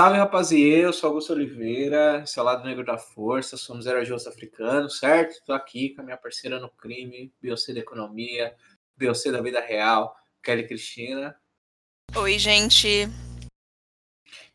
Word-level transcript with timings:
Salve, 0.00 0.16
rapaziê, 0.16 0.82
eu 0.82 0.94
sou 0.94 1.08
Augusto 1.08 1.34
Oliveira, 1.34 2.22
esse 2.24 2.38
é 2.38 2.40
o 2.40 2.44
Lado 2.46 2.64
Negro 2.64 2.82
da 2.82 2.96
Força, 2.96 3.58
somos 3.58 3.84
Justo 4.06 4.30
Africano, 4.30 4.88
certo? 4.88 5.32
Estou 5.32 5.54
aqui 5.54 5.90
com 5.90 6.00
a 6.00 6.04
minha 6.04 6.16
parceira 6.16 6.58
no 6.58 6.70
crime, 6.70 7.30
Beyoncé 7.38 7.74
da 7.74 7.80
Economia, 7.80 8.56
Beyoncé 8.96 9.30
da 9.30 9.42
Vida 9.42 9.60
Real, 9.60 10.16
Kelly 10.42 10.66
Cristina. 10.66 11.38
Oi, 12.16 12.38
gente. 12.38 13.10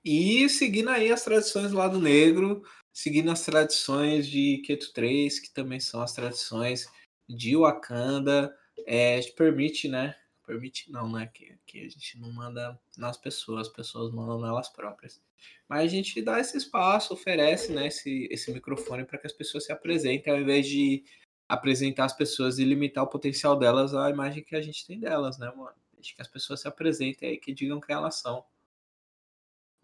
E 0.04 0.50
seguindo 0.50 0.90
aí 0.90 1.12
as 1.12 1.24
tradições 1.24 1.70
do 1.70 1.78
Lado 1.78 2.02
Negro, 2.02 2.64
seguindo 2.92 3.30
as 3.30 3.46
tradições 3.46 4.26
de 4.26 4.64
Keto 4.66 4.92
3, 4.94 5.38
que 5.42 5.54
também 5.54 5.80
são 5.80 6.02
as 6.02 6.14
tradições 6.14 6.88
de 7.30 7.56
Wakanda, 7.56 8.52
é, 8.88 9.22
permite, 9.38 9.88
né, 9.88 10.16
permite 10.44 10.92
não, 10.92 11.08
né? 11.08 11.30
Que, 11.32 11.56
que 11.68 11.82
a 11.82 11.90
gente 11.90 12.20
não 12.20 12.34
manda 12.34 12.80
nas 12.98 13.16
pessoas, 13.16 13.68
as 13.68 13.74
pessoas 13.74 14.12
mandam 14.12 14.42
nelas 14.42 14.70
próprias. 14.70 15.24
Mas 15.68 15.84
a 15.84 15.88
gente 15.88 16.22
dá 16.22 16.40
esse 16.40 16.58
espaço, 16.58 17.14
oferece 17.14 17.72
né, 17.72 17.88
esse, 17.88 18.28
esse 18.32 18.52
microfone 18.52 19.04
para 19.04 19.18
que 19.18 19.28
as 19.28 19.34
pessoas 19.34 19.66
se 19.66 19.72
apresentem, 19.72 20.32
ao 20.32 20.40
invés 20.40 20.68
de 20.68 21.04
apresentar 21.48 22.06
as 22.06 22.14
pessoas 22.14 22.60
e 22.60 22.64
limitar 22.64 23.04
o 23.04 23.10
potencial 23.10 23.58
delas 23.58 23.94
à 23.94 24.10
imagem 24.10 24.44
que 24.44 24.56
a 24.56 24.62
gente 24.62 24.86
tem 24.86 25.00
delas, 25.00 25.38
né, 25.38 25.52
mano? 25.56 25.76
Deixa 25.94 26.16
que 26.16 26.22
as 26.22 26.28
pessoas 26.28 26.62
se 26.62 26.68
apresentem 26.68 27.30
aí, 27.30 27.38
que 27.38 27.54
digam 27.54 27.80
quem 27.80 27.96
elas 27.96 28.16
são. 28.16 28.46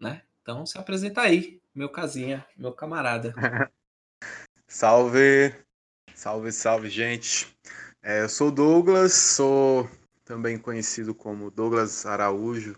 Né? 0.00 0.22
Então 0.42 0.66
se 0.66 0.78
apresenta 0.78 1.22
aí, 1.22 1.60
meu 1.74 1.88
casinha, 1.88 2.46
meu 2.56 2.72
camarada. 2.72 3.32
salve! 4.68 5.54
Salve, 6.14 6.52
salve, 6.52 6.88
gente! 6.88 7.56
É, 8.02 8.22
eu 8.22 8.28
sou 8.28 8.50
Douglas, 8.50 9.12
sou 9.14 9.88
também 10.24 10.58
conhecido 10.58 11.14
como 11.14 11.50
Douglas 11.50 12.04
Araújo, 12.04 12.76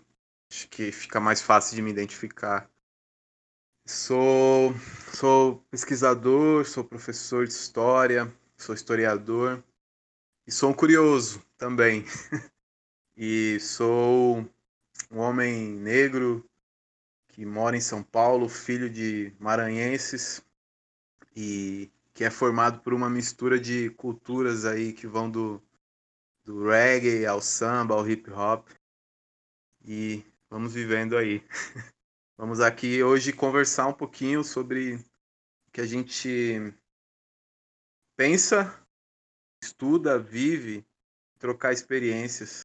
acho 0.55 0.69
que 0.69 0.89
fica 0.89 1.19
mais 1.19 1.41
fácil 1.41 1.75
de 1.75 1.81
me 1.81 1.91
identificar. 1.91 2.69
Sou, 3.85 4.73
sou 5.13 5.57
pesquisador, 5.69 6.65
sou 6.65 6.81
professor 6.81 7.45
de 7.45 7.51
história, 7.51 8.33
sou 8.55 8.73
historiador 8.73 9.61
e 10.47 10.51
sou 10.53 10.69
um 10.69 10.73
curioso 10.73 11.45
também. 11.57 12.05
e 13.17 13.59
sou 13.59 14.49
um 15.11 15.19
homem 15.19 15.73
negro 15.73 16.49
que 17.27 17.45
mora 17.45 17.75
em 17.75 17.81
São 17.81 18.01
Paulo, 18.01 18.47
filho 18.47 18.89
de 18.89 19.33
maranhenses 19.37 20.41
e 21.35 21.91
que 22.13 22.23
é 22.23 22.31
formado 22.31 22.79
por 22.79 22.93
uma 22.93 23.09
mistura 23.09 23.59
de 23.59 23.89
culturas 23.89 24.63
aí 24.63 24.93
que 24.93 25.05
vão 25.05 25.29
do 25.29 25.61
do 26.45 26.69
reggae 26.69 27.25
ao 27.25 27.41
samba, 27.41 27.95
ao 27.95 28.07
hip 28.07 28.29
hop. 28.29 28.69
E 29.83 30.23
vamos 30.55 30.73
vivendo 30.73 31.17
aí. 31.17 31.43
Vamos 32.37 32.61
aqui 32.61 33.03
hoje 33.03 33.33
conversar 33.33 33.87
um 33.87 33.93
pouquinho 33.93 34.41
sobre 34.41 34.95
o 34.95 35.71
que 35.73 35.81
a 35.81 35.85
gente 35.85 36.73
pensa, 38.15 38.81
estuda, 39.61 40.17
vive, 40.17 40.85
trocar 41.37 41.73
experiências. 41.73 42.61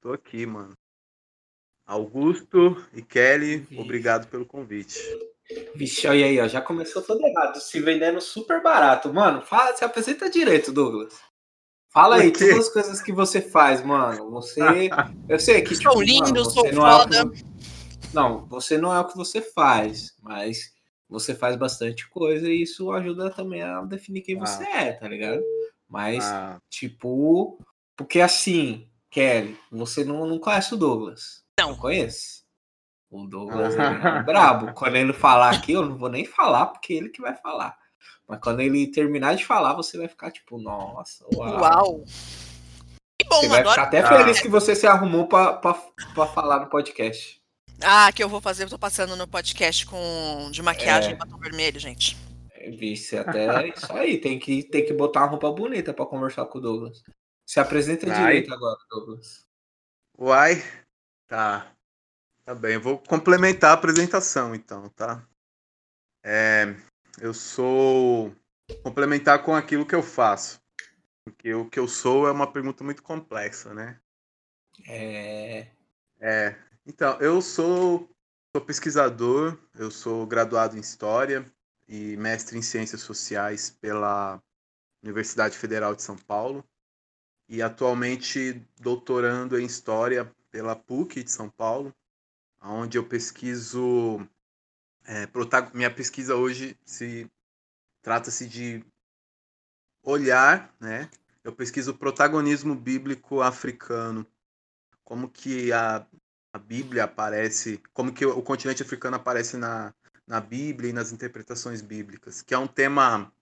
Tô 0.00 0.12
aqui, 0.12 0.46
mano. 0.46 0.74
Augusto 1.86 2.76
e 2.92 3.02
Kelly, 3.02 3.58
Vixe. 3.58 3.80
obrigado 3.80 4.28
pelo 4.28 4.46
convite. 4.46 5.00
Vixe, 5.74 6.06
olha 6.06 6.26
aí, 6.26 6.40
ó, 6.40 6.46
já 6.46 6.62
começou 6.62 7.02
todo 7.02 7.24
errado, 7.24 7.60
se 7.60 7.80
vendendo 7.80 8.20
super 8.20 8.62
barato. 8.62 9.12
Mano, 9.12 9.42
fala, 9.42 9.76
se 9.76 9.84
apresenta 9.84 10.30
direito, 10.30 10.72
Douglas. 10.72 11.20
Fala 11.92 12.16
aí, 12.16 12.32
todas 12.32 12.58
as 12.58 12.68
coisas 12.70 13.02
que 13.02 13.12
você 13.12 13.42
faz, 13.42 13.84
mano. 13.84 14.30
Você. 14.30 14.88
Eu 15.28 15.38
sei 15.38 15.60
que. 15.60 15.76
Tipo, 15.76 15.92
sou 15.92 16.02
lindo, 16.02 16.32
mano, 16.32 16.44
sou 16.50 16.66
foda. 16.72 17.24
Não, 17.24 17.32
é 17.32 17.36
que... 17.36 17.44
não, 18.14 18.46
você 18.46 18.78
não 18.78 18.94
é 18.94 19.00
o 19.00 19.06
que 19.06 19.16
você 19.16 19.42
faz, 19.42 20.16
mas 20.22 20.72
você 21.06 21.34
faz 21.34 21.54
bastante 21.54 22.08
coisa 22.08 22.48
e 22.48 22.62
isso 22.62 22.90
ajuda 22.92 23.28
também 23.30 23.62
a 23.62 23.82
definir 23.82 24.22
quem 24.22 24.38
ah. 24.38 24.46
você 24.46 24.64
é, 24.64 24.92
tá 24.92 25.06
ligado? 25.06 25.42
Mas, 25.86 26.24
ah. 26.24 26.58
tipo. 26.70 27.58
Porque 27.94 28.22
assim, 28.22 28.88
Kelly, 29.10 29.58
você 29.70 30.02
não, 30.02 30.26
não 30.26 30.38
conhece 30.38 30.72
o 30.72 30.78
Douglas. 30.78 31.44
Não. 31.60 31.70
Não 31.70 31.76
conhece? 31.76 32.42
O 33.10 33.26
Douglas 33.26 33.78
ah. 33.78 34.18
é 34.18 34.22
brabo. 34.24 34.72
Quando 34.72 34.96
ele 34.96 35.12
falar 35.12 35.50
aqui, 35.50 35.72
eu 35.72 35.84
não 35.84 35.98
vou 35.98 36.08
nem 36.08 36.24
falar, 36.24 36.68
porque 36.68 36.94
é 36.94 36.96
ele 36.96 37.10
que 37.10 37.20
vai 37.20 37.36
falar. 37.36 37.76
Mas 38.32 38.40
quando 38.40 38.60
ele 38.60 38.86
terminar 38.86 39.36
de 39.36 39.44
falar, 39.44 39.74
você 39.74 39.98
vai 39.98 40.08
ficar 40.08 40.30
tipo, 40.30 40.58
nossa, 40.58 41.22
uau. 41.34 41.60
uau. 41.60 42.04
Que 43.20 43.28
bom, 43.28 43.42
você 43.42 43.48
vai 43.48 43.58
ficar 43.62 43.82
até 43.82 44.02
feliz 44.08 44.40
que 44.40 44.48
você 44.48 44.74
se 44.74 44.86
arrumou 44.86 45.28
para 45.28 45.60
falar 46.34 46.60
no 46.60 46.70
podcast. 46.70 47.38
Ah, 47.82 48.10
que 48.10 48.24
eu 48.24 48.30
vou 48.30 48.40
fazer, 48.40 48.64
eu 48.64 48.70
tô 48.70 48.78
passando 48.78 49.14
no 49.16 49.28
podcast 49.28 49.84
com 49.84 50.48
de 50.50 50.62
maquiagem 50.62 51.12
é. 51.12 51.14
batom 51.14 51.36
vermelho, 51.36 51.78
gente. 51.78 52.16
É, 52.52 52.70
vice, 52.70 53.18
até 53.18 53.68
isso 53.68 53.92
aí, 53.92 54.16
tem 54.16 54.38
que, 54.38 54.62
tem 54.62 54.82
que 54.82 54.94
botar 54.94 55.20
uma 55.20 55.28
roupa 55.28 55.52
bonita 55.52 55.92
para 55.92 56.06
conversar 56.06 56.46
com 56.46 56.56
o 56.56 56.62
Douglas. 56.62 57.04
Se 57.46 57.60
apresenta 57.60 58.06
Uai. 58.06 58.18
direito 58.18 58.54
agora, 58.54 58.78
Douglas. 58.88 59.44
Uai, 60.18 60.64
tá. 61.28 61.70
Tá 62.46 62.54
bem, 62.54 62.76
eu 62.76 62.80
vou 62.80 62.98
complementar 62.98 63.72
a 63.72 63.74
apresentação 63.74 64.54
então, 64.54 64.88
tá? 64.88 65.22
É, 66.24 66.74
eu 67.20 67.34
sou 67.34 68.34
complementar 68.82 69.42
com 69.42 69.54
aquilo 69.54 69.86
que 69.86 69.94
eu 69.94 70.02
faço. 70.02 70.60
Porque 71.24 71.54
o 71.54 71.68
que 71.68 71.78
eu 71.78 71.86
sou 71.86 72.26
é 72.26 72.32
uma 72.32 72.50
pergunta 72.50 72.82
muito 72.82 73.02
complexa, 73.02 73.72
né? 73.72 74.00
É. 74.86 75.68
É. 76.20 76.56
Então, 76.84 77.18
eu 77.20 77.40
sou, 77.40 78.10
sou 78.54 78.64
pesquisador, 78.64 79.58
eu 79.74 79.90
sou 79.90 80.26
graduado 80.26 80.76
em 80.76 80.80
História 80.80 81.44
e 81.86 82.16
mestre 82.16 82.58
em 82.58 82.62
Ciências 82.62 83.02
Sociais 83.02 83.70
pela 83.70 84.42
Universidade 85.02 85.56
Federal 85.56 85.94
de 85.94 86.02
São 86.02 86.16
Paulo 86.16 86.64
e 87.48 87.60
atualmente 87.60 88.66
doutorando 88.80 89.58
em 89.58 89.66
História 89.66 90.30
pela 90.50 90.74
PUC 90.74 91.22
de 91.22 91.30
São 91.30 91.48
Paulo, 91.48 91.94
onde 92.60 92.98
eu 92.98 93.06
pesquiso 93.06 94.26
é, 95.06 95.28
minha 95.74 95.90
pesquisa 95.90 96.36
hoje 96.36 96.76
se 96.84 97.30
trata-se 98.02 98.46
de 98.46 98.84
olhar, 100.02 100.74
né? 100.80 101.10
Eu 101.44 101.52
pesquiso 101.52 101.90
o 101.90 101.98
protagonismo 101.98 102.74
bíblico 102.74 103.40
africano, 103.40 104.26
como 105.04 105.28
que 105.28 105.72
a, 105.72 106.06
a 106.52 106.58
Bíblia 106.58 107.04
aparece, 107.04 107.82
como 107.92 108.12
que 108.12 108.24
o, 108.24 108.42
continente 108.42 108.82
africano 108.82 109.16
aparece 109.16 109.56
na, 109.56 109.92
na 110.26 110.40
Bíblia 110.40 110.90
e 110.90 110.92
nas 110.92 111.12
interpretações 111.12 111.80
bíblicas, 111.80 112.42
que 112.42 112.54
é 112.54 112.58
um 112.58 112.68
tema 112.68 113.32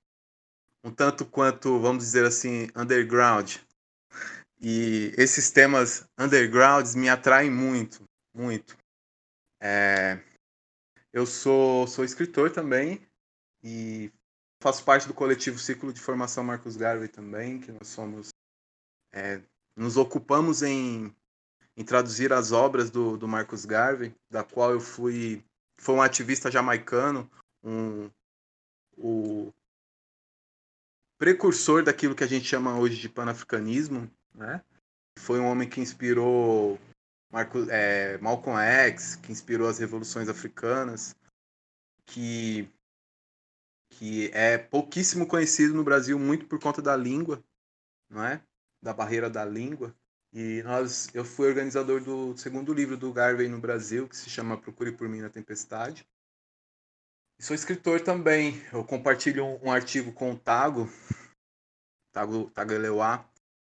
um 0.82 0.90
tanto 0.90 1.26
quanto, 1.26 1.78
vamos 1.78 2.04
dizer 2.04 2.24
assim, 2.24 2.68
underground. 2.74 3.56
E 4.60 5.12
esses 5.16 5.50
temas 5.50 6.06
undergrounds 6.18 6.94
me 6.94 7.08
atraem 7.08 7.50
muito, 7.50 8.02
muito. 8.34 8.76
É, 9.60 10.18
eu 11.12 11.26
sou, 11.26 11.86
sou 11.86 12.04
escritor 12.04 12.50
também 12.50 13.00
e 13.62 14.10
faço 14.60 14.84
parte 14.84 15.08
do 15.08 15.14
coletivo 15.14 15.58
Ciclo 15.58 15.92
de 15.92 16.00
Formação 16.00 16.44
Marcos 16.44 16.76
Garvey 16.76 17.08
também, 17.08 17.60
que 17.60 17.72
nós 17.72 17.88
somos. 17.88 18.28
É, 19.12 19.40
nos 19.74 19.96
ocupamos 19.96 20.62
em, 20.62 21.14
em 21.76 21.84
traduzir 21.84 22.32
as 22.32 22.52
obras 22.52 22.90
do, 22.90 23.16
do 23.16 23.26
Marcos 23.26 23.64
Garvey, 23.64 24.14
da 24.30 24.44
qual 24.44 24.72
eu 24.72 24.80
fui. 24.80 25.44
Foi 25.78 25.94
um 25.94 26.02
ativista 26.02 26.50
jamaicano, 26.50 27.28
um, 27.64 28.10
o 28.96 29.52
precursor 31.18 31.82
daquilo 31.82 32.14
que 32.14 32.24
a 32.24 32.26
gente 32.26 32.44
chama 32.44 32.78
hoje 32.78 33.00
de 33.00 33.08
panafricanismo, 33.08 34.10
né? 34.34 34.62
Foi 35.18 35.40
um 35.40 35.46
homem 35.46 35.68
que 35.68 35.80
inspirou 35.80 36.78
Marco, 37.30 37.58
é, 37.70 38.18
Malcolm 38.18 38.58
X, 38.58 39.14
que 39.14 39.30
inspirou 39.30 39.68
as 39.68 39.78
revoluções 39.78 40.28
africanas, 40.28 41.14
que, 42.04 42.68
que 43.90 44.30
é 44.34 44.58
pouquíssimo 44.58 45.26
conhecido 45.26 45.72
no 45.72 45.84
Brasil, 45.84 46.18
muito 46.18 46.46
por 46.46 46.58
conta 46.58 46.82
da 46.82 46.96
língua, 46.96 47.42
não 48.08 48.24
é? 48.24 48.42
Da 48.82 48.92
barreira 48.92 49.30
da 49.30 49.44
língua. 49.44 49.94
E 50.32 50.62
nós, 50.64 51.08
eu 51.14 51.24
fui 51.24 51.48
organizador 51.48 52.02
do 52.02 52.36
segundo 52.36 52.72
livro 52.72 52.96
do 52.96 53.12
Garvey 53.12 53.48
no 53.48 53.60
Brasil, 53.60 54.08
que 54.08 54.16
se 54.16 54.28
chama 54.28 54.60
Procure 54.60 54.92
por 54.92 55.08
Mim 55.08 55.20
na 55.20 55.30
Tempestade. 55.30 56.06
E 57.38 57.44
sou 57.44 57.54
escritor 57.54 58.00
também. 58.00 58.60
Eu 58.72 58.84
compartilho 58.84 59.44
um, 59.44 59.66
um 59.66 59.72
artigo 59.72 60.12
com 60.12 60.32
o 60.32 60.38
Tago, 60.38 60.88
Tago, 62.12 62.50
Tago 62.50 62.72
Eleuá, 62.72 63.24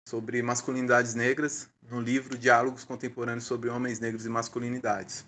sobre 0.08 0.42
masculinidades 0.42 1.14
negras 1.14 1.71
no 1.90 2.00
livro 2.00 2.38
Diálogos 2.38 2.84
Contemporâneos 2.84 3.46
sobre 3.46 3.70
Homens 3.70 4.00
Negros 4.00 4.26
e 4.26 4.30
Masculinidades. 4.30 5.26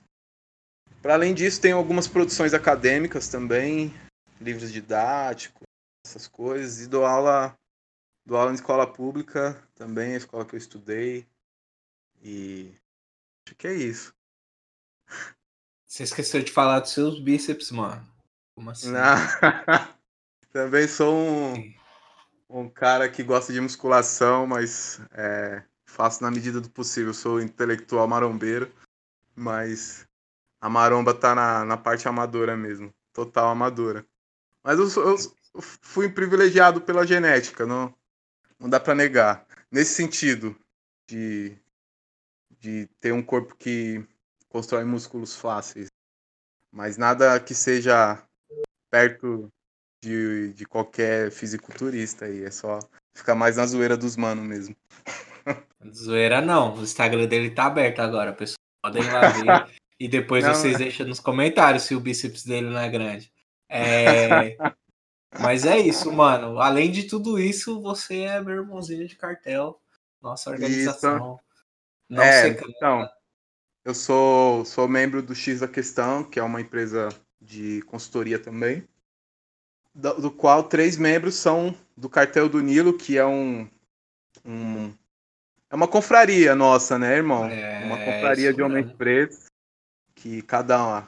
Para 1.02 1.16
além 1.16 1.34
disso, 1.34 1.60
tem 1.60 1.72
algumas 1.72 2.08
produções 2.08 2.54
acadêmicas 2.54 3.28
também, 3.28 3.94
livros 4.40 4.72
didáticos, 4.72 5.64
essas 6.06 6.28
coisas, 6.28 6.82
e 6.82 6.88
dou 6.88 7.06
aula, 7.06 7.58
dou 8.26 8.38
aula 8.38 8.52
em 8.52 8.56
escola 8.56 8.86
pública 8.86 9.62
também, 9.76 10.14
a 10.14 10.18
escola 10.18 10.46
que 10.46 10.56
eu 10.56 10.58
estudei. 10.58 11.28
E 12.22 12.74
acho 13.46 13.56
que 13.56 13.68
é 13.68 13.74
isso. 13.74 14.14
Você 15.86 16.04
esqueceu 16.04 16.42
de 16.42 16.52
falar 16.52 16.80
dos 16.80 16.92
seus 16.92 17.20
bíceps, 17.20 17.70
mano. 17.70 18.04
Como 18.56 18.70
assim? 18.70 18.92
Também 20.52 20.88
sou 20.88 21.16
um, 21.16 21.74
um 22.50 22.70
cara 22.70 23.10
que 23.10 23.24
gosta 23.24 23.52
de 23.52 23.60
musculação, 23.60 24.48
mas 24.48 25.02
é, 25.12 25.64
faço 25.94 26.24
na 26.24 26.32
medida 26.32 26.60
do 26.60 26.70
possível. 26.70 27.14
Sou 27.14 27.40
intelectual 27.40 28.08
marombeiro, 28.08 28.72
mas 29.36 30.08
a 30.60 30.68
maromba 30.70 31.14
tá 31.14 31.36
na, 31.36 31.64
na 31.64 31.78
parte 31.78 32.08
amadora 32.08 32.58
mesmo. 32.58 32.92
Total 33.14 33.50
amadora. 33.50 34.06
Mas 34.64 34.80
eu, 34.80 35.04
eu 35.06 35.62
fui 35.62 36.10
privilegiado 36.10 36.82
pela 36.82 37.06
genética, 37.06 37.66
não, 37.66 37.94
não 38.60 38.70
dá 38.70 38.80
pra 38.80 38.96
negar. 38.96 39.46
Nesse 39.72 39.94
sentido, 39.94 40.56
de, 41.08 41.56
de 42.60 42.88
ter 43.00 43.14
um 43.14 43.22
corpo 43.22 43.56
que 43.56 44.04
constrói 44.50 44.84
músculos 44.84 45.36
fáceis. 45.36 45.90
Mas 46.72 46.98
nada 46.98 47.40
que 47.40 47.54
seja 47.54 48.24
perto 48.90 49.48
de, 50.02 50.54
de 50.54 50.66
qualquer 50.66 51.30
fisiculturista 51.32 52.26
aí. 52.26 52.44
É 52.44 52.52
só 52.52 52.80
ficar 53.14 53.36
mais 53.36 53.58
na 53.58 53.66
zoeira 53.68 53.96
dos 53.96 54.16
manos 54.16 54.44
mesmo. 54.44 54.76
Zoeira 55.94 56.42
não. 56.42 56.76
O 56.76 56.84
Instagram 56.84 57.28
dele 57.28 57.52
tá 57.52 57.66
aberto 57.66 58.00
agora, 58.00 58.34
pessoal. 58.34 58.58
Podem 58.84 59.04
lá 59.04 59.30
ver. 59.30 59.74
e 60.00 60.08
depois 60.08 60.44
Não, 60.44 60.54
vocês 60.54 60.78
deixam 60.78 61.08
nos 61.08 61.20
comentários 61.20 61.84
se 61.84 61.96
o 61.96 62.00
bíceps 62.00 62.44
dele 62.46 62.70
não 62.70 62.80
é 62.80 62.90
grande. 62.90 63.32
É... 63.70 64.58
Mas 65.40 65.66
é 65.66 65.78
isso, 65.78 66.12
mano. 66.12 66.60
Além 66.60 66.92
de 66.92 67.04
tudo 67.04 67.40
isso, 67.40 67.82
você 67.82 68.22
é 68.22 68.42
meu 68.42 68.56
irmãozinho 68.56 69.08
de 69.08 69.16
cartel. 69.16 69.82
Nossa 70.22 70.52
organização. 70.52 71.40
Não 72.10 72.22
é, 72.22 72.44
secreta. 72.44 72.72
então, 72.76 73.10
eu 73.84 73.94
sou, 73.94 74.64
sou 74.66 74.88
membro 74.88 75.22
do 75.22 75.34
X 75.34 75.62
da 75.62 75.68
Questão, 75.68 76.24
que 76.24 76.40
é 76.40 76.44
uma 76.44 76.62
empresa 76.62 77.10
de 77.42 77.82
consultoria 77.84 78.40
também, 78.40 78.88
do, 79.94 80.22
do 80.22 80.32
qual 80.32 80.64
três 80.64 80.98
membros 80.98 81.36
são 81.36 81.76
do 81.98 82.10
Cartel 82.10 82.48
do 82.48 82.62
Nilo, 82.62 82.98
que 82.98 83.18
é 83.18 83.26
um, 83.26 83.68
um 84.46 84.94
é 85.74 85.76
uma 85.76 85.88
confraria 85.88 86.54
nossa, 86.54 87.00
né, 87.00 87.16
irmão? 87.16 87.46
É, 87.46 87.84
uma 87.84 87.98
confraria 87.98 88.50
isso 88.50 88.56
de 88.56 88.62
homens 88.62 88.94
pretos, 88.94 89.46
que 90.14 90.44
cada 90.44 91.08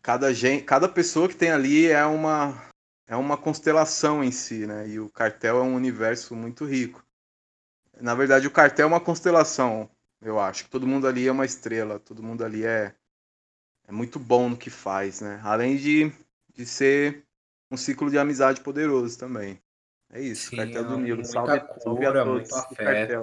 cada 0.00 0.32
gente, 0.32 0.64
cada 0.64 0.88
pessoa 0.88 1.28
que 1.28 1.36
tem 1.36 1.50
ali 1.50 1.86
é 1.86 2.02
uma 2.06 2.70
é 3.06 3.14
uma 3.14 3.36
constelação 3.36 4.24
em 4.24 4.32
si, 4.32 4.66
né? 4.66 4.88
E 4.88 4.98
o 4.98 5.10
cartel 5.10 5.58
é 5.58 5.62
um 5.62 5.74
universo 5.74 6.34
muito 6.34 6.64
rico. 6.64 7.04
Na 8.00 8.14
verdade, 8.14 8.46
o 8.46 8.50
cartel 8.50 8.84
é 8.84 8.88
uma 8.88 9.00
constelação, 9.00 9.90
eu 10.22 10.40
acho. 10.40 10.66
Todo 10.70 10.86
mundo 10.86 11.06
ali 11.06 11.28
é 11.28 11.32
uma 11.32 11.44
estrela, 11.44 12.00
todo 12.00 12.22
mundo 12.22 12.42
ali 12.42 12.64
é, 12.64 12.94
é 13.86 13.92
muito 13.92 14.18
bom 14.18 14.48
no 14.48 14.56
que 14.56 14.70
faz, 14.70 15.20
né? 15.20 15.42
Além 15.44 15.76
de, 15.76 16.10
de 16.54 16.64
ser 16.64 17.22
um 17.70 17.76
ciclo 17.76 18.10
de 18.10 18.16
amizade 18.18 18.62
poderoso 18.62 19.18
também. 19.18 19.60
É 20.12 20.20
isso, 20.20 20.50
Sim, 20.50 20.56
cartel 20.56 20.84
do 20.84 20.98
Nilo. 20.98 21.24
Salve, 21.24 21.60
salve 21.78 22.06
a 22.06 22.12
todos 22.24 22.50
cartel. 22.76 23.22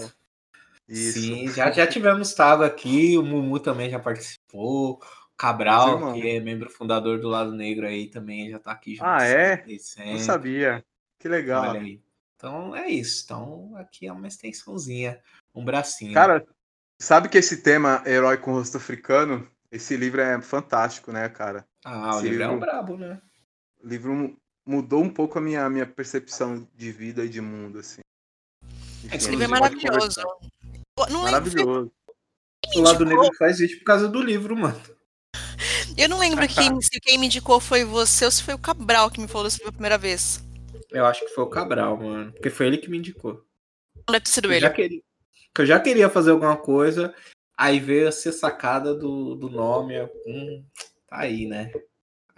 Isso. 0.87 1.19
Sim, 1.19 1.47
já, 1.47 1.71
já 1.71 1.87
tivemos 1.87 2.33
Tago 2.33 2.63
aqui, 2.63 3.17
o 3.17 3.23
Mumu 3.23 3.59
também 3.59 3.89
já 3.89 3.99
participou, 3.99 4.93
o 4.93 5.01
Cabral, 5.37 6.13
que 6.13 6.29
é 6.29 6.39
membro 6.39 6.69
fundador 6.69 7.19
do 7.19 7.29
Lado 7.29 7.53
Negro 7.53 7.87
aí, 7.87 8.07
também 8.07 8.49
já 8.49 8.59
tá 8.59 8.71
aqui 8.71 8.95
junto. 8.95 9.07
Ah, 9.07 9.23
é? 9.23 9.65
Não 10.05 10.19
sabia. 10.19 10.85
Que 11.17 11.27
legal. 11.29 11.75
Então 12.35 12.75
é 12.75 12.89
isso. 12.89 13.23
Então 13.23 13.73
aqui 13.77 14.05
é 14.05 14.11
uma 14.11 14.27
extensãozinha, 14.27 15.19
um 15.55 15.63
bracinho. 15.63 16.13
Cara, 16.13 16.45
sabe 16.99 17.29
que 17.29 17.37
esse 17.37 17.63
tema 17.63 18.03
Herói 18.05 18.37
com 18.37 18.51
Rosto 18.51 18.75
Africano, 18.77 19.47
esse 19.71 19.95
livro 19.95 20.19
é 20.19 20.41
fantástico, 20.41 21.11
né, 21.11 21.29
cara? 21.29 21.65
ah, 21.85 22.15
o 22.15 22.19
esse 22.19 22.27
livro 22.29 22.43
é 22.43 22.47
um 22.47 22.53
livro- 22.55 22.65
brabo, 22.65 22.97
né? 22.97 23.21
Livro 23.81 24.37
mudou 24.65 25.01
um 25.03 25.09
pouco 25.09 25.37
a 25.37 25.41
minha, 25.41 25.69
minha 25.69 25.85
percepção 25.85 26.67
de 26.75 26.91
vida 26.91 27.23
e 27.25 27.29
de 27.29 27.41
mundo, 27.41 27.79
assim. 27.79 28.01
Enfim, 29.03 29.15
Esse 29.17 29.29
livro 29.29 29.45
é 29.45 29.47
maravilhoso. 29.47 30.21
Não 31.09 31.23
lembro, 31.23 31.31
Maravilhoso. 31.31 31.91
O 32.75 32.81
Lado 32.81 33.05
Negro 33.05 33.29
faz 33.37 33.59
isso 33.59 33.77
por 33.79 33.85
causa 33.85 34.07
do 34.07 34.21
livro, 34.21 34.55
mano. 34.55 34.79
eu 35.97 36.07
não 36.07 36.19
lembro 36.19 36.47
quem, 36.47 36.81
se 36.81 36.99
quem 37.01 37.17
me 37.17 37.25
indicou 37.25 37.59
foi 37.59 37.83
você 37.83 38.25
ou 38.25 38.31
se 38.31 38.41
foi 38.41 38.53
o 38.53 38.59
Cabral 38.59 39.11
que 39.11 39.19
me 39.19 39.27
falou 39.27 39.45
desse 39.45 39.57
livro 39.57 39.69
a 39.69 39.73
primeira 39.73 39.97
vez. 39.97 40.41
Eu 40.89 41.05
acho 41.05 41.21
que 41.21 41.33
foi 41.33 41.43
o 41.43 41.49
Cabral, 41.49 41.97
mano. 41.97 42.31
Porque 42.31 42.49
foi 42.49 42.67
ele 42.67 42.77
que 42.77 42.89
me 42.89 42.97
indicou. 42.97 43.43
Não 43.95 44.13
deve 44.13 44.21
ter 44.25 44.31
sido 44.31 44.47
Eu 44.47 44.51
ele. 44.53 44.61
já 44.61 44.69
queria, 44.69 45.01
que 45.53 45.61
eu 45.61 45.65
já 45.65 45.79
queria 45.79 46.09
fazer 46.09 46.31
alguma 46.31 46.55
coisa, 46.55 47.13
aí 47.57 47.79
veio 47.79 48.07
a 48.07 48.11
ser 48.11 48.31
sacada 48.31 48.93
do, 48.95 49.35
do 49.35 49.49
nome. 49.49 49.95
eu, 49.95 50.09
Hum, 50.25 50.63
tá 51.07 51.17
aí, 51.19 51.45
né? 51.47 51.71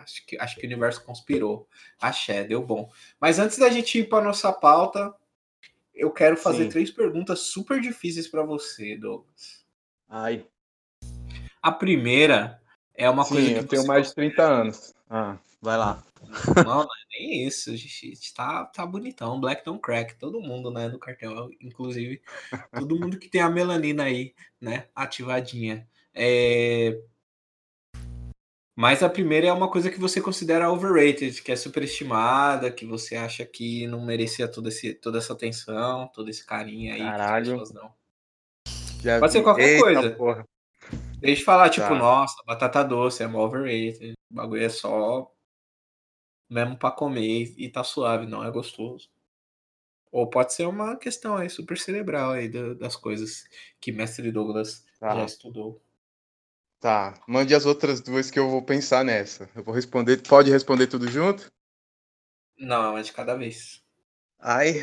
Acho 0.05 0.25
que, 0.25 0.37
acho 0.37 0.55
que 0.55 0.65
o 0.65 0.69
universo 0.69 1.03
conspirou. 1.03 1.67
Axé, 1.99 2.43
deu 2.43 2.63
bom. 2.63 2.89
Mas 3.19 3.39
antes 3.39 3.57
da 3.57 3.69
gente 3.69 3.99
ir 3.99 4.07
para 4.07 4.23
nossa 4.23 4.53
pauta, 4.53 5.13
eu 5.93 6.11
quero 6.11 6.37
fazer 6.37 6.65
Sim. 6.65 6.69
três 6.69 6.91
perguntas 6.91 7.39
super 7.39 7.81
difíceis 7.81 8.27
para 8.27 8.43
você, 8.43 8.95
Douglas. 8.95 9.65
Ai, 10.07 10.45
A 11.61 11.71
primeira 11.71 12.61
é 12.93 13.09
uma 13.09 13.25
coisa 13.25 13.47
sim, 13.47 13.53
que 13.53 13.59
eu 13.59 13.67
tenho 13.67 13.87
mais 13.87 14.09
de 14.09 14.15
30 14.15 14.43
anos. 14.43 14.95
Ah, 15.09 15.37
vai 15.61 15.77
lá. 15.77 16.03
Não, 16.55 16.63
não 16.63 16.83
é 16.83 17.19
nem 17.19 17.47
isso, 17.47 17.75
gente. 17.75 18.33
Tá, 18.33 18.65
tá 18.65 18.85
bonitão. 18.85 19.39
Black 19.39 19.65
don't 19.65 19.81
crack. 19.81 20.15
Todo 20.15 20.41
mundo, 20.41 20.71
né, 20.71 20.89
do 20.89 20.99
cartel, 20.99 21.49
inclusive. 21.59 22.21
Todo 22.71 22.99
mundo 22.99 23.17
que 23.17 23.27
tem 23.27 23.41
a 23.41 23.49
melanina 23.49 24.03
aí, 24.03 24.33
né, 24.59 24.87
ativadinha. 24.95 25.87
É... 26.13 26.99
Mas 28.75 29.01
a 29.01 29.09
primeira 29.09 29.47
é 29.47 29.53
uma 29.53 29.71
coisa 29.71 29.89
que 29.89 29.99
você 29.99 30.19
considera 30.19 30.69
overrated, 30.69 31.41
que 31.41 31.51
é 31.51 31.55
superestimada, 31.55 32.69
que 32.69 32.85
você 32.85 33.15
acha 33.15 33.45
que 33.45 33.87
não 33.87 34.03
merecia 34.05 34.49
todo 34.51 34.67
esse, 34.67 34.93
toda 34.93 35.17
essa 35.17 35.31
atenção, 35.31 36.09
todo 36.13 36.29
esse 36.29 36.45
carinho 36.45 36.93
aí. 36.93 36.99
Caralho. 36.99 37.63
Pode 39.19 39.31
ser 39.31 39.43
qualquer 39.43 39.69
Eita, 39.69 39.81
coisa. 39.81 40.11
Porra. 40.11 40.47
Deixa 41.19 41.41
eu 41.41 41.45
falar, 41.45 41.69
tipo, 41.69 41.87
Tá. 41.87 41.95
nossa, 41.95 42.35
batata 42.45 42.83
doce 42.83 43.23
é 43.23 43.27
mó 43.27 43.45
overrated. 43.45 44.13
O 44.29 44.35
bagulho 44.35 44.63
é 44.63 44.69
só 44.69 45.31
mesmo 46.49 46.77
pra 46.77 46.91
comer 46.91 47.53
e 47.57 47.69
tá 47.69 47.83
suave, 47.83 48.25
não 48.27 48.43
é 48.43 48.51
gostoso. 48.51 49.09
Ou 50.11 50.29
pode 50.29 50.53
ser 50.53 50.65
uma 50.67 50.95
questão 50.97 51.35
aí 51.37 51.49
super 51.49 51.77
cerebral 51.77 52.31
aí 52.31 52.49
da- 52.49 52.73
das 52.73 52.95
coisas 52.95 53.45
que 53.79 53.91
mestre 53.91 54.31
Douglas 54.31 54.85
Tá. 54.99 55.15
já 55.15 55.25
estudou. 55.25 55.81
Tá, 56.85 57.19
mande 57.27 57.55
as 57.55 57.65
outras 57.65 57.99
duas 57.99 58.29
que 58.29 58.37
eu 58.37 58.47
vou 58.47 58.61
pensar 58.61 59.03
nessa. 59.03 59.49
Eu 59.55 59.63
vou 59.63 59.73
responder. 59.73 60.21
Pode 60.21 60.51
responder 60.51 60.85
tudo 60.85 61.09
junto? 61.09 61.51
Não, 62.59 62.95
é 62.95 63.01
de 63.01 63.11
cada 63.11 63.35
vez. 63.35 63.83
Ai, 64.37 64.73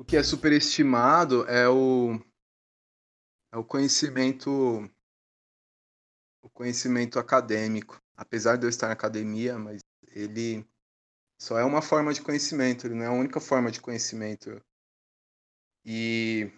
o 0.00 0.04
que 0.04 0.16
é 0.16 0.22
superestimado 0.24 1.48
é 1.48 1.68
o 1.68 2.20
é 3.52 3.56
o 3.56 3.62
conhecimento 3.62 4.50
o 6.42 6.50
conhecimento 6.50 7.20
acadêmico. 7.20 8.02
Apesar 8.16 8.56
de 8.56 8.66
eu 8.66 8.68
estar 8.68 8.88
na 8.88 8.94
academia, 8.94 9.56
mas 9.56 9.78
ele 10.08 10.66
só 11.40 11.56
é 11.56 11.64
uma 11.64 11.82
forma 11.82 12.12
de 12.12 12.20
conhecimento, 12.20 12.84
ele 12.84 12.96
não 12.96 13.04
é 13.04 13.06
a 13.06 13.12
única 13.12 13.38
forma 13.38 13.70
de 13.70 13.80
conhecimento. 13.80 14.60
E 15.84 16.50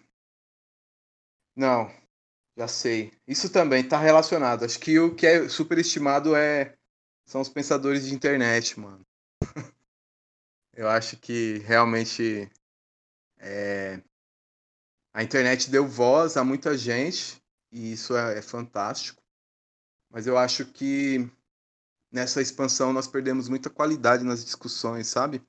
não, 1.55 1.87
já 2.57 2.67
sei. 2.67 3.11
Isso 3.27 3.49
também 3.49 3.83
está 3.83 3.97
relacionado. 3.97 4.63
Acho 4.63 4.79
que 4.79 4.97
o 4.99 5.13
que 5.13 5.27
é 5.27 5.49
superestimado 5.49 6.35
é 6.35 6.77
são 7.25 7.41
os 7.41 7.49
pensadores 7.49 8.05
de 8.05 8.13
internet, 8.13 8.79
mano. 8.79 9.05
Eu 10.73 10.89
acho 10.89 11.17
que 11.17 11.59
realmente 11.59 12.51
é, 13.37 14.01
a 15.13 15.23
internet 15.23 15.69
deu 15.69 15.87
voz 15.87 16.35
a 16.35 16.43
muita 16.43 16.77
gente 16.77 17.41
e 17.71 17.93
isso 17.93 18.15
é, 18.15 18.39
é 18.39 18.41
fantástico. 18.41 19.23
Mas 20.09 20.27
eu 20.27 20.37
acho 20.37 20.65
que 20.65 21.29
nessa 22.11 22.41
expansão 22.41 22.91
nós 22.91 23.07
perdemos 23.07 23.47
muita 23.47 23.69
qualidade 23.69 24.25
nas 24.25 24.43
discussões, 24.43 25.07
sabe? 25.07 25.41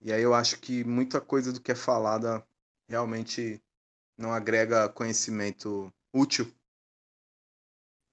E 0.00 0.12
aí 0.12 0.22
eu 0.22 0.32
acho 0.32 0.58
que 0.60 0.84
muita 0.84 1.20
coisa 1.20 1.52
do 1.52 1.60
que 1.60 1.72
é 1.72 1.74
falada 1.74 2.42
realmente 2.88 3.62
não 4.16 4.32
agrega 4.32 4.88
conhecimento 4.88 5.92
útil. 6.18 6.52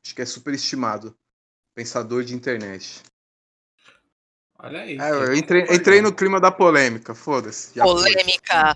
Acho 0.05 0.15
que 0.15 0.21
é 0.21 0.25
superestimado. 0.25 1.15
Pensador 1.75 2.23
de 2.23 2.33
internet. 2.35 3.01
Olha 4.59 4.81
aí. 4.81 4.97
É, 4.97 5.09
eu 5.11 5.35
entrei, 5.35 5.63
entrei 5.69 6.01
no 6.01 6.13
clima 6.13 6.39
da 6.39 6.49
polêmica, 6.51 7.13
foda-se. 7.13 7.73
foi. 7.73 7.83
Polêmica. 7.83 8.73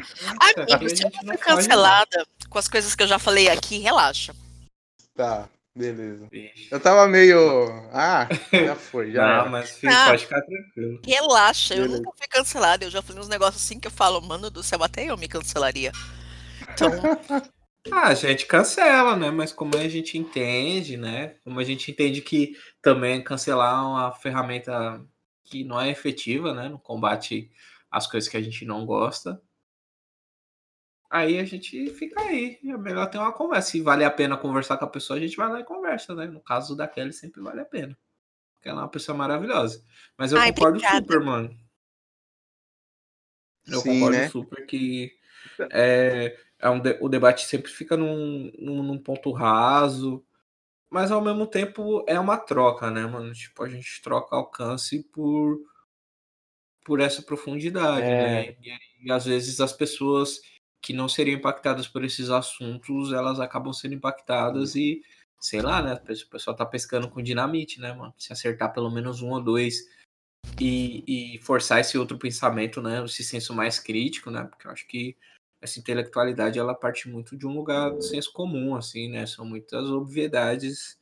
Amigo, 0.57 0.89
se 0.95 1.03
eu 1.03 1.09
não 1.23 1.37
for 1.37 1.37
cancelada 1.37 2.27
com 2.49 2.59
as 2.59 2.67
coisas 2.67 2.93
que 2.95 3.03
eu 3.03 3.07
já 3.07 3.17
falei 3.17 3.47
aqui, 3.47 3.77
relaxa. 3.79 4.35
Tá, 5.15 5.47
beleza. 5.75 6.27
Eu 6.69 6.79
tava 6.81 7.07
meio. 7.07 7.37
Ah, 7.93 8.27
já 8.51 8.75
foi, 8.75 9.11
já. 9.13 9.21
Não, 9.21 9.29
era. 9.41 9.49
mas 9.49 9.69
filho, 9.71 9.93
Ah. 9.93 10.05
pode 10.07 10.23
ficar 10.23 10.41
tranquilo. 10.41 11.01
Relaxa, 11.05 11.73
eu 11.75 11.83
Beleza. 11.83 11.97
nunca 12.01 12.17
fui 12.17 12.27
cancelada. 12.27 12.83
Eu 12.85 12.91
já 12.91 13.01
falei 13.01 13.21
uns 13.21 13.29
negócios 13.29 13.63
assim 13.63 13.79
que 13.79 13.87
eu 13.87 13.91
falo, 13.91 14.19
mano 14.21 14.49
do 14.49 14.61
céu, 14.61 14.83
até 14.83 15.05
eu 15.05 15.17
me 15.17 15.27
cancelaria. 15.29 15.93
Então, 16.73 16.89
Ah, 17.91 18.07
a 18.09 18.13
gente 18.13 18.45
cancela, 18.45 19.15
né? 19.15 19.31
Mas 19.31 19.53
como 19.53 19.75
a 19.77 19.87
gente 19.87 20.17
entende, 20.17 20.97
né? 20.97 21.35
Como 21.43 21.59
a 21.59 21.63
gente 21.63 21.91
entende 21.91 22.21
que 22.21 22.55
também 22.81 23.23
cancelar 23.23 23.79
é 23.79 23.87
uma 23.87 24.11
ferramenta 24.11 25.05
que 25.43 25.63
não 25.63 25.79
é 25.79 25.89
efetiva, 25.89 26.53
né? 26.53 26.69
No 26.69 26.79
combate 26.79 27.51
às 27.89 28.05
coisas 28.05 28.29
que 28.29 28.37
a 28.37 28.41
gente 28.41 28.65
não 28.65 28.85
gosta. 28.85 29.41
Aí 31.09 31.39
a 31.39 31.45
gente 31.45 31.89
fica 31.91 32.21
aí. 32.21 32.59
É 32.63 32.77
melhor 32.77 33.09
ter 33.09 33.17
uma 33.17 33.33
conversa. 33.33 33.71
Se 33.71 33.81
vale 33.81 34.03
a 34.03 34.11
pena 34.11 34.37
conversar 34.37 34.77
com 34.77 34.85
a 34.85 34.89
pessoa, 34.89 35.17
a 35.17 35.21
gente 35.21 35.35
vai 35.35 35.49
lá 35.49 35.59
e 35.59 35.63
conversa, 35.63 36.13
né? 36.13 36.27
No 36.27 36.39
caso 36.39 36.75
da 36.75 36.87
Kelly, 36.87 37.13
sempre 37.13 37.41
vale 37.41 37.61
a 37.61 37.65
pena. 37.65 37.97
Porque 38.55 38.69
ela 38.69 38.81
é 38.81 38.83
uma 38.83 38.89
pessoa 38.89 39.17
maravilhosa. 39.17 39.83
Mas 40.17 40.31
eu 40.31 40.37
Ai, 40.37 40.51
concordo 40.51 40.77
obrigada. 40.77 40.97
super, 40.97 41.19
mano. 41.21 41.57
Eu 43.67 43.79
Sim, 43.81 43.89
concordo 43.93 44.17
né? 44.17 44.29
super 44.29 44.65
que 44.65 45.11
é, 45.71 46.37
é 46.59 46.69
um 46.69 46.79
de- 46.79 46.97
o 47.01 47.07
debate 47.07 47.45
sempre 47.45 47.71
fica 47.71 47.95
num, 47.95 48.51
num, 48.59 48.83
num 48.83 48.97
ponto 48.97 49.31
raso, 49.31 50.23
mas 50.89 51.11
ao 51.11 51.21
mesmo 51.21 51.47
tempo 51.47 52.03
é 52.07 52.19
uma 52.19 52.37
troca, 52.37 52.91
né, 52.91 53.05
mano? 53.05 53.31
Tipo, 53.33 53.63
a 53.63 53.69
gente 53.69 54.01
troca 54.01 54.35
alcance 54.35 55.03
por, 55.03 55.61
por 56.83 56.99
essa 56.99 57.21
profundidade, 57.21 58.05
É. 58.05 58.23
né? 58.23 58.57
E, 58.61 59.07
e 59.07 59.11
às 59.11 59.25
vezes 59.25 59.61
as 59.61 59.71
pessoas 59.71 60.41
que 60.81 60.93
não 60.93 61.07
seriam 61.07 61.37
impactadas 61.37 61.87
por 61.87 62.03
esses 62.03 62.29
assuntos, 62.29 63.11
elas 63.13 63.39
acabam 63.39 63.73
sendo 63.73 63.95
impactadas 63.95 64.75
e, 64.75 65.01
sei 65.39 65.61
lá, 65.61 65.81
né? 65.81 65.93
O 65.93 66.29
pessoal 66.29 66.55
tá 66.55 66.65
pescando 66.65 67.09
com 67.09 67.21
dinamite, 67.21 67.79
né, 67.79 67.93
mano? 67.93 68.13
Se 68.17 68.33
acertar 68.33 68.73
pelo 68.73 68.89
menos 68.89 69.21
um 69.21 69.29
ou 69.29 69.41
dois 69.41 69.87
e, 70.59 71.35
e 71.35 71.37
forçar 71.39 71.79
esse 71.79 71.97
outro 71.97 72.17
pensamento, 72.17 72.81
né? 72.81 73.03
Esse 73.03 73.23
senso 73.23 73.53
mais 73.53 73.77
crítico, 73.77 74.31
né? 74.31 74.43
Porque 74.43 74.67
eu 74.67 74.71
acho 74.71 74.87
que 74.87 75.15
essa 75.61 75.79
intelectualidade 75.79 76.59
ela 76.59 76.73
parte 76.73 77.09
muito 77.09 77.37
de 77.37 77.45
um 77.45 77.53
lugar 77.53 77.91
do 77.91 78.01
senso 78.01 78.31
comum, 78.31 78.75
assim, 78.75 79.09
né? 79.09 79.25
São 79.25 79.45
muitas 79.45 79.89
obviedades 79.89 80.97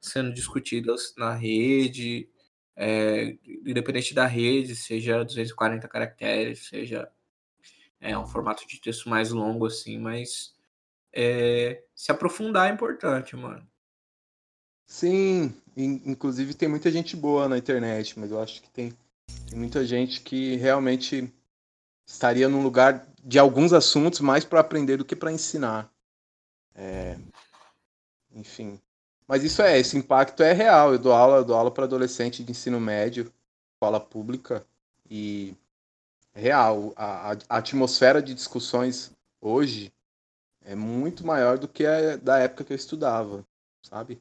sendo 0.00 0.32
discutidas 0.32 1.14
na 1.16 1.32
rede, 1.34 2.28
é, 2.76 3.36
independente 3.64 4.14
da 4.14 4.26
rede, 4.26 4.74
seja 4.74 5.24
240 5.24 5.88
caracteres, 5.88 6.66
seja 6.66 7.08
é, 8.00 8.16
um 8.18 8.26
formato 8.26 8.66
de 8.66 8.80
texto 8.80 9.08
mais 9.08 9.30
longo, 9.30 9.66
assim, 9.66 9.98
mas 9.98 10.54
é, 11.12 11.82
se 11.94 12.10
aprofundar 12.10 12.68
é 12.68 12.74
importante, 12.74 13.36
mano. 13.36 13.66
Sim, 14.86 15.54
in- 15.76 16.02
inclusive 16.04 16.52
tem 16.52 16.68
muita 16.68 16.90
gente 16.90 17.16
boa 17.16 17.48
na 17.48 17.56
internet, 17.56 18.18
mas 18.18 18.30
eu 18.30 18.40
acho 18.40 18.60
que 18.60 18.70
tem, 18.70 18.92
tem 19.48 19.58
muita 19.58 19.84
gente 19.86 20.20
que 20.20 20.56
realmente 20.56 21.32
estaria 22.06 22.48
num 22.48 22.62
lugar 22.62 23.06
de 23.22 23.38
alguns 23.38 23.72
assuntos 23.72 24.20
mais 24.20 24.44
para 24.44 24.60
aprender 24.60 24.96
do 24.96 25.04
que 25.04 25.14
para 25.16 25.32
ensinar. 25.32 25.90
É, 26.74 27.16
enfim. 28.34 28.80
Mas 29.26 29.44
isso 29.44 29.62
é, 29.62 29.78
esse 29.78 29.96
impacto 29.96 30.42
é 30.42 30.52
real. 30.52 30.92
Eu 30.92 30.98
dou 30.98 31.12
aula, 31.12 31.36
eu 31.38 31.44
dou 31.44 31.56
aula 31.56 31.70
para 31.70 31.84
adolescente 31.84 32.42
de 32.42 32.50
ensino 32.50 32.80
médio, 32.80 33.32
escola 33.74 34.00
pública, 34.00 34.64
e 35.08 35.54
é 36.34 36.40
real. 36.40 36.92
A, 36.96 37.32
a- 37.32 37.36
a 37.48 37.56
atmosfera 37.58 38.20
de 38.22 38.34
discussões 38.34 39.12
hoje 39.40 39.92
é 40.64 40.74
muito 40.74 41.24
maior 41.26 41.58
do 41.58 41.68
que 41.68 41.84
a 41.86 42.16
da 42.16 42.38
época 42.38 42.64
que 42.64 42.72
eu 42.72 42.76
estudava, 42.76 43.44
sabe? 43.82 44.18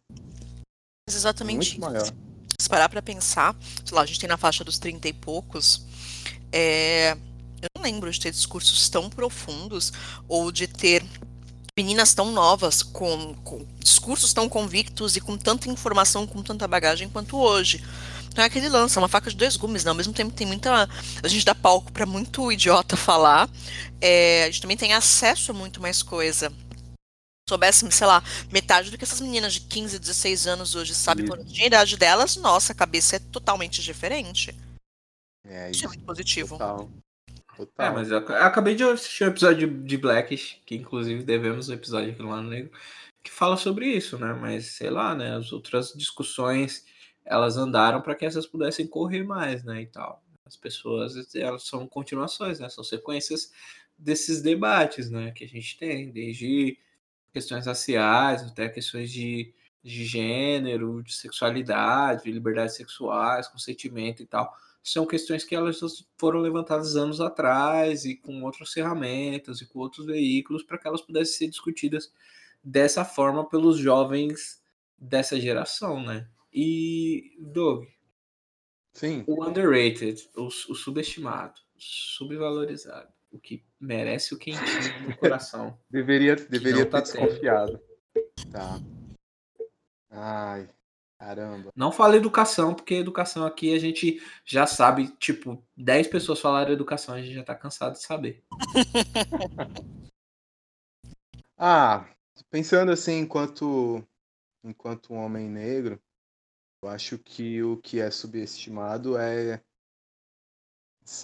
Mas 1.08 1.15
exatamente 1.15 1.77
Muito 1.79 1.91
maior. 1.91 2.05
se 2.60 2.70
parar 2.70 2.89
pra 2.89 3.01
pensar, 3.01 3.55
sei 3.86 3.96
lá, 3.96 4.01
a 4.01 4.05
gente 4.05 4.20
tem 4.20 4.29
na 4.29 4.38
faixa 4.38 4.63
dos 4.63 4.77
30 4.79 5.08
e 5.08 5.13
poucos, 5.13 5.86
é, 6.51 7.15
eu 7.62 7.70
não 7.75 7.84
lembro 7.84 8.12
de 8.12 8.20
ter 8.20 8.32
discursos 8.32 8.89
tão 8.89 9.10
profundos 9.10 9.91
ou 10.27 10.51
de 10.51 10.68
ter 10.68 11.03
meninas 11.77 12.13
tão 12.13 12.32
novas 12.32 12.84
com, 12.84 13.34
com 13.44 13.65
discursos 13.80 14.34
tão 14.34 14.50
convictos 14.50 15.15
e 15.15 15.22
com 15.22 15.38
tanta 15.38 15.70
informação, 15.70 16.27
com 16.27 16.44
tanta 16.44 16.68
bagagem 16.68 17.10
quanto 17.10 17.38
hoje. 17.38 17.84
Não 18.36 18.44
é 18.44 18.48
aquele 18.48 18.70
lance, 18.70 18.98
é 18.98 19.01
uma 19.01 19.08
faca 19.08 19.30
de 19.30 19.36
dois 19.36 19.58
gumes, 19.58 19.84
né? 19.84 19.89
Ao 19.89 19.96
mesmo 19.96 20.13
tempo 20.13 20.34
tem 20.34 20.48
muita. 20.48 20.89
A 21.22 21.27
gente 21.27 21.46
dá 21.46 21.53
palco 21.53 21.91
pra 21.91 22.06
muito 22.06 22.51
idiota 22.51 22.96
falar. 22.96 23.50
é, 24.00 24.44
a 24.44 24.46
gente 24.48 24.62
também 24.62 24.77
tem 24.77 24.94
acesso 24.94 25.51
a 25.51 25.53
muito 25.53 25.82
mais 25.82 26.01
coisa. 26.01 26.51
Soubéssemos, 27.50 27.96
sei 27.96 28.08
lá, 28.08 28.24
metade 28.50 28.89
do 28.89 28.98
que 28.98 29.03
essas 29.03 29.20
meninas 29.20 29.53
de 29.53 29.62
15, 29.62 30.00
16 30.00 30.48
anos 30.48 30.75
hoje 30.75 30.96
sabem 30.96 31.25
Isso. 31.25 31.36
quando 31.36 31.46
tinha 31.46 31.65
a 31.65 31.68
idade 31.68 31.98
delas, 31.98 32.38
nossa, 32.38 32.72
a 32.72 32.75
cabeça 32.75 33.18
é 33.18 33.20
totalmente 33.20 33.82
diferente. 33.82 34.56
É 35.46 35.70
Isso 35.70 35.84
é 35.84 35.88
muito 35.89 36.06
positivo. 36.06 36.58
Total. 36.58 36.89
É, 37.62 37.65
Total. 37.65 37.94
mas 37.94 38.10
eu, 38.10 38.20
eu 38.20 38.44
acabei 38.44 38.75
de 38.75 38.84
assistir 38.84 39.24
o 39.24 39.27
episódio 39.27 39.68
de 39.84 39.98
Blackish, 39.98 40.62
que 40.65 40.75
inclusive 40.75 41.24
devemos 41.24 41.70
o 41.70 41.74
episódio 41.74 42.12
aqui 42.12 42.22
lá 42.22 42.41
no 42.41 42.50
Negro, 42.50 42.72
que 43.24 43.32
fala 43.32 43.58
sobre 43.58 43.86
isso, 43.88 44.18
né? 44.18 44.34
Mas 44.34 44.68
sei 44.77 44.89
lá, 44.89 45.15
né? 45.15 45.36
As 45.36 45.51
outras 45.51 45.94
discussões 45.94 46.86
elas 47.24 47.58
andaram 47.58 48.01
para 48.01 48.15
que 48.15 48.25
essas 48.25 48.48
pudessem 48.48 48.88
correr 48.88 49.24
mais, 49.24 49.63
né? 49.63 49.82
E 49.82 49.88
tal. 49.88 50.24
As 50.46 50.58
pessoas, 50.58 51.13
elas 51.36 51.63
são 51.63 51.88
continuações, 51.88 52.60
né? 52.60 52.68
São 52.70 52.84
sequências 52.84 53.51
desses 53.98 54.41
debates, 54.41 55.10
né? 55.10 55.32
Que 55.32 55.46
a 55.46 55.48
gente 55.48 55.77
tem, 55.77 56.12
desde 56.12 56.77
questões 57.34 57.68
raciais 57.68 58.41
até 58.44 58.68
questões 58.70 59.12
de, 59.12 59.53
de 59.84 60.06
gênero, 60.06 61.03
de 61.03 61.13
sexualidade, 61.13 62.24
de 62.24 62.32
liberdades 62.32 62.75
sexuais, 62.75 63.48
consentimento 63.48 64.22
e 64.24 64.25
tal 64.25 64.53
são 64.84 65.06
questões 65.06 65.44
que 65.44 65.56
elas 65.56 65.80
foram 66.18 66.40
levantadas 66.40 66.96
anos 66.96 67.22
atrás 67.22 68.04
e 68.04 68.16
com 68.16 68.42
outras 68.44 68.72
ferramentas 68.72 69.62
e 69.62 69.68
com 69.68 69.80
outros 69.80 70.06
veículos 70.06 70.64
para 70.64 70.78
que 70.78 70.88
elas 70.88 71.02
pudessem 71.02 71.34
ser 71.34 71.48
discutidas 71.48 72.12
dessa 72.64 73.06
forma 73.06 73.48
pelos 73.48 73.78
jovens 73.78 74.62
dessa 74.98 75.40
geração, 75.40 76.04
né? 76.04 76.28
E 76.54 77.36
Doug, 77.40 77.86
Sim. 78.94 79.24
o 79.28 79.46
underrated, 79.46 80.30
o, 80.36 80.46
o 80.46 80.76
subestimado, 80.76 81.60
subvalorizado, 81.78 83.12
o 83.32 83.40
que 83.40 83.64
merece 83.80 84.34
o 84.34 84.38
quentinho 84.38 85.10
no 85.10 85.18
coração. 85.18 85.80
Deveria, 85.90 86.36
deveria 86.36 86.84
não 86.84 86.90
tá 86.90 87.02
desconfiado. 87.02 87.80
Tá. 88.52 88.80
Ai, 90.10 90.70
caramba. 91.22 91.72
Não 91.75 91.92
fala 91.92 92.18
educação, 92.18 92.74
porque 92.74 92.96
educação 92.96 93.46
aqui 93.46 93.75
a 93.75 93.80
gente 93.80 94.20
já 94.44 94.66
sabe, 94.66 95.10
tipo, 95.20 95.63
10 95.78 96.08
pessoas 96.08 96.40
falaram 96.40 96.74
educação, 96.74 97.13
a 97.13 97.22
gente 97.22 97.36
já 97.36 97.44
tá 97.44 97.54
cansado 97.54 97.94
de 97.94 98.01
saber. 98.01 98.44
Ah, 101.63 102.10
pensando 102.50 102.92
assim, 102.92 103.20
enquanto, 103.20 104.04
enquanto 104.63 105.13
um 105.13 105.18
homem 105.18 105.48
negro, 105.48 106.01
eu 106.84 106.90
acho 106.90 107.20
que 107.20 107.62
o 107.62 107.78
que 107.78 108.00
é 108.00 108.10
subestimado 108.10 109.16
é, 109.16 109.62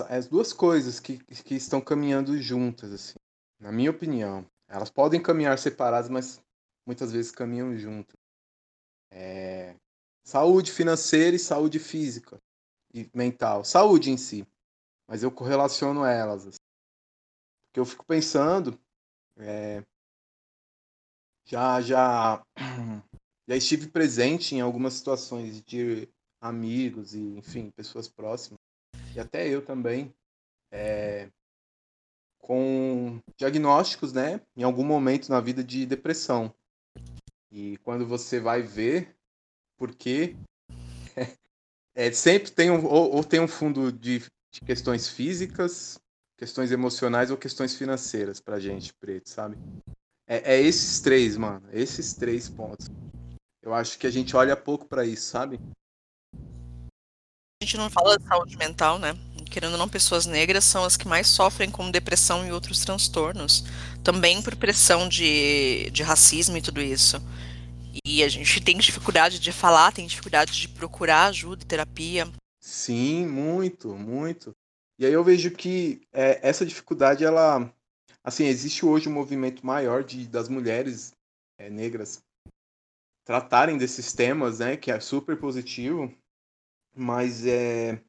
é 0.10 0.16
as 0.16 0.28
duas 0.28 0.54
coisas 0.54 1.00
que, 1.00 1.18
que 1.18 1.56
estão 1.56 1.82
caminhando 1.82 2.40
juntas, 2.40 2.94
assim, 2.94 3.16
na 3.60 3.72
minha 3.72 3.90
opinião. 3.90 4.46
Elas 4.68 4.92
podem 4.92 5.20
caminhar 5.20 5.58
separadas, 5.58 6.08
mas 6.08 6.40
muitas 6.86 7.12
vezes 7.12 7.32
caminham 7.32 7.76
juntas. 7.76 8.16
É, 9.10 9.57
saúde 10.28 10.74
financeira 10.74 11.38
e 11.38 11.40
saúde 11.40 11.80
física 11.80 12.38
e 12.94 13.10
mental. 13.14 13.64
Saúde 13.64 14.12
em 14.12 14.18
si. 14.18 14.46
Mas 15.08 15.24
eu 15.24 15.32
correlaciono 15.32 16.04
elas. 16.04 16.46
assim. 16.46 16.58
Porque 17.68 17.80
eu 17.80 17.86
fico 17.86 18.06
pensando. 18.06 18.78
é, 19.38 19.82
já, 21.46 21.80
já, 21.80 22.46
já 23.48 23.56
estive 23.56 23.88
presente 23.88 24.54
em 24.54 24.60
algumas 24.60 24.96
situações 24.96 25.62
de 25.62 26.10
amigos 26.42 27.16
e, 27.16 27.22
enfim, 27.38 27.72
pessoas 27.72 28.10
próximas. 28.10 28.60
E 29.16 29.22
até 29.22 29.48
eu 29.48 29.66
também. 29.66 30.14
é, 30.70 31.32
com 32.40 33.22
diagnósticos, 33.38 34.12
né? 34.12 34.42
Em 34.58 34.64
algum 34.64 34.84
momento 34.84 35.30
na 35.30 35.40
vida 35.40 35.64
de 35.64 35.86
depressão. 35.86 36.54
E 37.50 37.78
quando 37.78 38.06
você 38.06 38.42
vai 38.42 38.62
ver 38.62 39.17
por 39.78 39.94
quê, 39.96 40.36
é, 41.96 42.12
sempre 42.12 42.52
tem 42.52 42.70
um, 42.70 42.86
ou, 42.86 43.16
ou 43.16 43.24
tem 43.24 43.40
um 43.40 43.48
fundo 43.48 43.92
de, 43.92 44.20
de 44.52 44.62
questões 44.66 45.08
físicas, 45.08 46.00
questões 46.38 46.72
emocionais 46.72 47.32
ou 47.32 47.38
questões 47.38 47.76
financeiras 47.76 48.40
pra 48.40 48.60
gente, 48.60 48.94
preto, 48.94 49.30
sabe? 49.30 49.58
É, 50.28 50.56
é 50.56 50.62
esses 50.62 51.00
três, 51.00 51.38
mano. 51.38 51.64
Esses 51.72 52.14
três 52.14 52.50
pontos. 52.50 52.88
Eu 53.64 53.74
acho 53.74 53.98
que 53.98 54.06
a 54.06 54.12
gente 54.12 54.36
olha 54.36 54.56
pouco 54.56 54.86
pra 54.86 55.06
isso, 55.06 55.26
sabe? 55.26 55.60
A 57.62 57.66
gente 57.66 57.78
não 57.78 57.90
fala 57.90 58.18
de 58.18 58.28
saúde 58.28 58.56
mental, 58.58 59.00
né? 59.00 59.18
Querendo 59.50 59.72
ou 59.74 59.78
não, 59.80 59.90
pessoas 59.90 60.26
negras 60.26 60.64
são 60.64 60.84
as 60.84 60.96
que 60.96 61.08
mais 61.08 61.28
sofrem 61.28 61.72
com 61.72 61.90
depressão 61.90 62.46
e 62.46 62.52
outros 62.52 62.82
transtornos. 62.82 63.64
Também 64.04 64.42
por 64.42 64.56
pressão 64.56 65.10
de, 65.10 65.90
de 65.92 66.04
racismo 66.04 66.58
e 66.58 66.62
tudo 66.62 66.82
isso. 66.82 67.22
E 68.06 68.24
a 68.24 68.30
gente 68.30 68.62
tem 68.62 68.78
dificuldade 68.78 69.40
de 69.40 69.52
falar, 69.52 69.92
tem 69.92 70.08
dificuldade 70.08 70.52
de 70.52 70.68
procurar 70.70 71.26
ajuda, 71.26 71.66
terapia. 71.66 72.28
Sim, 72.60 73.28
muito, 73.28 73.94
muito. 73.96 74.56
E 75.00 75.06
aí 75.06 75.14
eu 75.14 75.24
vejo 75.24 75.52
que 75.52 76.02
é, 76.12 76.40
essa 76.48 76.66
dificuldade, 76.66 77.24
ela, 77.24 77.72
assim, 78.24 78.46
existe 78.46 78.86
hoje 78.86 79.08
um 79.08 79.14
movimento 79.14 79.66
maior 79.66 80.04
de, 80.04 80.28
das 80.28 80.50
mulheres 80.50 81.14
é, 81.58 81.70
negras 81.70 82.22
tratarem 83.24 83.78
desses 83.78 84.14
temas, 84.14 84.60
né, 84.60 84.78
que 84.78 84.90
é 84.90 85.00
super 85.02 85.38
positivo, 85.38 86.14
mas 86.96 87.46
é, 87.46 88.02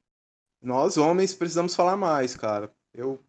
nós 0.62 0.96
homens 0.96 1.34
precisamos 1.34 1.74
falar 1.74 1.96
mais, 1.96 2.36
cara. 2.36 2.72
Eu 2.94 3.20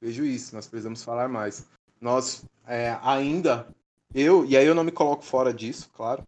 vejo 0.00 0.24
isso, 0.24 0.54
nós 0.54 0.68
precisamos 0.68 1.02
falar 1.02 1.26
mais. 1.26 1.66
Nós 2.00 2.44
é, 2.66 2.98
ainda, 3.02 3.66
eu, 4.14 4.44
e 4.44 4.56
aí 4.56 4.66
eu 4.66 4.74
não 4.74 4.84
me 4.84 4.92
coloco 4.92 5.22
fora 5.22 5.52
disso, 5.52 5.90
claro, 5.92 6.22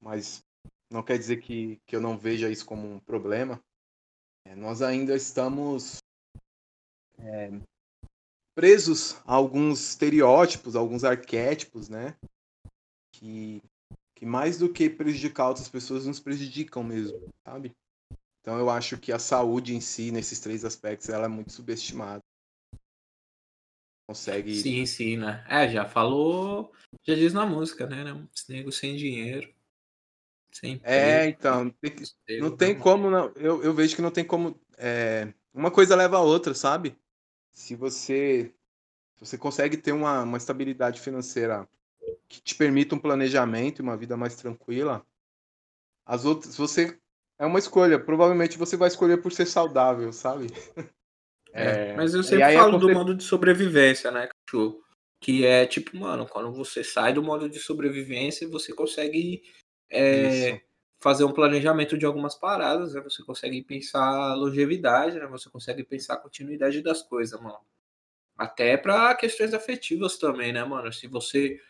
mas 0.00 0.42
não 0.90 1.02
quer 1.02 1.18
dizer 1.18 1.38
que, 1.38 1.80
que 1.86 1.96
eu 1.96 2.00
não 2.00 2.16
veja 2.16 2.50
isso 2.50 2.64
como 2.64 2.86
um 2.86 3.00
problema. 3.00 3.60
É, 4.46 4.54
nós 4.54 4.82
ainda 4.82 5.16
estamos 5.16 5.98
é, 7.18 7.50
presos 8.54 9.14
a 9.24 9.34
alguns 9.34 9.90
estereótipos, 9.90 10.76
a 10.76 10.78
alguns 10.78 11.04
arquétipos, 11.04 11.88
né? 11.88 12.16
Que, 13.12 13.62
que 14.14 14.26
mais 14.26 14.58
do 14.58 14.72
que 14.72 14.90
prejudicar 14.90 15.48
outras 15.48 15.68
pessoas, 15.68 16.06
nos 16.06 16.20
prejudicam 16.20 16.84
mesmo, 16.84 17.28
sabe? 17.44 17.72
Então 18.40 18.58
eu 18.58 18.68
acho 18.68 18.98
que 18.98 19.10
a 19.10 19.18
saúde 19.18 19.74
em 19.74 19.80
si, 19.80 20.12
nesses 20.12 20.38
três 20.38 20.64
aspectos, 20.64 21.08
ela 21.08 21.24
é 21.24 21.28
muito 21.28 21.52
subestimada. 21.52 22.22
Consegue. 24.06 24.54
Sim, 24.54 24.84
sim, 24.84 25.16
né? 25.16 25.44
É, 25.48 25.68
já 25.68 25.86
falou, 25.86 26.72
já 27.02 27.14
diz 27.14 27.32
na 27.32 27.46
música, 27.46 27.86
né? 27.86 28.04
Esse 28.34 28.52
nego 28.52 28.70
sem 28.70 28.96
dinheiro. 28.96 29.52
Sem 30.52 30.80
é, 30.84 31.26
então. 31.26 31.70
Tem 31.70 31.90
que... 31.90 32.38
não 32.38 32.56
tem 32.56 32.78
como, 32.78 33.10
não. 33.10 33.32
Eu, 33.36 33.62
eu 33.62 33.72
vejo 33.72 33.96
que 33.96 34.02
não 34.02 34.10
tem 34.10 34.24
como. 34.24 34.60
É... 34.76 35.32
Uma 35.52 35.70
coisa 35.70 35.96
leva 35.96 36.18
a 36.18 36.22
outra, 36.22 36.54
sabe? 36.54 36.96
Se 37.52 37.74
você. 37.74 38.52
Se 39.16 39.26
você 39.26 39.38
consegue 39.38 39.76
ter 39.76 39.92
uma, 39.92 40.22
uma 40.22 40.38
estabilidade 40.38 41.00
financeira 41.00 41.68
que 42.28 42.40
te 42.42 42.54
permita 42.54 42.94
um 42.94 42.98
planejamento 42.98 43.80
e 43.80 43.82
uma 43.82 43.96
vida 43.96 44.16
mais 44.16 44.36
tranquila, 44.36 45.06
as 46.04 46.24
outras. 46.24 46.56
Você 46.56 46.98
é 47.38 47.46
uma 47.46 47.58
escolha. 47.58 47.98
Provavelmente 47.98 48.58
você 48.58 48.76
vai 48.76 48.88
escolher 48.88 49.22
por 49.22 49.32
ser 49.32 49.46
saudável, 49.46 50.12
sabe? 50.12 50.48
É, 51.54 51.90
é, 51.90 51.94
mas 51.94 52.14
eu 52.14 52.22
sempre 52.24 52.52
falo 52.52 52.78
do 52.78 52.92
modo 52.92 53.14
de 53.14 53.22
sobrevivência, 53.22 54.10
né, 54.10 54.28
cachorro? 54.44 54.82
Que 55.20 55.46
é 55.46 55.64
tipo, 55.64 55.96
mano, 55.96 56.26
quando 56.26 56.52
você 56.52 56.82
sai 56.82 57.12
do 57.12 57.22
modo 57.22 57.48
de 57.48 57.60
sobrevivência, 57.60 58.48
você 58.48 58.74
consegue 58.74 59.42
é, 59.88 60.60
fazer 61.00 61.24
um 61.24 61.32
planejamento 61.32 61.96
de 61.96 62.04
algumas 62.04 62.34
paradas, 62.34 62.94
né? 62.94 63.00
Você 63.02 63.22
consegue 63.22 63.62
pensar 63.62 64.34
longevidade, 64.34 65.18
né? 65.18 65.26
Você 65.28 65.48
consegue 65.48 65.84
pensar 65.84 66.14
a 66.14 66.20
continuidade 66.20 66.82
das 66.82 67.02
coisas, 67.02 67.40
mano. 67.40 67.60
Até 68.36 68.76
para 68.76 69.14
questões 69.14 69.54
afetivas 69.54 70.18
também, 70.18 70.52
né, 70.52 70.64
mano? 70.64 70.92
Se 70.92 71.06
você 71.06 71.60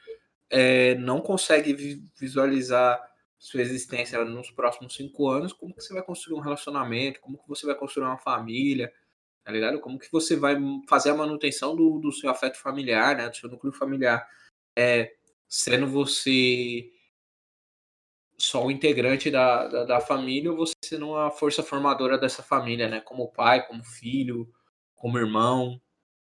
é, 0.48 0.94
não 0.94 1.20
consegue 1.20 2.02
visualizar 2.18 3.00
sua 3.38 3.60
existência 3.60 4.24
nos 4.24 4.50
próximos 4.50 4.94
cinco 4.94 5.28
anos, 5.28 5.52
como 5.52 5.74
que 5.74 5.82
você 5.82 5.92
vai 5.92 6.02
construir 6.02 6.38
um 6.38 6.42
relacionamento, 6.42 7.20
como 7.20 7.36
que 7.36 7.46
você 7.46 7.66
vai 7.66 7.74
construir 7.74 8.06
uma 8.06 8.16
família, 8.16 8.90
tá 9.44 9.52
ligado? 9.52 9.78
Como 9.80 9.98
que 9.98 10.10
você 10.10 10.36
vai 10.36 10.56
fazer 10.88 11.10
a 11.10 11.14
manutenção 11.14 11.76
do, 11.76 11.98
do 11.98 12.10
seu 12.10 12.30
afeto 12.30 12.58
familiar, 12.58 13.16
né, 13.16 13.28
do 13.28 13.36
seu 13.36 13.50
núcleo 13.50 13.72
familiar, 13.72 14.26
é, 14.76 15.14
sendo 15.46 15.86
você 15.86 16.90
só 18.38 18.64
o 18.64 18.70
integrante 18.70 19.30
da, 19.30 19.68
da, 19.68 19.84
da, 19.84 20.00
família 20.00 20.50
ou 20.50 20.56
você 20.56 20.74
sendo 20.82 21.10
uma 21.10 21.30
força 21.30 21.62
formadora 21.62 22.18
dessa 22.18 22.42
família, 22.42 22.88
né, 22.88 23.00
como 23.00 23.30
pai, 23.30 23.66
como 23.66 23.84
filho, 23.84 24.50
como 24.94 25.18
irmão, 25.18 25.80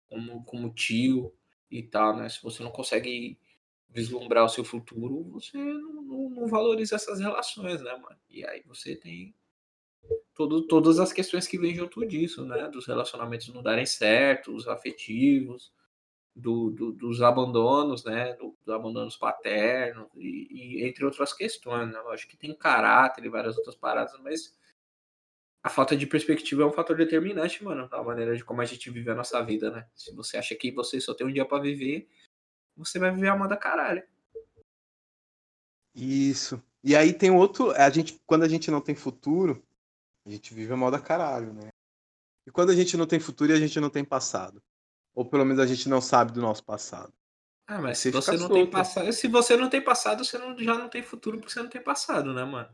como, 0.09 0.45
como 0.45 0.73
tio 0.75 1.35
e 1.71 1.83
tal, 1.83 2.17
né, 2.17 2.29
se 2.29 2.43
você 2.43 2.63
não 2.63 2.71
consegue 2.71 3.39
vislumbrar 3.89 4.45
o 4.45 4.49
seu 4.49 4.65
futuro, 4.65 5.25
você 5.25 5.57
não, 5.57 6.03
não, 6.03 6.31
não 6.31 6.47
valoriza 6.47 6.97
essas 6.97 7.21
relações, 7.21 7.81
né, 7.81 7.97
mano? 7.97 8.19
E 8.29 8.45
aí 8.47 8.63
você 8.67 8.95
tem 8.95 9.35
todo, 10.39 10.63
todas 10.63 11.01
as 11.01 11.13
questões 11.13 11.49
que 11.49 11.59
vêm 11.59 11.75
junto 11.75 12.07
disso, 12.07 12.47
né? 12.47 12.69
Dos 12.69 12.87
relacionamentos 12.87 13.49
não 13.49 13.61
darem 13.61 13.85
certo, 13.85 14.55
os 14.55 14.69
afetivos, 14.69 15.73
do, 16.35 16.71
do, 16.71 16.93
dos 16.93 17.21
abandonos, 17.21 18.05
né? 18.05 18.35
Do, 18.35 18.57
dos 18.65 18.73
abandonos 18.73 19.17
paternos, 19.17 20.07
e, 20.15 20.79
e, 20.79 20.89
entre 20.89 21.05
outras 21.05 21.33
questões, 21.33 21.91
né? 21.91 21.99
acho 22.13 22.29
que 22.29 22.37
tem 22.37 22.55
caráter 22.55 23.25
e 23.25 23.29
várias 23.29 23.59
outras 23.59 23.75
paradas, 23.75 24.17
mas 24.23 24.57
a 25.61 25.69
falta 25.69 25.97
de 25.97 26.07
perspectiva 26.07 26.63
é 26.63 26.67
um 26.67 26.73
fator 26.73 26.97
determinante, 26.97 27.65
mano, 27.65 27.89
da 27.89 28.01
maneira 28.01 28.37
de 28.37 28.45
como 28.45 28.61
a 28.61 28.65
gente 28.65 28.89
vive 28.91 29.11
a 29.11 29.17
nossa 29.17 29.43
vida, 29.45 29.73
né? 29.73 29.89
Se 29.93 30.15
você 30.15 30.37
acha 30.37 30.55
que 30.55 30.71
você 30.71 31.01
só 31.01 31.15
tem 31.15 31.27
um 31.27 31.33
dia 31.33 31.45
para 31.45 31.61
viver, 31.61 32.09
você 32.77 33.01
vai 33.01 33.11
viver 33.11 33.29
a 33.29 33.37
moda 33.37 33.57
caralho. 33.57 34.05
Isso. 35.97 36.63
E 36.85 36.95
aí 36.95 37.13
tem 37.13 37.33
outro. 37.33 37.73
A 37.73 37.91
gente, 37.91 38.23
quando 38.25 38.45
a 38.45 38.49
gente 38.49 38.71
não 38.71 38.81
tem 38.81 38.95
futuro, 38.95 39.61
a 40.29 40.37
gente 40.37 40.55
vive 40.55 40.73
a 40.73 40.77
moda 40.77 41.01
caralho, 41.01 41.53
né? 41.53 41.69
E 42.47 42.51
quando 42.51 42.71
a 42.71 42.75
gente 42.75 42.97
não 42.97 43.07
tem 43.07 43.21
futuro, 43.21 43.53
a 43.53 43.59
gente 43.59 43.79
não 43.81 43.91
tem 43.91 44.05
passado. 44.05 44.63
Ou 45.15 45.25
pelo 45.25 45.45
menos 45.45 45.61
a 45.61 45.67
gente 45.67 45.89
não 45.89 46.01
sabe 46.01 46.33
do 46.33 46.41
nosso 46.41 46.65
passado. 46.65 47.13
Ah, 47.67 47.81
mas 47.81 47.99
se 47.99 48.11
você, 48.11 48.37
não 48.37 48.49
tem 48.49 48.71
passado. 48.71 49.13
Se 49.13 49.29
você 49.29 49.57
não 49.57 49.69
tem 49.69 49.83
passado, 49.83 50.25
você 50.25 50.39
não, 50.39 50.59
já 50.59 50.75
não 50.75 50.89
tem 50.89 51.03
futuro 51.03 51.39
porque 51.39 51.53
você 51.53 51.63
não 51.63 51.69
tem 51.69 51.83
passado, 51.83 52.33
né, 52.33 52.45
mano? 52.45 52.71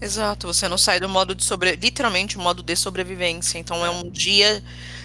Exato, 0.00 0.46
você 0.46 0.68
não 0.68 0.78
sai 0.78 1.00
do 1.00 1.08
modo 1.08 1.34
de 1.34 1.42
sobre, 1.42 1.74
literalmente 1.74 2.36
o 2.36 2.40
modo 2.40 2.62
de 2.62 2.76
sobrevivência. 2.76 3.58
Então 3.58 3.84
é 3.84 3.90
um 3.90 4.08
dia, 4.08 4.62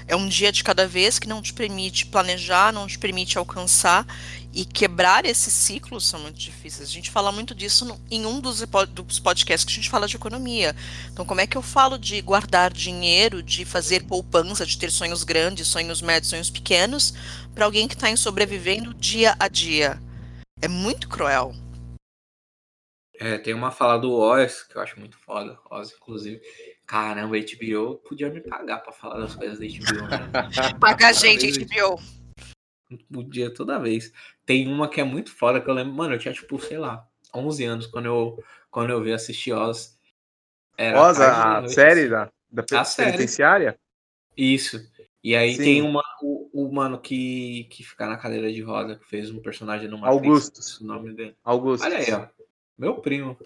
é 0.07 0.15
um 0.15 0.27
dia 0.27 0.51
de 0.51 0.63
cada 0.63 0.87
vez 0.87 1.17
que 1.17 1.27
não 1.27 1.41
te 1.41 1.51
permite 1.51 2.05
planejar, 2.05 2.71
não 2.71 2.85
te 2.85 2.99
permite 2.99 3.35
alcançar 3.35 4.05
e 4.53 4.63
quebrar 4.63 5.25
esses 5.25 5.51
ciclos 5.51 6.05
são 6.05 6.19
muito 6.19 6.37
difíceis. 6.37 6.89
A 6.89 6.91
gente 6.91 7.09
fala 7.09 7.31
muito 7.31 7.55
disso 7.55 7.85
no, 7.85 7.99
em 8.11 8.23
um 8.27 8.39
dos, 8.39 8.63
dos 8.91 9.19
podcasts 9.19 9.65
que 9.65 9.71
a 9.71 9.75
gente 9.75 9.89
fala 9.89 10.07
de 10.07 10.15
economia. 10.15 10.75
Então, 11.11 11.25
como 11.25 11.41
é 11.41 11.47
que 11.47 11.57
eu 11.57 11.63
falo 11.63 11.97
de 11.97 12.21
guardar 12.21 12.71
dinheiro, 12.71 13.41
de 13.41 13.65
fazer 13.65 14.03
poupança, 14.03 14.63
de 14.63 14.77
ter 14.77 14.91
sonhos 14.91 15.23
grandes, 15.23 15.67
sonhos 15.67 16.03
médios, 16.03 16.29
sonhos 16.29 16.51
pequenos, 16.51 17.15
para 17.55 17.65
alguém 17.65 17.87
que 17.87 17.95
está 17.95 18.11
em 18.11 18.15
sobrevivendo 18.15 18.93
dia 18.93 19.35
a 19.39 19.47
dia? 19.47 19.99
É 20.61 20.67
muito 20.67 21.09
cruel. 21.09 21.55
É, 23.23 23.37
tem 23.37 23.53
uma 23.53 23.71
fala 23.71 23.97
do 23.97 24.11
Oz, 24.11 24.63
que 24.63 24.75
eu 24.75 24.81
acho 24.81 24.99
muito 24.99 25.17
foda, 25.17 25.57
Oz, 25.71 25.93
inclusive. 25.93 26.41
Caramba, 26.85 27.37
HBO 27.37 27.95
podia 27.99 28.29
me 28.29 28.41
pagar 28.41 28.79
pra 28.79 28.91
falar 28.91 29.19
das 29.19 29.33
coisas 29.33 29.57
da 29.57 29.65
HBO. 29.65 30.07
Né? 30.07 30.49
Pagar 30.77 31.07
a 31.07 31.13
gente, 31.13 31.49
HBO. 31.57 32.01
Podia 33.11 33.53
toda 33.53 33.79
vez. 33.79 34.11
Tem 34.45 34.67
uma 34.67 34.89
que 34.89 34.99
é 34.99 35.05
muito 35.05 35.33
foda, 35.33 35.61
que 35.61 35.69
eu 35.69 35.73
lembro, 35.73 35.93
mano, 35.93 36.15
eu 36.15 36.19
tinha, 36.19 36.33
tipo, 36.33 36.59
sei 36.59 36.77
lá, 36.77 37.07
11 37.33 37.63
anos 37.63 37.87
quando 37.87 38.07
eu, 38.07 38.43
quando 38.69 38.89
eu 38.89 39.01
vi 39.01 39.13
assistir 39.13 39.53
Oz. 39.53 39.97
Era 40.77 41.01
Oz, 41.01 41.21
a, 41.21 41.59
a 41.59 41.67
série 41.69 42.09
da, 42.09 42.29
da 42.51 42.61
a 42.61 42.83
penitenciária? 42.83 43.71
Série. 43.71 43.79
Isso. 44.35 44.81
E 45.23 45.33
aí 45.37 45.55
Sim. 45.55 45.63
tem 45.63 45.81
uma, 45.81 46.03
o, 46.21 46.49
o, 46.51 46.73
mano 46.73 46.99
que, 46.99 47.63
que 47.71 47.81
fica 47.81 48.05
na 48.05 48.17
cadeira 48.17 48.51
de 48.51 48.61
roda, 48.61 48.97
que 48.97 49.05
fez 49.05 49.31
um 49.31 49.41
personagem 49.41 49.87
no 49.87 49.97
Matrix. 49.97 50.81
O 50.81 50.85
nome 50.85 51.13
dele. 51.13 51.37
Augusto. 51.45 51.85
Olha 51.85 51.97
aí, 51.97 52.11
ó. 52.11 52.27
Meu 52.77 52.95
primo. 52.95 53.37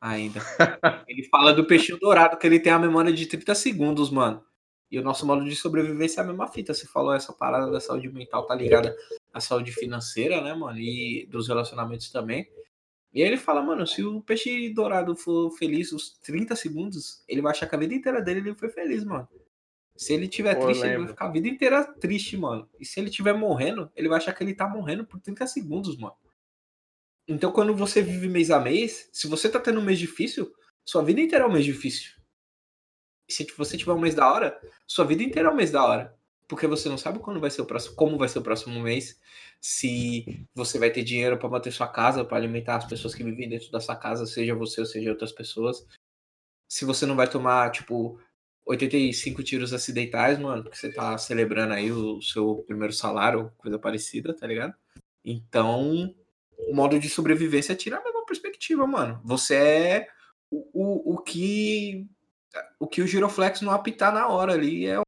Ainda. 0.00 0.40
ele 1.08 1.24
fala 1.24 1.52
do 1.52 1.66
peixinho 1.66 1.98
dourado, 1.98 2.36
que 2.36 2.46
ele 2.46 2.60
tem 2.60 2.72
a 2.72 2.78
memória 2.78 3.12
de 3.12 3.26
30 3.26 3.54
segundos, 3.54 4.10
mano. 4.10 4.44
E 4.90 4.98
o 4.98 5.02
nosso 5.02 5.26
modo 5.26 5.44
de 5.44 5.56
sobrevivência 5.56 6.20
é 6.20 6.24
a 6.24 6.26
mesma 6.26 6.46
fita. 6.46 6.72
Você 6.72 6.86
falou 6.86 7.12
essa 7.12 7.32
parada 7.32 7.70
da 7.70 7.80
saúde 7.80 8.08
mental, 8.08 8.46
tá 8.46 8.54
ligada 8.54 8.96
à 9.32 9.40
saúde 9.40 9.72
financeira, 9.72 10.40
né, 10.40 10.54
mano? 10.54 10.78
E 10.78 11.26
dos 11.30 11.48
relacionamentos 11.48 12.10
também. 12.10 12.48
E 13.12 13.22
aí 13.22 13.28
ele 13.28 13.36
fala, 13.38 13.62
mano, 13.62 13.86
se 13.86 14.04
o 14.04 14.20
peixe 14.20 14.68
dourado 14.70 15.16
for 15.16 15.50
feliz 15.52 15.90
os 15.90 16.18
30 16.18 16.54
segundos, 16.54 17.24
ele 17.26 17.40
vai 17.40 17.52
achar 17.52 17.66
que 17.66 17.74
a 17.74 17.78
vida 17.78 17.94
inteira 17.94 18.20
dele 18.20 18.40
ele 18.40 18.54
foi 18.54 18.68
feliz, 18.68 19.04
mano. 19.04 19.26
Se 19.96 20.12
ele 20.12 20.28
tiver 20.28 20.54
Pô, 20.54 20.66
triste, 20.66 20.84
ele 20.84 20.98
vai 20.98 21.08
ficar 21.08 21.26
a 21.26 21.32
vida 21.32 21.48
inteira 21.48 21.82
triste, 21.82 22.36
mano. 22.36 22.68
E 22.78 22.84
se 22.84 23.00
ele 23.00 23.08
tiver 23.08 23.32
morrendo, 23.32 23.90
ele 23.96 24.08
vai 24.08 24.18
achar 24.18 24.34
que 24.34 24.44
ele 24.44 24.54
tá 24.54 24.68
morrendo 24.68 25.06
por 25.06 25.18
30 25.18 25.46
segundos, 25.46 25.96
mano. 25.96 26.14
Então, 27.28 27.50
quando 27.50 27.74
você 27.74 28.00
vive 28.00 28.28
mês 28.28 28.50
a 28.50 28.60
mês, 28.60 29.08
se 29.12 29.26
você 29.26 29.48
tá 29.48 29.58
tendo 29.58 29.80
um 29.80 29.84
mês 29.84 29.98
difícil, 29.98 30.52
sua 30.84 31.02
vida 31.02 31.20
inteira 31.20 31.44
é 31.44 31.48
um 31.48 31.52
mês 31.52 31.64
difícil. 31.64 32.12
E 33.28 33.32
se 33.32 33.44
você 33.56 33.76
tiver 33.76 33.92
um 33.92 33.98
mês 33.98 34.14
da 34.14 34.32
hora, 34.32 34.60
sua 34.86 35.04
vida 35.04 35.22
inteira 35.22 35.48
é 35.48 35.52
um 35.52 35.56
mês 35.56 35.72
da 35.72 35.84
hora. 35.84 36.16
Porque 36.48 36.68
você 36.68 36.88
não 36.88 36.96
sabe 36.96 37.18
quando 37.18 37.40
vai 37.40 37.50
ser 37.50 37.62
o 37.62 37.66
próximo, 37.66 37.96
como 37.96 38.16
vai 38.16 38.28
ser 38.28 38.38
o 38.38 38.42
próximo 38.42 38.80
mês, 38.80 39.20
se 39.60 40.46
você 40.54 40.78
vai 40.78 40.90
ter 40.92 41.02
dinheiro 41.02 41.36
para 41.36 41.48
manter 41.48 41.72
sua 41.72 41.88
casa, 41.88 42.24
para 42.24 42.36
alimentar 42.36 42.76
as 42.76 42.84
pessoas 42.84 43.16
que 43.16 43.24
vivem 43.24 43.48
dentro 43.48 43.70
da 43.72 43.80
sua 43.80 43.96
casa, 43.96 44.26
seja 44.26 44.54
você 44.54 44.80
ou 44.80 44.86
seja 44.86 45.10
outras 45.10 45.32
pessoas. 45.32 45.84
Se 46.68 46.84
você 46.84 47.04
não 47.04 47.16
vai 47.16 47.28
tomar, 47.28 47.72
tipo, 47.72 48.20
85 48.64 49.42
tiros 49.42 49.72
acidentais, 49.72 50.38
mano, 50.38 50.62
porque 50.62 50.76
você 50.76 50.92
tá 50.92 51.18
celebrando 51.18 51.74
aí 51.74 51.90
o 51.90 52.22
seu 52.22 52.64
primeiro 52.66 52.92
salário, 52.92 53.52
coisa 53.58 53.78
parecida, 53.78 54.32
tá 54.32 54.46
ligado? 54.46 54.74
Então, 55.24 56.14
o 56.58 56.74
modo 56.74 56.98
de 56.98 57.08
sobrevivência 57.08 57.76
tira 57.76 57.98
a 57.98 58.04
mesma 58.04 58.24
perspectiva, 58.26 58.86
mano. 58.86 59.20
Você 59.24 59.54
é 59.54 60.08
o, 60.50 60.68
o, 60.72 61.14
o 61.14 61.18
que 61.18 62.08
o 62.80 62.86
que 62.86 63.02
o 63.02 63.06
giroflex 63.06 63.60
não 63.60 63.72
apitar 63.72 64.12
na 64.12 64.28
hora 64.28 64.52
ali 64.52 64.86
é 64.86 64.98
o 64.98 65.02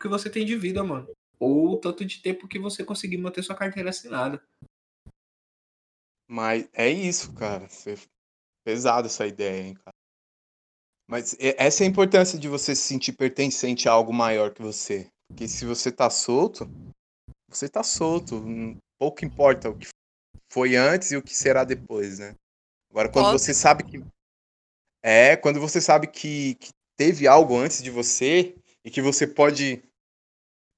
que 0.00 0.08
você 0.08 0.30
tem 0.30 0.44
de 0.44 0.56
vida, 0.56 0.82
mano. 0.84 1.08
ou 1.38 1.72
o 1.72 1.76
tanto 1.76 2.04
de 2.04 2.22
tempo 2.22 2.46
que 2.46 2.58
você 2.58 2.84
conseguir 2.84 3.16
manter 3.18 3.42
sua 3.42 3.56
carteira 3.56 3.90
assinada. 3.90 4.40
Mas 6.28 6.68
é 6.72 6.88
isso, 6.88 7.34
cara. 7.34 7.66
Pesado 8.64 9.08
essa 9.08 9.26
ideia, 9.26 9.66
hein, 9.66 9.74
cara. 9.74 9.92
Mas 11.10 11.36
essa 11.40 11.82
é 11.82 11.86
a 11.86 11.90
importância 11.90 12.38
de 12.38 12.48
você 12.48 12.76
se 12.76 12.82
sentir 12.82 13.12
pertencente 13.14 13.88
a 13.88 13.92
algo 13.92 14.12
maior 14.12 14.54
que 14.54 14.62
você. 14.62 15.10
Porque 15.28 15.48
se 15.48 15.66
você 15.66 15.90
tá 15.90 16.08
solto, 16.08 16.70
você 17.48 17.68
tá 17.68 17.82
solto. 17.82 18.40
Pouco 18.98 19.24
importa 19.24 19.68
o 19.68 19.76
que 19.76 19.88
foi 20.52 20.76
antes 20.76 21.10
e 21.10 21.16
o 21.16 21.22
que 21.22 21.34
será 21.34 21.64
depois, 21.64 22.18
né? 22.18 22.36
Agora, 22.90 23.08
quando 23.08 23.24
Óbvio. 23.26 23.38
você 23.38 23.54
sabe 23.54 23.84
que. 23.84 24.04
É, 25.02 25.34
quando 25.34 25.58
você 25.58 25.80
sabe 25.80 26.06
que, 26.06 26.56
que 26.56 26.70
teve 26.94 27.26
algo 27.26 27.56
antes 27.56 27.82
de 27.82 27.90
você 27.90 28.54
e 28.84 28.90
que 28.90 29.00
você 29.00 29.26
pode 29.26 29.82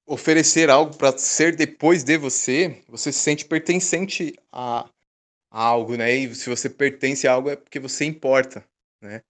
oferecer 0.07 0.71
algo 0.71 0.97
para 0.97 1.19
ser 1.19 1.57
depois 1.57 2.05
de 2.05 2.17
você, 2.17 2.83
você 2.89 3.13
se 3.13 3.19
sente 3.19 3.45
pertencente 3.45 4.35
a, 4.53 4.89
a, 5.51 5.63
algo, 5.63 5.97
né? 5.97 6.15
E 6.15 6.33
se 6.37 6.49
você 6.49 6.71
pertence 6.71 7.27
a 7.27 7.33
algo 7.33 7.51
é 7.51 7.57
porque 7.57 7.81
você 7.81 8.05
importa, 8.05 8.65
né? 9.03 9.23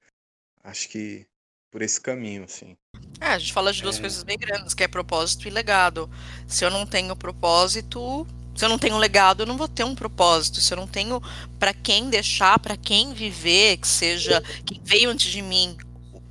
Acho 0.62 0.90
que 0.90 1.26
por 1.70 1.80
esse 1.80 1.98
caminho, 1.98 2.44
assim. 2.44 2.76
É, 3.18 3.28
a 3.28 3.38
gente 3.38 3.52
fala 3.52 3.72
de 3.72 3.80
duas 3.80 3.96
é... 3.96 4.00
coisas 4.00 4.22
bem 4.22 4.36
grandes, 4.36 4.74
que 4.74 4.84
é 4.84 4.88
propósito 4.88 5.48
e 5.48 5.50
legado. 5.50 6.08
Se 6.46 6.64
eu 6.64 6.70
não 6.70 6.86
tenho 6.86 7.16
propósito, 7.16 8.26
se 8.54 8.64
eu 8.64 8.68
não 8.68 8.78
tenho 8.78 8.96
legado, 8.96 9.42
eu 9.42 9.46
não 9.46 9.56
vou 9.56 9.66
ter 9.66 9.84
um 9.84 9.94
propósito. 9.94 10.60
Se 10.60 10.72
eu 10.72 10.76
não 10.76 10.86
tenho 10.86 11.20
para 11.58 11.74
quem 11.74 12.08
deixar, 12.08 12.58
para 12.58 12.76
quem 12.76 13.12
viver, 13.12 13.78
que 13.78 13.88
seja 13.88 14.40
quem 14.64 14.80
veio 14.82 15.10
antes 15.10 15.30
de 15.30 15.42
mim, 15.42 15.76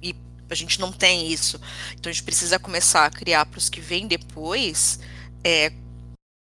e 0.01 0.15
a 0.49 0.55
gente 0.55 0.79
não 0.79 0.91
tem 0.91 1.31
isso. 1.31 1.59
Então 1.93 2.09
a 2.09 2.13
gente 2.13 2.23
precisa 2.23 2.57
começar 2.57 3.05
a 3.05 3.12
criar 3.12 3.45
para 3.45 3.57
os 3.57 3.69
que 3.69 3.81
vêm 3.81 4.07
depois 4.07 4.99
é, 5.43 5.73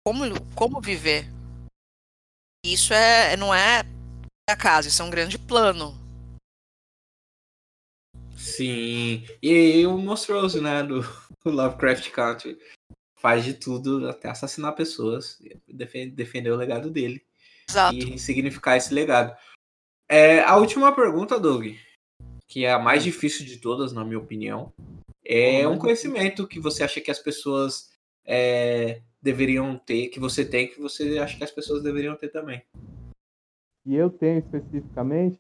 como, 0.05 0.25
como 0.55 0.81
viver. 0.81 1.27
Isso 2.65 2.93
é, 2.93 3.37
não 3.39 3.55
é 3.55 3.83
acaso, 4.49 4.89
isso 4.89 5.01
é 5.01 5.05
um 5.05 5.11
grande 5.11 5.39
plano. 5.39 5.99
Sim. 8.37 9.27
E 9.43 9.87
o 9.87 9.97
monstruoso, 9.97 10.61
né, 10.61 10.83
do 10.83 11.01
Lovecraft 11.45 12.11
Country 12.11 12.59
faz 13.21 13.45
de 13.45 13.55
tudo 13.55 14.09
até 14.09 14.29
assassinar 14.29 14.75
pessoas, 14.75 15.39
defender, 15.69 16.15
defender 16.15 16.51
o 16.51 16.57
legado 16.57 16.91
dele. 16.91 17.23
Exato. 17.69 17.97
E 17.97 18.19
significar 18.19 18.77
esse 18.77 18.93
legado. 18.93 19.37
É, 20.09 20.41
a 20.41 20.57
última 20.57 20.93
pergunta, 20.93 21.39
Doug, 21.39 21.67
que 22.49 22.65
é 22.65 22.73
a 22.73 22.79
mais 22.79 23.05
difícil 23.05 23.47
de 23.47 23.59
todas, 23.59 23.93
na 23.93 24.05
minha 24.05 24.19
opinião, 24.19 24.73
é 25.25 25.69
um 25.69 25.79
conhecimento 25.79 26.49
que 26.49 26.59
você 26.59 26.83
acha 26.83 27.01
que 27.01 27.11
as 27.11 27.19
pessoas 27.19 27.91
é, 28.25 29.03
deveriam 29.23 29.79
ter, 29.79 30.09
que 30.09 30.19
você 30.19 30.45
tem, 30.45 30.69
que 30.69 30.81
você 30.81 31.19
acha 31.19 31.37
que 31.37 31.45
as 31.45 31.51
pessoas 31.51 31.83
deveriam 31.83 32.17
ter 32.17 32.31
também. 32.31 32.63
E 33.87 33.95
eu 33.95 34.11
tenho 34.11 34.39
especificamente? 34.39 35.39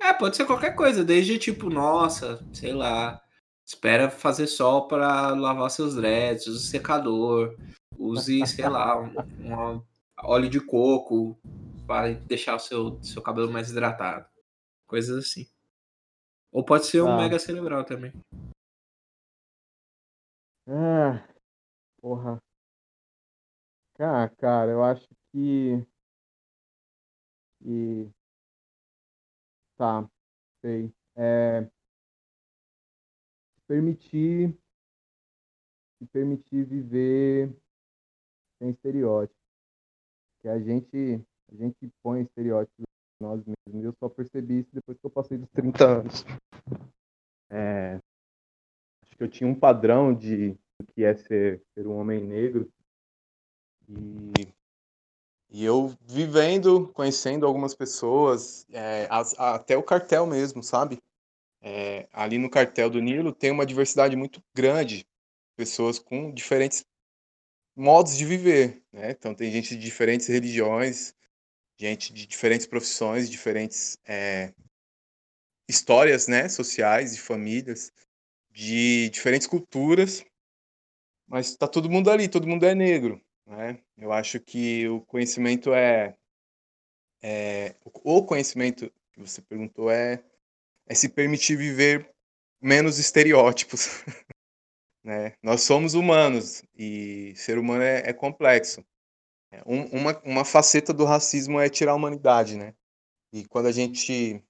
É, 0.00 0.12
pode 0.12 0.36
ser 0.36 0.46
qualquer 0.46 0.74
coisa, 0.74 1.04
desde 1.04 1.38
tipo, 1.38 1.68
nossa, 1.68 2.44
sei 2.52 2.72
lá, 2.72 3.23
Espera 3.64 4.10
fazer 4.10 4.46
sol 4.46 4.86
para 4.86 5.30
lavar 5.30 5.70
seus 5.70 5.94
dreads, 5.94 6.46
use 6.46 6.66
secador, 6.66 7.56
use, 7.98 8.46
sei 8.46 8.68
lá, 8.68 9.00
um, 9.00 9.76
um, 9.76 9.82
óleo 10.22 10.50
de 10.50 10.60
coco 10.60 11.38
para 11.86 12.12
deixar 12.12 12.56
o 12.56 12.58
seu, 12.58 13.02
seu 13.02 13.22
cabelo 13.22 13.50
mais 13.50 13.70
hidratado. 13.70 14.28
Coisas 14.86 15.24
assim. 15.24 15.48
Ou 16.52 16.62
pode 16.62 16.84
ser 16.84 17.00
um 17.00 17.08
ah. 17.08 17.16
mega 17.16 17.38
cerebral 17.38 17.84
também. 17.84 18.12
Ah, 20.68 21.26
porra. 22.00 22.38
Ah, 23.98 24.28
cara, 24.38 24.72
eu 24.72 24.84
acho 24.84 25.08
que. 25.32 25.86
E. 27.64 28.10
Tá, 29.76 30.06
sei. 30.60 30.92
É 31.16 31.66
permitir 33.66 34.56
se 35.98 36.06
permitir 36.06 36.64
viver 36.64 37.54
sem 38.58 38.70
estereótipos. 38.70 39.42
Que 40.40 40.48
a 40.48 40.58
gente 40.58 41.24
a 41.52 41.56
gente 41.56 41.90
põe 42.02 42.22
estereótipos 42.22 42.84
em 43.20 43.24
nós 43.24 43.42
mesmos. 43.44 43.84
Eu 43.84 43.92
só 43.98 44.08
percebi 44.08 44.60
isso 44.60 44.70
depois 44.72 44.98
que 44.98 45.06
eu 45.06 45.10
passei 45.10 45.38
dos 45.38 45.48
30 45.50 45.84
anos. 45.84 46.24
É, 47.50 48.00
acho 49.02 49.16
que 49.16 49.22
eu 49.22 49.28
tinha 49.28 49.48
um 49.48 49.54
padrão 49.54 50.14
de 50.14 50.56
o 50.80 50.86
que 50.86 51.04
é 51.04 51.14
ser, 51.14 51.62
ser 51.72 51.86
um 51.86 51.96
homem 51.96 52.24
negro 52.24 52.68
e 53.88 54.54
e 55.54 55.64
eu 55.64 55.94
vivendo, 56.00 56.88
conhecendo 56.88 57.46
algumas 57.46 57.76
pessoas, 57.76 58.66
é, 58.72 59.06
as, 59.08 59.38
até 59.38 59.76
o 59.76 59.84
cartel 59.84 60.26
mesmo, 60.26 60.64
sabe? 60.64 61.00
É, 61.66 62.06
ali 62.12 62.36
no 62.36 62.50
cartel 62.50 62.90
do 62.90 63.00
Nilo 63.00 63.32
tem 63.32 63.50
uma 63.50 63.64
diversidade 63.64 64.14
muito 64.14 64.44
grande, 64.54 65.08
pessoas 65.56 65.98
com 65.98 66.30
diferentes 66.30 66.84
modos 67.74 68.18
de 68.18 68.26
viver, 68.26 68.82
né? 68.92 69.12
Então 69.12 69.34
tem 69.34 69.50
gente 69.50 69.74
de 69.74 69.82
diferentes 69.82 70.26
religiões, 70.26 71.14
gente 71.78 72.12
de 72.12 72.26
diferentes 72.26 72.66
profissões, 72.66 73.30
diferentes 73.30 73.96
é, 74.04 74.52
histórias, 75.66 76.28
né, 76.28 76.50
sociais 76.50 77.14
e 77.14 77.18
famílias, 77.18 77.90
de 78.50 79.08
diferentes 79.08 79.46
culturas, 79.46 80.22
mas 81.26 81.48
está 81.48 81.66
todo 81.66 81.90
mundo 81.90 82.10
ali, 82.10 82.28
todo 82.28 82.46
mundo 82.46 82.66
é 82.66 82.74
negro, 82.74 83.18
né? 83.46 83.80
Eu 83.96 84.12
acho 84.12 84.38
que 84.38 84.86
o 84.86 85.00
conhecimento 85.00 85.72
é, 85.72 86.14
é 87.22 87.74
o 87.82 88.22
conhecimento 88.22 88.92
que 89.14 89.20
você 89.20 89.40
perguntou 89.40 89.90
é 89.90 90.22
é 90.86 90.94
se 90.94 91.08
permitir 91.08 91.56
viver 91.56 92.10
menos 92.60 92.98
estereótipos. 92.98 94.02
né? 95.04 95.34
Nós 95.42 95.62
somos 95.62 95.94
humanos 95.94 96.62
e 96.74 97.34
ser 97.36 97.58
humano 97.58 97.82
é, 97.82 98.08
é 98.08 98.12
complexo. 98.12 98.84
É, 99.52 99.62
um, 99.66 99.84
uma, 99.86 100.22
uma 100.24 100.44
faceta 100.44 100.92
do 100.92 101.04
racismo 101.04 101.60
é 101.60 101.68
tirar 101.68 101.92
a 101.92 101.96
humanidade, 101.96 102.56
né? 102.56 102.74
E 103.32 103.44
quando 103.44 103.66
a 103.66 103.72
gente. 103.72 104.42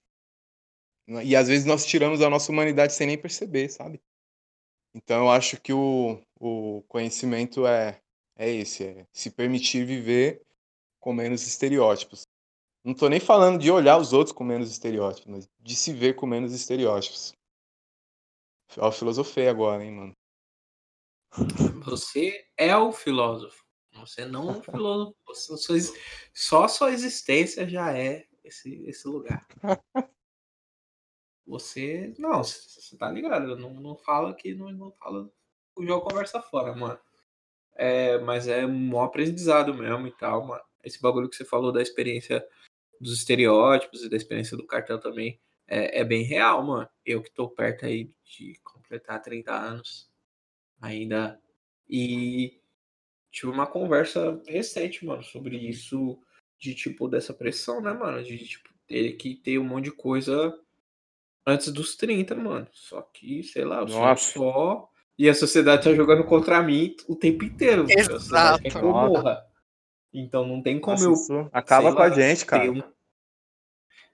E 1.22 1.36
às 1.36 1.48
vezes 1.48 1.66
nós 1.66 1.84
tiramos 1.84 2.22
a 2.22 2.30
nossa 2.30 2.50
humanidade 2.50 2.94
sem 2.94 3.06
nem 3.06 3.18
perceber, 3.18 3.68
sabe? 3.68 4.00
Então 4.94 5.24
eu 5.24 5.30
acho 5.30 5.60
que 5.60 5.72
o, 5.72 6.18
o 6.38 6.82
conhecimento 6.88 7.66
é, 7.66 8.00
é 8.36 8.48
esse: 8.50 8.84
é 8.84 9.06
se 9.12 9.30
permitir 9.30 9.84
viver 9.84 10.40
com 11.00 11.12
menos 11.12 11.46
estereótipos. 11.46 12.26
Não 12.84 12.92
tô 12.92 13.08
nem 13.08 13.18
falando 13.18 13.58
de 13.58 13.70
olhar 13.70 13.96
os 13.96 14.12
outros 14.12 14.36
com 14.36 14.44
menos 14.44 14.70
estereótipos, 14.70 15.26
mas 15.26 15.48
de 15.58 15.74
se 15.74 15.90
ver 15.94 16.14
com 16.14 16.26
menos 16.26 16.52
estereótipos. 16.52 17.32
Ó, 18.76 18.92
filosofei 18.92 19.48
agora, 19.48 19.82
hein, 19.82 19.92
mano. 19.92 20.12
Você 21.86 22.46
é 22.58 22.76
o 22.76 22.92
filósofo. 22.92 23.64
Você 23.94 24.26
não 24.26 24.50
é 24.50 24.52
um 24.58 24.62
filósofo. 24.62 25.16
Só 26.34 26.68
sua 26.68 26.92
existência 26.92 27.66
já 27.66 27.96
é 27.96 28.26
esse, 28.42 28.84
esse 28.86 29.08
lugar. 29.08 29.46
Você. 31.46 32.14
Não, 32.18 32.42
você 32.42 32.96
tá 32.96 33.10
ligado. 33.10 33.56
Não, 33.56 33.74
não 33.74 33.96
fala 33.96 34.34
que 34.34 34.54
não, 34.54 34.70
não 34.72 34.92
fala. 34.92 35.30
O 35.76 35.86
jogo 35.86 36.08
conversa 36.08 36.40
fora, 36.42 36.74
mano. 36.74 36.98
É, 37.76 38.18
mas 38.18 38.46
é 38.46 38.66
um 38.66 39.00
aprendizado 39.00 39.74
mesmo 39.74 40.06
e 40.06 40.12
tal, 40.12 40.46
mano. 40.46 40.62
Esse 40.82 41.00
bagulho 41.00 41.28
que 41.28 41.36
você 41.36 41.44
falou 41.44 41.72
da 41.72 41.82
experiência 41.82 42.46
dos 43.00 43.18
estereótipos 43.18 44.02
e 44.02 44.08
da 44.08 44.16
experiência 44.16 44.56
do 44.56 44.66
cartel 44.66 44.98
também 44.98 45.40
é, 45.66 46.00
é, 46.00 46.04
bem 46.04 46.22
real, 46.22 46.62
mano. 46.62 46.88
Eu 47.04 47.22
que 47.22 47.30
tô 47.30 47.48
perto 47.48 47.86
aí 47.86 48.10
de 48.24 48.58
completar 48.62 49.20
30 49.22 49.52
anos 49.52 50.10
ainda. 50.80 51.40
E 51.88 52.60
tive 53.30 53.52
uma 53.52 53.66
conversa 53.66 54.40
recente, 54.46 55.04
mano, 55.04 55.22
sobre 55.22 55.56
isso, 55.56 56.18
de 56.58 56.74
tipo, 56.74 57.08
dessa 57.08 57.32
pressão, 57.32 57.80
né, 57.80 57.92
mano? 57.92 58.22
De 58.22 58.38
tipo, 58.38 58.68
ter 58.86 59.12
que 59.14 59.34
ter 59.34 59.58
um 59.58 59.64
monte 59.64 59.84
de 59.84 59.92
coisa 59.92 60.54
antes 61.46 61.72
dos 61.72 61.96
30, 61.96 62.34
mano. 62.34 62.68
Só 62.72 63.02
que, 63.02 63.42
sei 63.42 63.64
lá, 63.64 63.80
eu 63.80 63.88
sou 63.88 64.16
só. 64.16 64.90
E 65.16 65.28
a 65.28 65.34
sociedade 65.34 65.84
tá 65.84 65.94
jogando 65.94 66.24
contra 66.24 66.62
mim 66.62 66.94
o 67.08 67.14
tempo 67.14 67.44
inteiro. 67.44 67.86
Exato. 67.88 68.62
Quer 68.62 68.70
que 68.70 68.76
eu 68.76 68.90
morra. 68.90 69.46
Então 70.14 70.46
não 70.46 70.62
tem 70.62 70.78
como 70.78 70.96
Nossa, 70.96 71.32
eu. 71.32 71.50
Acaba 71.52 71.92
com 71.92 71.98
lá, 71.98 72.04
a 72.04 72.10
gente, 72.10 72.46
cara. 72.46 72.62
Ter 72.62 72.70
um, 72.70 72.82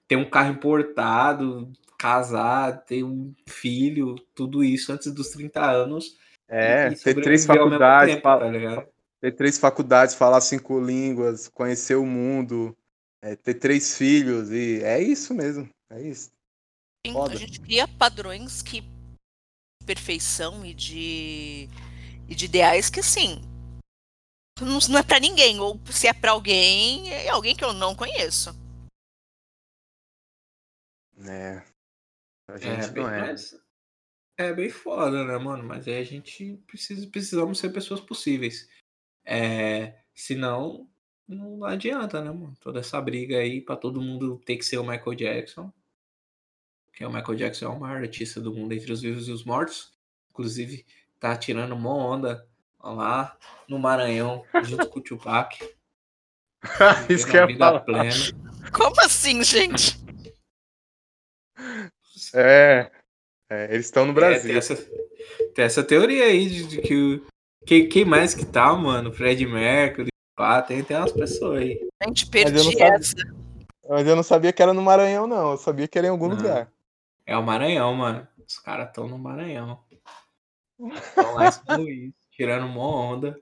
ter 0.07 0.15
um 0.15 0.27
carro 0.27 0.51
importado, 0.51 1.71
casar, 1.97 2.83
ter 2.83 3.03
um 3.03 3.35
filho, 3.47 4.15
tudo 4.33 4.63
isso 4.63 4.91
antes 4.91 5.13
dos 5.13 5.29
30 5.29 5.63
anos. 5.63 6.17
É, 6.47 6.89
ter 6.89 7.21
três 7.21 7.45
faculdades, 7.45 8.15
tempo, 8.15 8.23
tá 8.23 8.87
ter 9.21 9.31
três 9.33 9.57
faculdades, 9.57 10.15
falar 10.15 10.41
cinco 10.41 10.81
línguas, 10.81 11.47
conhecer 11.47 11.95
o 11.95 12.05
mundo, 12.05 12.75
é, 13.21 13.37
ter 13.37 13.53
três 13.53 13.95
filhos, 13.95 14.51
e 14.51 14.83
é 14.83 15.01
isso 15.01 15.33
mesmo, 15.33 15.69
é 15.89 16.01
isso. 16.01 16.29
Sim, 17.07 17.17
a 17.17 17.35
gente 17.35 17.61
cria 17.61 17.87
padrões 17.87 18.61
que 18.61 18.83
perfeição 19.85 20.65
e 20.65 20.73
de, 20.73 21.69
e 22.27 22.35
de 22.35 22.45
ideais 22.45 22.89
que 22.89 22.99
assim 22.99 23.41
não, 24.59 24.79
não 24.89 24.99
é 24.99 25.03
para 25.03 25.19
ninguém, 25.19 25.59
ou 25.59 25.79
se 25.87 26.07
é 26.07 26.13
para 26.13 26.31
alguém, 26.31 27.11
é 27.11 27.29
alguém 27.29 27.55
que 27.55 27.63
eu 27.63 27.73
não 27.73 27.95
conheço. 27.95 28.55
É. 31.27 31.63
A 32.47 32.57
gente 32.57 32.85
é, 32.85 32.87
bem, 32.89 33.03
não 33.03 33.09
é. 33.09 33.21
mas 33.21 33.55
é 34.37 34.53
bem 34.53 34.69
foda, 34.69 35.23
né, 35.23 35.37
mano? 35.37 35.63
Mas 35.63 35.87
aí 35.87 35.97
a 35.97 36.03
gente 36.03 36.57
precisa, 36.67 37.07
precisamos 37.07 37.59
ser 37.59 37.69
pessoas 37.69 38.01
possíveis. 38.01 38.69
É, 39.23 39.99
senão, 40.13 40.89
não 41.27 41.63
adianta, 41.63 42.21
né, 42.21 42.31
mano? 42.31 42.55
Toda 42.59 42.79
essa 42.79 42.99
briga 42.99 43.37
aí 43.37 43.61
pra 43.61 43.75
todo 43.75 44.01
mundo 44.01 44.41
ter 44.45 44.57
que 44.57 44.65
ser 44.65 44.77
o 44.77 44.83
Michael 44.83 45.15
Jackson. 45.15 45.71
Que 46.93 47.03
é 47.03 47.07
o 47.07 47.13
Michael 47.13 47.35
Jackson 47.35 47.65
é 47.65 47.69
o 47.69 47.79
maior 47.79 48.01
artista 48.01 48.41
do 48.41 48.53
mundo 48.53 48.73
entre 48.73 48.91
os 48.91 49.01
vivos 49.01 49.27
e 49.27 49.31
os 49.31 49.45
mortos. 49.45 49.93
Inclusive, 50.29 50.85
tá 51.19 51.37
tirando 51.37 51.73
uma 51.73 51.93
onda 51.95 52.47
lá 52.83 53.37
no 53.67 53.79
Maranhão, 53.79 54.43
junto 54.63 54.87
com 54.89 54.99
o 54.99 55.03
Tupac. 55.03 55.57
Isso 57.09 57.27
que 57.27 57.37
é 57.37 57.45
vida 57.45 57.79
plena. 57.79 58.09
Como 58.71 58.99
assim, 59.01 59.43
gente? 59.43 59.99
É, 62.33 62.91
é 63.49 63.73
eles 63.73 63.85
estão 63.85 64.05
no 64.05 64.13
Brasil. 64.13 64.39
É, 64.39 64.47
tem, 64.47 64.57
essa, 64.57 64.75
tem, 65.55 65.65
essa, 65.65 65.83
teoria 65.83 66.25
aí 66.25 66.49
de, 66.49 66.67
de 66.67 66.81
que 66.81 66.95
o. 66.95 67.31
Quem, 67.65 67.87
quem, 67.87 68.05
mais 68.05 68.33
que 68.33 68.45
tá, 68.45 68.73
mano? 68.73 69.13
Fred 69.13 69.45
Mercury, 69.45 70.09
pá, 70.35 70.63
tem, 70.63 70.83
tem 70.83 70.97
umas 70.97 71.11
pessoas 71.11 71.61
aí. 71.61 71.87
A 72.01 72.07
gente 72.07 72.25
perdi 72.25 72.81
essa. 72.81 73.15
Mas 73.87 74.07
eu 74.07 74.15
não 74.15 74.23
sabia 74.23 74.51
que 74.51 74.63
era 74.63 74.73
no 74.73 74.81
Maranhão, 74.81 75.27
não. 75.27 75.51
Eu 75.51 75.57
sabia 75.57 75.87
que 75.87 75.97
era 75.97 76.07
em 76.07 76.09
algum 76.09 76.27
não. 76.27 76.37
lugar. 76.37 76.71
É 77.25 77.37
o 77.37 77.43
Maranhão, 77.43 77.93
mano. 77.93 78.27
Os 78.47 78.57
caras 78.57 78.87
estão 78.87 79.07
no 79.07 79.17
Maranhão. 79.17 79.79
Estão 80.79 81.35
lá 81.35 81.45
em 81.45 81.77
Luís, 81.77 82.13
tirando 82.41 82.65
uma 82.65 82.87
onda. 82.87 83.39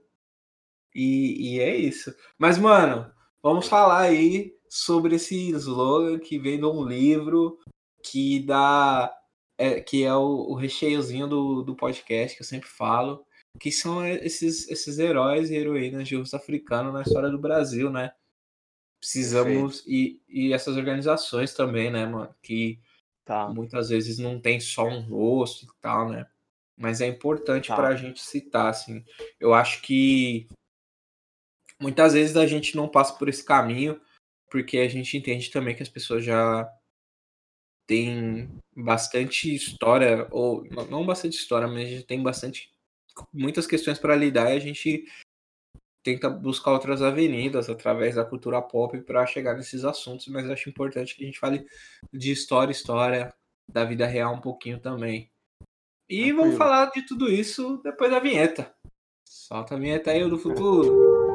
E, 0.94 1.56
e 1.56 1.60
é 1.62 1.74
isso. 1.74 2.14
Mas, 2.38 2.58
mano, 2.58 3.10
vamos 3.42 3.68
falar 3.68 4.02
aí 4.02 4.54
sobre 4.68 5.16
esse 5.16 5.50
slogan 5.52 6.20
que 6.20 6.38
vem 6.38 6.58
de 6.58 6.66
um 6.66 6.84
livro 6.84 7.58
que 8.04 8.42
dá. 8.42 9.16
É, 9.58 9.82
que 9.82 10.04
é 10.06 10.14
o, 10.14 10.52
o 10.52 10.56
recheiozinho 10.56 11.28
do, 11.28 11.62
do 11.64 11.76
podcast 11.76 12.36
que 12.36 12.42
eu 12.42 12.48
sempre 12.48 12.70
falo, 12.70 13.26
que 13.60 13.74
são 13.74 14.06
esses, 14.08 14.70
esses 14.70 14.98
heróis 15.00 15.52
e 15.52 15.56
heroínas 15.56 16.08
de 16.08 16.16
urso 16.16 16.34
africano 16.34 16.94
na 16.94 17.02
história 17.02 17.30
do 17.30 17.38
Brasil, 17.38 17.90
né? 17.90 18.14
Precisamos. 19.02 19.84
E, 19.86 20.22
e 20.30 20.54
essas 20.54 20.78
organizações 20.78 21.54
também, 21.54 21.92
né, 21.92 22.06
mano? 22.06 22.34
Que 22.42 22.80
tá. 23.26 23.50
muitas 23.50 23.90
vezes 23.90 24.18
não 24.18 24.40
tem 24.40 24.62
só 24.62 24.86
um 24.86 25.02
rosto 25.02 25.66
e 25.66 25.70
tal, 25.82 26.10
né? 26.10 26.26
Mas 26.80 27.02
é 27.02 27.08
importante 27.08 27.68
tá. 27.68 27.76
para 27.76 27.90
a 27.90 27.96
gente 27.96 28.22
citar, 28.22 28.70
assim. 28.70 29.04
Eu 29.40 29.54
acho 29.54 29.82
que 29.82 30.48
muitas 31.80 32.14
vezes 32.14 32.38
a 32.38 32.48
gente 32.48 32.76
não 32.76 32.88
passa 32.88 33.14
por 33.14 33.28
esse 33.28 33.44
caminho 33.44 34.00
porque 34.50 34.80
a 34.80 34.88
gente 34.88 35.16
entende 35.16 35.52
também 35.52 35.76
que 35.76 35.84
as 35.84 35.90
pessoas 35.90 36.24
já 36.24 36.68
tem 37.88 38.50
bastante 38.76 39.54
história, 39.54 40.28
ou 40.32 40.64
não 40.90 41.06
bastante 41.06 41.38
história, 41.38 41.68
mas 41.68 42.04
tem 42.04 42.22
bastante 42.22 42.72
muitas 43.34 43.68
questões 43.68 44.00
para 44.00 44.16
lidar 44.16 44.52
e 44.52 44.58
a 44.58 44.60
gente 44.60 45.06
tenta 46.04 46.30
buscar 46.30 46.72
outras 46.72 47.02
avenidas 47.02 47.70
através 47.70 48.16
da 48.16 48.26
cultura 48.26 48.62
pop 48.62 49.00
para 49.02 49.26
chegar 49.26 49.56
nesses 49.56 49.84
assuntos, 49.84 50.28
mas 50.28 50.50
acho 50.50 50.70
importante 50.70 51.16
que 51.16 51.24
a 51.24 51.26
gente 51.26 51.40
fale 51.40 51.66
de 52.14 52.32
história, 52.32 52.72
história, 52.72 53.34
da 53.68 53.84
vida 53.84 54.08
real 54.08 54.34
um 54.34 54.42
pouquinho 54.42 54.80
também. 54.80 55.32
E 56.10 56.32
vamos 56.32 56.58
falar 56.58 56.88
de 56.88 57.04
tudo 57.04 57.30
isso 57.30 57.80
depois 57.84 58.10
da 58.10 58.20
vinheta. 58.20 58.74
Solta 59.24 59.76
a 59.76 59.78
vinheta 59.78 60.10
aí 60.10 60.28
do 60.28 60.40
futuro. 60.40 61.29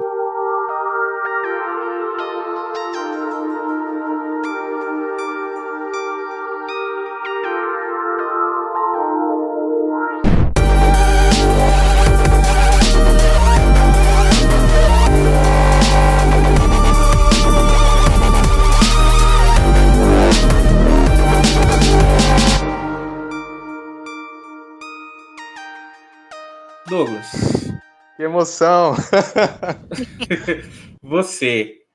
Que 28.25 28.27
emoção! 28.27 28.95
Você, 31.03 31.87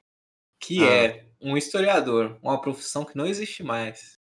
que 0.61 0.83
ah. 0.83 0.93
é 0.93 1.29
um 1.41 1.57
historiador, 1.57 2.37
uma 2.43 2.61
profissão 2.61 3.03
que 3.03 3.17
não 3.17 3.25
existe 3.25 3.63
mais, 3.63 4.19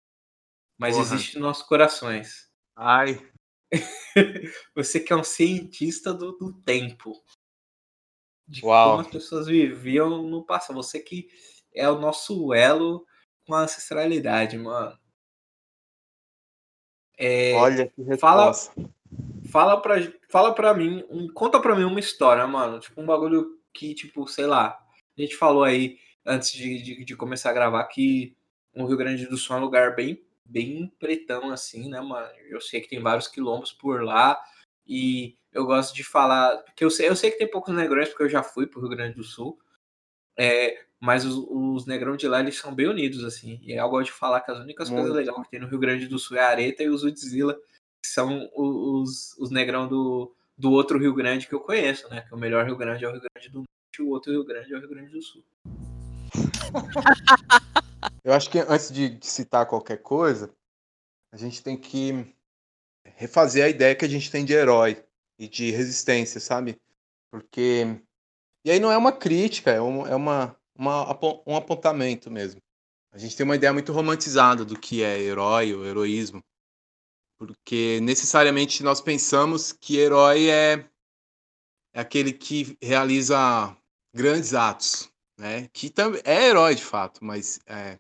mas 0.79 0.97
Porra. 0.97 1.07
existe 1.07 1.37
nos 1.37 1.43
nossos 1.43 1.63
corações. 1.63 2.51
Ai. 2.77 3.19
Você 4.77 5.01
que 5.01 5.15
é 5.15 5.17
um 5.17 5.25
cientista 5.25 6.13
do, 6.13 6.33
do 6.33 6.53
tempo. 6.61 7.11
De 8.47 8.63
Uau. 8.63 8.91
como 8.91 9.01
as 9.01 9.11
pessoas 9.11 9.47
viviam 9.47 10.25
no 10.25 10.45
passado. 10.45 10.77
Você 10.77 11.01
que 11.01 11.31
é 11.73 11.89
o 11.89 11.99
nosso 11.99 12.53
elo 12.53 13.07
com 13.47 13.55
a 13.55 13.61
ancestralidade, 13.61 14.59
mano. 14.59 14.95
É, 17.17 17.55
Olha 17.55 17.89
que 17.89 18.03
resposta. 18.03 18.75
Fala, 18.75 18.94
fala 19.55 19.81
pra, 19.81 19.95
fala 20.29 20.53
pra 20.53 20.75
mim, 20.75 21.05
um, 21.09 21.29
conta 21.29 21.61
pra 21.61 21.77
mim 21.77 21.85
uma 21.85 22.01
história, 22.01 22.45
mano. 22.45 22.81
Tipo, 22.81 23.01
um 23.01 23.07
bagulho 23.07 23.57
que, 23.73 23.95
tipo, 23.95 24.27
sei 24.27 24.47
lá. 24.47 24.77
A 25.17 25.21
gente 25.21 25.37
falou 25.37 25.63
aí, 25.63 25.97
antes 26.27 26.51
de, 26.51 26.83
de, 26.83 27.05
de 27.05 27.17
começar 27.17 27.51
a 27.51 27.53
gravar, 27.53 27.85
que 27.85 28.37
o 28.75 28.85
Rio 28.85 28.97
Grande 28.97 29.27
do 29.27 29.37
Sul 29.37 29.55
é 29.55 29.59
um 29.61 29.63
lugar 29.63 29.95
bem, 29.95 30.21
bem 30.45 30.93
pretão, 30.99 31.53
assim, 31.53 31.89
né, 31.89 32.01
mano? 32.01 32.29
Eu 32.49 32.61
sei 32.61 32.81
que 32.81 32.89
tem 32.89 33.01
vários 33.01 33.29
quilombos 33.29 33.71
por 33.71 34.03
lá. 34.03 34.43
E 34.85 35.37
eu 35.53 35.65
gosto 35.65 35.95
de 35.95 36.03
falar. 36.03 36.57
Porque 36.65 36.85
eu 36.85 36.91
sei, 36.91 37.09
eu 37.09 37.15
sei 37.15 37.31
que 37.31 37.39
tem 37.39 37.49
poucos 37.49 37.73
negrões, 37.73 38.09
porque 38.09 38.25
eu 38.25 38.29
já 38.29 38.43
fui 38.43 38.67
pro 38.67 38.81
Rio 38.81 38.91
Grande 38.91 39.15
do 39.15 39.23
Sul. 39.23 39.57
É, 40.37 40.85
mas 40.99 41.25
os, 41.25 41.37
os 41.49 41.87
negrões 41.87 42.19
de 42.19 42.27
lá, 42.27 42.41
eles 42.41 42.59
são 42.59 42.75
bem 42.75 42.89
unidos, 42.89 43.23
assim. 43.23 43.61
E 43.63 43.79
eu 43.79 43.89
gosto 43.89 44.07
de 44.07 44.19
falar 44.19 44.41
que 44.41 44.51
as 44.51 44.59
únicas 44.59 44.91
Muito. 44.91 45.03
coisas 45.03 45.17
legais 45.17 45.45
que 45.45 45.51
tem 45.53 45.61
no 45.61 45.69
Rio 45.69 45.79
Grande 45.79 46.09
do 46.09 46.19
Sul 46.19 46.39
é 46.39 46.41
a 46.41 46.49
areta 46.49 46.83
e 46.83 46.89
os 46.89 47.05
Udzilla 47.05 47.57
que 48.05 48.09
são 48.11 48.51
os, 48.55 49.35
os 49.39 49.51
negrão 49.51 49.89
do, 49.89 50.37
do 50.59 50.71
outro 50.71 50.99
Rio 50.99 51.15
Grande 51.15 51.49
que 51.49 51.55
eu 51.55 51.61
conheço, 51.61 52.07
né? 52.11 52.21
Que 52.21 52.35
o 52.35 52.37
melhor 52.37 52.67
Rio 52.67 52.77
Grande 52.77 53.03
é 53.03 53.09
o 53.09 53.13
Rio 53.13 53.23
Grande 53.23 53.49
do 53.49 53.61
Norte 53.61 53.99
e 53.99 54.03
o 54.03 54.11
outro 54.11 54.31
Rio 54.31 54.45
Grande 54.45 54.75
é 54.75 54.77
o 54.77 54.81
Rio 54.81 54.91
Grande 54.91 55.11
do 55.11 55.23
Sul. 55.23 55.43
eu 58.23 58.35
acho 58.35 58.51
que 58.51 58.59
antes 58.59 58.93
de 58.93 59.19
citar 59.23 59.65
qualquer 59.65 60.03
coisa, 60.03 60.55
a 61.33 61.39
gente 61.39 61.63
tem 61.63 61.79
que 61.79 62.31
refazer 63.17 63.65
a 63.65 63.71
ideia 63.71 63.95
que 63.95 64.05
a 64.05 64.09
gente 64.09 64.31
tem 64.31 64.45
de 64.45 64.53
herói 64.53 65.03
e 65.39 65.49
de 65.49 65.71
resistência, 65.71 66.39
sabe? 66.41 66.77
Porque. 67.31 67.87
E 68.67 68.71
aí 68.71 68.79
não 68.79 68.93
é 68.93 68.99
uma 68.99 69.13
crítica, 69.13 69.71
é, 69.71 69.81
um, 69.81 70.07
é 70.07 70.15
uma, 70.15 70.55
uma, 70.77 71.19
um 71.47 71.57
apontamento 71.57 72.31
mesmo. 72.31 72.61
A 73.13 73.17
gente 73.17 73.35
tem 73.35 73.45
uma 73.45 73.57
ideia 73.57 73.73
muito 73.73 73.93
romantizada 73.93 74.63
do 74.63 74.79
que 74.79 75.03
é 75.03 75.19
herói 75.19 75.73
ou 75.73 75.87
heroísmo 75.87 76.45
porque 77.39 78.01
necessariamente 78.03 78.83
nós 78.83 79.01
pensamos 79.01 79.73
que 79.73 79.97
herói 79.97 80.49
é, 80.49 80.89
é 81.93 82.01
aquele 82.01 82.33
que 82.33 82.77
realiza 82.81 83.77
grandes 84.15 84.55
atos, 84.55 85.11
né? 85.39 85.69
Que 85.73 85.91
também 85.91 86.21
é 86.25 86.49
herói 86.49 86.75
de 86.75 86.85
fato, 86.85 87.25
mas 87.25 87.59
é, 87.67 87.99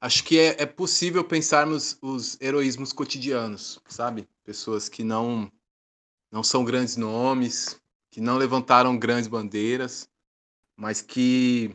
acho 0.00 0.24
que 0.24 0.38
é, 0.38 0.62
é, 0.62 0.66
possível 0.66 1.24
pensarmos 1.24 1.98
os 2.00 2.40
heroísmos 2.40 2.92
cotidianos, 2.92 3.80
sabe? 3.86 4.28
Pessoas 4.44 4.88
que 4.88 5.04
não 5.04 5.50
não 6.32 6.44
são 6.44 6.64
grandes 6.64 6.96
nomes, 6.96 7.80
que 8.10 8.20
não 8.20 8.36
levantaram 8.36 8.96
grandes 8.96 9.26
bandeiras, 9.26 10.08
mas 10.76 11.02
que 11.02 11.74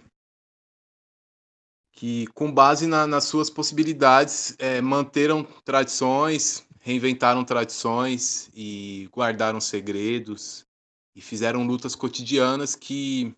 que, 1.95 2.27
com 2.27 2.51
base 2.51 2.85
na, 2.85 3.07
nas 3.07 3.23
suas 3.23 3.49
possibilidades, 3.49 4.53
é, 4.59 4.81
manteram 4.81 5.43
tradições, 5.63 6.67
reinventaram 6.81 7.43
tradições 7.43 8.49
e 8.53 9.09
guardaram 9.11 9.61
segredos 9.61 10.67
e 11.15 11.21
fizeram 11.21 11.65
lutas 11.65 11.95
cotidianas 11.95 12.75
que, 12.75 13.33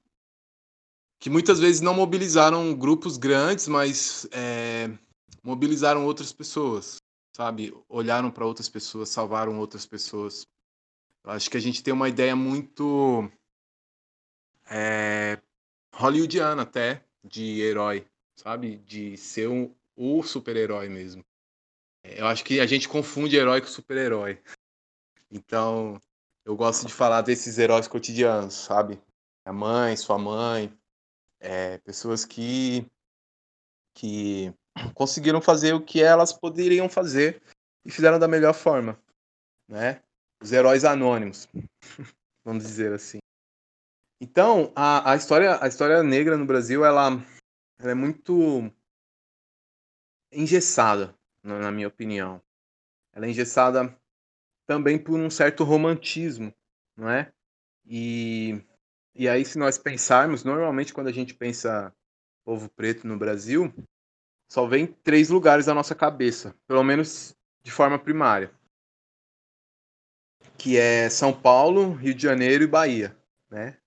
que 1.19 1.29
muitas 1.29 1.59
vezes 1.59 1.79
não 1.81 1.93
mobilizaram 1.93 2.73
grupos 2.73 3.15
grandes, 3.15 3.67
mas 3.67 4.27
é, 4.31 4.89
mobilizaram 5.43 6.03
outras 6.03 6.33
pessoas, 6.33 6.97
sabe? 7.35 7.71
Olharam 7.87 8.31
para 8.31 8.45
outras 8.45 8.67
pessoas, 8.67 9.09
salvaram 9.09 9.59
outras 9.59 9.85
pessoas. 9.85 10.47
Eu 11.23 11.31
acho 11.31 11.49
que 11.49 11.57
a 11.57 11.61
gente 11.61 11.83
tem 11.83 11.93
uma 11.93 12.09
ideia 12.09 12.35
muito 12.35 13.31
é, 14.67 15.39
hollywoodiana 15.93 16.63
até 16.63 17.05
de 17.23 17.61
herói, 17.61 18.05
sabe? 18.37 18.77
De 18.77 19.17
ser 19.17 19.49
um, 19.49 19.73
o 19.95 20.23
super-herói 20.23 20.87
mesmo. 20.87 21.25
É, 22.03 22.21
eu 22.21 22.27
acho 22.27 22.43
que 22.45 22.59
a 22.59 22.65
gente 22.65 22.87
confunde 22.87 23.35
herói 23.35 23.59
com 23.59 23.67
super-herói. 23.67 24.41
Então, 25.29 25.99
eu 26.45 26.55
gosto 26.55 26.87
de 26.87 26.93
falar 26.93 27.21
desses 27.21 27.57
heróis 27.57 27.87
cotidianos, 27.87 28.53
sabe? 28.53 29.01
a 29.47 29.53
mãe, 29.53 29.95
sua 29.95 30.17
mãe, 30.17 30.77
é, 31.39 31.77
pessoas 31.77 32.25
que, 32.25 32.85
que 33.93 34.53
conseguiram 34.93 35.41
fazer 35.41 35.73
o 35.73 35.81
que 35.81 36.03
elas 36.03 36.33
poderiam 36.33 36.89
fazer 36.89 37.41
e 37.85 37.89
fizeram 37.89 38.19
da 38.19 38.27
melhor 38.27 38.53
forma, 38.53 38.99
né? 39.69 40.03
Os 40.43 40.51
heróis 40.51 40.83
anônimos, 40.83 41.47
vamos 42.43 42.63
dizer 42.63 42.91
assim. 42.91 43.19
Então, 44.19 44.73
a, 44.75 45.13
a, 45.13 45.15
história, 45.15 45.63
a 45.63 45.67
história 45.67 46.03
negra 46.03 46.35
no 46.35 46.45
Brasil, 46.45 46.83
ela, 46.83 47.11
ela 47.79 47.91
é 47.91 47.95
muito 47.95 48.71
engessada, 50.31 51.15
na 51.43 51.71
minha 51.71 51.87
opinião. 51.87 52.41
Ela 53.13 53.25
é 53.25 53.29
engessada 53.29 53.95
também 54.65 54.97
por 54.99 55.19
um 55.19 55.29
certo 55.29 55.63
romantismo, 55.63 56.53
não 56.95 57.09
é? 57.09 57.31
E, 57.85 58.61
e 59.15 59.29
aí, 59.29 59.45
se 59.45 59.57
nós 59.57 59.77
pensarmos, 59.77 60.43
normalmente 60.43 60.93
quando 60.93 61.07
a 61.07 61.13
gente 61.13 61.33
pensa 61.33 61.93
povo 62.43 62.69
preto 62.69 63.07
no 63.07 63.17
Brasil, 63.17 63.73
só 64.49 64.65
vem 64.65 64.87
três 64.87 65.29
lugares 65.29 65.67
na 65.67 65.73
nossa 65.73 65.93
cabeça, 65.93 66.55
pelo 66.65 66.83
menos 66.83 67.35
de 67.61 67.71
forma 67.71 67.99
primária, 67.99 68.51
que 70.57 70.77
é 70.77 71.09
São 71.09 71.33
Paulo, 71.33 71.91
Rio 71.93 72.13
de 72.13 72.23
Janeiro 72.23 72.63
e 72.63 72.67
Bahia, 72.67 73.17
né? 73.49 73.77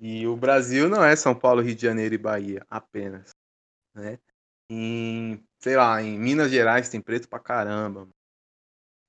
E 0.00 0.26
o 0.26 0.36
Brasil 0.36 0.88
não 0.88 1.04
é 1.04 1.14
São 1.14 1.34
Paulo, 1.34 1.62
Rio 1.62 1.74
de 1.74 1.82
Janeiro 1.82 2.14
e 2.14 2.18
Bahia 2.18 2.66
apenas, 2.68 3.35
né? 3.96 4.18
Em, 4.68 5.42
sei 5.58 5.76
lá, 5.76 6.02
em 6.02 6.18
Minas 6.18 6.50
Gerais 6.50 6.88
tem 6.88 7.00
preto 7.00 7.28
pra 7.28 7.40
caramba. 7.40 8.08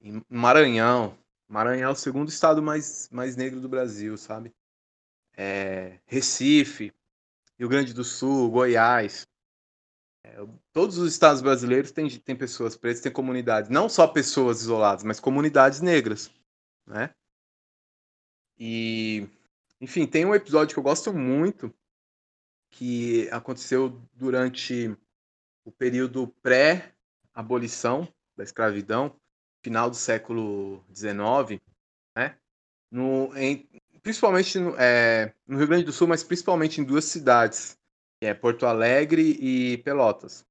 Em 0.01 0.23
Maranhão, 0.29 1.17
Maranhão 1.47 1.89
é 1.89 1.93
o 1.93 1.95
segundo 1.95 2.29
estado 2.29 2.61
mais, 2.61 3.09
mais 3.11 3.35
negro 3.35 3.59
do 3.59 3.69
Brasil, 3.69 4.17
sabe? 4.17 4.53
É, 5.35 5.99
Recife, 6.05 6.93
Rio 7.57 7.69
Grande 7.69 7.93
do 7.93 8.03
Sul, 8.03 8.49
Goiás. 8.49 9.27
É, 10.23 10.45
todos 10.71 10.97
os 10.97 11.11
estados 11.11 11.41
brasileiros 11.41 11.91
têm, 11.91 12.09
têm 12.09 12.35
pessoas 12.35 12.75
pretas, 12.75 13.01
têm 13.01 13.11
comunidades. 13.11 13.69
Não 13.69 13.87
só 13.89 14.07
pessoas 14.07 14.61
isoladas, 14.61 15.03
mas 15.03 15.19
comunidades 15.19 15.81
negras, 15.81 16.31
né? 16.85 17.13
E, 18.59 19.27
enfim, 19.79 20.05
tem 20.05 20.25
um 20.25 20.35
episódio 20.35 20.73
que 20.73 20.79
eu 20.79 20.83
gosto 20.83 21.13
muito 21.13 21.73
que 22.77 23.27
aconteceu 23.31 23.99
durante 24.13 24.95
o 25.65 25.71
período 25.71 26.27
pré-abolição 26.43 28.07
da 28.35 28.43
escravidão, 28.43 29.19
final 29.63 29.89
do 29.89 29.95
século 29.95 30.85
XIX, 30.93 31.59
né? 32.15 32.37
No, 32.91 33.35
em, 33.35 33.67
principalmente 34.03 34.59
no, 34.59 34.75
é, 34.77 35.33
no, 35.47 35.57
Rio 35.57 35.67
Grande 35.67 35.85
do 35.85 35.91
Sul, 35.91 36.07
mas 36.07 36.23
principalmente 36.23 36.79
em 36.79 36.83
duas 36.83 37.05
cidades, 37.05 37.79
que 38.19 38.27
é 38.27 38.33
Porto 38.35 38.67
Alegre 38.67 39.23
e 39.41 39.79
Pelotas. 39.79 40.45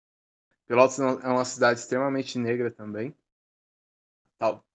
Pelotas 0.67 0.99
é 0.99 1.29
uma 1.29 1.45
cidade 1.45 1.79
extremamente 1.79 2.39
negra 2.39 2.73
também, 2.73 3.15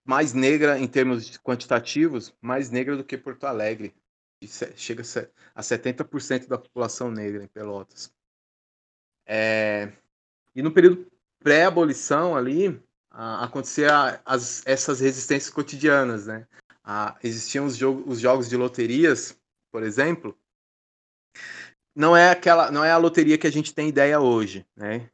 mais 0.05 0.33
negra 0.33 0.79
em 0.79 0.87
termos 0.87 1.37
quantitativos, 1.37 2.33
mais 2.41 2.71
negra 2.71 2.95
do 2.95 3.03
que 3.03 3.17
Porto 3.17 3.45
Alegre. 3.45 3.93
Chega 4.75 5.03
a 5.53 5.61
70% 5.61 6.47
da 6.47 6.57
população 6.57 7.11
negra 7.11 7.43
em 7.43 7.47
Pelotas. 7.47 8.11
É, 9.25 9.91
e 10.55 10.61
no 10.61 10.71
período 10.71 11.09
pré-abolição 11.39 12.35
ali, 12.35 12.81
acontecia 13.09 14.21
as, 14.25 14.65
essas 14.65 14.99
resistências 14.99 15.53
cotidianas, 15.53 16.27
né? 16.27 16.47
existiam 17.23 17.65
os, 17.65 17.77
jogo, 17.77 18.09
os 18.09 18.19
jogos 18.19 18.49
de 18.49 18.57
loterias, 18.57 19.37
por 19.71 19.83
exemplo. 19.83 20.37
Não 21.95 22.15
é 22.15 22.31
aquela, 22.31 22.71
não 22.71 22.83
é 22.83 22.91
a 22.91 22.97
loteria 22.97 23.37
que 23.37 23.47
a 23.47 23.51
gente 23.51 23.73
tem 23.73 23.89
ideia 23.89 24.19
hoje, 24.19 24.65
né? 24.75 25.09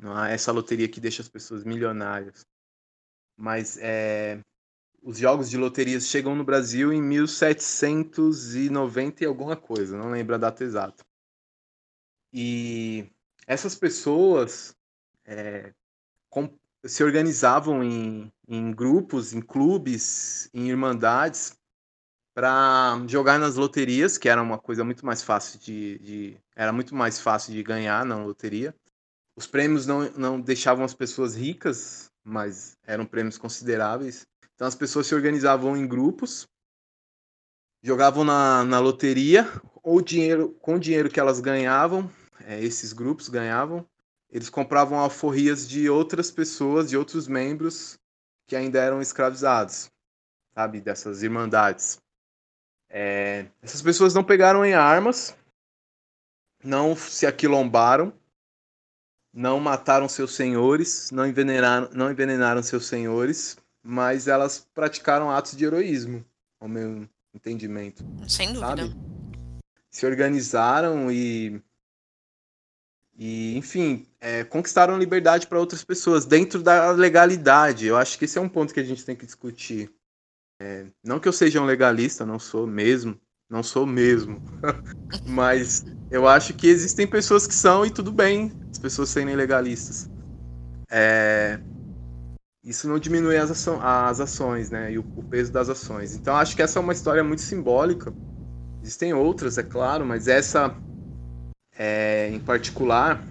Não 0.00 0.24
é 0.24 0.32
essa 0.32 0.52
loteria 0.52 0.88
que 0.88 1.00
deixa 1.00 1.22
as 1.22 1.28
pessoas 1.28 1.64
milionárias. 1.64 2.46
Mas 3.36 3.78
é, 3.78 4.40
os 5.08 5.16
jogos 5.16 5.48
de 5.48 5.56
loterias 5.56 6.06
chegam 6.06 6.36
no 6.36 6.44
Brasil 6.44 6.92
em 6.92 7.00
1790 7.00 9.24
e 9.24 9.26
alguma 9.26 9.56
coisa, 9.56 9.96
não 9.96 10.10
lembro 10.10 10.34
a 10.34 10.38
data 10.38 10.62
exata. 10.62 11.02
E 12.30 13.10
essas 13.46 13.74
pessoas 13.74 14.76
é, 15.24 15.72
se 16.84 17.02
organizavam 17.02 17.82
em, 17.82 18.30
em 18.46 18.70
grupos, 18.70 19.32
em 19.32 19.40
clubes, 19.40 20.50
em 20.52 20.68
irmandades 20.68 21.56
para 22.34 23.02
jogar 23.08 23.38
nas 23.38 23.56
loterias, 23.56 24.18
que 24.18 24.28
era 24.28 24.42
uma 24.42 24.58
coisa 24.58 24.84
muito 24.84 25.06
mais 25.06 25.22
fácil 25.22 25.58
de, 25.58 25.98
de, 26.00 26.36
era 26.54 26.70
muito 26.70 26.94
mais 26.94 27.18
fácil 27.18 27.54
de 27.54 27.62
ganhar 27.62 28.04
na 28.04 28.22
loteria. 28.22 28.74
Os 29.34 29.46
prêmios 29.46 29.86
não, 29.86 30.10
não 30.10 30.38
deixavam 30.38 30.84
as 30.84 30.92
pessoas 30.92 31.34
ricas, 31.34 32.12
mas 32.22 32.76
eram 32.86 33.06
prêmios 33.06 33.38
consideráveis. 33.38 34.26
Então 34.58 34.66
as 34.66 34.74
pessoas 34.74 35.06
se 35.06 35.14
organizavam 35.14 35.76
em 35.76 35.86
grupos, 35.86 36.48
jogavam 37.80 38.24
na, 38.24 38.64
na 38.64 38.80
loteria, 38.80 39.48
ou 39.84 40.02
dinheiro 40.02 40.50
com 40.60 40.74
o 40.74 40.80
dinheiro 40.80 41.08
que 41.08 41.20
elas 41.20 41.38
ganhavam, 41.38 42.10
é, 42.40 42.60
esses 42.60 42.92
grupos 42.92 43.28
ganhavam, 43.28 43.88
eles 44.28 44.50
compravam 44.50 44.98
alforrias 44.98 45.68
de 45.68 45.88
outras 45.88 46.32
pessoas, 46.32 46.90
de 46.90 46.96
outros 46.96 47.28
membros 47.28 48.00
que 48.48 48.56
ainda 48.56 48.80
eram 48.80 49.00
escravizados, 49.00 49.92
sabe, 50.52 50.80
dessas 50.80 51.22
irmandades. 51.22 52.00
É, 52.90 53.46
essas 53.62 53.80
pessoas 53.80 54.12
não 54.12 54.24
pegaram 54.24 54.64
em 54.64 54.74
armas, 54.74 55.36
não 56.64 56.96
se 56.96 57.28
aquilombaram, 57.28 58.12
não 59.32 59.60
mataram 59.60 60.08
seus 60.08 60.34
senhores, 60.34 61.12
não 61.12 61.24
envenenaram, 61.24 61.88
não 61.92 62.10
envenenaram 62.10 62.60
seus 62.60 62.88
senhores, 62.88 63.56
mas 63.82 64.28
elas 64.28 64.66
praticaram 64.74 65.30
atos 65.30 65.56
de 65.56 65.64
heroísmo, 65.64 66.24
ao 66.60 66.68
meu 66.68 67.08
entendimento. 67.34 68.04
Sem 68.28 68.52
dúvida. 68.52 68.66
Sabe? 68.66 68.96
Se 69.90 70.06
organizaram 70.06 71.10
e 71.10 71.62
e, 73.18 73.56
enfim, 73.56 74.06
é, 74.20 74.44
conquistaram 74.44 74.96
liberdade 74.96 75.48
para 75.48 75.58
outras 75.58 75.82
pessoas 75.82 76.24
dentro 76.24 76.62
da 76.62 76.92
legalidade. 76.92 77.86
Eu 77.86 77.96
acho 77.96 78.16
que 78.16 78.26
esse 78.26 78.38
é 78.38 78.40
um 78.40 78.48
ponto 78.48 78.72
que 78.72 78.78
a 78.78 78.84
gente 78.84 79.04
tem 79.04 79.16
que 79.16 79.26
discutir. 79.26 79.90
É, 80.60 80.86
não 81.02 81.18
que 81.18 81.26
eu 81.26 81.32
seja 81.32 81.60
um 81.60 81.64
legalista, 81.64 82.24
não 82.24 82.38
sou 82.38 82.64
mesmo, 82.64 83.20
não 83.50 83.60
sou 83.60 83.84
mesmo. 83.84 84.40
Mas 85.26 85.84
eu 86.12 86.28
acho 86.28 86.54
que 86.54 86.68
existem 86.68 87.08
pessoas 87.08 87.44
que 87.44 87.54
são 87.54 87.84
e 87.84 87.90
tudo 87.90 88.12
bem 88.12 88.52
as 88.70 88.78
pessoas 88.78 89.08
serem 89.08 89.34
legalistas. 89.34 90.08
É, 90.88 91.60
isso 92.64 92.88
não 92.88 92.98
diminui 92.98 93.36
as, 93.36 93.50
aço 93.50 93.78
as 93.80 94.20
ações, 94.20 94.70
né? 94.70 94.92
E 94.92 94.98
o, 94.98 95.04
o, 95.16 95.22
peso 95.22 95.52
das 95.52 95.68
ações. 95.68 96.14
Então 96.14 96.36
acho 96.36 96.54
que 96.56 96.62
essa 96.62 96.78
é 96.78 96.82
uma 96.82 96.92
história 96.92 97.22
muito 97.22 97.42
simbólica. 97.42 98.12
Existem 98.82 99.12
outras, 99.12 99.58
é 99.58 99.62
claro, 99.62 100.04
mas 100.04 100.28
essa 100.28 100.74
é, 101.78 102.28
em 102.30 102.40
particular, 102.40 103.24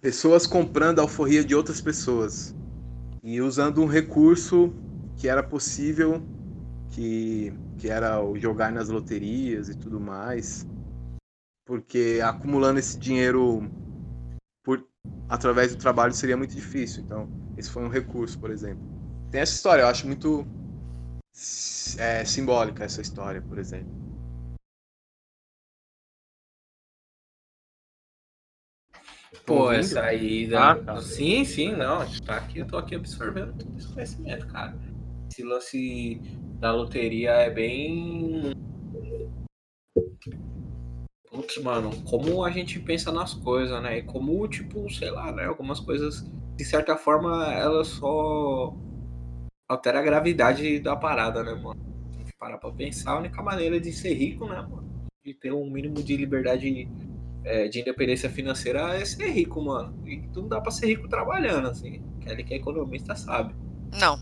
pessoas 0.00 0.46
comprando 0.46 1.00
a 1.00 1.02
alforria 1.02 1.44
de 1.44 1.54
outras 1.54 1.80
pessoas 1.80 2.54
e 3.22 3.40
usando 3.40 3.82
um 3.82 3.86
recurso 3.86 4.72
que 5.16 5.28
era 5.28 5.42
possível, 5.42 6.22
que, 6.90 7.52
que 7.76 7.88
era 7.88 8.22
o 8.22 8.38
jogar 8.38 8.72
nas 8.72 8.88
loterias 8.88 9.68
e 9.68 9.76
tudo 9.76 10.00
mais, 10.00 10.66
porque 11.66 12.20
acumulando 12.24 12.78
esse 12.78 12.98
dinheiro 12.98 13.70
por, 14.62 14.84
através 15.28 15.74
do 15.74 15.80
trabalho 15.80 16.14
seria 16.14 16.36
muito 16.36 16.54
difícil. 16.54 17.02
Então, 17.02 17.28
esse 17.60 17.70
foi 17.70 17.84
um 17.84 17.88
recurso, 17.88 18.38
por 18.38 18.50
exemplo. 18.50 18.82
Tem 19.30 19.40
essa 19.40 19.54
história, 19.54 19.82
eu 19.82 19.86
acho 19.86 20.06
muito 20.06 20.46
é, 21.98 22.24
simbólica 22.24 22.84
essa 22.84 23.00
história, 23.00 23.40
por 23.40 23.58
exemplo. 23.58 24.00
Pô, 29.46 29.70
essa 29.70 30.02
aí. 30.02 30.48
Da... 30.48 30.72
Ah, 30.72 30.76
tá. 30.76 31.00
Sim, 31.00 31.44
sim, 31.44 31.72
não. 31.72 32.04
Tá 32.24 32.36
aqui, 32.36 32.58
eu 32.58 32.66
tô 32.66 32.76
aqui 32.76 32.94
absorvendo 32.94 33.52
todo 33.56 33.78
esse 33.78 33.92
conhecimento, 33.92 34.46
cara. 34.48 34.76
Esse 35.30 35.42
lance 35.44 36.20
da 36.58 36.72
loteria 36.72 37.30
é 37.30 37.50
bem. 37.50 38.52
Putz, 41.30 41.58
mano, 41.62 41.90
como 42.04 42.44
a 42.44 42.50
gente 42.50 42.80
pensa 42.80 43.12
nas 43.12 43.34
coisas, 43.34 43.80
né? 43.82 43.98
E 43.98 44.02
como, 44.02 44.46
tipo, 44.48 44.90
sei 44.90 45.10
lá, 45.10 45.30
né? 45.32 45.44
Algumas 45.46 45.78
coisas, 45.78 46.28
de 46.60 46.66
certa 46.66 46.94
forma, 46.94 47.50
elas 47.54 47.88
só 47.88 48.76
altera 49.66 50.00
a 50.00 50.02
gravidade 50.02 50.78
da 50.78 50.94
parada, 50.94 51.42
né, 51.42 51.54
mano? 51.54 51.80
A 52.10 52.18
gente 52.18 52.34
parar 52.38 52.58
pra 52.58 52.70
pensar, 52.70 53.12
a 53.12 53.18
única 53.18 53.42
maneira 53.42 53.80
de 53.80 53.90
ser 53.90 54.12
rico, 54.12 54.46
né, 54.46 54.56
mano? 54.56 54.84
De 55.24 55.32
ter 55.32 55.54
um 55.54 55.70
mínimo 55.70 56.02
de 56.02 56.14
liberdade 56.18 56.86
é, 57.44 57.66
de 57.66 57.80
independência 57.80 58.28
financeira 58.28 58.94
é 58.94 59.02
ser 59.06 59.30
rico, 59.30 59.62
mano. 59.62 60.06
E 60.06 60.18
não 60.36 60.46
dá 60.48 60.60
pra 60.60 60.70
ser 60.70 60.88
rico 60.88 61.08
trabalhando, 61.08 61.68
assim. 61.68 62.02
Aquele 62.20 62.44
que 62.44 62.52
é 62.52 62.58
economista 62.58 63.16
sabe. 63.16 63.54
Não. 63.98 64.18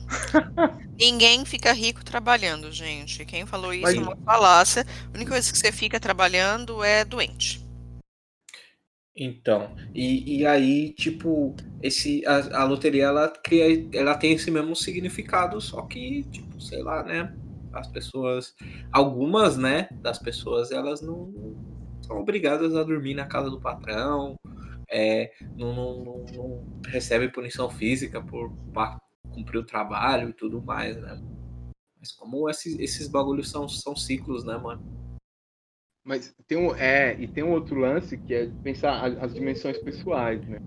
Ninguém 0.97 1.45
fica 1.45 1.73
rico 1.73 2.05
trabalhando, 2.05 2.71
gente. 2.71 3.25
Quem 3.25 3.47
falou 3.47 3.75
isso 3.75 3.83
Mas- 3.83 3.97
é 3.97 4.01
uma 4.01 4.17
falácia. 4.25 4.87
A 5.13 5.17
única 5.17 5.33
coisa 5.33 5.51
que 5.51 5.59
você 5.59 5.73
fica 5.73 5.99
trabalhando 5.99 6.85
é 6.85 7.05
doente. 7.05 7.67
Então, 9.21 9.75
e, 9.93 10.39
e 10.39 10.47
aí, 10.47 10.93
tipo, 10.93 11.53
esse, 11.83 12.25
a, 12.25 12.61
a 12.61 12.65
loteria, 12.65 13.07
ela 13.07 13.29
cria, 13.29 13.85
ela 13.93 14.17
tem 14.17 14.33
esse 14.33 14.49
mesmo 14.49 14.77
significado, 14.77 15.61
só 15.61 15.83
que, 15.83 16.23
tipo, 16.31 16.61
sei 16.61 16.83
lá, 16.83 17.03
né? 17.03 17.35
As 17.73 17.89
pessoas, 17.89 18.55
algumas, 18.93 19.57
né, 19.57 19.89
das 20.01 20.21
pessoas, 20.21 20.71
elas 20.71 21.03
não 21.03 21.33
são 22.01 22.17
obrigadas 22.19 22.77
a 22.77 22.85
dormir 22.85 23.15
na 23.15 23.27
casa 23.27 23.51
do 23.51 23.61
patrão, 23.61 24.37
é, 24.89 25.33
não, 25.57 25.75
não, 25.75 26.05
não, 26.05 26.25
não 26.33 26.65
recebem 26.87 27.31
punição 27.31 27.69
física 27.69 28.23
por 28.23 28.53
cumprir 29.31 29.59
o 29.59 29.67
trabalho 29.67 30.31
e 30.31 30.33
tudo 30.33 30.63
mais, 30.63 30.97
né? 30.97 31.21
Mas 31.99 32.13
como 32.13 32.49
esses, 32.49 32.79
esses 32.79 33.09
bagulhos 33.09 33.51
são, 33.51 33.69
são 33.69 33.97
ciclos, 33.97 34.45
né, 34.45 34.57
mano? 34.57 35.08
Mas 36.09 36.35
tem 36.47 36.57
um, 36.57 36.75
é, 36.75 37.15
e 37.21 37.29
tem 37.29 37.45
um 37.45 37.53
outro 37.53 37.79
lance 37.79 38.17
que 38.17 38.33
é 38.33 38.47
pensar 38.65 38.93
a- 38.93 39.27
as 39.27 39.35
dimensões 39.35 39.77
pessoais, 39.77 40.41
né? 40.49 40.59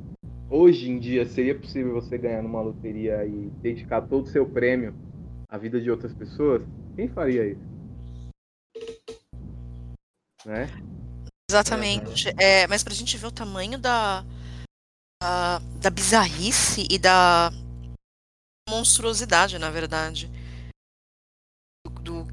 Hoje 0.48 0.88
em 0.88 1.00
dia 1.00 1.26
seria 1.26 1.58
possível 1.58 1.94
você 1.94 2.16
ganhar 2.16 2.44
numa 2.44 2.62
loteria 2.62 3.26
e 3.26 3.50
dedicar 3.60 4.02
todo 4.04 4.26
o 4.26 4.30
seu 4.30 4.48
prêmio 4.48 4.94
à 5.50 5.58
vida 5.58 5.82
de 5.82 5.90
outras 5.90 6.14
pessoas? 6.14 6.62
Quem 6.96 7.08
faria 7.08 7.48
isso? 7.48 7.62
Né? 10.46 10.68
Exatamente. 11.50 12.30
É, 12.38 12.68
mas 12.68 12.84
pra 12.84 12.94
gente 12.94 13.18
ver 13.18 13.26
o 13.26 13.32
tamanho 13.32 13.80
da, 13.80 14.24
da, 15.24 15.58
da 15.82 15.90
bizarrice 15.90 16.88
e 16.88 17.00
da 17.00 17.50
monstruosidade, 18.70 19.58
na 19.58 19.72
verdade, 19.72 20.30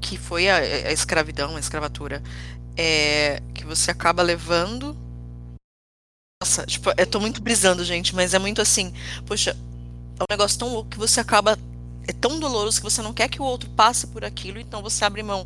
que 0.01 0.17
foi 0.17 0.49
a, 0.49 0.57
a 0.57 0.91
escravidão, 0.91 1.55
a 1.55 1.59
escravatura, 1.59 2.21
é, 2.77 3.41
que 3.53 3.65
você 3.65 3.91
acaba 3.91 4.23
levando. 4.23 4.95
Nossa, 6.41 6.65
tipo, 6.65 6.89
eu 6.97 7.07
tô 7.07 7.19
muito 7.19 7.41
brisando, 7.41 7.83
gente, 7.83 8.15
mas 8.15 8.33
é 8.33 8.39
muito 8.39 8.61
assim, 8.61 8.93
poxa, 9.25 9.51
é 9.51 10.23
um 10.23 10.25
negócio 10.29 10.57
tão 10.57 10.73
louco 10.73 10.89
que 10.89 10.97
você 10.97 11.19
acaba. 11.19 11.57
É 12.07 12.13
tão 12.13 12.39
doloroso 12.39 12.79
que 12.79 12.89
você 12.89 13.01
não 13.01 13.13
quer 13.13 13.29
que 13.29 13.41
o 13.41 13.45
outro 13.45 13.69
passe 13.71 14.07
por 14.07 14.25
aquilo, 14.25 14.59
então 14.59 14.81
você 14.81 15.05
abre 15.05 15.21
mão 15.21 15.45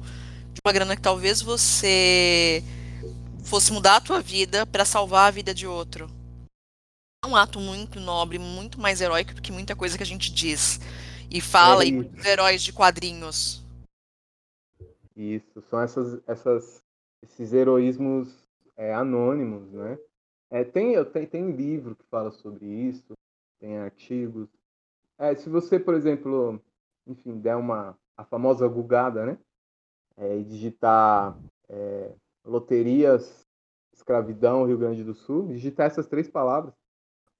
de 0.53 0.61
uma 0.63 0.71
grana 0.71 0.95
que 0.95 1.01
talvez 1.01 1.41
você 1.41 2.63
fosse 3.43 3.73
mudar 3.73 3.97
a 3.97 4.01
tua 4.01 4.21
vida 4.21 4.65
pra 4.65 4.85
salvar 4.85 5.27
a 5.27 5.31
vida 5.31 5.53
de 5.53 5.67
outro. 5.67 6.09
É 7.23 7.27
um 7.27 7.35
ato 7.35 7.59
muito 7.59 7.99
nobre, 7.99 8.37
muito 8.39 8.79
mais 8.79 9.01
heróico 9.01 9.33
do 9.33 9.41
que 9.41 9.51
muita 9.51 9.75
coisa 9.75 9.97
que 9.97 10.03
a 10.03 10.05
gente 10.05 10.31
diz 10.31 10.79
e 11.29 11.41
fala 11.41 11.83
É 11.83 11.87
e 11.87 11.91
muitos 11.91 12.23
heróis 12.23 12.61
de 12.61 12.71
quadrinhos. 12.71 13.62
Isso, 15.15 15.61
são 15.61 15.79
essas, 15.79 16.21
essas, 16.27 16.83
esses 17.21 17.53
heroísmos 17.53 18.47
é, 18.75 18.93
anônimos, 18.93 19.71
né? 19.71 19.97
É, 20.49 20.63
tem, 20.63 21.03
tem, 21.05 21.25
tem 21.25 21.51
livro 21.51 21.95
que 21.95 22.05
fala 22.05 22.31
sobre 22.31 22.65
isso, 22.65 23.13
tem 23.59 23.77
artigos. 23.77 24.47
É, 25.17 25.33
se 25.35 25.49
você, 25.49 25.79
por 25.79 25.93
exemplo, 25.93 26.61
enfim, 27.07 27.39
der 27.39 27.55
uma 27.55 27.97
a 28.15 28.23
famosa 28.23 28.67
gugada, 28.67 29.25
né? 29.25 29.37
É, 30.15 30.37
e 30.37 30.43
digitar 30.43 31.37
é, 31.69 32.11
loterias, 32.45 33.47
escravidão, 33.93 34.65
Rio 34.65 34.77
Grande 34.77 35.03
do 35.03 35.13
Sul, 35.13 35.47
digitar 35.47 35.87
essas 35.87 36.07
três 36.07 36.29
palavras, 36.29 36.73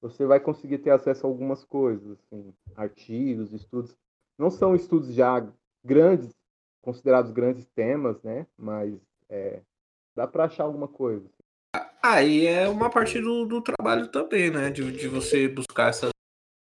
você 0.02 0.26
vai 0.26 0.40
conseguir 0.40 0.80
ter 0.80 0.90
acesso 0.90 1.26
a 1.26 1.30
algumas 1.30 1.64
coisas, 1.64 2.18
assim, 2.20 2.54
artigos, 2.76 3.54
estudos. 3.54 3.96
Não 4.38 4.50
são 4.50 4.76
estudos 4.76 5.14
já 5.14 5.48
grandes, 5.84 6.34
considerados 6.84 7.32
grandes 7.32 7.66
temas, 7.74 8.22
né? 8.22 8.46
Mas 8.58 8.94
é, 9.30 9.62
dá 10.16 10.28
para 10.28 10.44
achar 10.44 10.66
alguma 10.66 10.88
coisa. 10.88 11.26
Aí 12.04 12.46
é 12.46 12.68
uma 12.68 12.90
parte 12.90 13.20
do, 13.20 13.46
do 13.46 13.62
trabalho 13.62 14.10
também, 14.10 14.52
né? 14.52 14.70
De, 14.70 14.92
de 14.92 15.08
você 15.08 15.48
buscar 15.48 15.90
essas, 15.90 16.12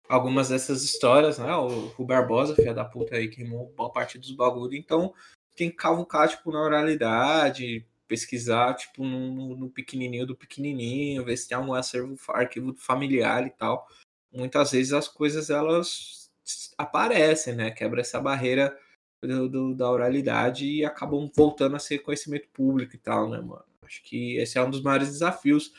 algumas 0.08 0.48
dessas 0.48 0.82
histórias, 0.84 1.38
né? 1.38 1.54
O, 1.56 1.92
o 1.98 2.04
Barbosa, 2.06 2.54
filha 2.54 2.72
da 2.72 2.84
puta 2.84 3.16
aí, 3.16 3.28
queimou 3.28 3.72
boa 3.76 3.90
parte 3.92 4.16
dos 4.18 4.30
bagulhos. 4.30 4.78
Então, 4.78 5.12
tem 5.56 5.68
que 5.68 5.76
cavucar, 5.76 6.28
tipo, 6.28 6.52
na 6.52 6.62
oralidade, 6.62 7.84
pesquisar, 8.06 8.74
tipo, 8.74 9.02
no- 9.04 9.56
no 9.56 9.68
pequenininho 9.68 10.26
do 10.26 10.36
pequenininho, 10.36 11.24
ver 11.24 11.36
se 11.36 11.48
tem 11.48 11.56
algum 11.58 11.74
acervo, 11.74 12.16
arquivo 12.28 12.72
familiar 12.74 13.44
e 13.44 13.50
tal. 13.50 13.86
Muitas 14.32 14.70
vezes 14.70 14.92
as 14.92 15.08
coisas, 15.08 15.50
elas 15.50 16.30
aparecem, 16.78 17.54
né? 17.54 17.70
Quebra 17.72 18.00
essa 18.00 18.20
barreira 18.20 18.78
do, 19.22 19.48
do- 19.48 19.74
da 19.74 19.90
oralidade 19.90 20.66
e 20.66 20.84
acabam 20.84 21.30
voltando 21.34 21.76
a 21.76 21.78
ser 21.78 21.98
conhecimento 22.00 22.48
público 22.52 22.94
e 22.94 22.98
tal, 22.98 23.28
né, 23.30 23.38
mano? 23.40 23.64
Acho 23.82 24.02
que 24.02 24.36
esse 24.38 24.58
é 24.58 24.62
um 24.62 24.70
dos 24.70 24.82
maiores 24.82 25.08
desafios 25.08 25.72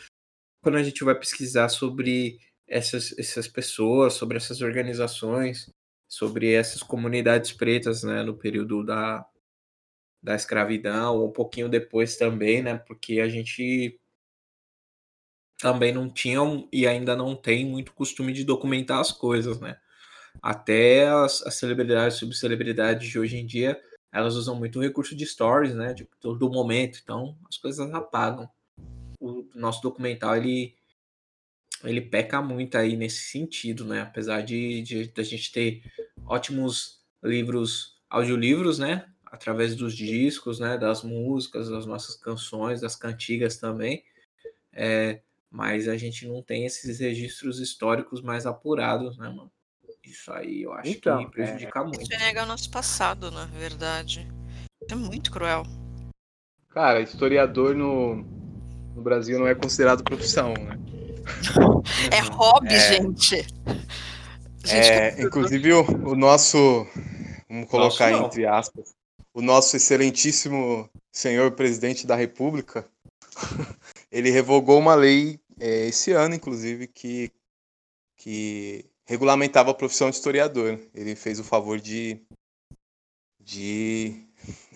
quando 0.61 0.77
a 0.77 0.83
gente 0.83 1.03
vai 1.03 1.15
pesquisar 1.15 1.69
sobre 1.69 2.39
essas, 2.67 3.17
essas 3.19 3.47
pessoas, 3.47 4.13
sobre 4.13 4.37
essas 4.37 4.61
organizações, 4.61 5.69
sobre 6.09 6.53
essas 6.53 6.81
comunidades 6.81 7.51
pretas, 7.51 8.03
né, 8.03 8.23
no 8.23 8.35
período 8.37 8.83
da, 8.83 9.27
da 10.21 10.35
escravidão, 10.35 11.17
ou 11.17 11.27
um 11.29 11.33
pouquinho 11.33 11.67
depois 11.67 12.15
também, 12.15 12.61
né, 12.61 12.77
porque 12.77 13.19
a 13.19 13.27
gente 13.27 13.99
também 15.59 15.93
não 15.93 16.09
tinha 16.09 16.39
e 16.71 16.85
ainda 16.87 17.15
não 17.15 17.35
tem 17.35 17.65
muito 17.65 17.93
costume 17.93 18.33
de 18.33 18.43
documentar 18.43 18.99
as 18.99 19.11
coisas, 19.11 19.59
né? 19.59 19.79
Até 20.43 21.07
as, 21.07 21.41
as 21.43 21.55
celebridades, 21.55 22.17
subcelebridades 22.17 23.09
de 23.09 23.17
hoje 23.17 23.37
em 23.37 23.45
dia, 23.45 23.81
elas 24.11 24.35
usam 24.35 24.53
muito 24.55 24.77
o 24.77 24.81
recurso 24.81 25.15
de 25.15 25.25
stories, 25.25 25.73
né? 25.73 25.93
De 25.93 26.03
todo 26.19 26.51
momento, 26.51 26.99
então 27.01 27.37
as 27.47 27.57
coisas 27.57 27.89
apagam. 27.93 28.49
O 29.21 29.47
nosso 29.55 29.81
documental 29.81 30.35
ele 30.35 30.75
ele 31.81 32.01
peca 32.01 32.41
muito 32.41 32.77
aí 32.77 32.97
nesse 32.97 33.23
sentido, 33.23 33.85
né? 33.85 34.01
Apesar 34.01 34.41
de, 34.41 34.81
de, 34.81 35.07
de 35.07 35.21
a 35.21 35.23
gente 35.23 35.49
ter 35.49 35.81
ótimos 36.25 37.01
livros, 37.23 38.01
audiolivros, 38.09 38.77
né? 38.77 39.09
Através 39.25 39.75
dos 39.75 39.95
discos, 39.95 40.59
né? 40.59 40.77
Das 40.77 41.03
músicas, 41.03 41.69
das 41.69 41.85
nossas 41.85 42.17
canções, 42.17 42.81
das 42.81 42.97
cantigas 42.97 43.57
também. 43.57 44.03
É, 44.73 45.21
mas 45.49 45.87
a 45.87 45.95
gente 45.95 46.27
não 46.27 46.41
tem 46.41 46.65
esses 46.65 46.99
registros 46.99 47.59
históricos 47.61 48.21
mais 48.21 48.45
apurados, 48.45 49.17
né, 49.17 49.29
mano? 49.29 49.51
Isso 50.03 50.31
aí 50.31 50.63
eu 50.63 50.73
acho 50.73 50.89
Então, 50.89 51.25
que 51.25 51.31
prejudica 51.31 51.83
muito. 51.83 52.01
Isso 52.01 52.13
é 52.13 52.17
negar 52.17 52.43
o 52.43 52.47
nosso 52.47 52.69
passado, 52.69 53.31
na 53.31 53.45
verdade. 53.45 54.27
É 54.89 54.95
muito 54.95 55.31
cruel. 55.31 55.63
Cara, 56.69 57.01
historiador 57.01 57.75
no, 57.75 58.15
no 58.95 59.01
Brasil 59.01 59.39
não 59.39 59.47
é 59.47 59.55
considerado 59.55 60.03
profissão, 60.03 60.53
né? 60.53 60.77
É 62.11 62.19
hobby, 62.19 62.73
É. 62.73 62.79
gente. 62.79 63.45
Gente, 64.65 64.89
É, 64.89 65.21
inclusive 65.21 65.73
o, 65.73 65.81
o 66.09 66.15
nosso, 66.15 66.87
vamos 67.49 67.69
colocar 67.69 68.11
Nosso 68.11 68.25
entre 68.25 68.45
aspas, 68.45 68.95
o 69.33 69.41
nosso 69.41 69.75
excelentíssimo 69.75 70.89
senhor 71.11 71.51
presidente 71.51 72.07
da 72.07 72.15
República, 72.15 72.87
ele 74.11 74.31
revogou 74.31 74.79
uma 74.79 74.95
lei 74.95 75.39
é, 75.59 75.87
esse 75.87 76.11
ano, 76.11 76.35
inclusive, 76.35 76.87
que, 76.87 77.31
que 78.17 78.85
regulamentava 79.05 79.71
a 79.71 79.73
profissão 79.73 80.09
de 80.09 80.15
historiador. 80.15 80.79
Ele 80.93 81.15
fez 81.15 81.39
o 81.39 81.43
favor 81.43 81.79
de, 81.79 82.21
de 83.39 84.25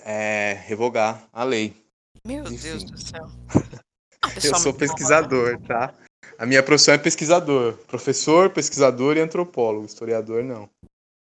é, 0.03 0.53
revogar 0.65 1.27
a 1.31 1.43
lei. 1.43 1.75
meu 2.25 2.43
enfim. 2.45 2.57
Deus 2.57 2.83
do 2.83 2.97
céu. 2.97 3.25
Eu 4.25 4.33
Pessoal 4.41 4.61
sou 4.61 4.73
pesquisador, 4.73 5.59
tá? 5.61 5.93
A 6.37 6.45
minha 6.45 6.61
profissão 6.61 6.93
é 6.93 6.97
pesquisador. 6.97 7.73
Professor, 7.87 8.49
pesquisador 8.51 9.15
e 9.15 9.21
antropólogo. 9.21 9.85
Historiador, 9.85 10.43
não. 10.43 10.69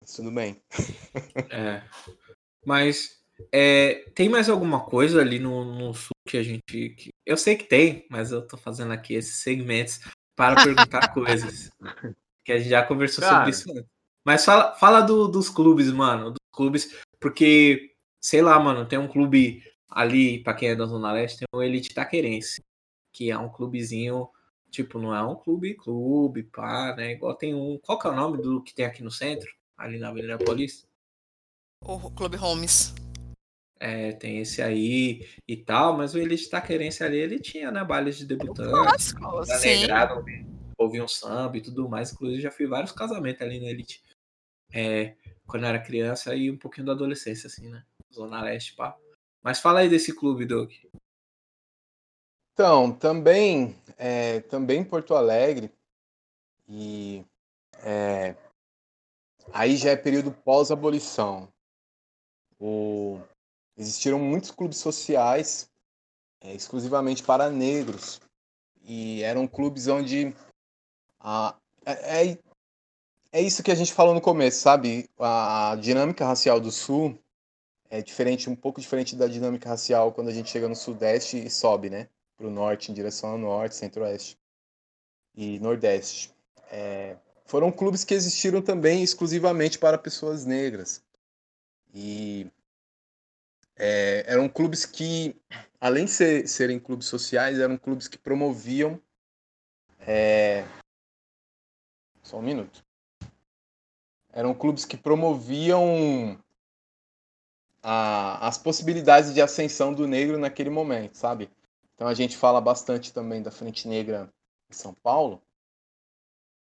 Mas 0.00 0.12
tudo 0.14 0.30
bem. 0.30 0.60
É. 1.50 1.82
Mas 2.64 3.18
é, 3.52 4.04
tem 4.14 4.28
mais 4.28 4.48
alguma 4.48 4.84
coisa 4.84 5.20
ali 5.20 5.38
no, 5.38 5.64
no 5.64 5.94
sul 5.94 6.10
que 6.28 6.36
a 6.36 6.42
gente. 6.42 6.90
que- 6.90 7.10
Eu 7.26 7.36
sei 7.36 7.56
que 7.56 7.64
tem, 7.64 8.06
mas 8.10 8.30
eu 8.32 8.46
tô 8.46 8.56
fazendo 8.56 8.92
aqui 8.92 9.14
esses 9.14 9.36
segmentos 9.42 10.00
para 10.36 10.54
perguntar 10.62 11.12
coisas. 11.14 11.70
Que 12.50 12.54
a 12.54 12.58
gente 12.58 12.70
já 12.70 12.82
conversou 12.82 13.22
Cara. 13.22 13.36
sobre 13.36 13.50
isso 13.50 13.70
antes. 13.70 13.90
Mas 14.26 14.44
fala, 14.44 14.74
fala 14.74 15.00
do- 15.02 15.28
dos 15.28 15.48
clubes, 15.48 15.88
mano. 15.92 16.32
Dos 16.32 16.40
clubes, 16.52 17.00
porque, 17.20 17.94
sei 18.20 18.42
lá, 18.42 18.58
mano, 18.58 18.84
tem 18.84 18.98
um 18.98 19.06
clube 19.06 19.62
ali, 19.88 20.42
pra 20.42 20.52
quem 20.52 20.70
é 20.70 20.74
da 20.74 20.84
Zona 20.84 21.12
Leste, 21.12 21.38
tem 21.38 21.46
o 21.52 21.62
Elite 21.62 21.94
Taquerense, 21.94 22.60
que 23.12 23.30
é 23.30 23.38
um 23.38 23.48
clubezinho. 23.48 24.28
Tipo, 24.68 24.98
não 24.98 25.14
é 25.14 25.22
um 25.22 25.36
clube, 25.36 25.74
clube, 25.74 26.42
pá, 26.42 26.92
né? 26.96 27.12
Igual 27.12 27.36
tem 27.36 27.54
um. 27.54 27.78
Qual 27.78 27.96
que 28.00 28.08
é 28.08 28.10
o 28.10 28.16
nome 28.16 28.42
do 28.42 28.60
que 28.60 28.74
tem 28.74 28.84
aqui 28.84 29.00
no 29.00 29.12
centro? 29.12 29.48
Ali 29.78 30.00
na 30.00 30.08
Avenida 30.08 30.36
Paulista? 30.36 30.88
O 31.84 32.10
Clube 32.10 32.36
Holmes. 32.36 32.92
É, 33.78 34.10
tem 34.12 34.40
esse 34.40 34.60
aí 34.60 35.24
e 35.46 35.56
tal, 35.56 35.96
mas 35.96 36.14
o 36.14 36.18
Elite 36.18 36.50
Taquerense 36.50 37.04
ali, 37.04 37.16
ele 37.16 37.38
tinha, 37.38 37.70
né, 37.70 37.84
bailes 37.84 38.18
de 38.18 38.26
debutante, 38.26 38.70
Clássico, 38.70 39.46
da 39.46 39.56
sim. 39.56 39.86
Negrada, 40.80 40.84
ouvia 40.84 41.04
um 41.04 41.08
samba 41.08 41.56
e 41.56 41.60
tudo 41.60 41.88
mais, 41.88 42.12
inclusive 42.12 42.40
já 42.40 42.50
fui 42.50 42.66
vários 42.66 42.92
casamentos 42.92 43.42
ali 43.42 43.60
no 43.60 43.66
Elite. 43.66 44.02
é, 44.72 45.16
quando 45.46 45.64
eu 45.64 45.68
era 45.68 45.82
criança 45.82 46.34
e 46.34 46.50
um 46.50 46.56
pouquinho 46.56 46.86
da 46.86 46.92
adolescência, 46.92 47.46
assim, 47.46 47.68
né? 47.68 47.84
Zona 48.12 48.42
Leste, 48.42 48.74
pá. 48.74 48.96
Mas 49.42 49.58
fala 49.58 49.80
aí 49.80 49.88
desse 49.88 50.14
clube, 50.14 50.46
Doug. 50.46 50.70
Então, 52.52 52.92
também, 52.92 53.76
é, 53.96 54.40
também 54.40 54.84
Porto 54.84 55.14
Alegre, 55.14 55.72
e 56.68 57.24
é, 57.82 58.36
aí 59.52 59.76
já 59.76 59.90
é 59.90 59.96
período 59.96 60.30
pós-abolição. 60.30 61.48
Existiram 63.76 64.18
muitos 64.18 64.50
clubes 64.50 64.76
sociais 64.76 65.70
é, 66.42 66.54
exclusivamente 66.54 67.22
para 67.22 67.48
negros, 67.48 68.20
e 68.82 69.22
eram 69.22 69.46
clubes 69.48 69.86
onde 69.86 70.34
é, 71.84 72.28
é, 72.28 72.38
é 73.32 73.40
isso 73.40 73.62
que 73.62 73.70
a 73.70 73.74
gente 73.74 73.92
falou 73.92 74.14
no 74.14 74.20
começo, 74.20 74.60
sabe? 74.60 75.08
A 75.18 75.76
dinâmica 75.80 76.26
racial 76.26 76.60
do 76.60 76.70
Sul 76.70 77.18
é 77.88 78.00
diferente, 78.02 78.48
um 78.48 78.56
pouco 78.56 78.80
diferente 78.80 79.16
da 79.16 79.26
dinâmica 79.26 79.68
racial 79.68 80.12
quando 80.12 80.28
a 80.28 80.32
gente 80.32 80.50
chega 80.50 80.68
no 80.68 80.76
Sudeste 80.76 81.36
e 81.38 81.50
sobe, 81.50 81.90
né? 81.90 82.08
para 82.40 82.46
o 82.46 82.50
norte, 82.50 82.90
em 82.90 82.94
direção 82.94 83.30
ao 83.30 83.38
norte, 83.38 83.76
centro-oeste 83.76 84.38
e 85.36 85.58
nordeste. 85.60 86.32
É, 86.72 87.16
foram 87.44 87.70
clubes 87.70 88.02
que 88.02 88.14
existiram 88.14 88.62
também 88.62 89.02
exclusivamente 89.02 89.78
para 89.78 89.98
pessoas 89.98 90.46
negras. 90.46 91.02
E 91.92 92.46
é, 93.76 94.24
eram 94.26 94.48
clubes 94.48 94.86
que, 94.86 95.36
além 95.78 96.06
de 96.06 96.12
ser, 96.12 96.48
serem 96.48 96.78
clubes 96.78 97.08
sociais, 97.08 97.58
eram 97.58 97.76
clubes 97.76 98.08
que 98.08 98.16
promoviam. 98.16 98.98
É... 99.98 100.64
Só 102.30 102.38
um 102.38 102.42
minuto. 102.42 102.84
Eram 104.32 104.54
clubes 104.54 104.84
que 104.84 104.96
promoviam 104.96 106.40
a, 107.82 108.46
as 108.46 108.56
possibilidades 108.56 109.34
de 109.34 109.42
ascensão 109.42 109.92
do 109.92 110.06
negro 110.06 110.38
naquele 110.38 110.70
momento, 110.70 111.16
sabe? 111.16 111.50
Então 111.92 112.06
a 112.06 112.14
gente 112.14 112.36
fala 112.36 112.60
bastante 112.60 113.12
também 113.12 113.42
da 113.42 113.50
Frente 113.50 113.88
Negra 113.88 114.32
em 114.70 114.72
São 114.72 114.94
Paulo, 114.94 115.42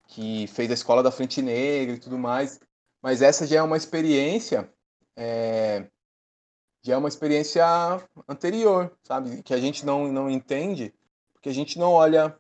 que 0.09 0.47
fez 0.47 0.71
a 0.71 0.75
escola 0.75 1.03
da 1.03 1.11
Frente 1.11 1.43
Negra 1.43 1.97
e 1.97 2.01
tudo 2.01 2.17
mais, 2.17 2.59
mas 3.03 3.21
essa 3.21 3.47
já 3.47 3.59
é 3.59 3.63
uma 3.63 3.77
experiência, 3.77 4.73
é, 5.15 5.87
já 6.81 6.95
é 6.95 6.97
uma 6.97 7.11
experiência 7.11 7.63
anterior, 8.27 8.91
sabe? 9.03 9.43
Que 9.43 9.53
a 9.53 9.59
gente 9.59 9.85
não, 9.85 10.11
não 10.11 10.31
entende, 10.31 10.95
porque 11.35 11.51
a 11.51 11.55
gente 11.55 11.79
não 11.79 11.93
olha 11.93 12.35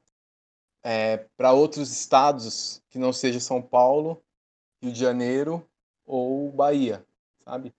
é, 0.82 1.18
para 1.36 1.52
outros 1.52 1.90
estados 1.92 2.82
que 2.90 2.98
não 2.98 3.12
seja 3.12 3.38
São 3.38 3.62
Paulo, 3.62 4.22
Rio 4.82 4.92
de 4.92 4.98
Janeiro 4.98 5.66
ou 6.04 6.50
Bahia, 6.50 7.04
sabe? 7.44 7.72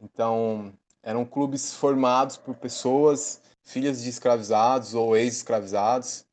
Então, 0.00 0.72
eram 1.02 1.24
clubes 1.24 1.74
formados 1.74 2.36
por 2.36 2.54
pessoas 2.54 3.42
filhas 3.64 4.02
de 4.02 4.08
escravizados 4.08 4.94
ou 4.94 5.16
ex-escravizados, 5.16 6.24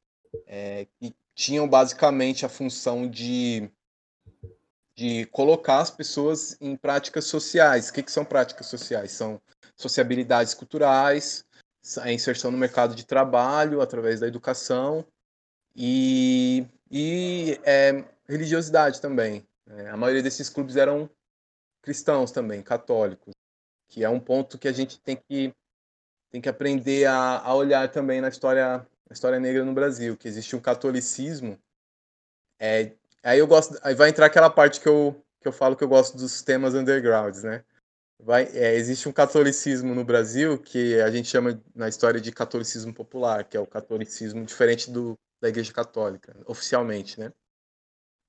é, 0.45 0.87
que 0.99 1.13
tinham 1.33 1.67
basicamente 1.67 2.45
a 2.45 2.49
função 2.49 3.09
de, 3.09 3.69
de 4.95 5.25
colocar 5.27 5.79
as 5.79 5.89
pessoas 5.89 6.55
em 6.61 6.77
práticas 6.77 7.25
sociais. 7.25 7.89
O 7.89 7.93
que, 7.93 8.03
que 8.03 8.11
são 8.11 8.23
práticas 8.23 8.67
sociais? 8.67 9.11
São 9.11 9.41
sociabilidades 9.75 10.53
culturais, 10.53 11.43
a 11.99 12.11
inserção 12.11 12.51
no 12.51 12.57
mercado 12.57 12.95
de 12.95 13.05
trabalho 13.05 13.81
através 13.81 14.19
da 14.19 14.27
educação 14.27 15.05
e, 15.75 16.65
e 16.89 17.59
é, 17.63 18.03
religiosidade 18.27 19.01
também. 19.01 19.45
É, 19.67 19.89
a 19.89 19.97
maioria 19.97 20.23
desses 20.23 20.49
clubes 20.49 20.75
eram 20.75 21.09
cristãos 21.81 22.31
também, 22.31 22.61
católicos, 22.61 23.33
que 23.87 24.03
é 24.03 24.09
um 24.09 24.19
ponto 24.19 24.57
que 24.57 24.67
a 24.67 24.71
gente 24.71 24.99
tem 24.99 25.15
que 25.15 25.53
tem 26.31 26.41
que 26.41 26.49
aprender 26.49 27.05
a, 27.05 27.39
a 27.39 27.53
olhar 27.53 27.89
também 27.89 28.19
na 28.19 28.27
história, 28.27 28.79
na 29.09 29.13
história 29.13 29.39
negra 29.39 29.63
no 29.63 29.73
Brasil, 29.73 30.17
que 30.17 30.27
existe 30.27 30.53
um 30.53 30.59
catolicismo. 30.59 31.57
É, 32.59 32.91
aí 33.23 33.39
eu 33.39 33.47
gosto, 33.47 33.79
aí 33.81 33.95
vai 33.95 34.09
entrar 34.09 34.25
aquela 34.25 34.49
parte 34.49 34.81
que 34.81 34.87
eu, 34.87 35.23
que 35.39 35.47
eu 35.47 35.53
falo 35.53 35.77
que 35.77 35.83
eu 35.83 35.87
gosto 35.87 36.17
dos 36.17 36.41
temas 36.41 36.73
undergrounds, 36.73 37.43
né? 37.43 37.63
Vai, 38.19 38.49
é, 38.53 38.75
existe 38.75 39.07
um 39.07 39.13
catolicismo 39.13 39.95
no 39.95 40.03
Brasil 40.03 40.57
que 40.57 40.99
a 40.99 41.09
gente 41.09 41.29
chama 41.29 41.61
na 41.73 41.87
história 41.87 42.19
de 42.19 42.31
catolicismo 42.33 42.93
popular, 42.93 43.45
que 43.45 43.55
é 43.55 43.59
o 43.59 43.67
catolicismo 43.67 44.43
diferente 44.43 44.91
do, 44.91 45.17
da 45.41 45.49
Igreja 45.49 45.73
Católica, 45.73 46.35
oficialmente, 46.45 47.19
né? 47.19 47.31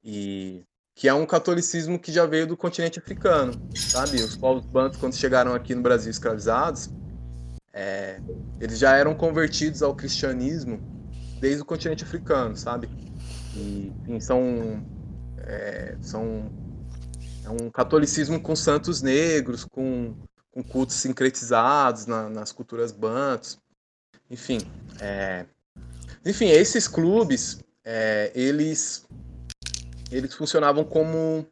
E 0.03 0.65
que 0.95 1.09
é 1.09 1.15
um 1.15 1.27
catolicismo 1.27 1.99
que 1.99 2.11
já 2.11 2.25
veio 2.25 2.47
do 2.47 2.57
continente 2.57 2.99
africano, 2.99 3.53
sabe? 3.75 4.17
Os 4.17 4.35
povos 4.35 4.65
bantos, 4.65 4.99
quando 4.99 5.15
chegaram 5.15 5.55
aqui 5.55 5.75
no 5.75 5.83
Brasil 5.83 6.11
escravizados, 6.11 6.91
é, 7.73 8.19
eles 8.59 8.79
já 8.79 8.97
eram 8.97 9.15
convertidos 9.15 9.83
ao 9.83 9.95
cristianismo 9.95 10.81
desde 11.39 11.61
o 11.61 11.65
continente 11.67 12.03
africano, 12.03 12.57
sabe? 12.57 12.89
E, 13.55 13.93
enfim, 14.01 14.21
são, 14.21 14.87
é, 15.39 15.99
são 16.01 16.51
é 17.45 17.51
um 17.51 17.71
catolicismo 17.71 18.41
com 18.41 18.57
santos 18.57 19.03
negros, 19.03 19.65
com, 19.65 20.17
com 20.51 20.63
cultos 20.63 20.97
sincretizados 20.97 22.07
na, 22.07 22.29
nas 22.29 22.53
culturas 22.53 22.91
bantos, 22.91 23.59
enfim. 24.31 24.59
É, 24.99 25.47
enfim, 26.27 26.47
esses 26.47 26.89
clubes, 26.89 27.61
é, 27.85 28.33
eles 28.35 29.07
eles 30.11 30.35
funcionavam 30.35 30.85
como 30.85 31.47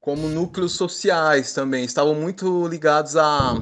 como 0.00 0.28
núcleos 0.28 0.72
sociais 0.72 1.52
também, 1.52 1.84
estavam 1.84 2.14
muito 2.14 2.66
ligados 2.68 3.16
a 3.16 3.56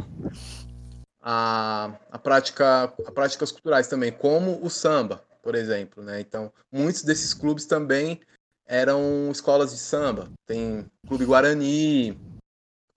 a, 1.29 1.99
a, 2.13 2.19
prática, 2.19 2.85
a 2.85 3.11
práticas 3.11 3.51
culturais 3.51 3.89
também, 3.89 4.13
como 4.13 4.65
o 4.65 4.71
samba, 4.71 5.25
por 5.43 5.57
exemplo. 5.57 6.01
Né? 6.01 6.21
Então, 6.21 6.53
muitos 6.71 7.03
desses 7.03 7.35
clubes 7.35 7.67
também 7.67 8.21
eram 8.65 9.29
escolas 9.33 9.73
de 9.73 9.79
samba. 9.79 10.31
Tem 10.47 10.87
Clube 11.09 11.25
Guarani, 11.25 12.17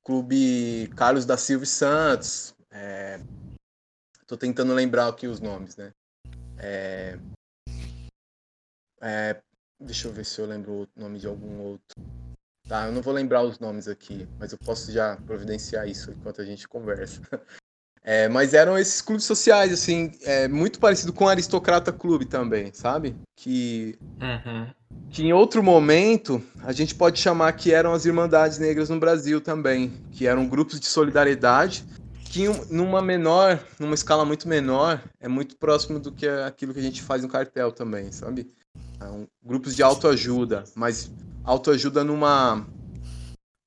Clube 0.04 0.92
Carlos 0.96 1.26
da 1.26 1.38
Silva 1.38 1.64
e 1.64 1.68
Santos. 1.68 2.54
Estou 4.22 4.36
é... 4.36 4.40
tentando 4.40 4.76
lembrar 4.76 5.08
aqui 5.08 5.26
os 5.26 5.40
nomes, 5.40 5.76
né? 5.76 5.92
É... 6.60 7.18
É... 9.02 9.42
Deixa 9.80 10.08
eu 10.08 10.14
ver 10.14 10.26
se 10.26 10.40
eu 10.40 10.46
lembro 10.46 10.72
o 10.74 10.88
nome 11.00 11.20
de 11.20 11.28
algum 11.28 11.60
outro. 11.62 11.96
Tá, 12.68 12.86
eu 12.86 12.92
não 12.92 13.02
vou 13.02 13.14
lembrar 13.14 13.42
os 13.44 13.58
nomes 13.58 13.88
aqui, 13.88 14.28
mas 14.38 14.52
eu 14.52 14.58
posso 14.58 14.92
já 14.92 15.16
providenciar 15.26 15.88
isso 15.88 16.12
enquanto 16.12 16.42
a 16.42 16.46
gente 16.46 16.68
conversa. 16.68 17.22
É, 18.02 18.30
mas 18.30 18.54
eram 18.54 18.78
esses 18.78 19.02
clubes 19.02 19.26
sociais, 19.26 19.74
assim, 19.74 20.12
é, 20.24 20.48
muito 20.48 20.80
parecido 20.80 21.12
com 21.12 21.26
o 21.26 21.28
Aristocrata 21.28 21.92
Clube 21.92 22.26
também, 22.26 22.72
sabe? 22.74 23.16
Que, 23.36 24.00
uhum. 24.22 24.68
que 25.12 25.24
em 25.24 25.34
outro 25.34 25.62
momento 25.62 26.42
a 26.64 26.72
gente 26.72 26.96
pode 26.96 27.20
chamar 27.20 27.52
que 27.54 27.74
eram 27.74 27.94
as 27.94 28.06
Irmandades 28.06 28.58
Negras 28.58 28.90
no 28.90 29.00
Brasil 29.00 29.42
também, 29.42 29.94
que 30.14 30.26
eram 30.26 30.48
grupos 30.48 30.80
de 30.80 30.88
solidariedade 30.88 31.86
que 32.32 32.46
numa 32.72 33.02
menor, 33.02 33.60
numa 33.80 33.96
escala 33.96 34.24
muito 34.24 34.48
menor, 34.48 35.02
é 35.20 35.28
muito 35.28 35.58
próximo 35.58 36.00
do 36.00 36.12
que 36.12 36.28
aquilo 36.28 36.74
que 36.74 36.80
a 36.80 36.84
gente 36.84 37.02
faz 37.02 37.24
no 37.24 37.28
cartel 37.28 37.72
também, 37.72 38.12
sabe? 38.12 38.48
Então, 38.96 39.28
grupos 39.44 39.76
de 39.76 39.82
autoajuda, 39.82 40.64
mas 40.76 41.12
autoajuda 41.44 42.04
numa 42.04 42.66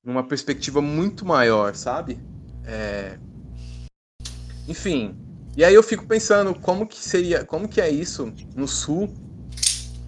numa 0.04 0.24
perspectiva 0.24 0.80
muito 0.80 1.24
maior, 1.24 1.74
sabe? 1.74 2.20
É, 2.64 3.18
enfim. 4.66 5.16
E 5.56 5.64
aí 5.64 5.74
eu 5.74 5.82
fico 5.82 6.06
pensando 6.06 6.54
como 6.54 6.86
que 6.86 6.98
seria, 6.98 7.44
como 7.44 7.68
que 7.68 7.80
é 7.80 7.88
isso 7.88 8.32
no 8.54 8.66
sul, 8.66 9.12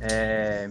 é, 0.00 0.70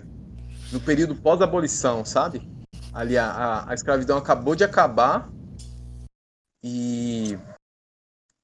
no 0.71 0.79
período 0.79 1.15
pós-abolição, 1.15 2.03
sabe? 2.03 2.49
Ali 2.93 3.17
a, 3.17 3.27
a, 3.27 3.71
a, 3.71 3.73
escravidão 3.73 4.17
acabou 4.17 4.55
de 4.55 4.63
acabar 4.63 5.29
e, 6.63 7.37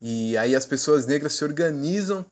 e 0.02 0.38
aí 0.38 0.56
as 0.56 0.66
pessoas 0.66 1.06
negras 1.06 1.34
se 1.34 1.44
organizam 1.44 2.26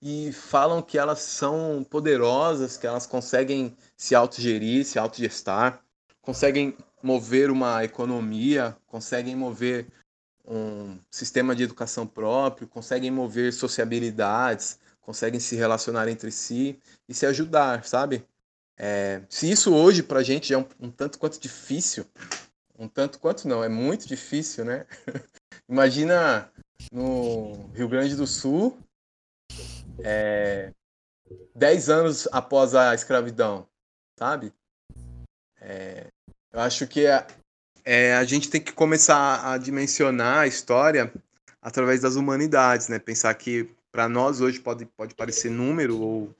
e 0.00 0.32
falam 0.32 0.82
que 0.82 0.98
elas 0.98 1.20
são 1.20 1.86
poderosas, 1.88 2.76
que 2.76 2.86
elas 2.86 3.06
conseguem 3.06 3.76
se 3.96 4.14
autogerir, 4.14 4.84
se 4.84 4.98
autogestar, 4.98 5.80
conseguem 6.20 6.76
mover 7.02 7.50
uma 7.50 7.84
economia, 7.84 8.76
conseguem 8.86 9.36
mover 9.36 9.86
um 10.44 10.98
sistema 11.08 11.54
de 11.54 11.62
educação 11.62 12.04
próprio, 12.04 12.66
conseguem 12.66 13.12
mover 13.12 13.52
sociabilidades, 13.52 14.78
conseguem 15.00 15.38
se 15.38 15.54
relacionar 15.54 16.08
entre 16.08 16.32
si 16.32 16.80
e 17.08 17.14
se 17.14 17.24
ajudar, 17.26 17.84
sabe? 17.84 18.24
É, 18.76 19.22
se 19.28 19.48
isso 19.48 19.72
hoje 19.72 20.02
para 20.02 20.20
a 20.20 20.22
gente 20.22 20.52
é 20.52 20.58
um, 20.58 20.66
um, 20.80 20.90
tanto 20.90 21.18
quanto 21.18 21.38
difícil, 21.38 22.04
um 22.76 22.88
tanto 22.88 23.20
quanto 23.20 23.46
não, 23.46 23.62
é 23.62 23.68
muito 23.68 24.08
difícil, 24.08 24.64
né? 24.64 24.86
Imagina 25.68 26.50
no 26.90 27.70
Rio 27.74 27.88
Grande 27.88 28.16
do 28.16 28.26
Sul, 28.26 28.78
é, 30.02 30.72
dez 31.54 31.88
anos 31.88 32.28
após 32.32 32.74
a 32.74 32.94
escravidão, 32.94 33.66
sabe? 34.18 34.52
É, 35.60 36.06
eu 36.52 36.60
acho 36.60 36.86
que 36.86 37.06
a, 37.06 37.26
é, 37.84 38.14
a 38.14 38.24
gente 38.24 38.50
tem 38.50 38.60
que 38.60 38.72
começar 38.72 39.52
a 39.52 39.58
dimensionar 39.58 40.40
a 40.40 40.46
história 40.46 41.12
através 41.60 42.00
das 42.00 42.16
humanidades, 42.16 42.88
né? 42.88 42.98
Pensar 42.98 43.32
que 43.34 43.70
para 43.90 44.08
nós 44.08 44.40
hoje 44.40 44.58
pode, 44.58 44.86
pode 44.86 45.14
parecer 45.14 45.50
número 45.50 46.00
ou 46.00 46.34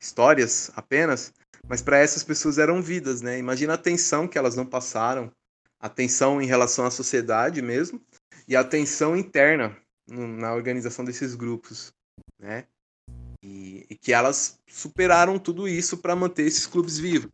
histórias 0.00 0.70
apenas, 0.76 1.32
mas 1.66 1.80
para 1.80 1.98
essas 1.98 2.22
pessoas 2.22 2.58
eram 2.58 2.82
vidas, 2.82 3.22
né? 3.22 3.38
Imagina 3.38 3.74
a 3.74 3.78
tensão 3.78 4.28
que 4.28 4.36
elas 4.36 4.54
não 4.54 4.66
passaram, 4.66 5.32
a 5.80 5.88
tensão 5.88 6.40
em 6.40 6.46
relação 6.46 6.84
à 6.84 6.90
sociedade 6.90 7.62
mesmo, 7.62 8.00
e 8.46 8.54
a 8.54 8.62
tensão 8.62 9.16
interna 9.16 9.76
na 10.08 10.54
organização 10.54 11.04
desses 11.04 11.34
grupos, 11.34 11.92
né? 12.38 12.66
E, 13.42 13.86
e 13.90 13.94
que 13.96 14.12
elas 14.12 14.58
superaram 14.66 15.38
tudo 15.38 15.68
isso 15.68 15.98
para 15.98 16.16
manter 16.16 16.46
esses 16.46 16.66
clubes 16.66 16.98
vivos. 16.98 17.30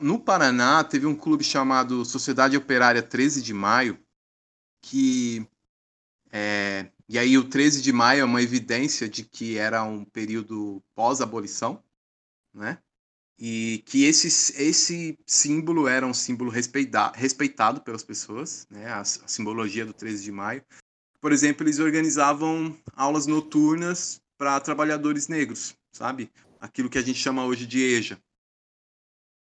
No 0.00 0.20
Paraná, 0.20 0.84
teve 0.84 1.06
um 1.06 1.16
clube 1.16 1.42
chamado 1.42 2.04
Sociedade 2.04 2.56
Operária 2.56 3.02
13 3.02 3.42
de 3.42 3.52
Maio, 3.52 3.98
que. 4.80 5.46
É, 6.30 6.90
e 7.08 7.18
aí, 7.18 7.38
o 7.38 7.48
13 7.48 7.80
de 7.80 7.90
maio 7.90 8.20
é 8.20 8.24
uma 8.24 8.42
evidência 8.42 9.08
de 9.08 9.24
que 9.24 9.56
era 9.56 9.82
um 9.82 10.04
período 10.04 10.82
pós-abolição, 10.94 11.82
né? 12.52 12.78
E 13.38 13.82
que 13.86 14.04
esse, 14.04 14.26
esse 14.62 15.18
símbolo 15.26 15.88
era 15.88 16.06
um 16.06 16.12
símbolo 16.12 16.50
respeita, 16.50 17.10
respeitado 17.12 17.80
pelas 17.80 18.04
pessoas, 18.04 18.66
né? 18.68 18.86
A, 18.88 19.00
a 19.00 19.04
simbologia 19.04 19.86
do 19.86 19.94
13 19.94 20.24
de 20.24 20.32
maio. 20.32 20.62
Por 21.20 21.32
exemplo, 21.32 21.64
eles 21.64 21.78
organizavam 21.78 22.76
aulas 22.94 23.26
noturnas 23.26 24.20
para 24.36 24.60
trabalhadores 24.60 25.28
negros, 25.28 25.74
sabe? 25.92 26.30
Aquilo 26.60 26.88
que 26.88 26.98
a 26.98 27.02
gente 27.02 27.18
chama 27.18 27.44
hoje 27.44 27.66
de 27.66 27.80
EJA, 27.80 28.18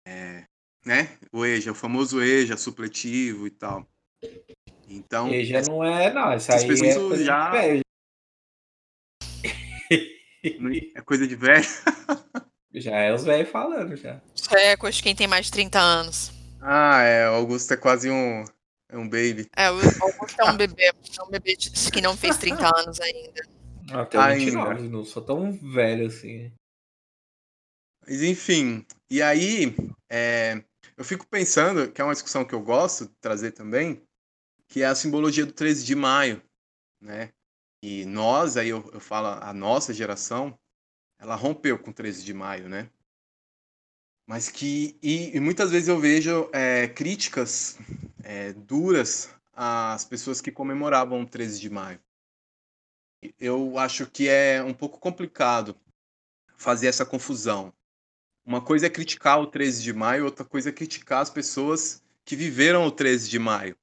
é, 0.06 0.46
né? 0.86 1.18
O 1.32 1.46
EJA, 1.46 1.72
o 1.72 1.76
famoso 1.76 2.22
EJA 2.22 2.58
supletivo 2.58 3.46
e 3.46 3.52
tal. 3.52 3.88
Então. 4.88 5.32
EJA 5.32 5.62
não 5.62 5.84
é, 5.84 6.12
não. 6.12 6.34
Isso 6.36 6.52
aí 6.52 6.64
é 6.64 6.96
coisa 6.96 7.24
já... 7.24 7.46
de 7.46 7.58
velho. 7.58 7.82
É 10.96 11.02
coisa 11.02 11.28
de 11.28 11.36
velho? 11.36 11.66
Já 12.74 12.98
é 12.98 13.14
os 13.14 13.24
velhos 13.24 13.50
falando, 13.50 13.96
já. 13.96 14.22
Isso 14.36 14.56
é 14.56 14.78
coisa 14.78 14.96
de 14.96 15.02
quem 15.02 15.16
tem 15.16 15.28
mais 15.28 15.48
de 15.48 15.52
30 15.54 15.80
anos. 15.80 16.32
Ah, 16.62 17.02
é. 17.02 17.28
O 17.28 17.34
Augusto 17.34 17.74
é 17.74 17.78
quase 17.78 18.12
um. 18.12 18.46
É 18.90 18.98
um 18.98 19.08
baby. 19.08 19.48
É, 19.56 19.70
o 19.70 19.76
Augusto 19.76 20.42
é 20.42 20.46
um 20.46 20.58
bebê. 20.58 20.86
É 20.86 21.24
um 21.24 21.30
bebê 21.30 21.56
que 21.56 22.02
não 22.02 22.18
fez 22.18 22.38
30 22.38 22.80
anos 22.80 23.00
ainda. 23.00 23.48
Até 23.92 24.18
ainda. 24.18 24.74
não 24.76 25.06
sou 25.06 25.24
tão 25.24 25.52
velho 25.54 26.08
assim. 26.08 26.52
Mas 28.02 28.24
enfim, 28.24 28.86
e 29.10 29.22
aí 29.22 29.76
é, 30.10 30.64
eu 30.98 31.04
fico 31.04 31.28
pensando, 31.28 31.92
que 31.92 32.02
é 32.02 32.04
uma 32.04 32.14
discussão 32.14 32.44
que 32.44 32.54
eu 32.54 32.62
gosto 32.62 33.08
de 33.08 33.14
trazer 33.22 33.52
também, 33.52 34.02
que 34.68 34.82
é 34.82 34.88
a 34.88 34.96
simbologia 34.96 35.46
do 35.46 35.54
13 35.54 35.86
de 35.86 35.96
maio, 35.96 36.42
né? 37.00 37.30
E 37.84 38.06
nós, 38.06 38.58
aí 38.58 38.70
eu, 38.70 38.90
eu 38.92 39.00
falo 39.00 39.28
a 39.28 39.54
nossa 39.54 39.94
geração, 39.94 40.58
ela 41.20 41.36
rompeu 41.36 41.78
com 41.78 41.92
13 41.92 42.24
de 42.24 42.34
maio, 42.34 42.68
né? 42.68 42.90
Mas 44.28 44.50
que, 44.50 44.98
e, 45.02 45.36
e 45.36 45.40
muitas 45.40 45.72
vezes 45.72 45.88
eu 45.88 46.00
vejo 46.00 46.50
é, 46.54 46.88
críticas 46.88 47.78
é, 48.24 48.54
duras 48.54 49.30
às 49.54 50.06
pessoas 50.06 50.42
que 50.42 50.52
comemoravam 50.52 51.22
o 51.22 51.26
13 51.26 51.60
de 51.60 51.70
maio. 51.70 52.00
Eu 53.40 53.78
acho 53.78 54.06
que 54.06 54.30
é 54.30 54.64
um 54.64 54.74
pouco 54.74 54.98
complicado 55.00 55.76
fazer 56.56 56.88
essa 56.88 57.06
confusão 57.06 57.74
uma 58.50 58.62
coisa 58.62 58.88
é 58.88 58.90
criticar 58.90 59.40
o 59.40 59.46
13 59.46 59.84
de 59.84 59.94
maio, 59.94 60.26
outra 60.26 60.44
coisa 60.44 60.70
é 60.70 60.72
criticar 60.72 61.22
as 61.22 61.30
pessoas 61.30 62.02
que 62.26 62.36
viveram 62.36 62.84
o 62.84 62.92
13 62.92 63.30
de 63.30 63.38
maio. 63.38 63.78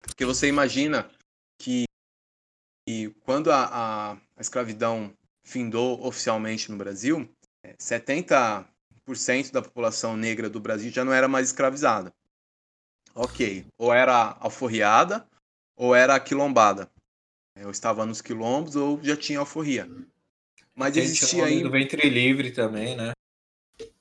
Porque 0.00 0.24
você 0.24 0.48
imagina 0.48 1.10
que, 1.58 1.84
que 2.86 3.10
quando 3.20 3.52
a, 3.52 3.66
a, 3.66 4.12
a 4.12 4.40
escravidão 4.40 5.14
findou 5.44 6.02
oficialmente 6.02 6.70
no 6.70 6.78
Brasil, 6.78 7.28
70% 7.78 8.64
é, 9.48 9.52
da 9.52 9.60
população 9.60 10.16
negra 10.16 10.48
do 10.48 10.60
Brasil 10.60 10.90
já 10.90 11.04
não 11.04 11.12
era 11.12 11.28
mais 11.28 11.48
escravizada. 11.48 12.10
Ok, 13.14 13.66
ou 13.78 13.92
era 13.92 14.36
alforriada 14.40 15.26
ou 15.76 15.94
era 15.94 16.18
quilombada. 16.20 16.90
Eu 17.56 17.70
estava 17.70 18.06
nos 18.06 18.20
quilombos 18.20 18.76
ou 18.76 19.02
já 19.02 19.16
tinha 19.16 19.38
alforria. 19.38 19.88
Mas 20.74 20.96
existia 20.96 21.44
ainda. 21.44 21.64
do 21.64 21.70
ventre 21.70 22.08
livre 22.08 22.52
também, 22.52 22.96
né? 22.96 23.12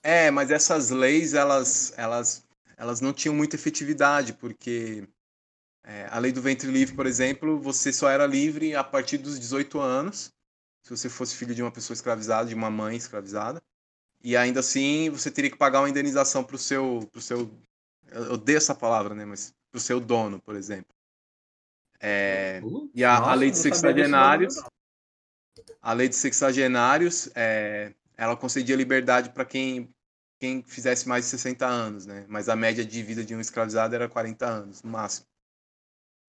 É, 0.01 0.31
mas 0.31 0.51
essas 0.51 0.89
leis, 0.89 1.33
elas, 1.33 1.93
elas, 1.97 2.45
elas 2.77 3.01
não 3.01 3.11
tinham 3.11 3.35
muita 3.35 3.55
efetividade, 3.55 4.33
porque 4.33 5.07
é, 5.83 6.07
a 6.09 6.19
lei 6.19 6.31
do 6.31 6.41
ventre 6.41 6.69
livre, 6.69 6.95
por 6.95 7.05
exemplo, 7.05 7.59
você 7.59 7.91
só 7.91 8.09
era 8.09 8.25
livre 8.25 8.75
a 8.75 8.83
partir 8.83 9.17
dos 9.17 9.39
18 9.39 9.79
anos, 9.79 10.31
se 10.83 10.89
você 10.89 11.09
fosse 11.09 11.35
filho 11.35 11.55
de 11.55 11.61
uma 11.61 11.71
pessoa 11.71 11.95
escravizada, 11.95 12.49
de 12.49 12.55
uma 12.55 12.69
mãe 12.69 12.95
escravizada. 12.95 13.61
E 14.23 14.35
ainda 14.35 14.59
assim, 14.59 15.09
você 15.09 15.31
teria 15.31 15.49
que 15.49 15.57
pagar 15.57 15.81
uma 15.81 15.89
indenização 15.89 16.43
para 16.43 16.55
o 16.55 16.59
seu, 16.59 17.07
pro 17.11 17.21
seu. 17.21 17.51
Eu 18.11 18.33
odeio 18.33 18.57
essa 18.57 18.75
palavra, 18.75 19.13
né? 19.15 19.25
Mas 19.25 19.53
para 19.71 19.77
o 19.77 19.81
seu 19.81 19.99
dono, 19.99 20.41
por 20.41 20.55
exemplo. 20.55 20.93
É, 21.99 22.61
uh, 22.63 22.89
e 22.93 23.03
a, 23.03 23.19
nossa, 23.19 23.31
a 23.31 23.33
lei 23.33 23.51
de 23.51 23.57
sexagenários. 23.57 24.55
A 25.81 25.93
lei 25.93 26.07
de 26.07 26.15
sexagenários 26.15 27.29
é, 27.35 27.93
ela 28.17 28.35
concedia 28.35 28.75
liberdade 28.75 29.29
para 29.29 29.45
quem, 29.45 29.89
quem 30.39 30.63
fizesse 30.63 31.07
mais 31.07 31.25
de 31.25 31.31
60 31.31 31.65
anos, 31.65 32.05
né? 32.05 32.25
Mas 32.27 32.49
a 32.49 32.55
média 32.55 32.83
de 32.85 33.03
vida 33.03 33.23
de 33.23 33.35
um 33.35 33.39
escravizado 33.39 33.95
era 33.95 34.09
40 34.09 34.45
anos, 34.45 34.83
no 34.83 34.91
máximo. 34.91 35.25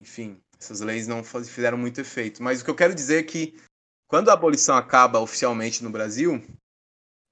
Enfim, 0.01 0.41
essas 0.59 0.81
leis 0.81 1.07
não 1.07 1.23
fizeram 1.23 1.77
muito 1.77 1.99
efeito. 2.01 2.41
Mas 2.41 2.61
o 2.61 2.65
que 2.65 2.69
eu 2.69 2.75
quero 2.75 2.95
dizer 2.95 3.19
é 3.19 3.23
que, 3.23 3.59
quando 4.07 4.29
a 4.29 4.33
abolição 4.33 4.75
acaba 4.75 5.19
oficialmente 5.19 5.83
no 5.83 5.89
Brasil, 5.89 6.41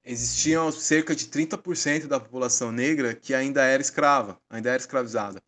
existiam 0.03 0.71
cerca 0.71 1.15
de 1.15 1.27
30% 1.27 2.07
da 2.07 2.19
população 2.19 2.71
negra 2.71 3.13
que 3.13 3.33
ainda 3.33 3.63
era 3.63 3.81
escrava, 3.81 4.37
ainda 4.49 4.69
era 4.69 4.79
escravizada. 4.79 5.41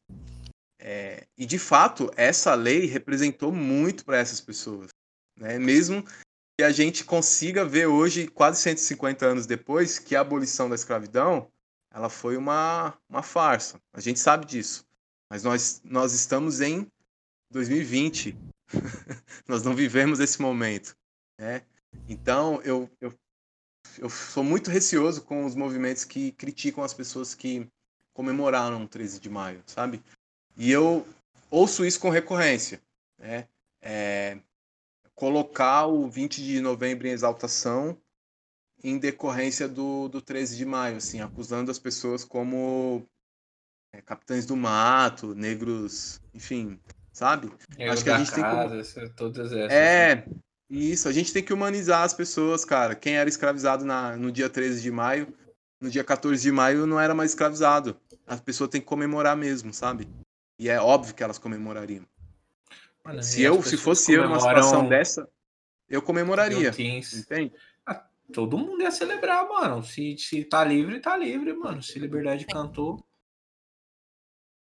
É, 0.79 1.27
e 1.37 1.45
de 1.45 1.59
fato, 1.59 2.11
essa 2.15 2.55
lei 2.55 2.85
representou 2.85 3.51
muito 3.51 4.03
para 4.03 4.17
essas 4.17 4.41
pessoas. 4.41 4.89
Né? 5.37 5.59
Mesmo 5.59 6.03
que 6.57 6.63
a 6.63 6.71
gente 6.71 7.03
consiga 7.03 7.63
ver 7.63 7.85
hoje, 7.85 8.27
quase 8.27 8.61
150 8.61 9.25
anos 9.25 9.45
depois, 9.45 9.99
que 9.99 10.15
a 10.15 10.21
abolição 10.21 10.69
da 10.69 10.75
escravidão 10.75 11.47
ela 11.93 12.09
foi 12.09 12.37
uma, 12.37 12.97
uma 13.09 13.21
farsa. 13.21 13.79
A 13.93 13.99
gente 13.99 14.19
sabe 14.19 14.45
disso. 14.45 14.85
Mas 15.29 15.43
nós, 15.43 15.81
nós 15.83 16.13
estamos 16.13 16.61
em 16.61 16.87
2020. 17.51 18.35
nós 19.47 19.63
não 19.63 19.75
vivemos 19.75 20.19
esse 20.19 20.41
momento. 20.41 20.95
Né? 21.37 21.63
Então, 22.07 22.61
eu, 22.63 22.89
eu, 23.01 23.13
eu 23.97 24.09
sou 24.09 24.43
muito 24.43 24.69
receoso 24.69 25.21
com 25.23 25.45
os 25.45 25.55
movimentos 25.55 26.03
que 26.03 26.31
criticam 26.33 26.83
as 26.83 26.93
pessoas 26.93 27.33
que 27.33 27.67
comemoraram 28.13 28.83
o 28.83 28.87
13 28.87 29.19
de 29.19 29.29
maio, 29.29 29.61
sabe? 29.65 30.01
E 30.57 30.71
eu 30.71 31.05
ouço 31.49 31.85
isso 31.85 31.99
com 31.99 32.09
recorrência. 32.09 32.81
Né? 33.17 33.47
É, 33.81 34.37
colocar 35.15 35.85
o 35.85 36.09
20 36.09 36.43
de 36.43 36.61
novembro 36.61 37.07
em 37.07 37.11
exaltação 37.11 37.97
em 38.83 38.97
decorrência 38.97 39.67
do, 39.67 40.07
do 40.07 40.21
13 40.21 40.57
de 40.57 40.65
maio, 40.65 40.97
assim, 40.97 41.21
acusando 41.21 41.69
as 41.69 41.77
pessoas 41.77 42.25
como 42.25 43.05
é, 43.93 44.01
capitães 44.01 44.45
do 44.45 44.55
mato, 44.55 45.35
negros, 45.35 46.19
enfim, 46.33 46.79
sabe? 47.11 47.51
Eu 47.77 47.91
Acho 47.91 48.03
que 48.03 48.09
a 48.09 48.17
gente 48.17 48.31
casa, 48.31 48.93
tem 48.95 49.03
que... 49.03 49.15
todas 49.15 49.51
essas. 49.51 49.71
É, 49.71 50.15
né? 50.15 50.25
Isso, 50.71 51.09
a 51.09 51.11
gente 51.11 51.33
tem 51.33 51.43
que 51.43 51.51
humanizar 51.51 52.03
as 52.03 52.13
pessoas, 52.13 52.63
cara. 52.63 52.95
Quem 52.95 53.17
era 53.17 53.27
escravizado 53.27 53.83
na, 53.83 54.15
no 54.15 54.31
dia 54.31 54.49
13 54.49 54.81
de 54.81 54.89
maio, 54.89 55.27
no 55.81 55.89
dia 55.89 56.01
14 56.01 56.41
de 56.41 56.49
maio 56.49 56.85
não 56.85 56.97
era 56.97 57.13
mais 57.13 57.31
escravizado. 57.31 57.99
A 58.25 58.37
pessoa 58.37 58.69
tem 58.69 58.79
que 58.79 58.87
comemorar 58.87 59.35
mesmo, 59.35 59.73
sabe? 59.73 60.07
E 60.57 60.69
é 60.69 60.79
óbvio 60.79 61.13
que 61.13 61.21
elas 61.21 61.37
comemorariam. 61.37 62.05
Mano, 63.03 63.21
se 63.21 63.41
eu, 63.41 63.61
se 63.61 63.75
fosse 63.75 64.13
eu 64.13 64.23
numa 64.23 64.39
situação 64.39 64.87
dessa, 64.87 65.27
eu 65.89 66.01
comemoraria. 66.01 66.69
Entende? 66.69 67.51
Ah, 67.85 68.05
todo 68.31 68.57
mundo 68.57 68.81
ia 68.81 68.91
celebrar, 68.91 69.45
mano. 69.49 69.83
Se, 69.83 70.17
se 70.17 70.45
tá 70.45 70.63
livre, 70.63 71.01
tá 71.01 71.17
livre, 71.17 71.51
mano. 71.51 71.83
Se 71.83 71.99
liberdade 71.99 72.45
cantou. 72.45 73.03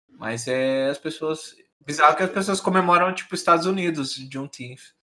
Mas 0.09 0.47
é 0.47 0.89
as 0.89 0.97
pessoas. 0.97 1.55
Bizarro 1.85 2.17
que 2.17 2.23
as 2.23 2.31
pessoas 2.31 2.59
comemoram, 2.59 3.13
tipo, 3.13 3.35
Estados 3.35 3.67
Unidos, 3.67 4.15
Juneteenth. 4.15 4.97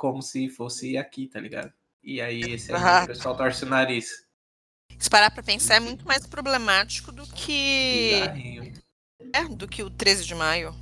Como 0.00 0.22
se 0.22 0.48
fosse 0.48 0.96
aqui, 0.96 1.26
tá 1.26 1.38
ligado? 1.38 1.70
E 2.02 2.22
aí 2.22 2.40
esse 2.54 2.72
aí, 2.72 3.04
o 3.04 3.06
pessoal 3.08 3.36
torce 3.36 3.64
o 3.64 3.68
nariz. 3.68 4.24
Se 4.98 5.10
parar 5.10 5.30
pra 5.30 5.42
pensar, 5.42 5.74
é 5.74 5.80
muito 5.80 6.06
mais 6.06 6.26
problemático 6.26 7.12
do 7.12 7.26
que. 7.26 8.12
É, 9.34 9.44
do 9.44 9.68
que 9.68 9.82
o 9.82 9.90
13 9.90 10.24
de 10.24 10.34
maio. 10.34 10.74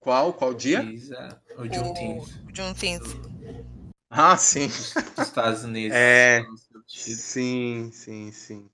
Qual? 0.00 0.32
Qual 0.32 0.54
dia? 0.54 0.80
O 1.58 1.66
Juneteenth. 1.66 2.28
O 2.50 2.56
Juneteenth. 2.56 3.04
Ah, 4.08 4.38
sim. 4.38 4.70
Estados 5.20 5.62
Unidos. 5.62 5.94
É. 5.94 6.46
Sim, 6.86 7.90
sim, 7.92 8.32
sim. 8.32 8.70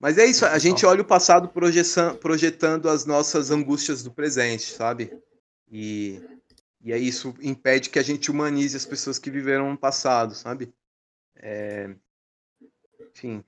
Mas 0.00 0.18
é 0.18 0.26
isso, 0.26 0.44
a 0.44 0.58
gente 0.58 0.84
olha 0.84 1.02
o 1.02 1.06
passado 1.06 1.48
projetando 1.48 2.88
as 2.88 3.06
nossas 3.06 3.52
angústias 3.52 4.02
do 4.02 4.10
presente, 4.10 4.64
sabe? 4.64 5.16
E, 5.70 6.20
e 6.82 6.92
aí 6.92 7.06
isso 7.06 7.34
impede 7.42 7.90
que 7.90 7.98
a 7.98 8.02
gente 8.02 8.30
humanize 8.30 8.76
as 8.76 8.86
pessoas 8.86 9.18
que 9.18 9.30
viveram 9.30 9.70
no 9.70 9.76
passado, 9.76 10.34
sabe? 10.34 10.72
É... 11.36 11.94
Enfim. 13.10 13.44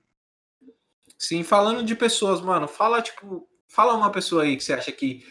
Sim, 1.17 1.43
falando 1.43 1.83
de 1.83 1.95
pessoas, 1.95 2.41
mano, 2.41 2.67
fala, 2.67 3.01
tipo, 3.01 3.47
fala 3.67 3.95
uma 3.95 4.11
pessoa 4.11 4.43
aí 4.43 4.55
que 4.55 4.63
você 4.63 4.73
acha 4.73 4.91
que. 4.91 5.25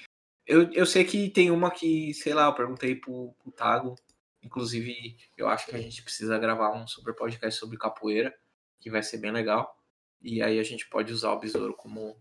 Eu, 0.44 0.72
eu 0.72 0.84
sei 0.84 1.04
que 1.04 1.30
tem 1.30 1.50
uma 1.50 1.70
que, 1.70 2.12
sei 2.14 2.34
lá, 2.34 2.46
eu 2.46 2.54
perguntei 2.54 2.96
pro, 2.96 3.32
pro 3.40 3.52
Tago. 3.52 3.94
Inclusive, 4.42 5.16
eu 5.36 5.48
acho 5.48 5.66
que 5.66 5.76
a 5.76 5.80
gente 5.80 6.02
precisa 6.02 6.38
gravar 6.38 6.72
um 6.72 6.86
super 6.86 7.14
podcast 7.14 7.60
sobre 7.60 7.78
capoeira, 7.78 8.34
que 8.80 8.90
vai 8.90 9.02
ser 9.02 9.18
bem 9.18 9.30
legal. 9.30 9.78
E 10.20 10.42
aí 10.42 10.58
a 10.58 10.62
gente 10.64 10.88
pode 10.88 11.12
usar 11.12 11.32
o 11.32 11.38
besouro 11.38 11.74
como 11.74 12.16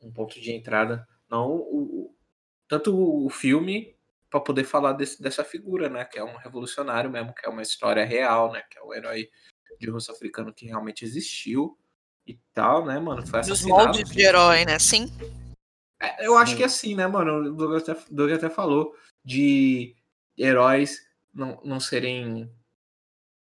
um 0.00 0.12
ponto 0.12 0.40
de 0.40 0.52
entrada. 0.52 1.08
Não 1.28 1.56
o, 1.56 2.14
tanto 2.68 2.94
o 2.96 3.28
filme 3.28 3.95
para 4.30 4.40
poder 4.40 4.64
falar 4.64 4.92
desse, 4.92 5.22
dessa 5.22 5.44
figura, 5.44 5.88
né? 5.88 6.04
Que 6.04 6.18
é 6.18 6.24
um 6.24 6.36
revolucionário 6.36 7.10
mesmo, 7.10 7.34
que 7.34 7.46
é 7.46 7.48
uma 7.48 7.62
história 7.62 8.04
real, 8.04 8.52
né? 8.52 8.62
Que 8.70 8.78
é 8.78 8.82
o 8.82 8.94
herói 8.94 9.28
de 9.78 9.90
russo 9.90 10.10
africano 10.10 10.52
que 10.52 10.66
realmente 10.66 11.04
existiu 11.04 11.78
e 12.26 12.38
tal, 12.52 12.84
né, 12.84 12.98
mano? 12.98 13.26
Foi 13.26 13.40
assassinado. 13.40 13.86
Dos 13.86 13.86
moldes 13.86 14.10
de 14.10 14.22
herói, 14.22 14.64
né? 14.64 14.78
Sim. 14.78 15.06
É, 16.00 16.26
eu 16.26 16.36
acho 16.36 16.56
que 16.56 16.62
é 16.62 16.66
assim, 16.66 16.94
né, 16.94 17.06
mano? 17.06 17.50
O 17.50 17.54
Douglas 17.54 17.88
até, 17.88 18.00
Douglas 18.10 18.38
até 18.38 18.54
falou 18.54 18.94
de 19.24 19.94
heróis 20.36 21.00
não, 21.32 21.60
não 21.64 21.80
serem 21.80 22.50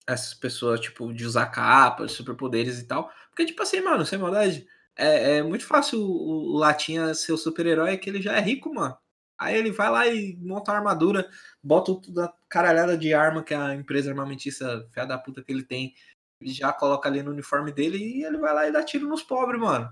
essas 0.07 0.33
pessoas, 0.33 0.79
tipo, 0.79 1.13
de 1.13 1.25
usar 1.25 1.47
capas, 1.47 2.11
superpoderes 2.11 2.79
e 2.79 2.87
tal. 2.87 3.11
Porque, 3.29 3.45
tipo 3.45 3.61
assim, 3.61 3.81
mano, 3.81 4.05
sem 4.05 4.19
maldade, 4.19 4.67
é, 4.95 5.37
é 5.37 5.43
muito 5.43 5.65
fácil 5.65 5.99
o, 5.99 6.53
o 6.53 6.57
Latinha 6.57 7.13
ser 7.13 7.31
o 7.31 7.37
super-herói, 7.37 7.97
que 7.97 8.09
ele 8.09 8.21
já 8.21 8.35
é 8.35 8.41
rico, 8.41 8.73
mano. 8.73 8.97
Aí 9.41 9.57
ele 9.57 9.71
vai 9.71 9.89
lá 9.89 10.07
e 10.07 10.37
monta 10.39 10.71
a 10.71 10.75
armadura, 10.75 11.27
bota 11.63 11.95
toda 11.95 12.25
a 12.25 12.33
caralhada 12.47 12.95
de 12.95 13.11
arma 13.11 13.41
que 13.41 13.55
a 13.55 13.73
empresa 13.73 14.11
armamentista 14.11 14.87
fé 14.93 15.03
da 15.03 15.17
puta 15.17 15.41
que 15.41 15.51
ele 15.51 15.63
tem, 15.63 15.95
já 16.43 16.71
coloca 16.71 17.09
ali 17.09 17.23
no 17.23 17.31
uniforme 17.31 17.71
dele 17.71 17.97
e 17.97 18.23
ele 18.23 18.37
vai 18.37 18.53
lá 18.53 18.67
e 18.67 18.71
dá 18.71 18.83
tiro 18.83 19.07
nos 19.07 19.23
pobres, 19.23 19.59
mano. 19.59 19.91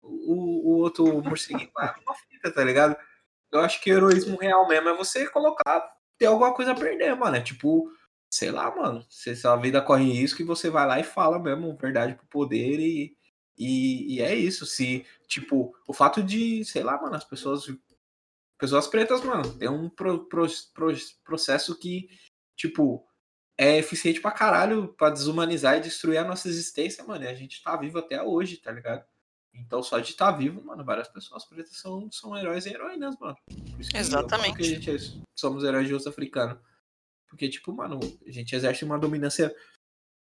O, 0.00 0.72
o 0.72 0.78
outro 0.78 1.22
morceguinho 1.22 1.70
vai 1.74 1.94
uma 2.06 2.14
fita, 2.14 2.50
tá 2.50 2.64
ligado? 2.64 2.96
Eu 3.52 3.60
acho 3.60 3.82
que 3.82 3.90
heroísmo 3.90 4.38
real 4.38 4.66
mesmo 4.66 4.88
é 4.88 4.96
você 4.96 5.28
colocar, 5.28 5.92
ter 6.16 6.24
alguma 6.24 6.54
coisa 6.54 6.72
a 6.72 6.74
perder, 6.74 7.14
mano. 7.14 7.36
É 7.36 7.42
tipo, 7.42 7.90
sei 8.30 8.50
lá, 8.50 8.74
mano. 8.74 9.04
Se 9.10 9.36
sua 9.36 9.56
vida 9.56 9.82
corre 9.82 10.10
risco 10.10 10.40
e 10.40 10.44
você 10.46 10.70
vai 10.70 10.86
lá 10.86 10.98
e 10.98 11.04
fala 11.04 11.38
mesmo 11.38 11.76
verdade 11.76 12.14
pro 12.14 12.26
poder 12.28 12.80
e, 12.80 13.14
e, 13.58 14.16
e 14.16 14.22
é 14.22 14.34
isso. 14.34 14.64
Se, 14.64 15.04
tipo, 15.28 15.74
o 15.86 15.92
fato 15.92 16.22
de, 16.22 16.64
sei 16.64 16.82
lá, 16.82 16.98
mano, 16.98 17.14
as 17.14 17.24
pessoas 17.24 17.66
Pessoas 18.58 18.86
pretas, 18.86 19.22
mano, 19.22 19.52
tem 19.58 19.68
um 19.68 19.88
pro, 19.88 20.26
pro, 20.26 20.46
pro, 20.72 20.94
processo 21.22 21.78
que, 21.78 22.08
tipo, 22.56 23.06
é 23.58 23.78
eficiente 23.78 24.20
pra 24.20 24.30
caralho 24.30 24.88
pra 24.94 25.10
desumanizar 25.10 25.76
e 25.76 25.80
destruir 25.80 26.18
a 26.18 26.24
nossa 26.24 26.48
existência, 26.48 27.04
mano. 27.04 27.24
E 27.24 27.28
a 27.28 27.34
gente 27.34 27.62
tá 27.62 27.76
vivo 27.76 27.98
até 27.98 28.22
hoje, 28.22 28.56
tá 28.56 28.72
ligado? 28.72 29.04
Então, 29.54 29.82
só 29.82 29.98
de 29.98 30.10
estar 30.10 30.32
tá 30.32 30.38
vivo, 30.38 30.62
mano, 30.64 30.84
várias 30.84 31.08
pessoas 31.08 31.44
pretas 31.44 31.76
são, 31.76 32.10
são 32.10 32.36
heróis 32.36 32.66
e 32.66 32.70
heroínas, 32.70 33.16
mano. 33.18 33.36
Exatamente. 33.94 34.56
Que 34.56 34.62
a 34.62 34.66
gente 34.66 34.90
é, 34.90 34.96
somos 35.34 35.64
heróis 35.64 35.86
de 35.86 35.94
osso 35.94 36.08
africano. 36.08 36.60
Porque, 37.28 37.48
tipo, 37.48 37.72
mano, 37.72 37.98
a 38.26 38.30
gente 38.30 38.54
exerce 38.54 38.84
uma 38.84 38.98
dominância 38.98 39.54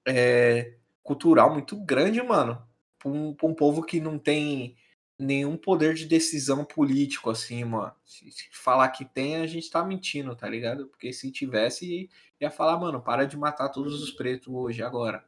é, 0.07 0.77
cultural 1.03 1.53
muito 1.53 1.77
grande, 1.85 2.23
mano. 2.23 2.67
Pra 2.99 3.11
um, 3.11 3.35
pra 3.35 3.47
um 3.47 3.55
povo 3.55 3.83
que 3.83 4.01
não 4.01 4.19
tem 4.19 4.77
nenhum 5.19 5.57
poder 5.57 5.95
de 5.95 6.07
decisão 6.07 6.65
político, 6.65 7.31
assim, 7.31 7.65
mano. 7.65 7.95
Se, 8.05 8.31
falar 8.53 8.89
que 8.91 9.05
tem, 9.05 9.37
a 9.37 9.47
gente 9.47 9.71
tá 9.71 9.85
mentindo, 9.85 10.35
tá 10.35 10.49
ligado? 10.49 10.87
Porque 10.89 11.13
se 11.13 11.31
tivesse, 11.31 12.11
ia 12.41 12.51
falar, 12.51 12.79
mano, 12.79 13.03
para 13.03 13.25
de 13.27 13.37
matar 13.37 13.69
todos 13.69 14.03
os 14.03 14.11
pretos 14.11 14.49
hoje, 14.49 14.83
agora. 14.83 15.25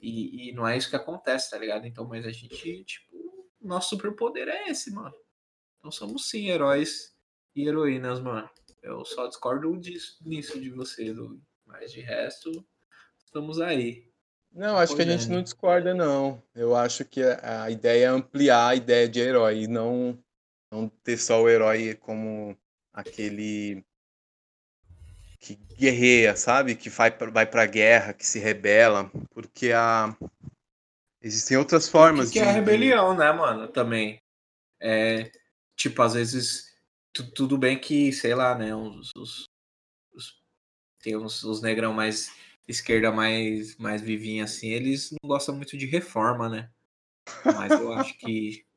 E, 0.00 0.50
e 0.50 0.52
não 0.52 0.66
é 0.66 0.76
isso 0.76 0.90
que 0.90 0.96
acontece, 0.96 1.50
tá 1.50 1.58
ligado? 1.58 1.86
Então, 1.86 2.06
mas 2.06 2.24
a 2.26 2.32
gente, 2.32 2.84
tipo, 2.84 3.16
nosso 3.60 3.90
superpoder 3.90 4.48
é 4.48 4.68
esse, 4.68 4.90
mano. 4.92 5.14
Então 5.78 5.90
somos 5.90 6.28
sim 6.28 6.48
heróis 6.48 7.14
e 7.54 7.66
heroínas, 7.66 8.20
mano. 8.20 8.48
Eu 8.82 9.04
só 9.04 9.26
discordo 9.26 9.76
disso, 9.78 10.18
nisso 10.24 10.60
de 10.60 10.70
você. 10.70 11.14
Mas 11.64 11.92
de 11.92 12.00
resto, 12.00 12.64
estamos 13.24 13.60
aí. 13.60 14.08
Não, 14.56 14.78
acho 14.78 14.96
que 14.96 15.02
a 15.02 15.04
gente 15.04 15.28
não 15.28 15.42
discorda, 15.42 15.94
não. 15.94 16.42
Eu 16.54 16.74
acho 16.74 17.04
que 17.04 17.22
a, 17.22 17.64
a 17.64 17.70
ideia 17.70 18.06
é 18.06 18.08
ampliar 18.08 18.68
a 18.68 18.74
ideia 18.74 19.06
de 19.06 19.20
herói 19.20 19.64
e 19.64 19.66
não, 19.66 20.18
não 20.72 20.88
ter 20.88 21.18
só 21.18 21.42
o 21.42 21.48
herói 21.48 21.94
como 21.94 22.56
aquele 22.90 23.84
que 25.38 25.56
guerreia, 25.76 26.34
sabe? 26.34 26.74
Que 26.74 26.88
vai, 26.88 27.10
vai 27.10 27.44
pra 27.44 27.66
guerra, 27.66 28.14
que 28.14 28.26
se 28.26 28.38
rebela, 28.38 29.10
porque 29.30 29.72
a... 29.72 30.16
existem 31.20 31.58
outras 31.58 31.86
formas 31.86 32.28
que, 32.30 32.38
que 32.38 32.40
de... 32.40 32.46
é 32.46 32.48
a 32.48 32.54
rebelião, 32.54 33.14
né, 33.14 33.30
mano, 33.32 33.68
também. 33.68 34.18
É, 34.80 35.30
tipo, 35.76 36.00
às 36.00 36.14
vezes, 36.14 36.74
tudo 37.34 37.58
bem 37.58 37.78
que, 37.78 38.10
sei 38.10 38.34
lá, 38.34 38.56
né, 38.56 38.74
os, 38.74 39.10
os, 39.14 39.44
os 40.14 40.40
tem 41.02 41.14
uns, 41.14 41.44
os 41.44 41.60
negrão 41.60 41.92
mais 41.92 42.30
esquerda 42.66 43.12
mais, 43.12 43.76
mais 43.76 44.02
vivinha 44.02 44.44
assim, 44.44 44.68
eles 44.68 45.10
não 45.10 45.28
gostam 45.28 45.54
muito 45.54 45.76
de 45.76 45.86
reforma, 45.86 46.48
né? 46.48 46.70
Mas 47.44 47.72
eu 47.72 47.92
acho 47.92 48.16
que. 48.18 48.64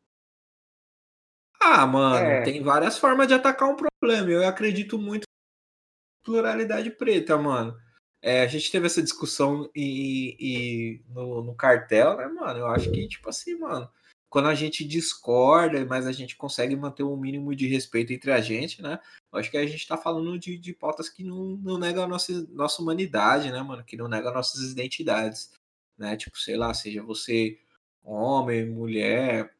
Ah, 1.62 1.86
mano, 1.86 2.26
é. 2.26 2.42
tem 2.42 2.64
várias 2.64 2.98
formas 2.98 3.28
de 3.28 3.34
atacar 3.34 3.68
um 3.68 3.76
problema. 3.76 4.32
Eu 4.32 4.48
acredito 4.48 4.98
muito 4.98 5.24
em 5.24 6.26
pluralidade 6.26 6.90
preta, 6.90 7.38
mano. 7.38 7.78
É, 8.22 8.42
a 8.42 8.48
gente 8.48 8.72
teve 8.72 8.86
essa 8.86 9.02
discussão 9.02 9.70
e, 9.76 10.38
e 10.40 11.04
no, 11.10 11.44
no, 11.44 11.54
cartel, 11.54 12.16
né, 12.16 12.28
mano? 12.28 12.60
Eu 12.60 12.68
acho 12.68 12.90
que, 12.90 13.06
tipo 13.10 13.28
assim, 13.28 13.56
mano, 13.60 13.90
quando 14.30 14.48
a 14.48 14.56
gente 14.56 14.86
discorda, 14.86 15.84
mas 15.86 16.06
a 16.06 16.12
gente 16.12 16.36
consegue 16.36 16.76
manter 16.76 17.04
um 17.04 17.18
mínimo 17.18 17.56
de 17.56 17.68
respeito 17.68 18.14
entre 18.14 18.32
a 18.32 18.40
gente, 18.40 18.82
né? 18.82 19.00
Acho 19.34 19.50
que 19.50 19.58
a 19.58 19.66
gente 19.66 19.88
tá 19.88 19.98
falando 19.98 20.38
de, 20.38 20.58
de 20.58 20.74
pautas 20.74 21.10
que 21.10 21.24
não, 21.24 21.58
não 21.58 21.78
negam 21.78 22.04
a 22.04 22.08
nossa, 22.08 22.46
nossa 22.52 22.82
humanidade, 22.82 23.52
né, 23.52 23.62
mano? 23.62 23.84
Que 23.84 23.98
não 23.98 24.08
negam 24.08 24.34
nossas 24.34 24.72
identidades, 24.72 25.52
né? 25.98 26.16
Tipo, 26.16 26.38
sei 26.38 26.56
lá, 26.58 26.74
seja 26.74 27.02
você 27.04 27.60
homem, 28.04 28.66
mulher, 28.70 29.54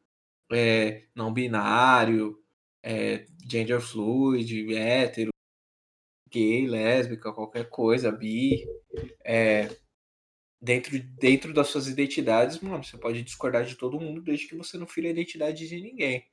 é, 0.52 1.04
não 1.14 1.32
binário, 1.32 2.40
é, 2.82 3.26
gender 3.48 3.80
fluid, 3.80 4.74
hétero, 4.74 5.30
gay, 6.30 6.66
lésbica, 6.66 7.32
qualquer 7.32 7.68
coisa, 7.68 8.10
bi, 8.10 8.64
é, 9.24 9.68
dentro, 10.60 10.98
dentro 10.98 11.54
das 11.54 11.68
suas 11.68 11.86
identidades, 11.86 12.60
mano, 12.60 12.84
você 12.84 12.98
pode 12.98 13.22
discordar 13.22 13.64
de 13.64 13.76
todo 13.76 14.00
mundo 14.00 14.20
desde 14.20 14.46
que 14.46 14.56
você 14.56 14.76
não 14.76 14.86
fira 14.86 15.08
a 15.08 15.10
identidade 15.10 15.66
de 15.66 15.80
ninguém. 15.80 16.26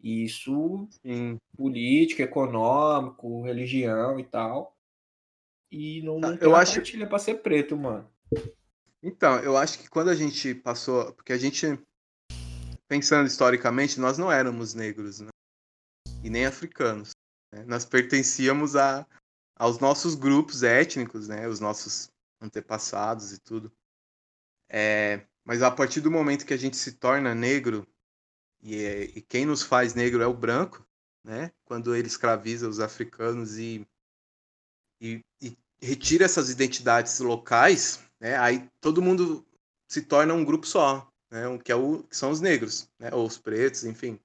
E 0.00 0.24
isso, 0.24 0.88
Sim. 1.04 1.36
política, 1.56 2.24
econômico, 2.24 3.42
religião 3.42 4.18
e 4.18 4.24
tal. 4.24 4.76
E 5.70 6.02
não, 6.02 6.18
não 6.18 6.34
eu 6.34 6.54
acho 6.54 6.74
partilha 6.74 7.06
pra 7.06 7.18
ser 7.18 7.36
preto, 7.36 7.76
mano. 7.76 8.10
Então, 9.02 9.38
eu 9.38 9.56
acho 9.56 9.78
que 9.78 9.88
quando 9.88 10.10
a 10.10 10.14
gente 10.14 10.54
passou. 10.54 11.12
Porque 11.14 11.32
a 11.32 11.38
gente, 11.38 11.78
pensando 12.88 13.26
historicamente, 13.26 13.98
nós 13.98 14.18
não 14.18 14.30
éramos 14.30 14.74
negros, 14.74 15.20
né? 15.20 15.30
E 16.22 16.28
nem 16.28 16.46
africanos. 16.46 17.10
Né? 17.52 17.64
Nós 17.66 17.84
pertencíamos 17.84 18.76
a, 18.76 19.06
aos 19.56 19.78
nossos 19.78 20.14
grupos 20.14 20.62
étnicos, 20.62 21.28
né? 21.28 21.48
Os 21.48 21.60
nossos 21.60 22.08
antepassados 22.42 23.32
e 23.32 23.38
tudo. 23.38 23.72
É, 24.68 25.26
mas 25.44 25.62
a 25.62 25.70
partir 25.70 26.00
do 26.00 26.10
momento 26.10 26.46
que 26.46 26.54
a 26.54 26.58
gente 26.58 26.76
se 26.76 26.92
torna 26.92 27.34
negro, 27.34 27.86
e, 28.62 28.76
é, 28.76 29.04
e, 29.04 29.22
quem 29.22 29.44
nos 29.44 29.62
faz 29.62 29.94
negro 29.94 30.22
é 30.22 30.26
o 30.26 30.34
branco, 30.34 30.86
né? 31.24 31.52
Quando 31.64 31.94
ele 31.94 32.06
escraviza 32.06 32.68
os 32.68 32.80
africanos 32.80 33.58
e, 33.58 33.86
e, 35.00 35.20
e 35.40 35.56
retira 35.80 36.24
essas 36.24 36.48
identidades 36.50 37.18
locais, 37.18 38.00
né? 38.20 38.36
Aí 38.38 38.68
todo 38.80 39.02
mundo 39.02 39.44
se 39.88 40.02
torna 40.02 40.32
um 40.34 40.44
grupo 40.44 40.66
só, 40.66 41.10
né? 41.30 41.42
Que, 41.64 41.72
é 41.72 41.76
o, 41.76 42.02
que 42.04 42.16
são 42.16 42.30
os 42.30 42.40
negros, 42.40 42.88
né? 42.98 43.10
Ou 43.12 43.26
os 43.26 43.38
pretos, 43.38 43.84
enfim. 43.84 44.18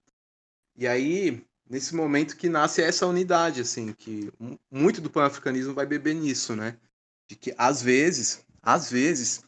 E 0.76 0.88
aí, 0.88 1.44
nesse 1.68 1.96
momento 1.96 2.38
que 2.38 2.48
nasce 2.48 2.82
essa 2.82 3.08
unidade, 3.08 3.62
assim, 3.62 3.92
que 3.94 4.32
muito 4.72 5.02
do 5.02 5.10
pan-africanismo 5.10 5.74
vai 5.74 5.86
beber 5.88 6.14
nisso, 6.14 6.56
né? 6.56 6.78
De 7.28 7.36
que 7.36 7.54
às 7.58 7.82
vezes, 7.82 8.46
às 8.62 8.90
vezes, 8.90 9.44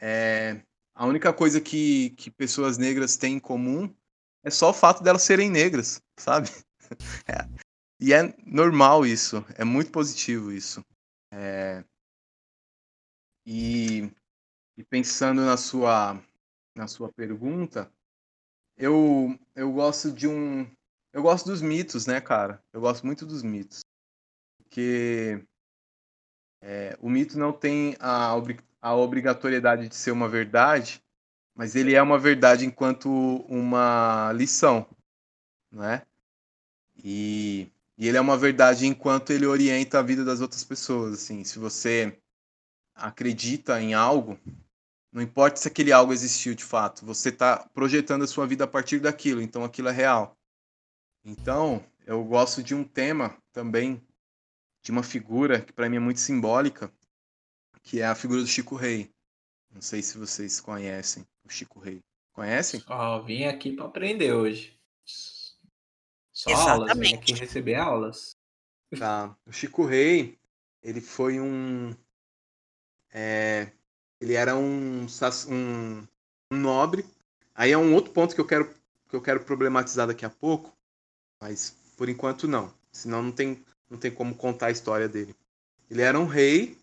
é, 0.00 0.62
a 0.94 1.06
única 1.06 1.32
coisa 1.32 1.60
que, 1.60 2.10
que 2.10 2.30
pessoas 2.30 2.78
negras 2.78 3.16
têm 3.16 3.34
em 3.34 3.40
comum 3.40 3.94
é 4.44 4.50
só 4.50 4.70
o 4.70 4.74
fato 4.74 5.02
delas 5.02 5.22
serem 5.22 5.50
negras, 5.50 6.00
sabe? 6.18 6.48
É, 7.26 7.48
e 7.98 8.12
é 8.12 8.34
normal 8.44 9.06
isso, 9.06 9.42
é 9.54 9.64
muito 9.64 9.90
positivo 9.90 10.52
isso. 10.52 10.84
É, 11.32 11.82
e, 13.46 14.12
e, 14.76 14.84
pensando 14.84 15.40
na 15.40 15.56
sua, 15.56 16.22
na 16.76 16.86
sua 16.86 17.10
pergunta, 17.10 17.90
eu, 18.76 19.38
eu 19.54 19.72
gosto 19.72 20.12
de 20.12 20.28
um. 20.28 20.70
Eu 21.14 21.22
gosto 21.22 21.46
dos 21.46 21.62
mitos, 21.62 22.06
né, 22.06 22.20
cara? 22.20 22.62
Eu 22.74 22.80
gosto 22.82 23.06
muito 23.06 23.24
dos 23.24 23.42
mitos. 23.42 23.80
Porque 24.58 25.42
é, 26.62 26.96
o 27.00 27.10
mito 27.10 27.36
não 27.36 27.52
tem 27.52 27.96
a, 27.98 28.32
a 28.80 28.94
obrigatoriedade 28.94 29.88
de 29.88 29.96
ser 29.96 30.12
uma 30.12 30.28
verdade, 30.28 31.02
mas 31.54 31.74
ele 31.74 31.94
é 31.94 32.00
uma 32.00 32.18
verdade 32.18 32.64
enquanto 32.64 33.10
uma 33.48 34.32
lição, 34.32 34.86
não 35.70 35.84
é? 35.84 36.06
E, 37.02 37.68
e 37.98 38.06
ele 38.06 38.16
é 38.16 38.20
uma 38.20 38.38
verdade 38.38 38.86
enquanto 38.86 39.32
ele 39.32 39.44
orienta 39.44 39.98
a 39.98 40.02
vida 40.02 40.24
das 40.24 40.40
outras 40.40 40.62
pessoas. 40.62 41.14
Assim, 41.14 41.42
se 41.42 41.58
você 41.58 42.16
acredita 42.94 43.80
em 43.82 43.92
algo, 43.92 44.38
não 45.10 45.20
importa 45.20 45.58
se 45.58 45.66
aquele 45.66 45.92
algo 45.92 46.12
existiu 46.12 46.54
de 46.54 46.64
fato, 46.64 47.04
você 47.04 47.30
está 47.30 47.68
projetando 47.74 48.22
a 48.22 48.28
sua 48.28 48.46
vida 48.46 48.64
a 48.64 48.68
partir 48.68 49.00
daquilo, 49.00 49.42
então 49.42 49.64
aquilo 49.64 49.88
é 49.88 49.92
real. 49.92 50.36
Então, 51.24 51.84
eu 52.06 52.22
gosto 52.24 52.62
de 52.62 52.74
um 52.74 52.84
tema 52.84 53.36
também, 53.52 54.02
de 54.82 54.90
uma 54.90 55.02
figura 55.02 55.60
que 55.60 55.72
para 55.72 55.88
mim 55.88 55.96
é 55.96 56.00
muito 56.00 56.20
simbólica, 56.20 56.92
que 57.82 58.00
é 58.00 58.06
a 58.06 58.14
figura 58.14 58.40
do 58.40 58.46
Chico 58.46 58.74
Rei. 58.74 59.10
Não 59.70 59.80
sei 59.80 60.02
se 60.02 60.18
vocês 60.18 60.60
conhecem 60.60 61.26
o 61.44 61.48
Chico 61.48 61.78
Rei. 61.78 62.00
Conhecem? 62.32 62.82
Ó, 62.88 63.18
oh, 63.18 63.22
vim 63.22 63.44
aqui 63.44 63.72
para 63.72 63.86
aprender 63.86 64.32
hoje. 64.32 64.78
Só 65.04 66.50
Exatamente. 66.50 66.90
aulas, 66.90 66.98
vim 66.98 67.14
aqui 67.14 67.32
receber 67.34 67.74
aulas. 67.76 68.36
Tá. 68.98 69.36
O 69.46 69.52
Chico 69.52 69.84
Rei, 69.84 70.38
ele 70.82 71.00
foi 71.00 71.40
um. 71.40 71.94
É, 73.12 73.70
ele 74.20 74.34
era 74.34 74.56
um, 74.56 75.06
um, 75.48 76.06
um, 76.50 76.56
nobre. 76.56 77.04
Aí 77.54 77.70
é 77.70 77.78
um 77.78 77.94
outro 77.94 78.12
ponto 78.12 78.34
que 78.34 78.40
eu 78.40 78.46
quero 78.46 78.74
que 79.08 79.16
eu 79.16 79.20
quero 79.20 79.44
problematizar 79.44 80.06
daqui 80.06 80.24
a 80.24 80.30
pouco, 80.30 80.74
mas 81.38 81.76
por 81.98 82.08
enquanto 82.08 82.48
não. 82.48 82.72
Senão 82.90 83.22
não 83.22 83.32
tem 83.32 83.62
não 83.92 83.98
tem 83.98 84.10
como 84.10 84.34
contar 84.34 84.68
a 84.68 84.70
história 84.70 85.06
dele. 85.06 85.36
Ele 85.90 86.00
era 86.00 86.18
um 86.18 86.24
rei, 86.24 86.78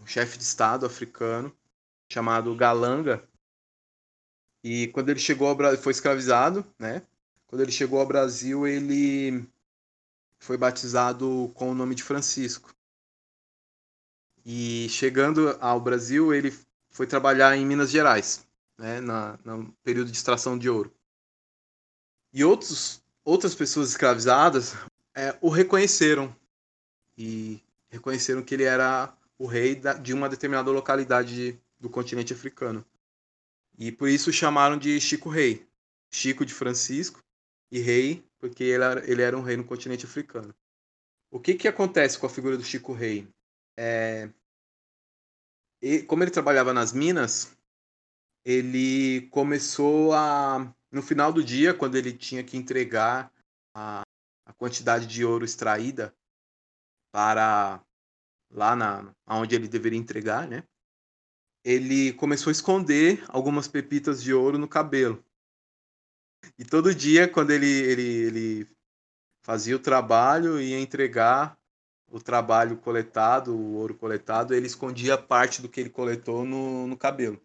um 0.00 0.04
chefe 0.04 0.36
de 0.36 0.42
estado 0.42 0.84
africano 0.84 1.56
chamado 2.10 2.56
Galanga. 2.56 3.22
E 4.64 4.88
quando 4.88 5.10
ele 5.10 5.20
chegou 5.20 5.46
ao 5.46 5.54
Brasil, 5.54 5.80
foi 5.80 5.92
escravizado, 5.92 6.66
né? 6.80 7.06
Quando 7.46 7.60
ele 7.60 7.70
chegou 7.70 8.00
ao 8.00 8.06
Brasil, 8.06 8.66
ele 8.66 9.48
foi 10.40 10.56
batizado 10.56 11.52
com 11.54 11.70
o 11.70 11.74
nome 11.74 11.94
de 11.94 12.02
Francisco. 12.02 12.74
E 14.44 14.88
chegando 14.88 15.56
ao 15.60 15.80
Brasil, 15.80 16.34
ele 16.34 16.52
foi 16.90 17.06
trabalhar 17.06 17.56
em 17.56 17.64
Minas 17.64 17.90
Gerais, 17.90 18.44
né, 18.76 19.00
na, 19.00 19.38
no 19.44 19.72
período 19.84 20.10
de 20.10 20.16
extração 20.16 20.58
de 20.58 20.68
ouro. 20.68 20.92
E 22.32 22.44
outros, 22.44 23.01
outras 23.24 23.54
pessoas 23.54 23.90
escravizadas 23.90 24.74
é, 25.14 25.36
o 25.40 25.48
reconheceram 25.48 26.34
e 27.16 27.60
reconheceram 27.88 28.42
que 28.42 28.54
ele 28.54 28.64
era 28.64 29.14
o 29.38 29.46
rei 29.46 29.74
da, 29.74 29.94
de 29.94 30.12
uma 30.12 30.28
determinada 30.28 30.70
localidade 30.70 31.60
do 31.78 31.90
continente 31.90 32.32
africano. 32.32 32.84
E 33.78 33.90
por 33.90 34.08
isso 34.08 34.32
chamaram 34.32 34.78
de 34.78 35.00
Chico 35.00 35.28
Rei. 35.28 35.66
Chico 36.10 36.44
de 36.44 36.52
Francisco 36.52 37.22
e 37.70 37.78
rei, 37.78 38.22
porque 38.38 38.64
ele 38.64 38.84
era, 38.84 39.10
ele 39.10 39.22
era 39.22 39.36
um 39.36 39.42
rei 39.42 39.56
no 39.56 39.64
continente 39.64 40.04
africano. 40.04 40.54
O 41.30 41.40
que, 41.40 41.54
que 41.54 41.66
acontece 41.66 42.18
com 42.18 42.26
a 42.26 42.30
figura 42.30 42.56
do 42.56 42.62
Chico 42.62 42.92
Rei? 42.92 43.26
É, 43.76 44.28
como 46.06 46.22
ele 46.22 46.30
trabalhava 46.30 46.74
nas 46.74 46.92
minas, 46.92 47.56
ele 48.44 49.22
começou 49.30 50.12
a. 50.12 50.72
No 50.92 51.02
final 51.02 51.32
do 51.32 51.42
dia, 51.42 51.72
quando 51.72 51.96
ele 51.96 52.12
tinha 52.12 52.44
que 52.44 52.56
entregar 52.56 53.32
a, 53.74 54.02
a 54.44 54.52
quantidade 54.52 55.06
de 55.06 55.24
ouro 55.24 55.44
extraída 55.44 56.14
para 57.10 57.82
lá 58.50 58.76
na 58.76 59.14
onde 59.26 59.54
ele 59.54 59.66
deveria 59.66 59.98
entregar, 59.98 60.46
né? 60.46 60.62
Ele 61.64 62.12
começou 62.12 62.50
a 62.50 62.52
esconder 62.52 63.24
algumas 63.28 63.66
pepitas 63.66 64.22
de 64.22 64.34
ouro 64.34 64.58
no 64.58 64.68
cabelo. 64.68 65.24
E 66.58 66.64
todo 66.64 66.94
dia, 66.94 67.28
quando 67.28 67.52
ele, 67.52 67.70
ele, 67.70 68.02
ele 68.02 68.76
fazia 69.42 69.76
o 69.76 69.78
trabalho 69.78 70.60
e 70.60 70.70
ia 70.70 70.80
entregar, 70.80 71.56
o 72.10 72.20
trabalho 72.20 72.76
coletado, 72.76 73.56
o 73.56 73.74
ouro 73.74 73.94
coletado, 73.94 74.52
ele 74.52 74.66
escondia 74.66 75.16
parte 75.16 75.62
do 75.62 75.68
que 75.68 75.80
ele 75.80 75.88
coletou 75.88 76.44
no, 76.44 76.86
no 76.86 76.96
cabelo. 76.96 77.40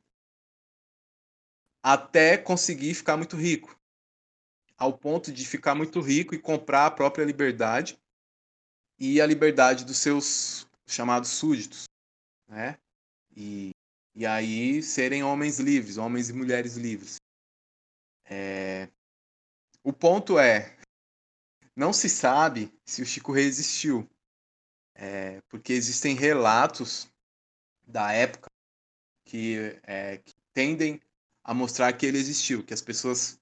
Até 1.90 2.38
conseguir 2.38 2.94
ficar 2.94 3.16
muito 3.16 3.38
rico. 3.38 3.80
Ao 4.78 4.92
ponto 4.92 5.32
de 5.32 5.48
ficar 5.48 5.74
muito 5.74 6.02
rico 6.02 6.36
e 6.36 6.38
comprar 6.38 6.86
a 6.86 6.92
própria 6.92 7.24
liberdade 7.24 7.98
e 9.00 9.22
a 9.22 9.26
liberdade 9.26 9.86
dos 9.86 9.98
seus 9.98 10.68
chamados 10.86 11.30
súditos, 11.30 11.86
né? 12.46 12.78
E, 13.34 13.70
e 14.14 14.26
aí 14.26 14.84
serem 14.84 15.24
homens 15.24 15.60
livres, 15.60 15.96
homens 15.96 16.30
e 16.30 16.34
mulheres 16.34 16.76
livres. 16.76 17.22
É... 18.26 18.90
O 19.82 19.94
ponto 19.94 20.38
é, 20.38 20.78
não 21.74 21.94
se 21.94 22.10
sabe 22.10 22.70
se 22.86 23.02
o 23.02 23.06
Chico 23.06 23.32
Rei 23.32 23.46
existiu. 23.46 24.06
É, 24.94 25.40
porque 25.48 25.72
existem 25.72 26.18
relatos 26.18 27.08
da 27.88 28.12
época 28.12 28.50
que, 29.24 29.80
é, 29.84 30.18
que, 30.18 30.34
tendem 30.54 31.00
a 31.48 31.54
mostrar 31.54 31.94
que 31.94 32.06
ele 32.06 32.18
existiu, 32.18 32.62
que 32.62 32.74
as 32.74 32.82
pessoas, 32.82 33.40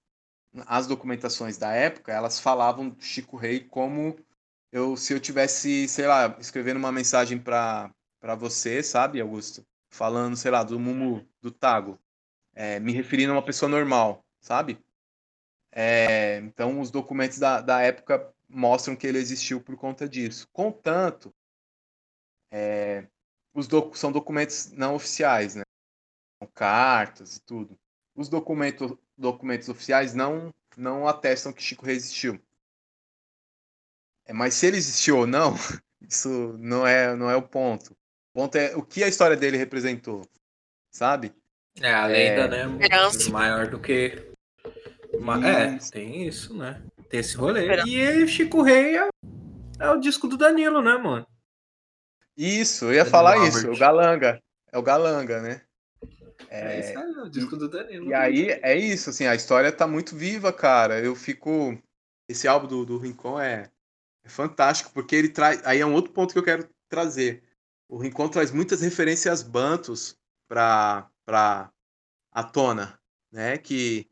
as 0.67 0.85
documentações 0.85 1.57
da 1.57 1.73
época, 1.73 2.13
elas 2.13 2.39
falavam 2.39 2.95
Chico 2.99 3.35
Rei 3.35 3.61
como 3.61 4.15
eu, 4.71 4.95
se 4.95 5.11
eu 5.11 5.19
tivesse, 5.19 5.87
sei 5.87 6.05
lá, 6.05 6.37
escrevendo 6.39 6.77
uma 6.77 6.91
mensagem 6.91 7.39
para 7.39 7.91
você, 8.37 8.83
sabe, 8.83 9.19
Augusto? 9.19 9.65
Falando, 9.89 10.35
sei 10.35 10.51
lá, 10.51 10.61
do 10.63 10.79
Mumu, 10.79 11.27
do 11.41 11.49
Tago, 11.49 11.99
é, 12.53 12.79
me 12.79 12.91
referindo 12.91 13.31
a 13.31 13.35
uma 13.37 13.45
pessoa 13.45 13.67
normal, 13.69 14.23
sabe? 14.39 14.79
É, 15.71 16.37
então, 16.37 16.79
os 16.79 16.91
documentos 16.91 17.39
da, 17.39 17.59
da 17.59 17.81
época 17.81 18.31
mostram 18.47 18.95
que 18.95 19.07
ele 19.07 19.17
existiu 19.17 19.59
por 19.61 19.75
conta 19.75 20.07
disso. 20.07 20.47
Contanto 20.53 21.33
é, 22.51 23.07
os 23.51 23.67
doc 23.67 23.95
são 23.95 24.11
documentos 24.11 24.71
não 24.73 24.93
oficiais, 24.93 25.55
né? 25.55 25.63
São 26.37 26.47
cartas 26.53 27.37
e 27.37 27.41
tudo. 27.41 27.75
Os 28.15 28.29
documentos, 28.29 28.93
documentos 29.17 29.67
oficiais 29.69 30.13
não, 30.13 30.53
não 30.77 31.07
atestam 31.07 31.51
que 31.51 31.61
Chico 31.61 31.85
resistiu. 31.85 32.39
É, 34.25 34.33
mas 34.33 34.53
se 34.53 34.65
ele 34.65 34.77
existiu 34.77 35.19
ou 35.19 35.27
não, 35.27 35.55
isso 36.01 36.55
não 36.57 36.85
é, 36.85 37.15
não 37.15 37.29
é 37.29 37.35
o 37.35 37.41
ponto. 37.41 37.91
O 38.33 38.39
ponto 38.41 38.55
é 38.57 38.75
o 38.75 38.81
que 38.81 39.03
a 39.03 39.07
história 39.07 39.35
dele 39.35 39.57
representou, 39.57 40.27
sabe? 40.89 41.33
É, 41.81 41.93
a 41.93 42.05
lenda, 42.05 42.41
é... 42.43 42.47
né? 42.47 42.67
Muito 42.67 43.31
maior 43.31 43.67
do 43.67 43.79
que. 43.79 44.31
Uma... 45.13 45.45
É, 45.47 45.77
tem 45.91 46.27
isso, 46.27 46.55
né? 46.55 46.81
Tem 47.09 47.19
esse 47.19 47.35
rolê. 47.35 47.67
E 47.85 48.27
Chico 48.27 48.61
Rei 48.61 48.97
é... 48.97 49.09
é 49.79 49.89
o 49.89 49.99
disco 49.99 50.27
do 50.27 50.37
Danilo, 50.37 50.81
né, 50.81 50.97
mano? 50.97 51.27
Isso, 52.37 52.85
eu 52.85 52.93
ia 52.93 53.05
falar 53.05 53.35
Robert. 53.35 53.49
isso, 53.49 53.71
o 53.71 53.77
Galanga. 53.77 54.41
É 54.71 54.77
o 54.77 54.83
Galanga, 54.83 55.41
né? 55.41 55.61
É, 56.49 56.75
é 56.75 56.79
isso 56.79 56.99
aí, 56.99 57.11
o 57.11 57.29
disco 57.29 57.55
do 57.57 57.69
Danilo. 57.69 58.09
E 58.09 58.13
aí 58.13 58.49
é 58.61 58.75
isso, 58.77 59.09
assim, 59.09 59.25
a 59.25 59.35
história 59.35 59.71
tá 59.71 59.87
muito 59.87 60.15
viva, 60.15 60.51
cara. 60.51 60.99
Eu 60.99 61.15
fico. 61.15 61.77
Esse 62.27 62.47
álbum 62.47 62.67
do, 62.67 62.85
do 62.85 62.97
Rincon 62.97 63.39
é, 63.39 63.69
é 64.23 64.29
fantástico, 64.29 64.91
porque 64.93 65.15
ele 65.15 65.29
traz. 65.29 65.61
Aí 65.65 65.79
é 65.79 65.85
um 65.85 65.93
outro 65.93 66.11
ponto 66.11 66.33
que 66.33 66.39
eu 66.39 66.43
quero 66.43 66.67
trazer. 66.89 67.43
O 67.87 67.97
Rincon 67.97 68.29
traz 68.29 68.51
muitas 68.51 68.81
referências 68.81 69.43
bantos 69.43 70.17
pra, 70.47 71.09
pra 71.25 71.71
à 72.31 72.43
tona, 72.43 72.99
né? 73.31 73.57
Que 73.57 74.09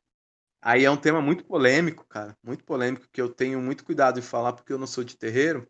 aí 0.61 0.86
é 0.86 0.91
um 0.91 0.97
tema 0.97 1.21
muito 1.21 1.43
polêmico, 1.43 2.05
cara. 2.05 2.38
Muito 2.43 2.63
polêmico, 2.63 3.07
que 3.11 3.21
eu 3.21 3.30
tenho 3.30 3.59
muito 3.61 3.84
cuidado 3.84 4.19
em 4.19 4.24
falar, 4.24 4.53
porque 4.53 4.71
eu 4.71 4.78
não 4.78 4.88
sou 4.88 5.03
de 5.03 5.17
terreiro 5.17 5.67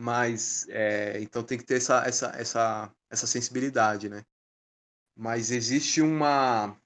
mas 0.00 0.64
é, 0.68 1.20
então 1.20 1.42
tem 1.42 1.58
que 1.58 1.64
ter 1.64 1.76
essa, 1.76 2.06
essa, 2.06 2.26
essa, 2.36 2.94
essa 3.10 3.26
sensibilidade, 3.26 4.08
né? 4.08 4.24
Mas 5.18 5.50
existe 5.50 6.00
uma 6.00 6.78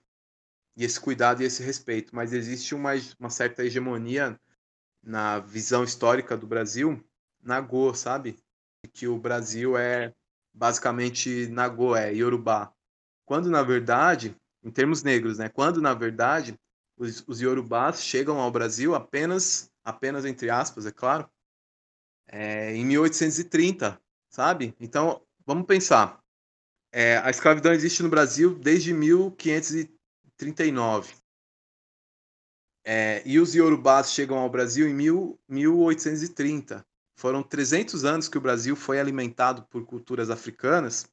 e 0.75 0.85
esse 0.85 0.99
cuidado 0.99 1.43
e 1.43 1.45
esse 1.45 1.63
respeito, 1.63 2.17
mas 2.17 2.33
existe 2.33 2.75
uma, 2.75 2.93
uma 3.21 3.29
certa 3.29 3.63
hegemonia 3.63 4.41
na 5.03 5.39
visão 5.39 5.85
histórica 5.85 6.35
do 6.35 6.47
Brasil, 6.47 6.99
Nagô, 7.43 7.93
sabe? 7.93 8.39
Que 8.95 9.07
o 9.07 9.19
Brasil 9.19 9.77
é 9.77 10.15
basicamente 10.55 11.47
Nagô, 11.49 11.95
é 11.95 12.11
Yorubá. 12.11 12.73
Quando 13.27 13.51
na 13.51 13.63
verdade, 13.63 14.35
em 14.63 14.71
termos 14.71 15.03
negros, 15.03 15.37
né? 15.37 15.51
Quando 15.51 15.83
na 15.83 15.93
verdade 15.93 16.59
os, 16.97 17.23
os 17.27 17.39
Yorubás 17.39 18.03
chegam 18.03 18.41
ao 18.41 18.51
Brasil 18.51 18.95
apenas, 18.95 19.71
apenas 19.85 20.25
entre 20.25 20.49
aspas, 20.49 20.87
é 20.87 20.91
claro, 20.91 21.29
é, 22.29 22.75
em 22.75 22.87
1830, 22.87 24.01
sabe? 24.31 24.75
Então, 24.81 25.21
vamos 25.45 25.67
pensar. 25.67 26.22
É, 26.93 27.17
a 27.19 27.31
escravidão 27.31 27.73
existe 27.73 28.03
no 28.03 28.09
Brasil 28.11 28.55
desde 28.55 28.93
1539. 28.93 31.15
É, 32.85 33.23
e 33.25 33.41
os 33.41 33.55
Yorubás 33.55 34.13
chegam 34.13 34.37
ao 34.39 34.51
Brasil 34.51 34.87
em 34.87 34.95
mil, 34.95 35.41
1830. 35.49 36.85
Foram 37.17 37.43
300 37.43 38.05
anos 38.05 38.29
que 38.29 38.37
o 38.37 38.41
Brasil 38.41 38.77
foi 38.77 39.01
alimentado 39.01 39.63
por 39.71 39.87
culturas 39.87 40.29
africanas 40.29 41.07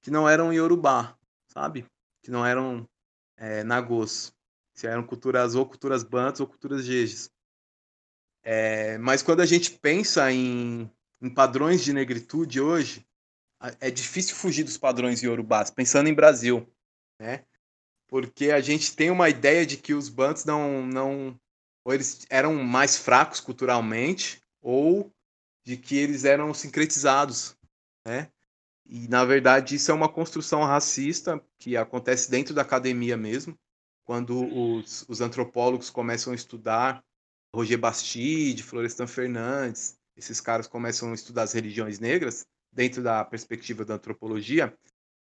que 0.00 0.10
não 0.10 0.28
eram 0.28 0.52
Yorubá, 0.52 1.16
sabe? 1.46 1.86
Que 2.22 2.30
não 2.30 2.44
eram 2.44 2.88
é, 3.36 3.62
Nagôs. 3.62 4.34
Se 4.74 4.86
eram 4.86 5.04
culturas 5.04 5.54
ou 5.54 5.66
culturas 5.66 6.02
bantos 6.02 6.40
ou 6.40 6.46
culturas 6.46 6.84
jejes. 6.84 7.30
É, 8.42 8.98
mas 8.98 9.22
quando 9.22 9.40
a 9.40 9.46
gente 9.46 9.70
pensa 9.70 10.32
em, 10.32 10.90
em 11.20 11.30
padrões 11.30 11.84
de 11.84 11.92
negritude 11.92 12.60
hoje, 12.60 13.06
é 13.80 13.90
difícil 13.90 14.34
fugir 14.34 14.64
dos 14.64 14.76
padrões 14.76 15.22
iorubás, 15.22 15.70
pensando 15.70 16.08
em 16.08 16.14
Brasil, 16.14 16.66
né? 17.20 17.44
Porque 18.08 18.50
a 18.50 18.60
gente 18.60 18.94
tem 18.94 19.10
uma 19.10 19.28
ideia 19.28 19.64
de 19.64 19.76
que 19.76 19.94
os 19.94 20.08
bantos 20.08 20.44
não, 20.44 20.86
não 20.86 21.40
ou 21.84 21.94
eles 21.94 22.26
eram 22.28 22.54
mais 22.54 22.96
fracos 22.96 23.40
culturalmente, 23.40 24.42
ou 24.60 25.12
de 25.64 25.76
que 25.76 25.96
eles 25.96 26.24
eram 26.24 26.52
sincretizados, 26.52 27.56
né? 28.06 28.30
E 28.84 29.08
na 29.08 29.24
verdade 29.24 29.76
isso 29.76 29.90
é 29.90 29.94
uma 29.94 30.08
construção 30.08 30.64
racista 30.64 31.42
que 31.58 31.76
acontece 31.76 32.30
dentro 32.30 32.52
da 32.52 32.62
academia 32.62 33.16
mesmo, 33.16 33.58
quando 34.04 34.44
os, 34.52 35.04
os 35.08 35.20
antropólogos 35.20 35.88
começam 35.88 36.32
a 36.32 36.36
estudar 36.36 37.02
Roger 37.54 37.78
Bastide, 37.78 38.62
Florestan 38.62 39.06
Fernandes, 39.06 39.96
esses 40.16 40.40
caras 40.40 40.66
começam 40.66 41.12
a 41.12 41.14
estudar 41.14 41.44
as 41.44 41.52
religiões 41.52 41.98
negras 41.98 42.46
dentro 42.72 43.02
da 43.02 43.24
perspectiva 43.24 43.84
da 43.84 43.94
antropologia, 43.94 44.76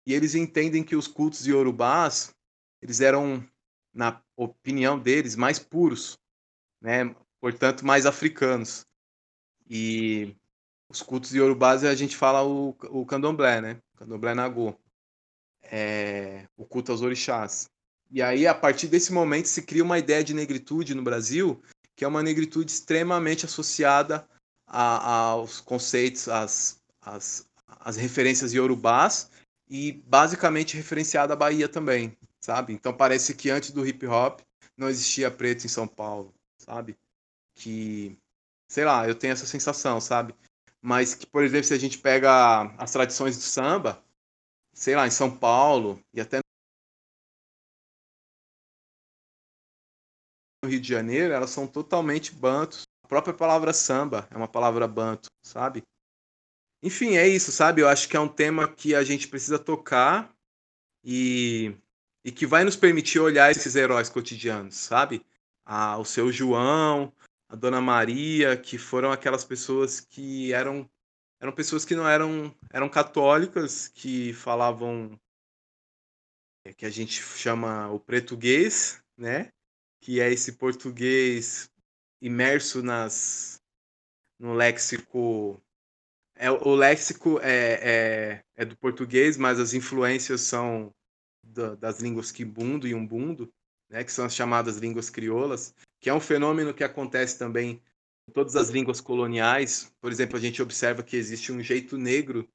e 0.05 0.13
eles 0.13 0.35
entendem 0.35 0.83
que 0.83 0.95
os 0.95 1.07
cultos 1.07 1.45
iorubás, 1.45 2.33
eles 2.81 3.01
eram, 3.01 3.45
na 3.93 4.21
opinião 4.35 4.97
deles, 4.97 5.35
mais 5.35 5.59
puros, 5.59 6.17
né? 6.81 7.15
portanto, 7.39 7.85
mais 7.85 8.05
africanos. 8.05 8.85
E 9.69 10.35
os 10.89 11.01
cultos 11.01 11.33
iorubás, 11.33 11.83
a 11.83 11.93
gente 11.93 12.17
fala 12.17 12.43
o, 12.43 12.75
o 12.89 13.05
candomblé, 13.05 13.61
né? 13.61 13.77
Candomblé 13.95 14.33
Nagô. 14.33 14.75
É, 15.63 16.47
o 16.57 16.65
culto 16.65 16.91
aos 16.91 17.01
orixás. 17.01 17.69
E 18.09 18.21
aí, 18.21 18.47
a 18.47 18.55
partir 18.55 18.87
desse 18.87 19.13
momento, 19.13 19.45
se 19.45 19.61
cria 19.61 19.83
uma 19.83 19.99
ideia 19.99 20.23
de 20.23 20.33
negritude 20.33 20.95
no 20.95 21.03
Brasil 21.03 21.61
que 22.01 22.05
é 22.05 22.07
uma 22.07 22.23
negritude 22.23 22.71
extremamente 22.71 23.45
associada 23.45 24.27
a, 24.65 25.27
aos 25.29 25.61
conceitos, 25.61 26.27
às, 26.27 26.80
às, 27.01 27.47
às 27.67 27.97
referências 27.97 28.53
iorubás 28.53 29.29
e 29.69 29.93
basicamente 30.05 30.77
referenciada 30.77 31.33
à 31.33 31.35
Bahia 31.35 31.67
também, 31.67 32.17
sabe? 32.39 32.73
Então 32.73 32.93
parece 32.93 33.33
que 33.33 33.49
antes 33.49 33.71
do 33.71 33.85
hip 33.85 34.05
hop 34.05 34.41
não 34.77 34.89
existia 34.89 35.31
preto 35.31 35.65
em 35.65 35.69
São 35.69 35.87
Paulo, 35.87 36.33
sabe? 36.57 36.97
Que, 37.55 38.17
sei 38.67 38.85
lá, 38.85 39.07
eu 39.07 39.15
tenho 39.15 39.33
essa 39.33 39.45
sensação, 39.45 40.01
sabe? 40.01 40.35
Mas 40.81 41.13
que, 41.13 41.25
por 41.25 41.43
exemplo, 41.43 41.65
se 41.65 41.73
a 41.73 41.79
gente 41.79 41.97
pega 41.99 42.63
as 42.77 42.91
tradições 42.91 43.37
do 43.37 43.43
samba, 43.43 44.03
sei 44.73 44.95
lá, 44.95 45.07
em 45.07 45.11
São 45.11 45.35
Paulo 45.35 46.03
e 46.13 46.19
até 46.19 46.39
no 50.63 50.69
Rio 50.69 50.81
de 50.81 50.87
Janeiro, 50.87 51.33
elas 51.33 51.49
são 51.49 51.67
totalmente 51.67 52.33
bantos. 52.33 52.83
A 53.03 53.07
própria 53.07 53.33
palavra 53.33 53.73
samba 53.73 54.27
é 54.31 54.37
uma 54.37 54.47
palavra 54.47 54.87
banto, 54.87 55.29
sabe? 55.43 55.83
Enfim, 56.83 57.15
é 57.15 57.27
isso, 57.27 57.51
sabe? 57.51 57.81
Eu 57.81 57.87
acho 57.87 58.09
que 58.09 58.17
é 58.17 58.19
um 58.19 58.27
tema 58.27 58.67
que 58.67 58.95
a 58.95 59.03
gente 59.03 59.27
precisa 59.27 59.59
tocar 59.59 60.35
e, 61.03 61.75
e 62.23 62.31
que 62.31 62.45
vai 62.45 62.63
nos 62.63 62.75
permitir 62.75 63.19
olhar 63.19 63.51
esses 63.51 63.75
heróis 63.75 64.09
cotidianos, 64.09 64.75
sabe? 64.75 65.23
Ah, 65.63 65.97
o 65.97 66.05
seu 66.05 66.31
João, 66.31 67.13
a 67.47 67.55
Dona 67.55 67.79
Maria, 67.79 68.57
que 68.57 68.77
foram 68.77 69.11
aquelas 69.11 69.43
pessoas 69.43 69.99
que 69.99 70.53
eram 70.53 70.89
eram 71.39 71.51
pessoas 71.51 71.83
que 71.83 71.95
não 71.95 72.07
eram 72.07 72.55
eram 72.71 72.87
católicas, 72.87 73.87
que 73.87 74.33
falavam 74.33 75.19
que 76.77 76.85
a 76.85 76.89
gente 76.89 77.21
chama 77.21 77.91
o 77.91 77.99
português, 77.99 79.03
né? 79.17 79.51
que 79.99 80.19
é 80.19 80.31
esse 80.31 80.53
português 80.53 81.69
imerso 82.21 82.81
nas 82.81 83.61
no 84.39 84.53
léxico 84.53 85.61
é 86.41 86.49
o 86.49 86.73
léxico 86.73 87.39
é, 87.43 88.41
é, 88.57 88.63
é 88.63 88.65
do 88.65 88.75
português 88.75 89.37
mas 89.37 89.59
as 89.59 89.75
influências 89.75 90.41
são 90.41 90.91
da, 91.43 91.75
das 91.75 91.99
línguas 91.99 92.31
quimbundo 92.31 92.87
e 92.87 92.95
umbundo 92.95 93.47
né 93.87 94.03
que 94.03 94.11
são 94.11 94.25
as 94.25 94.33
chamadas 94.33 94.77
línguas 94.77 95.07
crioulas 95.07 95.75
que 95.99 96.09
é 96.09 96.13
um 96.13 96.19
fenômeno 96.19 96.73
que 96.73 96.83
acontece 96.83 97.37
também 97.37 97.79
em 98.27 98.31
todas 98.31 98.55
as 98.55 98.69
línguas 98.69 98.99
coloniais. 98.99 99.93
Por 100.01 100.11
exemplo 100.11 100.35
a 100.35 100.39
gente 100.39 100.61
observa 100.61 101.03
que 101.03 101.15
existe 101.15 101.51
um 101.51 101.61
jeito 101.61 101.95
negro 101.95 102.47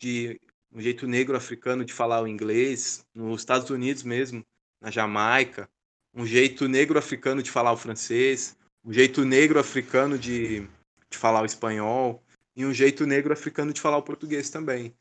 de 0.00 0.40
um 0.72 0.80
jeito 0.80 1.06
negro 1.06 1.36
africano 1.36 1.84
de 1.84 1.92
falar 1.92 2.22
o 2.22 2.26
inglês 2.26 3.04
nos 3.14 3.42
Estados 3.42 3.68
Unidos 3.68 4.02
mesmo 4.02 4.42
na 4.80 4.90
Jamaica 4.90 5.68
um 6.14 6.24
jeito 6.24 6.66
negro 6.66 6.98
africano 6.98 7.42
de 7.42 7.50
falar 7.50 7.72
o 7.72 7.76
francês, 7.76 8.56
um 8.82 8.90
jeito 8.90 9.26
negro 9.26 9.58
africano 9.58 10.18
de, 10.18 10.66
de 11.10 11.18
falar 11.18 11.42
o 11.42 11.46
espanhol 11.46 12.22
e 12.56 12.64
um 12.64 12.72
jeito 12.72 13.06
negro 13.06 13.32
africano 13.32 13.72
de 13.72 13.80
falar 13.80 13.98
o 13.98 14.02
português 14.02 14.48
também. 14.48 14.96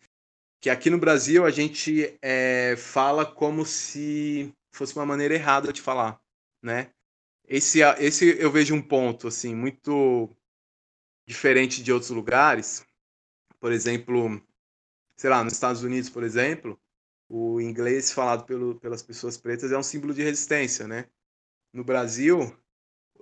Que 0.59 0.69
aqui 0.69 0.89
no 0.89 0.99
Brasil 0.99 1.45
a 1.45 1.51
gente 1.51 2.17
é, 2.21 2.75
fala 2.75 3.25
como 3.25 3.65
se 3.65 4.53
fosse 4.71 4.95
uma 4.95 5.05
maneira 5.05 5.33
errada 5.33 5.71
de 5.71 5.81
falar, 5.81 6.19
né? 6.61 6.91
Esse, 7.47 7.79
esse 7.99 8.37
eu 8.39 8.51
vejo 8.51 8.73
um 8.75 8.81
ponto 8.81 9.27
assim 9.27 9.55
muito 9.55 10.29
diferente 11.27 11.81
de 11.81 11.91
outros 11.93 12.11
lugares. 12.11 12.85
Por 13.59 13.71
exemplo, 13.71 14.41
sei 15.15 15.29
lá, 15.29 15.43
nos 15.43 15.53
Estados 15.53 15.83
Unidos, 15.83 16.09
por 16.09 16.23
exemplo, 16.23 16.79
o 17.29 17.61
inglês 17.61 18.11
falado 18.11 18.45
pelo, 18.45 18.75
pelas 18.79 19.01
pessoas 19.01 19.37
pretas 19.37 19.71
é 19.71 19.77
um 19.77 19.83
símbolo 19.83 20.13
de 20.13 20.23
resistência, 20.23 20.87
né? 20.87 21.07
No 21.71 21.83
Brasil, 21.83 22.55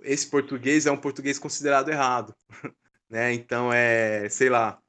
esse 0.02 0.28
português 0.28 0.86
é 0.86 0.90
um 0.90 1.00
português 1.00 1.38
considerado 1.38 1.88
errado, 1.90 2.34
né? 3.14 3.32
Então 3.32 3.72
é, 3.72 4.28
sei 4.28 4.50
lá, 4.50 4.82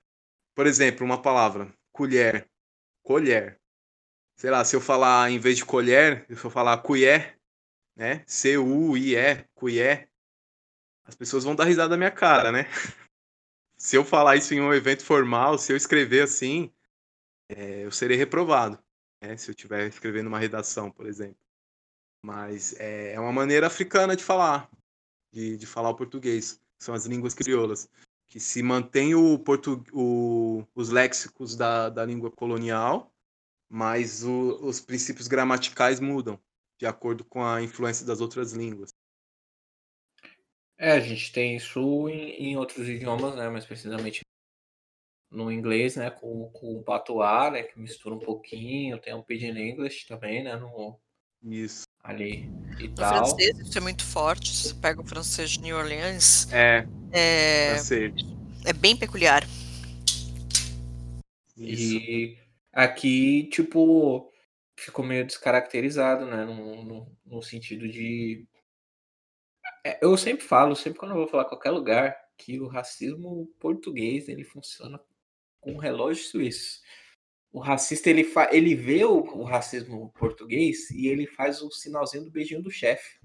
por 0.55 0.65
exemplo, 0.65 1.05
uma 1.05 1.21
palavra, 1.21 1.71
colher, 1.91 2.49
colher. 3.03 3.61
Sei 4.35 4.49
lá, 4.49 4.65
se 4.65 4.75
eu 4.75 4.81
falar 4.81 5.29
em 5.29 5.37
vez 5.37 5.57
de 5.57 5.63
colher, 5.63 6.25
eu 6.27 6.35
falar 6.35 6.79
colher, 6.79 7.39
né? 7.95 8.23
C 8.25 8.57
U 8.57 8.97
I 8.97 9.15
E, 9.15 9.45
colher, 9.53 10.09
as 11.05 11.15
pessoas 11.15 11.43
vão 11.43 11.55
dar 11.55 11.65
risada 11.65 11.89
na 11.91 11.97
minha 11.97 12.11
cara, 12.11 12.51
né? 12.51 12.65
Se 13.77 13.97
eu 13.97 14.05
falar 14.05 14.37
isso 14.37 14.53
em 14.53 14.61
um 14.61 14.73
evento 14.73 15.03
formal, 15.03 15.57
se 15.57 15.73
eu 15.73 15.75
escrever 15.75 16.23
assim, 16.23 16.73
é, 17.49 17.83
eu 17.83 17.91
serei 17.91 18.15
reprovado 18.15 18.81
né? 19.21 19.35
se 19.37 19.49
eu 19.49 19.53
estiver 19.53 19.87
escrevendo 19.87 20.27
uma 20.27 20.39
redação, 20.39 20.91
por 20.91 21.05
exemplo. 21.05 21.37
Mas 22.21 22.73
é, 22.79 23.13
é 23.13 23.19
uma 23.19 23.31
maneira 23.31 23.67
africana 23.67 24.15
de 24.15 24.23
falar, 24.23 24.69
de, 25.31 25.57
de 25.57 25.65
falar 25.65 25.89
o 25.89 25.95
português. 25.95 26.59
São 26.79 26.93
as 26.93 27.05
línguas 27.05 27.33
crioulas, 27.33 27.89
que 28.27 28.39
se 28.39 28.61
mantém 28.61 29.15
o 29.15 29.37
portu, 29.39 29.83
o, 29.93 30.63
os 30.73 30.89
léxicos 30.89 31.55
da, 31.55 31.89
da 31.89 32.05
língua 32.05 32.31
colonial, 32.31 33.13
mas 33.69 34.23
o, 34.23 34.59
os 34.65 34.79
princípios 34.79 35.27
gramaticais 35.27 35.99
mudam 35.99 36.39
de 36.77 36.85
acordo 36.85 37.23
com 37.23 37.43
a 37.43 37.61
influência 37.61 38.05
das 38.05 38.21
outras 38.21 38.53
línguas. 38.53 38.93
É, 40.77 40.91
a 40.91 40.99
gente 40.99 41.31
tem 41.31 41.55
isso 41.55 42.09
em, 42.09 42.31
em 42.31 42.57
outros 42.57 42.87
idiomas, 42.89 43.35
né? 43.35 43.47
Mais 43.49 43.65
precisamente 43.65 44.21
no 45.31 45.51
inglês, 45.51 45.95
né, 45.95 46.09
com, 46.09 46.49
com 46.51 46.77
o 46.77 46.83
patois, 46.83 47.51
né, 47.51 47.63
que 47.63 47.77
mistura 47.79 48.15
um 48.15 48.19
pouquinho, 48.19 48.99
tem 48.99 49.13
um 49.13 49.21
pidgin 49.21 49.57
English 49.57 50.07
também, 50.07 50.43
né, 50.43 50.55
no 50.55 50.97
isso 51.43 51.83
ali 52.03 52.49
e 52.79 52.87
no 52.87 52.95
tal. 52.95 53.25
francês 53.25 53.59
isso 53.59 53.77
é 53.77 53.81
muito 53.81 54.03
forte. 54.03 54.55
Você 54.55 54.73
pega 54.75 55.01
o 55.01 55.05
francês 55.05 55.51
de 55.51 55.61
New 55.61 55.77
Orleans, 55.77 56.51
é 56.53 56.87
é, 57.11 57.75
é 58.65 58.73
bem 58.73 58.95
peculiar. 58.95 59.47
Isso. 61.57 61.97
E 61.97 62.37
aqui, 62.73 63.49
tipo, 63.51 64.31
ficou 64.77 65.05
meio 65.05 65.25
descaracterizado, 65.25 66.25
né, 66.25 66.45
no, 66.45 66.83
no, 66.83 67.17
no 67.25 67.41
sentido 67.41 67.87
de 67.87 68.47
é, 69.85 69.99
eu 70.01 70.17
sempre 70.17 70.43
falo, 70.43 70.75
sempre 70.75 70.97
quando 70.97 71.11
eu 71.11 71.17
vou 71.17 71.27
falar 71.27 71.45
qualquer 71.45 71.69
lugar, 71.69 72.17
que 72.35 72.59
o 72.59 72.67
racismo 72.67 73.45
português 73.59 74.27
ele 74.27 74.43
funciona 74.43 74.99
com 75.61 75.73
um 75.73 75.77
relógio 75.77 76.23
suíço. 76.23 76.81
O 77.51 77.59
racista 77.59 78.09
ele, 78.09 78.23
fa... 78.23 78.49
ele 78.51 78.73
vê 78.73 79.05
o, 79.05 79.19
o 79.19 79.43
racismo 79.43 80.11
português 80.13 80.89
e 80.89 81.07
ele 81.07 81.27
faz 81.27 81.61
o 81.61 81.69
sinalzinho 81.69 82.25
do 82.25 82.31
beijinho 82.31 82.63
do 82.63 82.71
chefe. 82.71 83.19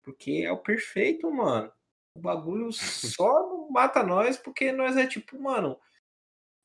Porque 0.00 0.42
é 0.44 0.52
o 0.52 0.62
perfeito, 0.62 1.28
mano. 1.32 1.70
O 2.18 2.20
bagulho 2.20 2.72
só 2.72 3.48
não 3.48 3.70
mata 3.70 4.02
nós 4.02 4.36
porque 4.36 4.72
nós 4.72 4.96
é 4.96 5.06
tipo, 5.06 5.40
mano. 5.40 5.78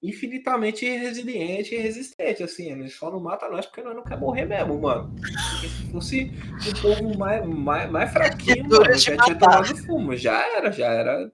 infinitamente 0.01 0.83
resiliente 0.83 1.75
e 1.75 1.77
resistente, 1.77 2.41
assim. 2.41 2.71
Ele 2.71 2.89
só 2.89 3.11
não 3.11 3.19
mata 3.19 3.47
nós 3.47 3.67
porque 3.67 3.83
nós 3.83 3.95
não 3.95 4.03
quer 4.03 4.17
morrer 4.17 4.45
mesmo, 4.45 4.81
mano. 4.81 5.13
Porque 5.13 5.67
se 5.67 5.91
fosse 5.91 6.31
um 6.67 6.81
povo 6.81 7.17
mais, 7.19 7.45
mais, 7.45 7.91
mais 7.91 8.11
fraquinho, 8.11 8.67
mano, 8.67 8.93
já 8.97 9.15
tinha 9.15 9.37
tomado 9.37 9.77
fumo. 9.85 10.15
Já 10.15 10.41
era, 10.57 10.71
já 10.71 10.87
era 10.87 11.31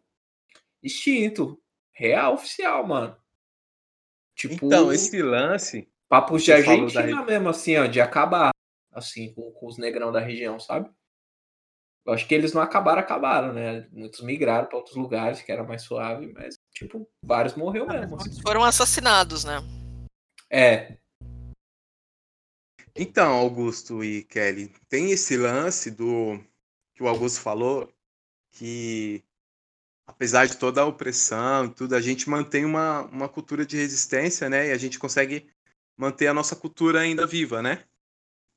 extinto. 0.83 1.57
Real 1.93 2.33
oficial, 2.33 2.85
mano. 2.85 3.15
Tipo, 4.35 4.65
então, 4.65 4.91
esse 4.91 5.21
lance. 5.21 5.89
Papo 6.09 6.37
de 6.37 6.51
Argentina 6.51 7.15
da... 7.15 7.23
mesmo, 7.23 7.49
assim, 7.49 7.77
ó, 7.77 7.85
de 7.85 8.01
acabar, 8.01 8.51
assim, 8.91 9.33
com, 9.33 9.51
com 9.51 9.67
os 9.67 9.77
negrão 9.77 10.11
da 10.11 10.19
região, 10.19 10.59
sabe? 10.59 10.89
Eu 12.05 12.13
acho 12.13 12.27
que 12.27 12.33
eles 12.33 12.53
não 12.53 12.61
acabaram, 12.61 13.01
acabaram, 13.01 13.53
né? 13.53 13.87
Muitos 13.91 14.21
migraram 14.21 14.67
para 14.67 14.77
outros 14.77 14.95
lugares 14.95 15.41
que 15.41 15.51
era 15.51 15.63
mais 15.63 15.83
suave, 15.83 16.31
mas, 16.33 16.57
tipo, 16.73 17.07
vários 17.23 17.55
morreu 17.55 17.85
ah, 17.89 17.93
mesmo. 17.93 18.15
Assim. 18.15 18.41
Foram 18.41 18.63
assassinados, 18.63 19.43
né? 19.43 19.59
É. 20.49 20.97
Então, 22.95 23.31
Augusto 23.33 24.03
e 24.03 24.23
Kelly, 24.23 24.73
tem 24.87 25.11
esse 25.11 25.37
lance 25.37 25.91
do 25.91 26.39
que 26.95 27.03
o 27.03 27.07
Augusto 27.07 27.41
falou, 27.41 27.93
que 28.51 29.23
apesar 30.07 30.47
de 30.47 30.57
toda 30.57 30.81
a 30.81 30.85
opressão, 30.85 31.69
tudo, 31.69 31.95
a 31.95 32.01
gente 32.01 32.29
mantém 32.29 32.65
uma, 32.65 33.01
uma 33.03 33.29
cultura 33.29 33.65
de 33.65 33.77
resistência, 33.77 34.49
né? 34.49 34.67
E 34.67 34.71
a 34.71 34.77
gente 34.77 34.97
consegue 34.97 35.47
manter 35.95 36.27
a 36.27 36.33
nossa 36.33 36.55
cultura 36.55 37.01
ainda 37.01 37.27
viva, 37.27 37.61
né? 37.61 37.85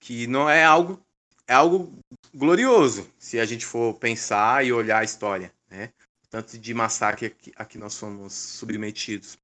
Que 0.01 0.26
não 0.26 0.49
é 0.49 0.64
algo 0.64 1.05
é 1.47 1.55
algo 1.55 1.93
glorioso 2.34 3.11
se 3.18 3.38
a 3.38 3.45
gente 3.45 3.66
for 3.66 3.95
pensar 3.95 4.64
e 4.64 4.72
olhar 4.72 4.99
a 5.01 5.05
história, 5.05 5.53
né? 5.68 5.93
Tanto 6.30 6.59
de 6.59 6.72
massacre 6.72 7.36
a 7.57 7.64
que, 7.64 7.76
nós 7.76 7.95
somos 7.95 8.32
submetidos. 8.32 9.36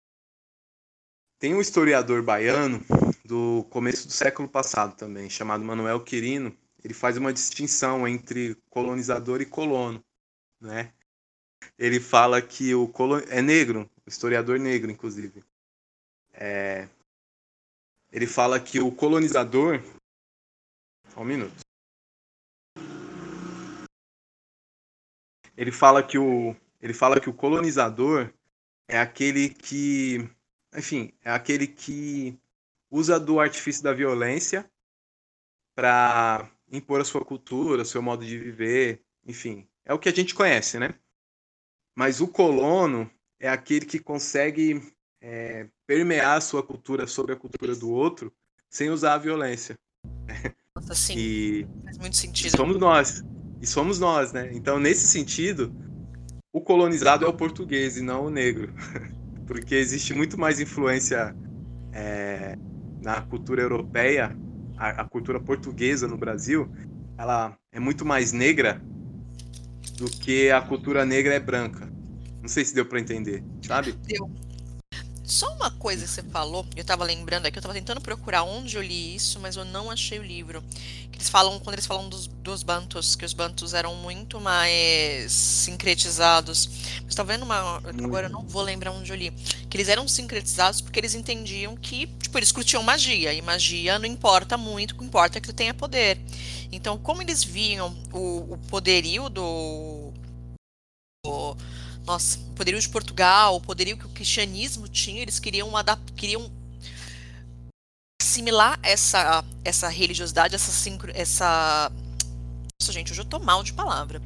Tem 1.39 1.55
um 1.55 1.61
historiador 1.61 2.23
baiano 2.23 2.81
do 3.25 3.65
começo 3.71 4.07
do 4.07 4.13
século 4.13 4.49
passado 4.49 4.97
também, 4.97 5.29
chamado 5.29 5.63
Manuel 5.63 6.03
Quirino. 6.03 6.57
Ele 6.83 6.95
faz 6.95 7.17
uma 7.17 7.33
distinção 7.33 8.09
entre 8.09 8.57
colonizador 8.71 9.41
e 9.41 9.47
colono, 9.47 10.03
né? 10.61 10.93
Ele 11.79 12.01
fala 12.01 12.41
que 12.41 12.75
o 12.75 12.89
colon... 12.89 13.21
é 13.29 13.43
negro, 13.43 13.89
historiador 14.07 14.59
negro, 14.59 14.91
inclusive. 14.91 15.45
É... 16.33 16.89
Ele 18.11 18.27
fala 18.27 18.59
que 18.59 18.81
o 18.81 18.91
colonizador. 18.91 19.83
Um 21.17 21.25
minuto. 21.25 21.68
Ele 25.59 25.73
fala 25.73 26.05
que 26.05 26.17
o 26.17 26.55
ele 26.81 26.95
fala 26.95 27.19
que 27.19 27.29
o 27.29 27.35
colonizador 27.35 28.33
é 28.87 29.01
aquele 29.01 29.49
que, 29.49 30.31
enfim, 30.73 31.13
é 31.25 31.33
aquele 31.33 31.67
que 31.67 32.39
usa 32.89 33.19
do 33.19 33.41
artifício 33.41 33.83
da 33.83 33.93
violência 33.93 34.71
para 35.75 36.49
impor 36.71 37.01
a 37.01 37.05
sua 37.05 37.25
cultura, 37.25 37.85
seu 37.85 38.01
modo 38.01 38.25
de 38.25 38.39
viver, 38.39 39.03
enfim, 39.27 39.67
é 39.85 39.93
o 39.93 39.99
que 39.99 40.09
a 40.09 40.15
gente 40.15 40.33
conhece, 40.33 40.79
né? 40.79 40.95
Mas 41.97 42.21
o 42.21 42.29
colono 42.29 43.11
é 43.41 43.49
aquele 43.49 43.85
que 43.85 43.99
consegue 43.99 44.81
é, 45.21 45.67
permear 45.85 46.37
a 46.37 46.41
sua 46.41 46.63
cultura 46.63 47.09
sobre 47.09 47.33
a 47.33 47.37
cultura 47.37 47.75
do 47.75 47.91
outro 47.91 48.33
sem 48.71 48.91
usar 48.91 49.15
a 49.15 49.19
violência. 49.19 49.77
Nossa, 50.77 50.95
sim. 50.95 51.15
E 51.19 51.67
Faz 51.83 51.99
muito 51.99 52.17
sentido. 52.17 52.57
Somos 52.57 52.79
nós. 52.79 53.25
E 53.61 53.67
somos 53.67 53.99
nós, 53.99 54.33
né? 54.33 54.51
Então, 54.53 54.79
nesse 54.79 55.07
sentido, 55.07 55.73
o 56.53 56.61
colonizado 56.61 57.25
é 57.25 57.29
o 57.29 57.33
português 57.33 57.97
e 57.97 58.03
não 58.03 58.27
o 58.27 58.31
negro. 58.31 58.73
Porque 59.47 59.75
existe 59.75 60.15
muito 60.15 60.39
mais 60.39 60.61
influência 60.61 61.35
é, 61.93 62.57
na 63.03 63.23
cultura 63.23 63.63
europeia, 63.63 64.37
a, 64.77 65.03
a, 65.03 65.05
cultura 65.05 65.41
portuguesa 65.41 66.07
no 66.07 66.17
Brasil, 66.17 66.71
ela 67.17 67.57
é 67.73 67.81
muito 67.81 68.05
mais 68.05 68.33
negra 68.33 68.81
do 69.97 70.07
que 70.07 70.51
a 70.51 70.61
cultura 70.61 71.05
negra 71.05 71.35
é 71.35 71.41
branca. 71.41 71.91
Não 72.41 72.49
sei 72.49 72.65
se 72.65 72.75
deu 72.75 72.85
para 72.85 73.01
entender, 73.01 73.43
sabe? 73.63 73.93
Deu. 73.93 74.31
Só 75.29 75.53
uma 75.53 75.71
coisa 75.71 76.07
que 76.07 76.11
você 76.11 76.23
falou, 76.23 76.65
eu 76.75 76.81
estava 76.81 77.05
lembrando 77.05 77.45
aqui, 77.45 77.59
eu 77.59 77.61
estava 77.61 77.75
tentando 77.75 78.01
procurar 78.01 78.45
onde 78.45 78.77
eu 78.77 78.83
li 78.83 79.15
isso, 79.15 79.39
mas 79.39 79.57
eu 79.57 79.65
não 79.67 79.91
achei 79.91 80.19
o 80.19 80.23
livro. 80.23 80.65
Que 81.13 81.19
eles 81.19 81.29
falam, 81.29 81.59
quando 81.61 81.75
eles 81.75 81.85
falam 81.85 82.09
dos, 82.09 82.27
dos 82.27 82.63
bantus, 82.63 83.15
que 83.15 83.27
os 83.27 83.35
bantus 83.35 83.75
eram 83.75 83.95
muito 83.97 84.41
mais 84.41 85.31
sincretizados. 85.31 86.71
Mas 87.05 87.15
tá 87.15 87.23
vendo 87.23 87.43
uma. 87.43 87.77
Agora 88.03 88.29
eu 88.29 88.31
não 88.31 88.43
vou 88.43 88.63
lembrar 88.63 88.91
onde 88.91 89.13
eu 89.13 89.17
li. 89.17 89.31
Que 89.69 89.77
eles 89.77 89.89
eram 89.89 90.09
sincretizados 90.09 90.81
porque 90.81 90.99
eles 90.99 91.15
entendiam 91.15 91.77
que, 91.77 92.07
tipo, 92.07 92.39
eles 92.39 92.51
curtiam 92.51 92.83
magia. 92.83 93.35
E 93.35 93.43
magia 93.43 93.99
não 93.99 94.07
importa 94.07 94.57
muito, 94.57 94.93
o 94.93 94.99
que 94.99 95.05
importa 95.05 95.37
é 95.37 95.41
que 95.43 95.49
tu 95.49 95.55
tenha 95.55 95.75
poder. 95.75 96.19
Então, 96.73 96.97
como 96.97 97.21
eles 97.21 97.45
viam 97.45 97.95
o, 98.15 98.55
o 98.55 98.59
poderio 98.71 99.29
do. 99.29 100.11
do 101.23 101.55
nossa, 102.09 102.39
o 102.39 102.55
poderio 102.55 102.81
de 102.81 102.89
Portugal, 102.89 103.57
o 103.57 103.61
poderio 103.61 103.99
que 103.99 104.07
o 104.07 104.09
cristianismo 104.09 104.89
tinha, 104.89 105.21
eles 105.21 105.39
queriam 105.39 105.77
adaptar, 105.77 106.15
queriam 106.15 106.51
assimilar 108.21 108.79
essa 108.83 109.45
essa 109.63 109.89
religiosidade, 109.89 110.55
essa 110.55 110.73
sincro, 110.73 111.13
essa 111.15 111.93
Nossa, 112.81 112.93
gente, 112.93 113.13
hoje 113.13 113.21
eu 113.21 113.27
tô 113.27 113.39
mal 113.39 113.63
de 113.63 113.75
palavra. 113.75 114.23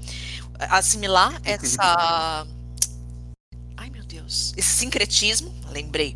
Assimilar 0.70 1.40
essa 1.42 2.46
Ai, 3.76 3.90
meu 3.90 4.04
Deus. 4.04 4.54
Esse 4.56 4.76
sincretismo, 4.76 5.52
lembrei. 5.68 6.14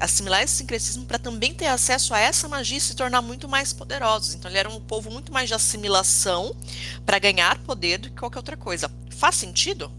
Assimilar 0.00 0.42
esse 0.42 0.54
sincretismo 0.54 1.04
para 1.04 1.18
também 1.18 1.52
ter 1.52 1.66
acesso 1.66 2.14
a 2.14 2.18
essa 2.18 2.48
magia 2.48 2.78
e 2.78 2.80
se 2.80 2.96
tornar 2.96 3.20
muito 3.20 3.46
mais 3.46 3.74
poderosos. 3.74 4.34
Então, 4.34 4.50
ele 4.50 4.56
era 4.56 4.70
um 4.70 4.80
povo 4.80 5.10
muito 5.10 5.30
mais 5.30 5.48
de 5.48 5.54
assimilação 5.54 6.56
para 7.04 7.18
ganhar 7.18 7.58
poder 7.58 7.98
do 7.98 8.08
que 8.08 8.16
qualquer 8.16 8.38
outra 8.38 8.56
coisa. 8.56 8.90
Faz 9.10 9.34
sentido? 9.34 9.92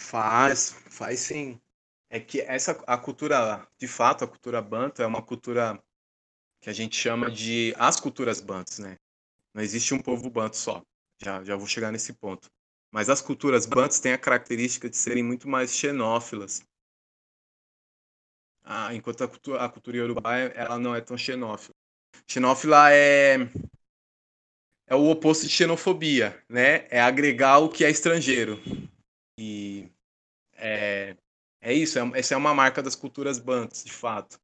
Faz, 0.00 0.74
faz 0.88 1.20
sim. 1.20 1.60
É 2.08 2.18
que 2.18 2.40
essa 2.40 2.72
a 2.86 2.96
cultura, 2.96 3.68
de 3.78 3.86
fato, 3.86 4.24
a 4.24 4.26
cultura 4.26 4.60
banto 4.60 5.02
é 5.02 5.06
uma 5.06 5.22
cultura 5.22 5.80
que 6.60 6.70
a 6.70 6.72
gente 6.72 6.96
chama 6.96 7.30
de 7.30 7.74
as 7.78 8.00
culturas 8.00 8.40
bantas, 8.40 8.78
né? 8.78 8.96
Não 9.54 9.62
existe 9.62 9.92
um 9.92 10.00
povo 10.00 10.28
banto 10.30 10.56
só. 10.56 10.82
Já, 11.22 11.44
já 11.44 11.54
vou 11.54 11.66
chegar 11.66 11.92
nesse 11.92 12.14
ponto. 12.14 12.48
Mas 12.90 13.10
as 13.10 13.20
culturas 13.20 13.66
bantas 13.66 14.00
têm 14.00 14.12
a 14.12 14.18
característica 14.18 14.88
de 14.88 14.96
serem 14.96 15.22
muito 15.22 15.46
mais 15.46 15.74
xenófilas. 15.76 16.62
Ah, 18.64 18.94
enquanto 18.94 19.22
a 19.22 19.28
cultura, 19.28 19.64
a 19.64 19.68
cultura 19.68 19.96
iorubá 19.98 20.36
ela 20.38 20.78
não 20.78 20.94
é 20.94 21.00
tão 21.00 21.16
xenófila. 21.16 21.74
Xenófila 22.26 22.90
é 22.92 23.36
é 24.86 24.94
o 24.96 25.08
oposto 25.08 25.46
de 25.46 25.52
xenofobia, 25.52 26.42
né? 26.48 26.86
É 26.90 27.00
agregar 27.00 27.58
o 27.58 27.68
que 27.68 27.84
é 27.84 27.90
estrangeiro. 27.90 28.60
E 29.40 29.90
é, 30.52 31.16
é 31.62 31.72
isso, 31.72 31.98
é, 31.98 32.18
essa 32.18 32.34
é 32.34 32.36
uma 32.36 32.52
marca 32.52 32.82
das 32.82 32.94
culturas 32.94 33.38
bantas, 33.38 33.82
de 33.82 33.90
fato. 33.92 34.38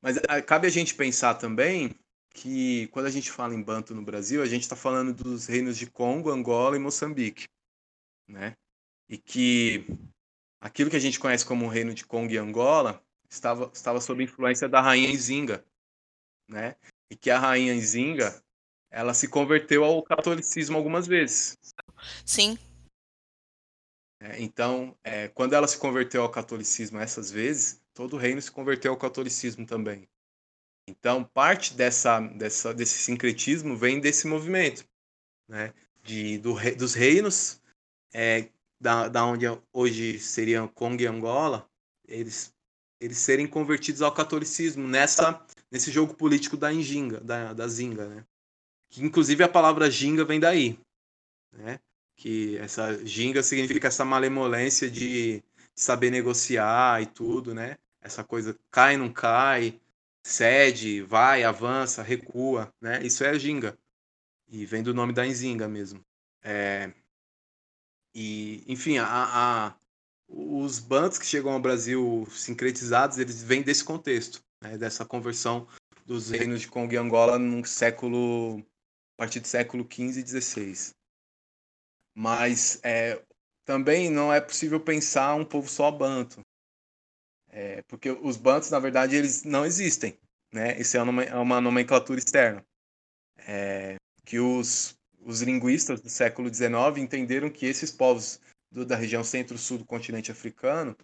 Mas 0.00 0.16
a, 0.16 0.40
cabe 0.40 0.66
a 0.66 0.70
gente 0.70 0.94
pensar 0.94 1.34
também 1.34 1.94
que 2.30 2.86
quando 2.88 3.04
a 3.04 3.10
gente 3.10 3.30
fala 3.30 3.54
em 3.54 3.62
banto 3.62 3.94
no 3.94 4.00
Brasil, 4.00 4.42
a 4.42 4.46
gente 4.46 4.62
está 4.62 4.74
falando 4.74 5.12
dos 5.12 5.46
reinos 5.46 5.76
de 5.76 5.86
Congo, 5.86 6.30
Angola 6.30 6.74
e 6.74 6.78
Moçambique, 6.78 7.46
né? 8.26 8.56
E 9.10 9.18
que 9.18 9.84
aquilo 10.58 10.88
que 10.88 10.96
a 10.96 11.00
gente 11.00 11.20
conhece 11.20 11.44
como 11.44 11.66
o 11.66 11.68
reino 11.68 11.92
de 11.92 12.06
Congo 12.06 12.32
e 12.32 12.38
Angola 12.38 13.04
estava, 13.28 13.70
estava 13.74 14.00
sob 14.00 14.24
influência 14.24 14.70
da 14.70 14.80
rainha 14.80 15.12
Nzinga, 15.12 15.62
né? 16.48 16.76
E 17.10 17.16
que 17.16 17.30
a 17.30 17.38
rainha 17.38 17.74
Nzinga, 17.74 18.42
ela 18.90 19.12
se 19.12 19.28
converteu 19.28 19.84
ao 19.84 20.02
catolicismo 20.02 20.78
algumas 20.78 21.06
vezes. 21.06 21.58
Sim, 22.24 22.58
então, 24.38 24.96
é, 25.02 25.28
quando 25.28 25.54
ela 25.54 25.66
se 25.66 25.78
converteu 25.78 26.22
ao 26.22 26.30
catolicismo 26.30 26.98
essas 26.98 27.30
vezes, 27.30 27.80
todo 27.94 28.14
o 28.14 28.18
reino 28.18 28.40
se 28.40 28.50
converteu 28.50 28.92
ao 28.92 28.98
catolicismo 28.98 29.66
também. 29.66 30.08
Então, 30.86 31.24
parte 31.24 31.74
dessa, 31.74 32.20
dessa, 32.20 32.74
desse 32.74 32.98
sincretismo 32.98 33.76
vem 33.76 34.00
desse 34.00 34.26
movimento, 34.26 34.84
né? 35.48 35.72
De, 36.02 36.38
do, 36.38 36.54
dos 36.76 36.94
reinos, 36.94 37.60
é, 38.12 38.48
da, 38.80 39.08
da 39.08 39.24
onde 39.24 39.46
hoje 39.72 40.18
seriam 40.18 40.66
Congo 40.66 41.02
e 41.02 41.06
Angola, 41.06 41.68
eles, 42.08 42.54
eles 43.00 43.18
serem 43.18 43.46
convertidos 43.46 44.02
ao 44.02 44.12
catolicismo 44.12 44.86
nessa, 44.86 45.44
nesse 45.70 45.90
jogo 45.90 46.14
político 46.14 46.56
da 46.56 46.72
Injinga, 46.72 47.20
da, 47.20 47.52
da 47.52 47.68
Zinga, 47.68 48.08
né? 48.08 48.26
Que 48.90 49.02
inclusive 49.04 49.44
a 49.44 49.48
palavra 49.48 49.90
Ginga 49.90 50.24
vem 50.24 50.40
daí, 50.40 50.78
né? 51.52 51.80
Que 52.20 52.58
essa 52.58 53.02
ginga 53.02 53.42
significa 53.42 53.88
essa 53.88 54.04
malemolência 54.04 54.90
de 54.90 55.42
saber 55.74 56.10
negociar 56.10 57.00
e 57.00 57.06
tudo, 57.06 57.54
né? 57.54 57.78
Essa 57.98 58.22
coisa 58.22 58.54
cai, 58.70 58.98
não 58.98 59.10
cai, 59.10 59.80
cede, 60.22 61.00
vai, 61.00 61.44
avança, 61.44 62.02
recua, 62.02 62.70
né? 62.78 63.02
Isso 63.02 63.24
é 63.24 63.30
a 63.30 63.38
ginga. 63.38 63.78
E 64.46 64.66
vem 64.66 64.82
do 64.82 64.92
nome 64.92 65.14
da 65.14 65.24
Nzinga 65.24 65.66
mesmo. 65.66 66.04
É... 66.42 66.92
E, 68.14 68.64
enfim, 68.70 68.98
a, 68.98 69.06
a, 69.08 69.74
os 70.28 70.78
bantos 70.78 71.16
que 71.16 71.24
chegam 71.24 71.52
ao 71.52 71.60
Brasil 71.60 72.28
sincretizados, 72.30 73.16
eles 73.16 73.42
vêm 73.42 73.62
desse 73.62 73.82
contexto, 73.82 74.44
né, 74.60 74.76
dessa 74.76 75.06
conversão 75.06 75.66
dos 76.04 76.28
reinos 76.28 76.60
de 76.60 76.68
Congo 76.68 76.92
e 76.92 76.98
Angola 76.98 77.38
no 77.38 77.64
século, 77.64 78.58
a 78.58 79.16
partir 79.16 79.40
do 79.40 79.48
século 79.48 79.88
XV 79.90 80.20
e 80.20 80.26
XVI. 80.26 80.99
Mas 82.14 82.80
é, 82.82 83.22
também 83.64 84.10
não 84.10 84.32
é 84.32 84.40
possível 84.40 84.80
pensar 84.80 85.34
um 85.34 85.44
povo 85.44 85.68
só 85.68 85.90
banto, 85.90 86.40
é, 87.50 87.82
porque 87.82 88.10
os 88.10 88.36
bantos, 88.36 88.70
na 88.70 88.78
verdade, 88.78 89.16
eles 89.16 89.42
não 89.42 89.66
existem, 89.66 90.16
né? 90.52 90.78
Isso 90.80 90.96
é 90.96 91.02
uma, 91.02 91.22
é 91.24 91.36
uma 91.36 91.60
nomenclatura 91.60 92.18
externa. 92.18 92.64
É, 93.38 93.96
que 94.24 94.38
os, 94.38 94.96
os 95.20 95.42
linguistas 95.42 96.00
do 96.00 96.08
século 96.08 96.52
XIX 96.52 96.98
entenderam 96.98 97.50
que 97.50 97.66
esses 97.66 97.90
povos 97.90 98.40
do, 98.70 98.84
da 98.84 98.94
região 98.94 99.24
centro-sul 99.24 99.78
do 99.78 99.84
continente 99.84 100.30
africano, 100.30 100.96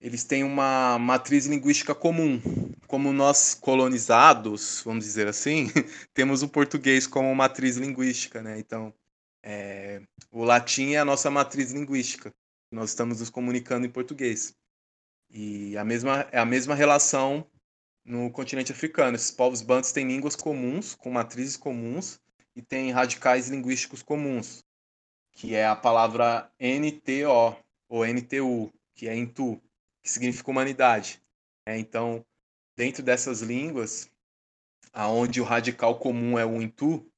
eles 0.00 0.24
têm 0.24 0.42
uma 0.42 0.98
matriz 0.98 1.44
linguística 1.46 1.94
comum. 1.94 2.40
Como 2.86 3.12
nós 3.12 3.54
colonizados, 3.54 4.82
vamos 4.82 5.04
dizer 5.04 5.28
assim, 5.28 5.66
temos 6.14 6.42
o 6.42 6.48
português 6.48 7.06
como 7.06 7.34
matriz 7.34 7.76
linguística, 7.76 8.42
né? 8.42 8.58
Então, 8.58 8.94
é, 9.42 10.02
o 10.30 10.44
latim 10.44 10.92
é 10.92 10.98
a 10.98 11.04
nossa 11.04 11.30
matriz 11.30 11.72
linguística. 11.72 12.32
Nós 12.70 12.90
estamos 12.90 13.20
nos 13.20 13.30
comunicando 13.30 13.86
em 13.86 13.90
português. 13.90 14.54
E 15.30 15.76
a 15.76 15.84
mesma, 15.84 16.28
é 16.32 16.38
a 16.38 16.44
mesma 16.44 16.74
relação 16.74 17.46
no 18.04 18.30
continente 18.30 18.72
africano. 18.72 19.16
Esses 19.16 19.30
povos 19.30 19.62
bantos 19.62 19.92
têm 19.92 20.06
línguas 20.06 20.36
comuns, 20.36 20.94
com 20.94 21.10
matrizes 21.10 21.56
comuns, 21.56 22.20
e 22.54 22.62
têm 22.62 22.90
radicais 22.90 23.48
linguísticos 23.48 24.02
comuns 24.02 24.64
que 25.32 25.54
é 25.54 25.66
a 25.66 25.76
palavra 25.76 26.52
NTO 26.60 27.56
ou 27.88 28.06
NTU, 28.06 28.72
que 28.94 29.08
é 29.08 29.16
Intu, 29.16 29.60
que 30.02 30.10
significa 30.10 30.50
humanidade. 30.50 31.22
É, 31.66 31.78
então, 31.78 32.24
dentro 32.76 33.02
dessas 33.02 33.40
línguas, 33.40 34.10
aonde 34.92 35.40
o 35.40 35.44
radical 35.44 35.98
comum 35.98 36.38
é 36.38 36.44
o 36.44 36.60
Intu, 36.60 37.10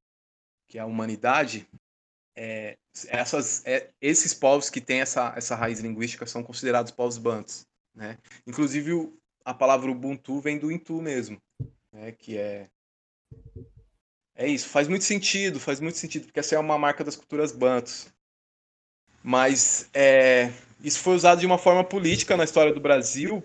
que 0.68 0.78
é 0.78 0.80
a 0.80 0.86
humanidade, 0.86 1.68
é, 2.36 2.76
essas, 3.08 3.62
é, 3.66 3.90
esses 4.00 4.32
povos 4.32 4.70
que 4.70 4.80
têm 4.80 5.00
essa, 5.00 5.32
essa 5.36 5.54
raiz 5.54 5.80
linguística 5.80 6.26
são 6.26 6.42
considerados 6.42 6.92
povos 6.92 7.18
bantos. 7.18 7.66
Né? 7.94 8.18
Inclusive, 8.46 8.92
o, 8.92 9.18
a 9.44 9.52
palavra 9.52 9.90
Ubuntu 9.90 10.40
vem 10.40 10.58
do 10.58 10.72
Intu 10.72 11.00
mesmo, 11.00 11.40
né? 11.92 12.12
que 12.12 12.38
é 12.38 12.68
é 14.34 14.48
isso, 14.48 14.68
faz 14.68 14.88
muito 14.88 15.04
sentido, 15.04 15.60
faz 15.60 15.78
muito 15.78 15.98
sentido, 15.98 16.24
porque 16.24 16.40
essa 16.40 16.54
é 16.54 16.58
uma 16.58 16.78
marca 16.78 17.04
das 17.04 17.16
culturas 17.16 17.52
bantos. 17.52 18.08
Mas 19.22 19.88
é, 19.94 20.50
isso 20.82 20.98
foi 21.00 21.14
usado 21.14 21.40
de 21.40 21.46
uma 21.46 21.58
forma 21.58 21.84
política 21.84 22.36
na 22.36 22.44
história 22.44 22.72
do 22.72 22.80
Brasil 22.80 23.42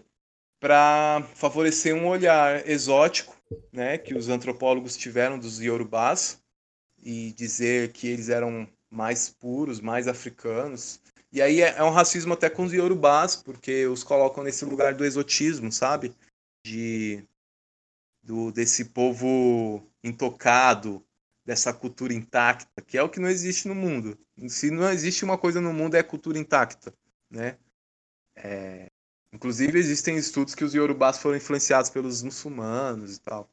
para 0.59 1.21
favorecer 1.35 1.93
um 1.93 2.07
olhar 2.07 2.67
exótico 2.67 3.35
né, 3.71 3.97
que 3.97 4.15
os 4.15 4.27
antropólogos 4.27 4.97
tiveram 4.97 5.37
dos 5.37 5.61
iorubás 5.61 6.41
e 7.03 7.31
dizer 7.33 7.91
que 7.91 8.07
eles 8.07 8.29
eram 8.29 8.67
mais 8.89 9.29
puros, 9.29 9.79
mais 9.79 10.07
africanos. 10.07 10.99
E 11.31 11.41
aí 11.41 11.61
é, 11.61 11.77
é 11.77 11.83
um 11.83 11.89
racismo 11.89 12.33
até 12.33 12.49
com 12.49 12.63
os 12.63 12.73
iorubás, 12.73 13.35
porque 13.35 13.85
os 13.87 14.03
colocam 14.03 14.43
nesse 14.43 14.65
lugar 14.65 14.93
do 14.93 15.05
exotismo, 15.05 15.71
sabe? 15.71 16.13
De 16.65 17.23
do 18.23 18.51
desse 18.51 18.85
povo 18.85 19.81
intocado, 20.03 21.03
dessa 21.45 21.73
cultura 21.73 22.13
intacta, 22.13 22.81
que 22.81 22.97
é 22.97 23.03
o 23.03 23.09
que 23.09 23.21
não 23.21 23.29
existe 23.29 23.67
no 23.67 23.75
mundo. 23.75 24.17
Se 24.49 24.69
não 24.69 24.91
existe 24.91 25.23
uma 25.23 25.37
coisa 25.37 25.61
no 25.61 25.73
mundo 25.73 25.95
é 25.95 26.03
cultura 26.03 26.37
intacta, 26.37 26.93
né? 27.29 27.57
É... 28.35 28.87
Inclusive 29.33 29.77
existem 29.77 30.17
estudos 30.17 30.55
que 30.55 30.63
os 30.63 30.73
iorubás 30.73 31.17
foram 31.17 31.37
influenciados 31.37 31.89
pelos 31.89 32.21
muçulmanos 32.21 33.15
e 33.15 33.19
tal. 33.21 33.49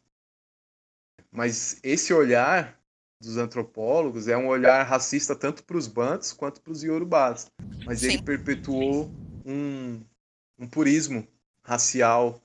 Mas 1.30 1.78
esse 1.82 2.12
olhar 2.12 2.80
dos 3.24 3.36
antropólogos 3.36 4.28
é 4.28 4.36
um 4.36 4.48
olhar 4.48 4.82
racista 4.82 5.34
tanto 5.34 5.64
para 5.64 5.76
os 5.76 5.86
bantos 5.86 6.32
quanto 6.32 6.60
para 6.60 6.72
os 6.72 6.82
iorubás. 6.82 7.50
Mas 7.84 8.00
Sim. 8.00 8.14
ele 8.14 8.22
perpetuou 8.22 9.10
um, 9.44 10.00
um 10.58 10.68
purismo 10.68 11.26
racial 11.62 12.40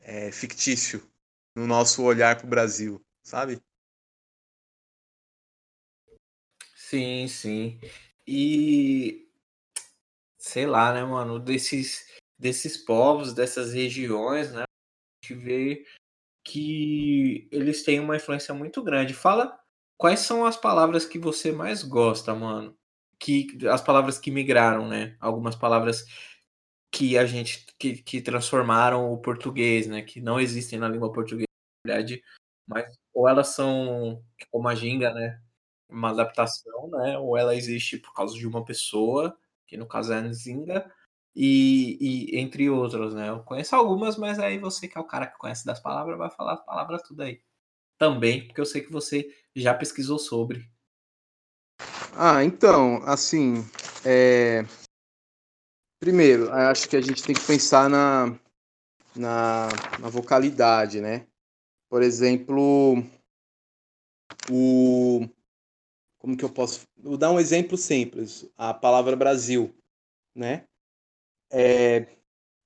é, 0.00 0.30
fictício 0.32 1.02
no 1.54 1.66
nosso 1.66 2.02
olhar 2.02 2.36
para 2.36 2.46
o 2.46 2.50
Brasil, 2.50 3.00
sabe? 3.22 3.60
Sim, 6.74 7.26
sim. 7.28 7.80
E 8.26 9.28
sei 10.38 10.66
lá, 10.66 10.92
né, 10.92 11.04
mano, 11.04 11.38
desses 11.38 12.04
desses 12.38 12.76
povos, 12.76 13.32
dessas 13.32 13.72
regiões, 13.72 14.52
né? 14.52 14.62
A 14.62 15.26
gente 15.26 15.40
vê 15.40 15.86
que 16.44 17.48
eles 17.50 17.82
têm 17.82 18.00
uma 18.00 18.16
influência 18.16 18.52
muito 18.52 18.82
grande. 18.82 19.14
Fala 19.14 19.58
quais 19.96 20.20
são 20.20 20.44
as 20.44 20.56
palavras 20.56 21.06
que 21.06 21.18
você 21.18 21.52
mais 21.52 21.82
gosta, 21.82 22.34
mano? 22.34 22.76
Que 23.18 23.48
as 23.68 23.80
palavras 23.82 24.18
que 24.18 24.30
migraram, 24.30 24.88
né? 24.88 25.16
Algumas 25.20 25.56
palavras 25.56 26.04
que 26.92 27.18
a 27.18 27.26
gente 27.26 27.66
que, 27.78 28.02
que 28.02 28.22
transformaram 28.22 29.12
o 29.12 29.18
português, 29.18 29.86
né? 29.86 30.02
Que 30.02 30.20
não 30.20 30.40
existem 30.40 30.78
na 30.78 30.88
língua 30.88 31.12
portuguesa, 31.12 31.48
na 31.86 31.94
verdade, 31.94 32.22
mas 32.66 32.86
ou 33.12 33.28
elas 33.28 33.48
são 33.48 34.22
como 34.50 34.68
a 34.68 34.74
ginga, 34.74 35.12
né? 35.12 35.40
Uma 35.88 36.10
adaptação, 36.10 36.88
né? 36.90 37.18
Ou 37.18 37.36
ela 37.36 37.54
existe 37.56 37.98
por 37.98 38.12
causa 38.14 38.34
de 38.36 38.46
uma 38.46 38.64
pessoa, 38.64 39.36
que 39.66 39.76
no 39.76 39.86
caso 39.86 40.12
é 40.12 40.18
a 40.18 40.22
Nzinga, 40.22 40.90
e, 41.36 41.98
e, 42.34 42.38
entre 42.38 42.70
outros, 42.70 43.14
né? 43.14 43.28
Eu 43.30 43.40
conheço 43.42 43.74
algumas, 43.74 44.16
mas 44.16 44.38
aí 44.38 44.58
você 44.58 44.86
que 44.88 44.96
é 44.98 45.00
o 45.00 45.06
cara 45.06 45.26
que 45.26 45.38
conhece 45.38 45.66
das 45.66 45.80
palavras 45.80 46.16
vai 46.18 46.30
falar 46.30 46.54
as 46.54 46.64
palavras 46.64 47.02
tudo 47.02 47.22
aí. 47.22 47.40
Também, 47.98 48.46
porque 48.46 48.60
eu 48.60 48.66
sei 48.66 48.82
que 48.82 48.92
você 48.92 49.28
já 49.60 49.74
pesquisou 49.74 50.18
sobre. 50.18 50.68
Ah, 52.16 52.44
então, 52.44 53.02
assim, 53.04 53.64
é... 54.04 54.64
primeiro, 56.00 56.50
acho 56.52 56.88
que 56.88 56.96
a 56.96 57.00
gente 57.00 57.22
tem 57.22 57.34
que 57.34 57.44
pensar 57.44 57.88
na, 57.90 58.38
na, 59.14 59.68
na 60.00 60.08
vocalidade, 60.08 61.00
né? 61.00 61.26
Por 61.88 62.02
exemplo, 62.02 63.02
o 64.50 65.28
como 66.18 66.36
que 66.36 66.44
eu 66.44 66.50
posso 66.50 66.86
vou 66.96 67.18
dar 67.18 67.30
um 67.30 67.38
exemplo 67.38 67.76
simples, 67.76 68.50
a 68.56 68.72
palavra 68.72 69.14
Brasil, 69.14 69.74
né? 70.34 70.64
É, 71.50 72.06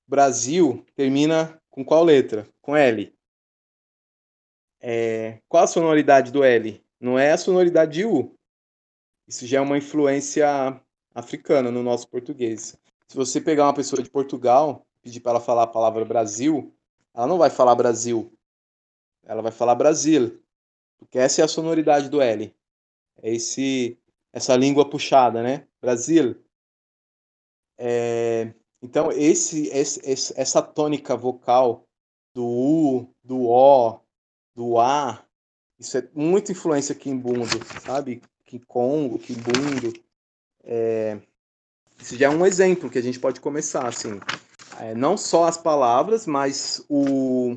Brasil 0.06 0.86
termina 0.94 1.60
com 1.68 1.84
qual 1.84 2.04
letra? 2.04 2.48
Com 2.62 2.76
L. 2.76 3.12
É, 4.80 5.40
qual 5.48 5.64
a 5.64 5.66
sonoridade 5.66 6.30
do 6.30 6.44
L? 6.44 6.82
Não 7.00 7.18
é 7.18 7.32
a 7.32 7.38
sonoridade 7.38 7.92
de 7.94 8.04
U. 8.04 8.34
Isso 9.26 9.46
já 9.46 9.58
é 9.58 9.60
uma 9.60 9.78
influência 9.78 10.80
africana 11.14 11.70
no 11.70 11.82
nosso 11.82 12.08
português. 12.08 12.78
Se 13.06 13.16
você 13.16 13.40
pegar 13.40 13.64
uma 13.64 13.74
pessoa 13.74 14.02
de 14.02 14.10
Portugal, 14.10 14.86
pedir 15.02 15.20
para 15.20 15.32
ela 15.32 15.40
falar 15.40 15.64
a 15.64 15.66
palavra 15.66 16.04
Brasil, 16.04 16.74
ela 17.14 17.26
não 17.26 17.38
vai 17.38 17.50
falar 17.50 17.74
Brasil, 17.74 18.32
ela 19.24 19.42
vai 19.42 19.52
falar 19.52 19.74
Brasil, 19.74 20.42
porque 20.98 21.18
essa 21.18 21.40
é 21.40 21.44
a 21.44 21.48
sonoridade 21.48 22.08
do 22.08 22.20
L. 22.20 22.54
É 23.22 23.34
esse, 23.34 23.98
essa 24.32 24.56
língua 24.56 24.88
puxada, 24.88 25.42
né? 25.42 25.66
Brasil. 25.80 26.42
É, 27.76 28.52
então, 28.82 29.10
esse, 29.10 29.68
esse, 29.68 30.32
essa 30.40 30.62
tônica 30.62 31.16
vocal 31.16 31.86
do 32.34 32.46
U, 32.46 33.14
do 33.22 33.48
O, 33.48 34.00
do 34.58 34.80
A, 34.80 35.22
isso 35.78 35.96
é 35.96 36.08
muita 36.12 36.50
influência 36.50 36.92
Kimbundo, 36.92 37.64
sabe? 37.80 38.20
Congo, 38.66 39.16
Kimbundo. 39.16 39.92
É, 40.64 41.16
isso 42.00 42.16
já 42.16 42.26
é 42.26 42.28
um 42.28 42.44
exemplo 42.44 42.90
que 42.90 42.98
a 42.98 43.02
gente 43.02 43.20
pode 43.20 43.40
começar, 43.40 43.86
assim. 43.86 44.18
É, 44.80 44.96
não 44.96 45.16
só 45.16 45.44
as 45.44 45.56
palavras, 45.56 46.26
mas 46.26 46.84
o, 46.88 47.56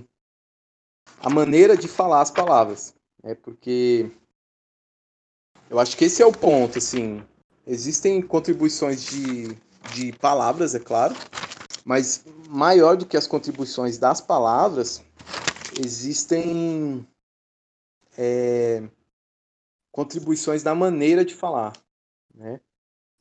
a 1.20 1.28
maneira 1.28 1.76
de 1.76 1.88
falar 1.88 2.22
as 2.22 2.30
palavras. 2.30 2.94
É 3.24 3.34
porque 3.34 4.12
eu 5.72 5.80
acho 5.80 5.98
que 5.98 6.06
esse 6.06 6.22
é 6.22 6.26
o 6.26 6.32
ponto, 6.32 6.78
assim. 6.78 7.24
Existem 7.66 8.22
contribuições 8.22 9.04
de, 9.06 9.58
de 9.96 10.12
palavras, 10.20 10.76
é 10.76 10.80
claro, 10.80 11.16
mas 11.84 12.24
maior 12.48 12.96
do 12.96 13.08
que 13.08 13.18
as 13.18 13.26
contribuições 13.26 13.98
das 13.98 14.22
palavras, 14.22 15.02
existem 15.82 17.06
é, 18.18 18.84
contribuições 19.92 20.64
da 20.64 20.74
maneira 20.74 21.26
de 21.26 21.34
falar, 21.34 21.74
né? 22.34 22.60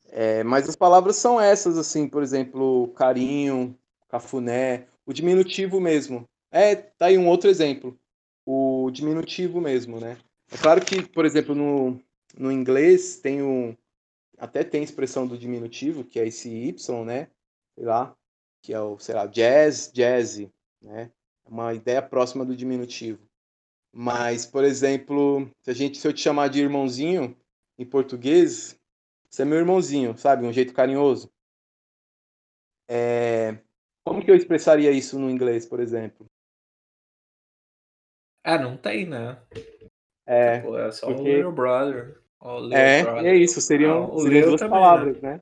É, 0.09 0.43
mas 0.43 0.67
as 0.67 0.75
palavras 0.75 1.15
são 1.15 1.39
essas, 1.39 1.77
assim, 1.77 2.07
por 2.07 2.21
exemplo, 2.21 2.89
carinho, 2.89 3.77
cafuné, 4.09 4.87
o 5.05 5.13
diminutivo 5.13 5.79
mesmo. 5.79 6.27
É, 6.51 6.75
tá 6.75 7.05
aí 7.05 7.17
um 7.17 7.27
outro 7.29 7.49
exemplo. 7.49 7.97
O 8.45 8.89
diminutivo 8.91 9.61
mesmo, 9.61 9.99
né? 9.99 10.17
É 10.51 10.57
claro 10.57 10.83
que, 10.83 11.01
por 11.01 11.25
exemplo, 11.25 11.55
no, 11.55 11.97
no 12.37 12.51
inglês 12.51 13.17
tem 13.17 13.41
um. 13.41 13.75
Até 14.37 14.63
tem 14.63 14.83
expressão 14.83 15.25
do 15.25 15.37
diminutivo, 15.37 16.03
que 16.03 16.19
é 16.19 16.27
esse 16.27 16.49
Y, 16.49 17.05
né? 17.05 17.29
sei 17.75 17.85
lá, 17.85 18.15
que 18.61 18.73
é 18.73 18.79
o, 18.79 18.97
sei 18.99 19.15
lá, 19.15 19.25
jazz, 19.25 19.91
jazz, 19.93 20.47
né? 20.81 21.11
Uma 21.51 21.73
ideia 21.73 22.01
próxima 22.01 22.45
do 22.45 22.55
diminutivo. 22.55 23.19
Mas, 23.91 24.45
por 24.45 24.63
exemplo, 24.63 25.51
se 25.61 25.69
a 25.69 25.73
gente 25.73 25.97
se 25.97 26.07
eu 26.07 26.13
te 26.13 26.21
chamar 26.21 26.47
de 26.47 26.61
irmãozinho 26.61 27.37
em 27.77 27.85
português, 27.85 28.79
você 29.29 29.41
é 29.41 29.45
meu 29.45 29.57
irmãozinho, 29.57 30.17
sabe? 30.17 30.45
Um 30.45 30.53
jeito 30.53 30.73
carinhoso. 30.73 31.29
É... 32.89 33.57
Como 34.05 34.23
que 34.23 34.31
eu 34.31 34.35
expressaria 34.35 34.91
isso 34.91 35.19
no 35.19 35.29
inglês, 35.29 35.65
por 35.65 35.81
exemplo? 35.81 36.25
Ah, 38.45 38.57
não 38.57 38.77
tem, 38.77 39.05
né? 39.05 39.37
É, 40.25 40.61
tipo, 40.61 40.77
é 40.77 40.89
só 40.93 41.07
porque... 41.07 41.21
o 41.21 41.35
Little 41.35 41.51
Brother. 41.51 42.21
O 42.39 42.59
little 42.61 42.77
é, 42.77 43.03
brother. 43.03 43.25
é 43.25 43.35
isso, 43.35 43.59
seriam, 43.59 44.05
ah, 44.15 44.19
seriam 44.21 44.47
duas 44.47 44.61
também, 44.61 44.79
palavras, 44.79 45.21
né? 45.21 45.33
né? 45.33 45.39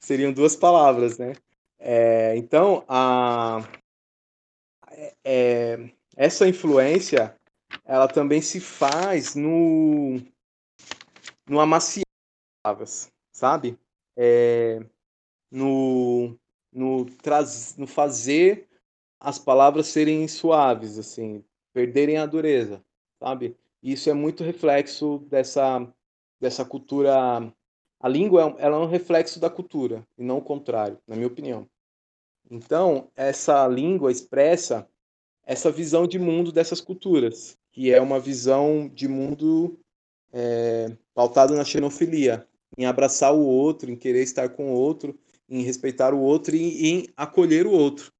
Seriam 0.00 0.32
duas 0.32 0.56
palavras, 0.56 1.18
né? 1.18 1.34
É, 1.78 2.34
então, 2.36 2.82
a, 2.88 3.60
é, 5.24 5.90
essa 6.16 6.48
influência, 6.48 7.36
ela 7.84 8.08
também 8.08 8.40
se 8.40 8.60
faz 8.60 9.34
no, 9.34 10.20
no 11.48 11.60
amaciar 11.60 12.04
palavras, 12.62 13.12
sabe? 13.32 13.78
É, 14.16 14.80
no, 15.50 16.38
no, 16.72 17.04
traz, 17.04 17.76
no 17.76 17.86
fazer 17.86 18.68
as 19.20 19.38
palavras 19.38 19.88
serem 19.88 20.26
suaves, 20.28 20.98
assim, 20.98 21.44
perderem 21.72 22.18
a 22.18 22.26
dureza, 22.26 22.84
sabe? 23.18 23.56
Isso 23.82 24.08
é 24.08 24.14
muito 24.14 24.42
reflexo 24.42 25.18
dessa, 25.28 25.86
dessa 26.40 26.64
cultura. 26.64 27.14
A 28.00 28.08
língua 28.08 28.56
ela 28.58 28.76
é 28.76 28.80
um 28.80 28.86
reflexo 28.86 29.38
da 29.38 29.50
cultura, 29.50 30.06
e 30.16 30.22
não 30.22 30.38
o 30.38 30.44
contrário, 30.44 30.98
na 31.06 31.16
minha 31.16 31.28
opinião. 31.28 31.68
Então, 32.50 33.10
essa 33.16 33.66
língua 33.66 34.12
expressa 34.12 34.88
essa 35.46 35.70
visão 35.70 36.06
de 36.06 36.18
mundo 36.18 36.50
dessas 36.50 36.80
culturas, 36.80 37.56
que 37.72 37.92
é 37.92 38.00
uma 38.00 38.18
visão 38.18 38.88
de 38.88 39.08
mundo 39.08 39.78
é, 40.32 40.96
pautada 41.14 41.54
na 41.54 41.64
xenofilia, 41.64 42.46
em 42.76 42.86
abraçar 42.86 43.34
o 43.34 43.44
outro, 43.44 43.90
em 43.90 43.96
querer 43.96 44.22
estar 44.22 44.48
com 44.48 44.72
o 44.72 44.76
outro, 44.76 45.18
em 45.48 45.62
respeitar 45.62 46.14
o 46.14 46.20
outro 46.20 46.56
e 46.56 46.88
em 46.88 47.08
acolher 47.16 47.66
o 47.66 47.72
outro. 47.72 48.12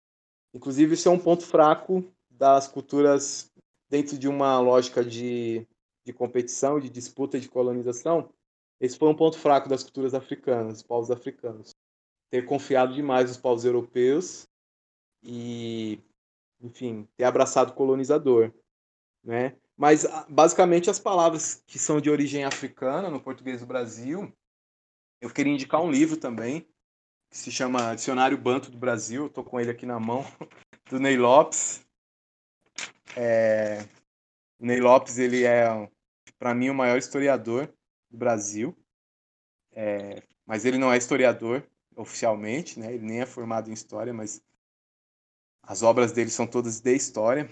Inclusive, 0.53 0.95
isso 0.95 1.09
é 1.09 1.11
um 1.11 1.19
ponto 1.19 1.45
fraco 1.45 2.05
das 2.31 2.69
culturas 2.69 3.51
dentro 3.89 4.19
de 4.19 4.29
uma 4.29 4.61
lógica 4.61 5.05
de, 5.05 5.67
de 6.05 6.13
competição, 6.13 6.79
de 6.79 6.89
disputa, 6.89 7.41
de 7.41 7.49
colonização. 7.49 8.31
Esse 8.81 8.99
foi 8.99 9.09
um 9.09 9.17
ponto 9.17 9.39
fraco 9.39 9.69
das 9.69 9.83
culturas 9.83 10.15
africanas, 10.15 10.75
dos 10.75 10.83
povos 10.83 11.11
africanos. 11.11 11.71
Ter 12.31 12.45
confiado 12.45 12.95
demais 12.95 13.29
nos 13.29 13.37
povos 13.37 13.65
europeus 13.65 14.47
e, 15.23 15.99
enfim, 16.65 17.07
ter 17.17 17.25
abraçado 17.25 17.71
o 17.71 17.75
colonizador, 17.75 18.51
né? 19.23 19.55
Mas, 19.77 20.07
basicamente, 20.29 20.89
as 20.89 20.99
palavras 20.99 21.63
que 21.67 21.79
são 21.79 22.01
de 22.01 22.09
origem 22.09 22.45
africana, 22.45 23.11
no 23.11 23.21
português 23.21 23.61
do 23.61 23.67
Brasil, 23.67 24.33
eu 25.21 25.29
queria 25.31 25.53
indicar 25.53 25.83
um 25.83 25.91
livro 25.91 26.17
também, 26.17 26.67
que 27.29 27.37
se 27.37 27.51
chama 27.51 27.95
Dicionário 27.95 28.39
Banto 28.39 28.71
do 28.71 28.79
Brasil, 28.79 29.27
estou 29.27 29.45
com 29.45 29.61
ele 29.61 29.71
aqui 29.71 29.85
na 29.85 30.01
mão, 30.01 30.25
do 30.89 30.99
Ney 30.99 31.19
Lopes. 31.19 31.85
É... 33.17 33.87
O 34.59 34.65
Ney 34.65 34.81
Lopes, 34.81 35.19
ele 35.19 35.45
é, 35.45 35.91
para 36.39 36.55
mim, 36.55 36.71
o 36.71 36.75
maior 36.75 36.97
historiador 36.97 37.67
do 38.11 38.17
Brasil, 38.17 38.75
é... 39.73 40.23
mas 40.47 40.65
ele 40.65 40.79
não 40.79 40.93
é 40.93 40.97
historiador 40.97 41.67
oficialmente, 41.97 42.79
né? 42.79 42.95
ele 42.95 43.05
nem 43.05 43.21
é 43.21 43.27
formado 43.27 43.69
em 43.69 43.75
História, 43.75 44.13
mas 44.13 44.41
as 45.67 45.83
obras 45.83 46.13
dele 46.13 46.31
são 46.31 46.47
todas 46.47 46.81
de 46.81 46.95
História, 46.95 47.49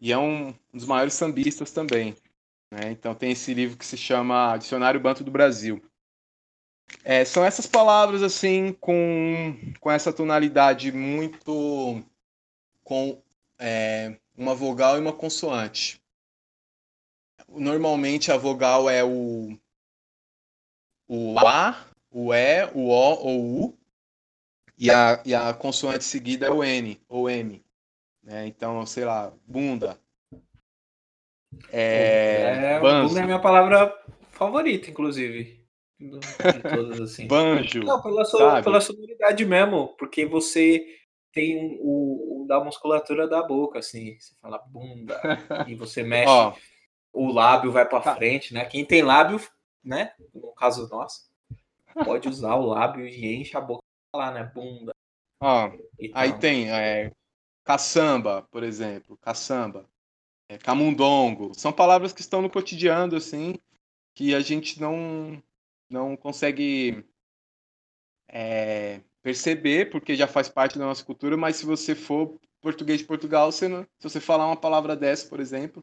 e 0.00 0.12
é 0.12 0.18
um 0.18 0.54
dos 0.72 0.86
maiores 0.86 1.14
sambistas 1.14 1.70
também. 1.70 2.16
Né? 2.70 2.90
Então 2.90 3.14
tem 3.14 3.32
esse 3.32 3.52
livro 3.54 3.76
que 3.76 3.86
se 3.86 3.96
chama 3.96 4.56
Dicionário 4.56 5.00
Banto 5.00 5.24
do 5.24 5.30
Brasil. 5.30 5.82
É, 7.04 7.24
são 7.24 7.44
essas 7.44 7.66
palavras 7.66 8.22
assim 8.22 8.72
com, 8.80 9.56
com 9.80 9.90
essa 9.90 10.12
tonalidade 10.12 10.90
muito 10.90 12.02
com 12.82 13.20
é, 13.58 14.16
uma 14.36 14.54
vogal 14.54 14.96
e 14.96 15.00
uma 15.00 15.12
consoante. 15.12 16.00
Normalmente 17.48 18.30
a 18.32 18.36
vogal 18.36 18.88
é 18.88 19.04
o 19.04 19.58
o 21.06 21.38
a, 21.38 21.86
o 22.10 22.32
e, 22.32 22.70
o 22.74 22.88
o 22.88 22.88
ou 22.90 23.64
u 23.64 23.77
e 24.78 24.90
a, 24.90 25.20
e 25.24 25.34
a 25.34 25.52
consoante 25.52 26.04
seguida 26.04 26.46
é 26.46 26.50
o 26.50 26.62
n 26.62 27.00
ou 27.08 27.28
m. 27.28 27.64
Né? 28.22 28.46
Então, 28.46 28.86
sei 28.86 29.04
lá, 29.04 29.32
bunda. 29.46 29.98
É, 31.72 32.76
é 32.76 32.80
bunda 32.80 33.20
é 33.20 33.22
a 33.22 33.26
minha 33.26 33.40
palavra 33.40 33.92
favorita, 34.30 34.90
inclusive 34.90 35.58
de 35.98 36.62
todas, 36.62 37.00
assim. 37.00 37.26
Banjo. 37.26 37.82
Não, 37.82 38.00
pela, 38.00 38.24
sua, 38.24 38.62
pela 38.62 38.80
sonoridade 38.80 39.44
mesmo, 39.44 39.88
porque 39.98 40.24
você 40.24 40.86
tem 41.32 41.78
o, 41.80 42.42
o, 42.42 42.46
da 42.46 42.62
musculatura 42.62 43.26
da 43.26 43.42
boca, 43.42 43.80
assim, 43.80 44.16
você 44.18 44.34
fala 44.40 44.58
bunda, 44.58 45.20
e 45.66 45.74
você 45.74 46.02
mexe, 46.04 46.30
Ó, 46.30 46.54
o 47.12 47.32
lábio 47.32 47.72
vai 47.72 47.86
para 47.86 48.00
tá. 48.00 48.14
frente, 48.14 48.54
né? 48.54 48.64
Quem 48.64 48.84
tem 48.84 49.02
lábio, 49.02 49.40
né? 49.82 50.12
No 50.32 50.52
caso 50.52 50.88
nosso, 50.88 51.22
pode 52.04 52.28
usar 52.28 52.54
o 52.54 52.66
lábio 52.66 53.06
e 53.06 53.34
enche 53.34 53.56
a 53.56 53.60
boca 53.60 53.87
lá, 54.14 54.30
né? 54.32 54.50
Bunda. 54.54 54.92
Ó, 55.40 55.70
aí 56.14 56.38
tem 56.38 56.70
é, 56.70 57.12
caçamba, 57.64 58.42
por 58.50 58.62
exemplo, 58.62 59.16
caçamba, 59.18 59.88
é, 60.48 60.58
camundongo, 60.58 61.52
são 61.54 61.72
palavras 61.72 62.12
que 62.12 62.20
estão 62.20 62.42
no 62.42 62.50
cotidiano, 62.50 63.16
assim, 63.16 63.54
que 64.14 64.34
a 64.34 64.40
gente 64.40 64.80
não 64.80 65.42
não 65.90 66.16
consegue 66.16 67.02
é, 68.28 69.00
perceber, 69.22 69.90
porque 69.90 70.14
já 70.14 70.26
faz 70.26 70.48
parte 70.48 70.78
da 70.78 70.84
nossa 70.84 71.04
cultura, 71.04 71.36
mas 71.36 71.56
se 71.56 71.64
você 71.64 71.94
for 71.94 72.38
português 72.60 72.98
de 73.00 73.06
Portugal, 73.06 73.50
você 73.50 73.68
não, 73.68 73.82
se 73.98 74.08
você 74.08 74.20
falar 74.20 74.46
uma 74.46 74.56
palavra 74.56 74.94
dessa, 74.96 75.28
por 75.28 75.40
exemplo. 75.40 75.82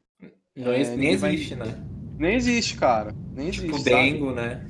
Não, 0.55 0.71
é, 0.71 0.95
nem 0.95 1.11
existe, 1.11 1.55
vai... 1.55 1.67
né? 1.67 1.87
Nem 2.17 2.35
existe, 2.35 2.77
cara. 2.77 3.13
Nem 3.33 3.51
tipo 3.51 3.67
existe. 3.67 3.83
dengo, 3.83 4.33
sabe? 4.33 4.41
né? 4.41 4.67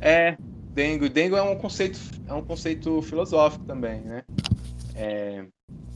É, 0.00 0.36
dengo. 0.74 1.08
Dengo 1.08 1.36
é 1.36 1.42
um 1.42 1.56
conceito, 1.56 1.98
é 2.26 2.34
um 2.34 2.42
conceito 2.42 3.00
filosófico 3.02 3.64
também, 3.64 4.00
né? 4.00 4.22
É, 4.94 5.44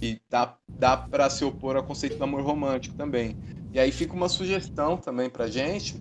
e 0.00 0.20
dá, 0.30 0.54
dá 0.68 0.96
para 0.96 1.28
se 1.28 1.44
opor 1.44 1.76
ao 1.76 1.82
conceito 1.82 2.16
do 2.16 2.24
amor 2.24 2.42
romântico 2.42 2.96
também. 2.96 3.36
E 3.72 3.78
aí 3.78 3.92
fica 3.92 4.14
uma 4.14 4.28
sugestão 4.28 4.96
também 4.96 5.28
pra 5.28 5.48
gente 5.48 6.00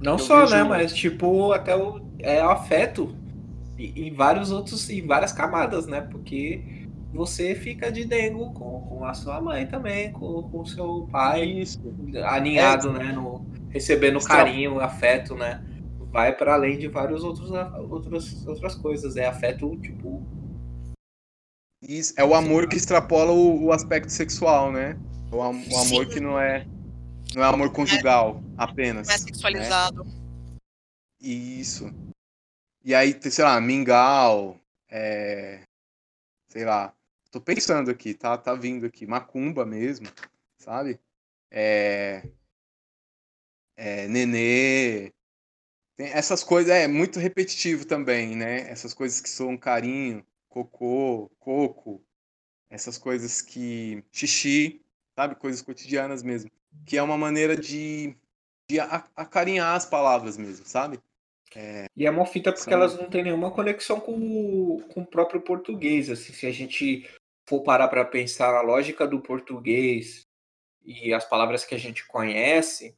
não 0.00 0.18
só, 0.18 0.40
vejo... 0.40 0.56
né? 0.56 0.62
Mas 0.64 0.94
tipo, 0.94 1.52
até 1.52 1.76
o 1.76 2.00
é 2.18 2.40
afeto 2.40 3.14
em 3.78 4.12
vários 4.12 4.50
outros, 4.50 4.88
em 4.90 5.06
várias 5.06 5.32
camadas, 5.32 5.86
né? 5.86 6.00
Porque 6.00 6.86
você 7.12 7.54
fica 7.54 7.90
de 7.90 8.04
dengo 8.04 8.52
com, 8.52 8.80
com 8.80 9.04
a 9.04 9.14
sua 9.14 9.40
mãe 9.40 9.66
também, 9.66 10.12
com 10.12 10.48
o 10.52 10.66
seu 10.66 11.08
pai, 11.10 11.44
Isso. 11.44 11.80
aninhado, 12.26 12.90
é. 12.96 13.04
né? 13.04 13.12
No, 13.12 13.44
recebendo 13.68 14.18
Extra... 14.18 14.36
carinho, 14.36 14.80
afeto, 14.80 15.34
né? 15.34 15.62
Vai 16.10 16.36
para 16.36 16.54
além 16.54 16.78
de 16.78 16.88
vários 16.88 17.22
outros 17.22 17.50
outras, 17.90 18.46
outras 18.46 18.74
coisas. 18.74 19.16
É 19.16 19.26
afeto, 19.26 19.76
tipo. 19.80 20.26
Isso, 21.82 22.12
é 22.16 22.24
o 22.24 22.34
amor 22.34 22.68
que 22.68 22.76
extrapola 22.76 23.32
o, 23.32 23.64
o 23.64 23.72
aspecto 23.72 24.10
sexual, 24.10 24.70
né? 24.70 24.98
O, 25.32 25.36
o 25.36 25.42
amor 25.42 26.06
Sim. 26.06 26.08
que 26.08 26.20
não 26.20 26.38
é 26.38 26.66
não 27.34 27.44
é 27.44 27.46
amor 27.46 27.72
conjugal 27.72 28.42
apenas. 28.56 29.06
Não 29.06 29.14
é 29.14 29.18
sexualizado. 29.18 30.04
Né? 30.04 30.10
Isso. 31.20 31.90
E 32.82 32.94
aí, 32.94 33.16
sei 33.30 33.44
lá, 33.44 33.60
mingau, 33.60 34.58
é... 34.88 35.62
sei 36.48 36.64
lá. 36.64 36.94
Tô 37.30 37.40
pensando 37.40 37.90
aqui, 37.90 38.14
tá, 38.14 38.36
tá 38.36 38.54
vindo 38.54 38.86
aqui. 38.86 39.06
Macumba 39.06 39.64
mesmo, 39.64 40.08
sabe? 40.58 40.98
É... 41.50 42.28
É, 43.76 44.08
nenê. 44.08 45.12
Tem 46.00 46.08
essas 46.08 46.42
coisas, 46.42 46.72
é 46.72 46.88
muito 46.88 47.18
repetitivo 47.18 47.84
também, 47.84 48.34
né? 48.34 48.70
Essas 48.70 48.94
coisas 48.94 49.20
que 49.20 49.28
são 49.28 49.54
carinho, 49.54 50.24
cocô, 50.48 51.30
coco, 51.38 52.02
essas 52.70 52.96
coisas 52.96 53.42
que. 53.42 54.02
xixi, 54.10 54.80
sabe? 55.14 55.34
Coisas 55.34 55.60
cotidianas 55.60 56.22
mesmo 56.22 56.50
que 56.86 56.96
é 56.96 57.02
uma 57.02 57.18
maneira 57.18 57.54
de, 57.54 58.16
de 58.66 58.80
acarinhar 58.80 59.74
as 59.74 59.84
palavras 59.84 60.38
mesmo, 60.38 60.64
sabe? 60.64 60.98
É, 61.54 61.86
e 61.94 62.06
é 62.06 62.10
uma 62.10 62.24
fita 62.24 62.50
porque 62.50 62.70
são... 62.70 62.72
elas 62.72 62.96
não 62.96 63.10
têm 63.10 63.24
nenhuma 63.24 63.50
conexão 63.50 64.00
com 64.00 64.14
o, 64.14 64.82
com 64.88 65.02
o 65.02 65.06
próprio 65.06 65.42
português. 65.42 66.08
Assim, 66.08 66.32
se 66.32 66.46
a 66.46 66.52
gente 66.52 67.10
for 67.46 67.62
parar 67.62 67.88
para 67.88 68.04
pensar 68.04 68.54
a 68.54 68.62
lógica 68.62 69.06
do 69.06 69.20
português 69.20 70.26
e 70.82 71.12
as 71.12 71.24
palavras 71.24 71.64
que 71.64 71.74
a 71.74 71.78
gente 71.78 72.06
conhece 72.06 72.96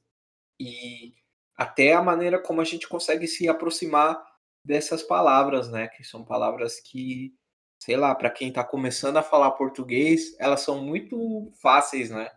e 0.60 1.14
até 1.56 1.92
a 1.92 2.02
maneira 2.02 2.38
como 2.38 2.60
a 2.60 2.64
gente 2.64 2.88
consegue 2.88 3.26
se 3.26 3.48
aproximar 3.48 4.22
dessas 4.64 5.02
palavras, 5.02 5.70
né? 5.70 5.88
Que 5.88 6.04
são 6.04 6.24
palavras 6.24 6.80
que 6.80 7.34
sei 7.78 7.96
lá, 7.96 8.14
para 8.14 8.30
quem 8.30 8.48
está 8.48 8.62
começando 8.62 9.16
a 9.16 9.24
falar 9.24 9.50
português, 9.52 10.36
elas 10.38 10.60
são 10.60 10.80
muito 10.80 11.50
fáceis, 11.60 12.10
né? 12.10 12.30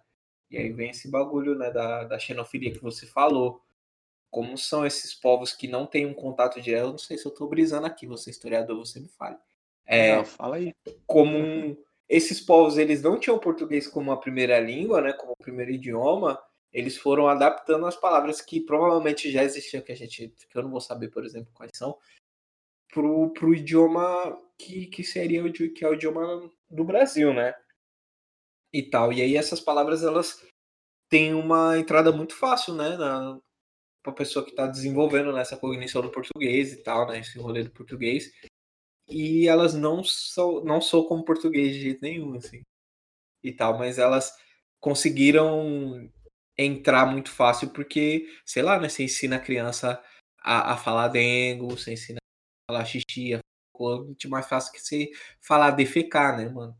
E 0.49 0.57
aí 0.57 0.71
vem 0.71 0.89
esse 0.89 1.07
bagulho 1.07 1.53
né, 1.55 1.69
da, 1.69 2.03
da 2.03 2.17
xenofilia 2.17 2.71
que 2.71 2.81
você 2.81 3.05
falou. 3.05 3.61
Como 4.31 4.57
são 4.57 4.85
esses 4.87 5.13
povos 5.13 5.53
que 5.53 5.67
não 5.67 5.85
têm 5.85 6.07
um 6.07 6.15
contato 6.15 6.59
direto? 6.59 6.85
Eu 6.85 6.91
não 6.91 6.97
sei 6.97 7.15
se 7.17 7.27
eu 7.27 7.31
estou 7.31 7.47
brisando 7.47 7.85
aqui, 7.85 8.07
você 8.07 8.31
historiador, 8.31 8.75
você 8.77 8.99
me 8.99 9.07
fale. 9.07 9.37
É, 9.85 10.15
Não, 10.15 10.25
fala 10.25 10.55
aí. 10.55 10.73
como 11.05 11.37
um- 11.37 11.77
esses 12.09 12.41
povos 12.41 12.79
eles 12.79 13.03
não 13.03 13.19
tinham 13.19 13.37
português 13.37 13.87
como 13.87 14.11
a 14.11 14.17
primeira 14.17 14.59
língua, 14.59 14.99
né, 14.99 15.13
como 15.13 15.33
o 15.33 15.43
primeiro 15.43 15.71
idioma, 15.71 16.41
eles 16.75 16.97
foram 16.97 17.29
adaptando 17.29 17.85
as 17.85 17.95
palavras 17.95 18.41
que 18.41 18.59
provavelmente 18.59 19.31
já 19.31 19.45
existiam, 19.45 19.81
que 19.81 19.93
a 19.93 19.95
gente, 19.95 20.27
que 20.27 20.57
eu 20.57 20.61
não 20.61 20.69
vou 20.69 20.81
saber, 20.81 21.07
por 21.07 21.23
exemplo, 21.23 21.49
quais 21.53 21.71
são, 21.73 21.97
pro, 22.93 23.31
pro 23.31 23.55
idioma 23.55 24.05
que, 24.57 24.87
que 24.87 25.01
seria 25.01 25.45
o 25.45 25.53
que 25.53 25.85
é 25.85 25.87
o 25.87 25.93
idioma 25.93 26.51
do 26.69 26.83
Brasil, 26.83 27.33
né? 27.33 27.55
E 28.73 28.83
tal. 28.83 29.13
E 29.13 29.21
aí 29.21 29.37
essas 29.37 29.61
palavras 29.61 30.03
elas 30.03 30.45
têm 31.09 31.33
uma 31.33 31.77
entrada 31.77 32.11
muito 32.11 32.35
fácil, 32.35 32.75
né, 32.75 32.97
na 32.97 33.39
para 34.03 34.13
pessoa 34.13 34.45
que 34.45 34.51
está 34.51 34.67
desenvolvendo 34.67 35.33
nessa 35.33 35.57
cognição 35.57 36.01
do 36.01 36.11
português 36.11 36.73
e 36.73 36.83
tal, 36.83 37.07
né, 37.07 37.19
esse 37.19 37.39
rolê 37.39 37.63
do 37.63 37.71
português 37.71 38.31
e 39.07 39.47
elas 39.47 39.73
não 39.73 40.03
são 40.03 40.63
não 40.63 40.81
sou 40.81 41.07
como 41.07 41.25
português 41.25 41.73
de 41.73 41.81
jeito 41.81 42.01
nenhum 42.01 42.35
assim 42.35 42.61
e 43.43 43.51
tal 43.51 43.77
mas 43.77 43.97
elas 43.97 44.31
conseguiram 44.79 46.09
entrar 46.57 47.05
muito 47.05 47.31
fácil 47.31 47.69
porque 47.69 48.27
sei 48.45 48.63
lá 48.63 48.79
né 48.79 48.89
você 48.89 49.03
ensina 49.03 49.37
a 49.37 49.39
criança 49.39 50.01
a, 50.41 50.73
a 50.73 50.77
falar 50.77 51.09
dengo 51.09 51.69
você 51.69 51.93
ensina 51.93 52.17
a 52.17 52.73
falar 52.73 52.85
xixi 52.85 53.33
a 53.33 53.39
falar 53.77 54.03
muito 54.03 54.29
mais 54.29 54.47
fácil 54.47 54.71
que 54.71 54.79
você 54.79 55.09
falar 55.41 55.71
defecar 55.71 56.37
né 56.37 56.47
mano 56.49 56.77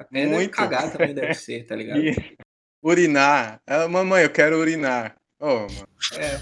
até 0.00 0.26
Muito. 0.26 0.50
cagar 0.50 0.92
também 0.92 1.14
deve 1.14 1.34
ser 1.34 1.64
tá 1.66 1.76
ligado 1.76 2.04
E 2.04 2.36
urinar. 2.82 3.60
Ah, 3.66 3.88
mamãe, 3.88 4.24
eu 4.24 4.32
quero 4.32 4.58
urinar. 4.58 5.16
Mano. 5.44 5.86
é 6.12 6.40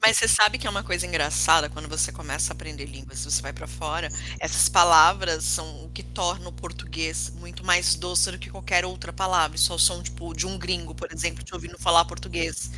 Mas 0.00 0.16
você 0.16 0.28
sabe 0.28 0.58
que 0.58 0.66
é 0.66 0.70
uma 0.70 0.84
coisa 0.84 1.04
engraçada 1.04 1.68
quando 1.68 1.88
você 1.88 2.12
começa 2.12 2.52
a 2.52 2.54
aprender 2.54 2.86
línguas, 2.86 3.24
você 3.24 3.42
vai 3.42 3.52
pra 3.52 3.66
fora, 3.66 4.08
essas 4.38 4.68
palavras 4.68 5.42
são 5.42 5.84
o 5.84 5.90
que 5.90 6.04
torna 6.04 6.48
o 6.48 6.52
português 6.52 7.30
muito 7.30 7.64
mais 7.64 7.96
doce 7.96 8.30
do 8.30 8.38
que 8.38 8.48
qualquer 8.48 8.84
outra 8.84 9.12
palavra. 9.12 9.58
É 9.58 9.72
o 9.72 9.78
som 9.78 10.02
tipo 10.02 10.32
de 10.34 10.46
um 10.46 10.56
gringo, 10.56 10.94
por 10.94 11.12
exemplo, 11.12 11.42
te 11.42 11.52
ouvindo 11.52 11.76
falar 11.78 12.04
português. 12.04 12.70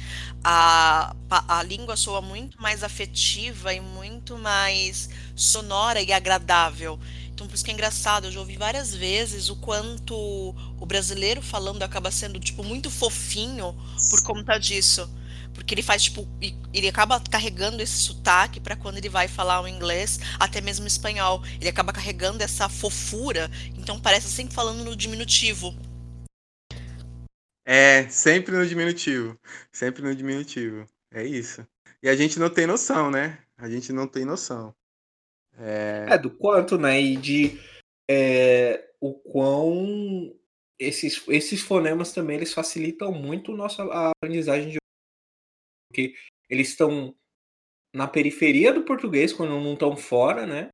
A, 0.42 1.14
a 1.46 1.62
língua 1.62 1.94
soa 1.94 2.22
muito 2.22 2.60
mais 2.60 2.82
afetiva 2.82 3.74
e 3.74 3.80
muito 3.80 4.38
mais 4.38 5.10
sonora 5.36 6.00
e 6.00 6.10
agradável. 6.12 6.98
Então, 7.32 7.46
por 7.46 7.54
isso 7.54 7.64
que 7.64 7.70
é 7.70 7.74
engraçado, 7.74 8.26
eu 8.26 8.32
já 8.32 8.40
ouvi 8.40 8.56
várias 8.56 8.94
vezes 8.94 9.50
o 9.50 9.56
quanto 9.56 10.14
o 10.14 10.86
brasileiro 10.86 11.42
falando 11.42 11.82
acaba 11.82 12.10
sendo, 12.10 12.38
tipo, 12.40 12.64
muito 12.64 12.90
fofinho 12.90 13.74
por 14.10 14.22
conta 14.22 14.58
disso. 14.58 15.08
Porque 15.60 15.74
ele 15.74 15.82
faz, 15.82 16.04
tipo, 16.04 16.26
ele 16.72 16.88
acaba 16.88 17.20
carregando 17.20 17.82
esse 17.82 17.98
sotaque 17.98 18.58
para 18.58 18.74
quando 18.74 18.96
ele 18.96 19.10
vai 19.10 19.28
falar 19.28 19.60
o 19.60 19.68
inglês, 19.68 20.18
até 20.38 20.58
mesmo 20.62 20.86
o 20.86 20.88
espanhol. 20.88 21.42
Ele 21.60 21.68
acaba 21.68 21.92
carregando 21.92 22.42
essa 22.42 22.66
fofura, 22.66 23.50
então 23.76 24.00
parece 24.00 24.28
sempre 24.28 24.54
falando 24.54 24.82
no 24.82 24.96
diminutivo. 24.96 25.76
É, 27.66 28.08
sempre 28.08 28.56
no 28.56 28.66
diminutivo. 28.66 29.38
Sempre 29.70 30.02
no 30.02 30.14
diminutivo. 30.14 30.86
É 31.12 31.22
isso. 31.22 31.66
E 32.02 32.08
a 32.08 32.16
gente 32.16 32.38
não 32.38 32.48
tem 32.48 32.66
noção, 32.66 33.10
né? 33.10 33.38
A 33.58 33.68
gente 33.68 33.92
não 33.92 34.08
tem 34.08 34.24
noção. 34.24 34.74
É, 35.58 36.06
É, 36.08 36.18
do 36.18 36.30
quanto, 36.30 36.78
né? 36.78 36.98
E 36.98 37.16
de 37.16 37.60
é, 38.10 38.88
o 38.98 39.12
quão 39.12 40.34
esses, 40.80 41.22
esses 41.28 41.60
fonemas 41.60 42.12
também 42.12 42.38
eles 42.38 42.54
facilitam 42.54 43.12
muito 43.12 43.52
nossa 43.52 43.82
a 43.84 44.10
aprendizagem 44.10 44.70
de 44.70 44.80
porque 45.90 46.14
eles 46.48 46.68
estão 46.68 47.14
na 47.92 48.06
periferia 48.06 48.72
do 48.72 48.84
português 48.84 49.32
quando 49.32 49.60
não 49.60 49.72
estão 49.72 49.96
fora, 49.96 50.46
né? 50.46 50.68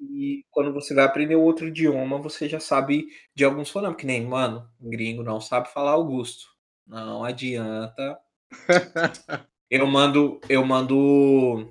E 0.00 0.44
quando 0.50 0.72
você 0.72 0.94
vai 0.94 1.04
aprender 1.04 1.36
outro 1.36 1.68
idioma, 1.68 2.18
você 2.18 2.48
já 2.48 2.58
sabe 2.58 3.08
de 3.34 3.44
alguns 3.44 3.68
fonemas, 3.68 3.96
que 3.96 4.06
nem, 4.06 4.24
mano, 4.24 4.66
gringo 4.80 5.22
não 5.22 5.40
sabe 5.40 5.70
falar 5.70 5.92
Augusto. 5.92 6.48
Não 6.86 7.22
adianta. 7.22 8.18
Eu 9.70 9.86
mando, 9.86 10.40
eu 10.48 10.64
mando 10.64 11.70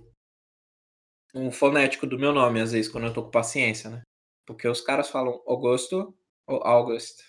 um 1.33 1.49
fonético 1.49 2.05
do 2.05 2.19
meu 2.19 2.31
nome, 2.31 2.61
às 2.61 2.71
vezes, 2.71 2.91
quando 2.91 3.07
eu 3.07 3.13
tô 3.13 3.23
com 3.23 3.31
paciência, 3.31 3.89
né? 3.89 4.03
Porque 4.45 4.67
os 4.67 4.81
caras 4.81 5.09
falam 5.09 5.41
Augusto 5.47 6.15
ou 6.45 6.61
August. 6.63 7.23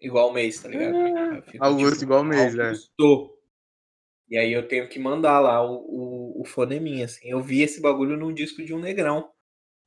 Igual 0.00 0.32
mês, 0.32 0.62
tá 0.62 0.68
ligado? 0.68 0.96
Eu 0.96 1.42
fico, 1.42 1.64
Augusto 1.64 2.04
igual 2.04 2.22
mês, 2.22 2.56
é. 2.56 2.68
Augusto. 2.68 3.39
E 4.30 4.38
aí 4.38 4.52
eu 4.52 4.66
tenho 4.68 4.88
que 4.88 4.98
mandar 4.98 5.40
lá 5.40 5.60
o, 5.62 5.74
o, 5.74 6.42
o 6.42 6.44
foneminha, 6.44 7.04
assim. 7.06 7.28
Eu 7.28 7.42
vi 7.42 7.62
esse 7.62 7.80
bagulho 7.80 8.16
num 8.16 8.32
disco 8.32 8.64
de 8.64 8.72
um 8.72 8.78
negrão, 8.78 9.30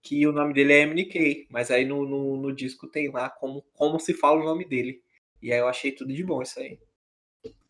que 0.04 0.28
o 0.28 0.34
nome 0.34 0.54
dele 0.54 0.74
é 0.74 0.82
MNK, 0.82 1.48
mas 1.50 1.72
aí 1.72 1.86
no, 1.86 2.06
no, 2.06 2.38
no 2.38 2.54
disco 2.54 2.88
tem 2.88 3.10
lá 3.10 3.30
como, 3.30 3.64
como 3.74 4.00
se 4.00 4.14
fala 4.14 4.42
o 4.42 4.46
nome 4.46 4.66
dele. 4.66 5.02
E 5.42 5.52
aí 5.54 5.60
eu 5.60 5.68
achei 5.68 5.92
tudo 5.94 6.14
de 6.14 6.24
bom 6.24 6.42
isso 6.42 6.60
aí. 6.60 6.78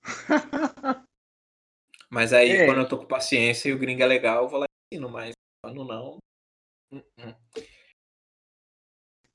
Mas 2.10 2.32
aí, 2.32 2.52
É. 2.52 2.66
quando 2.68 2.82
eu 2.82 2.88
tô 2.88 3.00
com 3.00 3.08
paciência 3.08 3.70
e 3.70 3.74
o 3.74 3.78
gringo 3.80 4.04
é 4.04 4.06
legal, 4.06 4.44
eu 4.44 4.48
vou 4.50 4.60
lá 4.60 4.66
e 4.68 4.96
ensino, 4.96 5.10
mas 5.10 5.34
quando 5.64 5.84
não. 5.84 6.20
hum, 6.92 7.02
hum. 7.18 7.34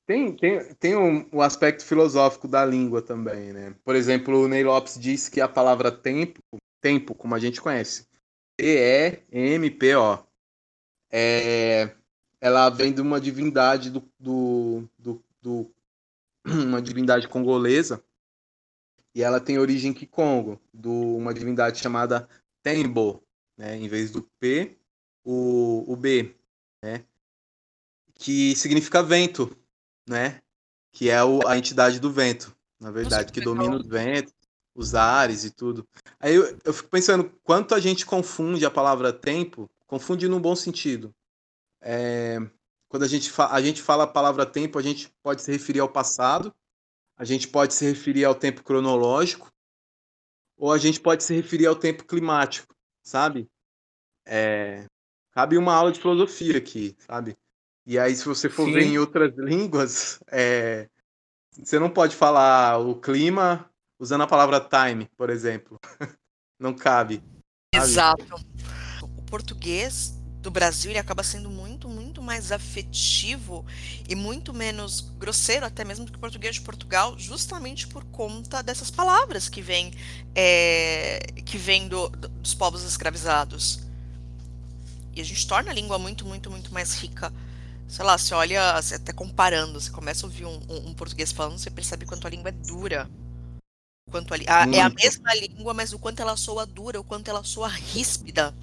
Tem, 0.05 0.33
tem, 0.37 0.73
tem 0.75 0.95
um, 0.95 1.29
o 1.31 1.41
aspecto 1.41 1.85
filosófico 1.85 2.47
da 2.47 2.65
língua 2.65 3.01
também, 3.01 3.51
né? 3.51 3.75
Por 3.83 3.97
exemplo, 3.97 4.39
o 4.39 4.47
Ney 4.47 4.63
Lopes 4.63 4.97
diz 4.97 5.27
que 5.27 5.41
a 5.41 5.47
palavra 5.49 5.91
tempo, 5.91 6.39
tempo, 6.81 7.13
como 7.15 7.35
a 7.35 7.39
gente 7.39 7.61
conhece, 7.61 8.07
T-E-M-P-O, 8.57 10.19
é, 11.11 11.95
ela 12.39 12.69
vem 12.69 12.93
de 12.93 13.01
uma 13.01 13.19
divindade 13.19 13.89
do, 13.89 14.03
do, 14.19 14.89
do, 14.97 15.23
do- 15.41 15.71
uma 16.45 16.81
divindade 16.81 17.27
congolesa 17.27 18.03
e 19.13 19.23
ela 19.23 19.39
tem 19.39 19.57
origem 19.57 19.93
Kikongo, 19.93 20.59
do 20.73 20.91
uma 20.91 21.33
divindade 21.33 21.79
chamada 21.79 22.29
Tembo, 22.61 23.23
né? 23.57 23.75
Em 23.75 23.87
vez 23.87 24.11
do 24.11 24.21
P, 24.39 24.77
o, 25.23 25.83
o 25.91 25.95
B, 25.95 26.35
né? 26.83 27.03
Que 28.15 28.55
significa 28.55 29.01
vento, 29.01 29.55
né? 30.07 30.41
Que 30.91 31.09
é 31.09 31.23
o- 31.23 31.47
a 31.47 31.57
entidade 31.57 31.99
do 31.99 32.11
vento, 32.11 32.55
na 32.79 32.91
verdade, 32.91 33.31
que 33.31 33.41
domina 33.41 33.75
os 33.77 33.87
ventos, 33.87 34.33
os 34.79 34.95
ares 34.95 35.43
e 35.43 35.51
tudo. 35.51 35.85
Aí 36.19 36.33
eu, 36.33 36.57
eu 36.63 36.73
fico 36.73 36.89
pensando 36.89 37.29
quanto 37.43 37.75
a 37.75 37.79
gente 37.81 38.05
confunde 38.05 38.65
a 38.65 38.71
palavra 38.71 39.11
tempo, 39.11 39.69
confunde 39.85 40.27
num 40.29 40.39
bom 40.39 40.55
sentido. 40.55 41.13
É, 41.81 42.39
quando 42.87 43.03
a 43.03 43.07
gente, 43.07 43.29
a 43.37 43.61
gente 43.61 43.81
fala 43.81 44.05
a 44.05 44.07
palavra 44.07 44.45
tempo, 44.45 44.79
a 44.79 44.81
gente 44.81 45.13
pode 45.21 45.41
se 45.41 45.51
referir 45.51 45.81
ao 45.81 45.89
passado, 45.89 46.55
a 47.17 47.25
gente 47.25 47.47
pode 47.49 47.73
se 47.73 47.85
referir 47.85 48.23
ao 48.23 48.33
tempo 48.33 48.63
cronológico, 48.63 49.51
ou 50.57 50.71
a 50.71 50.77
gente 50.77 50.99
pode 50.99 51.25
se 51.25 51.35
referir 51.35 51.65
ao 51.65 51.75
tempo 51.75 52.05
climático, 52.05 52.73
sabe? 53.03 53.49
É, 54.25 54.85
cabe 55.31 55.57
uma 55.57 55.73
aula 55.73 55.91
de 55.91 55.99
filosofia 55.99 56.57
aqui, 56.57 56.95
sabe? 56.99 57.37
E 57.85 57.99
aí, 57.99 58.15
se 58.15 58.25
você 58.25 58.49
for 58.49 58.65
Sim. 58.65 58.73
ver 58.73 58.83
em 58.83 58.97
outras 58.97 59.35
línguas, 59.37 60.21
é, 60.27 60.87
você 61.51 61.77
não 61.79 61.89
pode 61.89 62.15
falar 62.15 62.77
o 62.77 62.95
clima 62.95 63.68
usando 63.99 64.21
a 64.21 64.27
palavra 64.27 64.59
time, 64.59 65.09
por 65.17 65.29
exemplo. 65.29 65.79
Não 66.59 66.73
cabe. 66.73 67.21
Exato. 67.73 68.35
O 69.17 69.21
português 69.23 70.15
do 70.41 70.49
Brasil 70.49 70.89
ele 70.91 70.99
acaba 70.99 71.21
sendo 71.21 71.49
muito, 71.49 71.89
muito 71.89 72.21
mais 72.21 72.51
afetivo 72.51 73.65
e 74.07 74.15
muito 74.15 74.53
menos 74.53 75.01
grosseiro, 75.17 75.65
até 75.65 75.83
mesmo 75.83 76.05
do 76.05 76.11
que 76.13 76.17
o 76.17 76.21
português 76.21 76.55
de 76.55 76.61
Portugal, 76.61 77.17
justamente 77.19 77.87
por 77.87 78.05
conta 78.05 78.63
dessas 78.63 78.89
palavras 78.89 79.49
que 79.49 79.61
vêm 79.61 79.93
é, 80.33 81.19
que 81.45 81.57
vêm 81.57 81.87
do- 81.89 82.07
do- 82.09 82.29
dos 82.29 82.53
povos 82.53 82.83
escravizados. 82.83 83.81
E 85.13 85.19
a 85.19 85.25
gente 85.25 85.45
torna 85.45 85.71
a 85.71 85.73
língua 85.73 85.99
muito, 85.99 86.25
muito, 86.25 86.49
muito 86.49 86.73
mais 86.73 86.93
rica. 86.95 87.33
Sei 87.87 88.05
lá, 88.05 88.17
você 88.17 88.33
olha, 88.33 88.71
até 88.77 89.11
comparando, 89.11 89.81
você 89.81 89.91
começa 89.91 90.25
a 90.25 90.29
ouvir 90.29 90.45
um, 90.45 90.59
um- 90.69 90.89
um 90.89 90.93
português 90.93 91.31
falando, 91.33 91.57
você 91.57 91.69
percebe 91.69 92.05
quanto 92.05 92.25
a 92.25 92.29
língua 92.29 92.49
é 92.49 92.51
dura. 92.53 93.09
Quanto 94.09 94.33
a, 94.33 94.37
a- 94.37 94.67
é 94.75 94.81
a 94.81 94.89
mesma 94.89 95.33
língua, 95.35 95.73
mas 95.73 95.93
o 95.93 95.99
quanto 95.99 96.21
ela 96.21 96.35
soa 96.35 96.65
dura, 96.65 96.99
o 96.99 97.03
quanto 97.03 97.29
ela 97.29 97.43
soa 97.43 97.67
ríspida. 97.67 98.53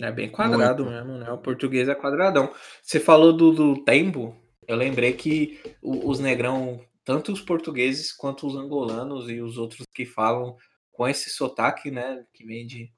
É 0.00 0.12
bem 0.12 0.30
quadrado 0.30 0.84
Muito. 0.84 0.96
mesmo, 0.96 1.18
né? 1.18 1.30
O 1.32 1.38
português 1.38 1.88
é 1.88 1.94
quadradão. 1.94 2.52
Você 2.82 3.00
falou 3.00 3.32
do, 3.32 3.52
do 3.52 3.82
tempo, 3.84 4.36
eu 4.68 4.76
lembrei 4.76 5.12
que 5.14 5.60
o- 5.82 6.08
os 6.08 6.18
negrão, 6.20 6.84
tanto 7.04 7.32
os 7.32 7.40
portugueses 7.40 8.12
quanto 8.12 8.46
os 8.46 8.54
angolanos 8.56 9.28
e 9.30 9.40
os 9.40 9.56
outros 9.58 9.82
que 9.94 10.04
falam 10.06 10.56
com 10.92 11.08
esse 11.08 11.30
sotaque, 11.30 11.90
né? 11.90 12.24
Que 12.32 12.44
vem 12.44 12.66
de. 12.66 12.92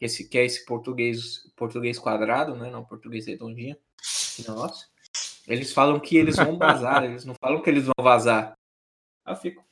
Esse, 0.00 0.28
que 0.28 0.38
é 0.38 0.44
esse 0.44 0.64
português 0.64 1.40
português 1.56 1.98
quadrado, 1.98 2.54
né? 2.54 2.70
Não 2.70 2.84
português 2.84 3.26
redondinho. 3.26 3.76
que 4.36 4.46
Nossa. 4.46 4.86
Eles 5.46 5.72
falam 5.72 5.98
que 5.98 6.16
eles 6.16 6.36
vão 6.36 6.56
vazar, 6.56 7.02
eles 7.04 7.24
não 7.24 7.34
falam 7.40 7.60
que 7.60 7.68
eles 7.68 7.84
vão 7.84 7.94
vazar. 8.00 8.54
Eu 9.26 9.34
fico, 9.34 9.64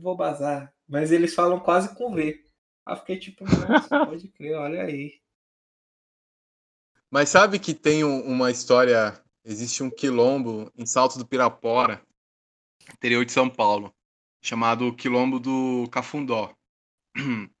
vou 0.00 0.16
vazar. 0.16 0.72
Mas 0.88 1.12
eles 1.12 1.34
falam 1.34 1.60
quase 1.60 1.94
com 1.94 2.14
V. 2.14 2.44
Aí 2.86 2.96
fiquei 2.96 3.18
tipo, 3.18 3.44
nossa, 3.44 3.88
pode 4.06 4.28
crer, 4.28 4.56
olha 4.56 4.82
aí. 4.82 5.20
Mas 7.10 7.28
sabe 7.28 7.58
que 7.58 7.72
tem 7.72 8.02
uma 8.02 8.50
história, 8.50 9.18
existe 9.44 9.82
um 9.82 9.90
quilombo 9.90 10.70
em 10.76 10.84
Salto 10.84 11.16
do 11.16 11.26
Pirapora, 11.26 12.02
interior 12.92 13.24
de 13.24 13.32
São 13.32 13.48
Paulo, 13.48 13.94
chamado 14.42 14.94
Quilombo 14.94 15.38
do 15.38 15.88
Cafundó. 15.90 16.54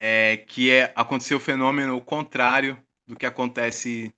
É, 0.00 0.36
que 0.36 0.70
é, 0.70 0.92
aconteceu 0.94 1.38
o 1.38 1.40
fenômeno 1.40 2.00
contrário 2.00 2.80
do 3.04 3.16
que 3.16 3.26
acontece 3.26 4.14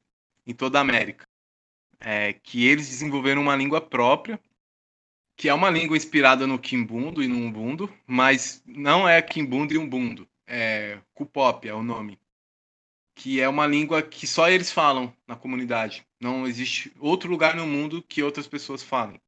em 0.47 0.55
toda 0.55 0.77
a 0.77 0.83
América. 0.83 1.27
É, 1.99 2.35
que 2.35 2.67
eles 2.67 2.87
desenvolveram 2.87 3.41
uma 3.41 3.57
língua 3.57 3.81
própria, 3.81 4.39
que 5.41 5.49
é 5.49 5.55
uma 5.55 5.71
língua 5.71 5.97
inspirada 5.97 6.47
no 6.47 6.59
Kimbundo 6.59 7.23
e 7.23 7.27
no 7.27 7.39
Umbundo, 7.39 7.91
mas 8.07 8.62
não 8.67 9.09
é 9.09 9.23
Kimbundo 9.23 9.73
e 9.73 9.79
Umbundo, 9.79 10.29
é 10.47 10.99
Kupop 11.15 11.67
é 11.67 11.73
o 11.73 11.83
nome. 11.83 12.21
Que 13.15 13.41
é 13.41 13.49
uma 13.49 13.67
língua 13.67 14.03
que 14.03 14.27
só 14.27 14.51
eles 14.51 14.71
falam 14.71 15.11
na 15.27 15.35
comunidade. 15.35 16.07
Não 16.21 16.47
existe 16.47 16.93
outro 17.01 17.31
lugar 17.31 17.57
no 17.57 17.67
mundo 17.67 18.05
que 18.07 18.23
outras 18.23 18.47
pessoas 18.47 18.83
falem. 18.83 19.19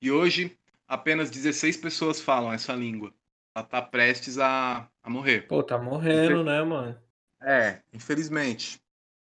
E 0.00 0.12
hoje, 0.12 0.56
apenas 0.86 1.28
16 1.28 1.76
pessoas 1.78 2.20
falam 2.20 2.52
essa 2.52 2.72
língua. 2.72 3.12
Ela 3.52 3.64
tá 3.64 3.82
prestes 3.82 4.38
a, 4.38 4.88
a 5.02 5.10
morrer. 5.10 5.48
Pô, 5.48 5.60
tá 5.60 5.76
morrendo, 5.76 6.44
né, 6.44 6.62
mano? 6.62 6.96
É, 7.42 7.80
infelizmente 7.92 8.80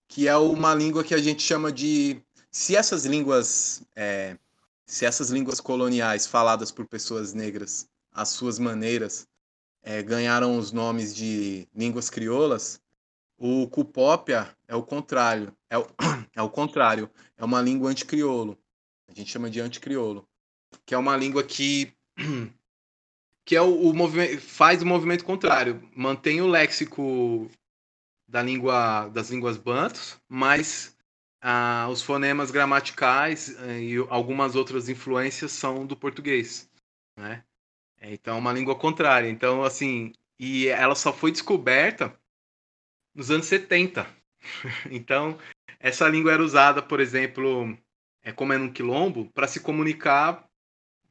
que 0.09 0.29
é 0.29 0.37
uma 0.37 0.75
língua 0.75 1.03
que 1.03 1.15
a 1.15 1.19
gente 1.19 1.43
chama 1.43 1.73
de. 1.73 2.21
Se 2.51 2.77
essas 2.77 3.07
línguas. 3.07 3.83
É, 3.97 4.37
se 4.87 5.05
essas 5.05 5.31
línguas 5.31 5.61
coloniais 5.61 6.27
faladas 6.27 6.71
por 6.71 6.87
pessoas 6.87 7.33
negras, 7.33 7.89
as 8.13 8.31
suas 8.31 8.59
maneiras, 8.59 9.27
é, 9.83 10.03
ganharam 10.03 10.59
os 10.59 10.73
nomes 10.73 11.15
de 11.15 11.67
línguas 11.75 12.09
crioulas, 12.09 12.81
o 13.45 13.67
Cupópia 13.67 14.57
é 14.69 14.77
o 14.77 14.85
contrário. 14.85 15.53
É 15.69 15.77
o, 15.77 15.85
é 16.37 16.41
o 16.41 16.49
contrário. 16.49 17.11
É 17.37 17.45
uma 17.45 17.61
língua 17.61 17.91
anticriolo. 17.91 18.57
A 19.09 19.13
gente 19.13 19.33
chama 19.33 19.51
de 19.51 19.61
anticriolo. 19.61 20.29
Que 20.87 20.95
é 20.95 20.99
uma 20.99 21.17
língua 21.17 21.43
que. 21.43 21.93
que 23.45 23.57
é 23.57 23.61
o, 23.61 23.91
o 23.91 24.39
faz 24.39 24.81
o 24.81 24.87
movimento 24.87 25.25
contrário. 25.25 25.83
Mantém 25.97 26.41
o 26.41 26.47
léxico 26.47 27.51
da 28.29 28.41
língua 28.41 29.09
das 29.09 29.31
línguas 29.31 29.57
bantos, 29.57 30.17
mas 30.29 30.97
ah, 31.43 31.89
os 31.91 32.01
fonemas 32.03 32.53
gramaticais 32.53 33.57
eh, 33.59 33.81
e 33.81 33.97
algumas 34.09 34.55
outras 34.55 34.89
influências 34.89 35.51
são 35.51 35.85
do 35.85 35.97
português, 35.97 36.71
né? 37.17 37.45
Então, 38.01 38.37
é 38.37 38.39
uma 38.39 38.53
língua 38.53 38.77
contrária. 38.77 39.29
Então, 39.29 39.65
assim, 39.65 40.13
e 40.39 40.69
ela 40.69 40.95
só 40.95 41.13
foi 41.13 41.33
descoberta 41.33 42.17
nos 43.15 43.31
anos 43.31 43.47
70. 43.47 44.07
então, 44.91 45.39
essa 45.81 46.09
língua 46.09 46.33
era 46.33 46.43
usada, 46.43 46.81
por 46.81 47.01
exemplo, 47.01 47.77
é, 48.23 48.33
como 48.33 48.53
é 48.53 48.59
num 48.59 48.73
quilombo, 48.73 49.31
para 49.33 49.49
se 49.49 49.61
comunicar 49.61 50.49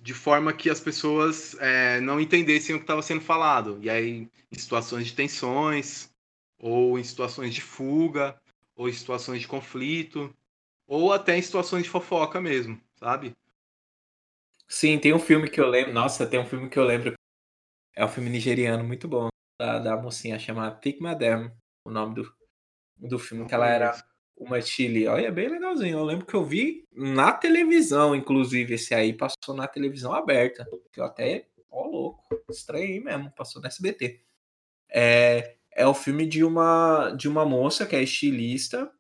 de 0.02 0.14
forma 0.14 0.54
que 0.54 0.70
as 0.70 0.80
pessoas 0.80 1.56
é, 1.60 2.02
não 2.02 2.20
entendessem 2.20 2.76
o 2.76 2.80
que 2.80 2.84
estava 2.84 3.02
sendo 3.02 3.22
falado. 3.22 3.80
E 3.82 3.90
aí, 3.90 4.30
em 4.52 4.58
situações 4.58 5.08
de 5.08 5.14
tensões, 5.14 6.10
ou 6.58 6.98
em 6.98 7.04
situações 7.04 7.54
de 7.54 7.62
fuga, 7.62 8.40
ou 8.82 8.90
em 8.90 8.94
situações 8.94 9.42
de 9.42 9.48
conflito, 9.48 10.36
ou 10.88 11.14
até 11.14 11.38
em 11.38 11.42
situações 11.42 11.84
de 11.84 11.90
fofoca 11.90 12.42
mesmo, 12.42 12.82
sabe? 12.96 13.32
Sim, 14.68 14.98
tem 14.98 15.14
um 15.14 15.20
filme 15.20 15.48
que 15.48 15.62
eu 15.62 15.68
lembro. 15.68 15.94
Nossa, 15.94 16.26
tem 16.26 16.40
um 16.40 16.46
filme 16.46 16.68
que 16.68 16.80
eu 16.80 16.84
lembro. 16.84 17.14
É 17.96 18.04
um 18.04 18.08
filme 18.08 18.28
nigeriano 18.28 18.84
muito 18.84 19.08
bom. 19.08 19.30
Da, 19.60 19.78
da 19.78 19.98
mocinha 19.98 20.40
chamada 20.40 20.76
Tik 20.78 21.00
Madam. 21.00 21.56
O 21.86 21.92
nome 21.92 22.16
do, 22.16 22.36
do 22.98 23.20
filme, 23.20 23.48
que 23.48 23.54
ela 23.54 23.68
era 23.68 24.04
uma 24.36 24.60
Chile. 24.60 25.08
Olha, 25.08 25.28
é 25.28 25.32
bem 25.32 25.48
legalzinho. 25.48 26.00
Eu 26.00 26.04
lembro 26.04 26.26
que 26.26 26.34
eu 26.34 26.44
vi 26.44 26.84
na 26.92 27.32
televisão, 27.32 28.16
inclusive, 28.16 28.74
esse 28.74 28.96
aí 28.96 29.14
passou 29.14 29.54
na 29.54 29.68
televisão 29.68 30.12
aberta. 30.12 30.68
Que 30.92 31.00
eu 31.00 31.06
até. 31.06 31.48
Ó, 31.70 31.86
louco. 31.86 32.24
Estranhei 32.50 33.00
mesmo. 33.00 33.30
Passou 33.36 33.62
no 33.62 33.68
SBT. 33.68 34.24
É, 34.90 35.58
é 35.74 35.86
o 35.88 35.94
filme 35.94 36.28
de 36.28 36.44
uma 36.44 37.12
de 37.12 37.28
uma 37.28 37.46
moça 37.46 37.86
que 37.86 37.96
é 37.96 38.04
estilista 38.04 38.92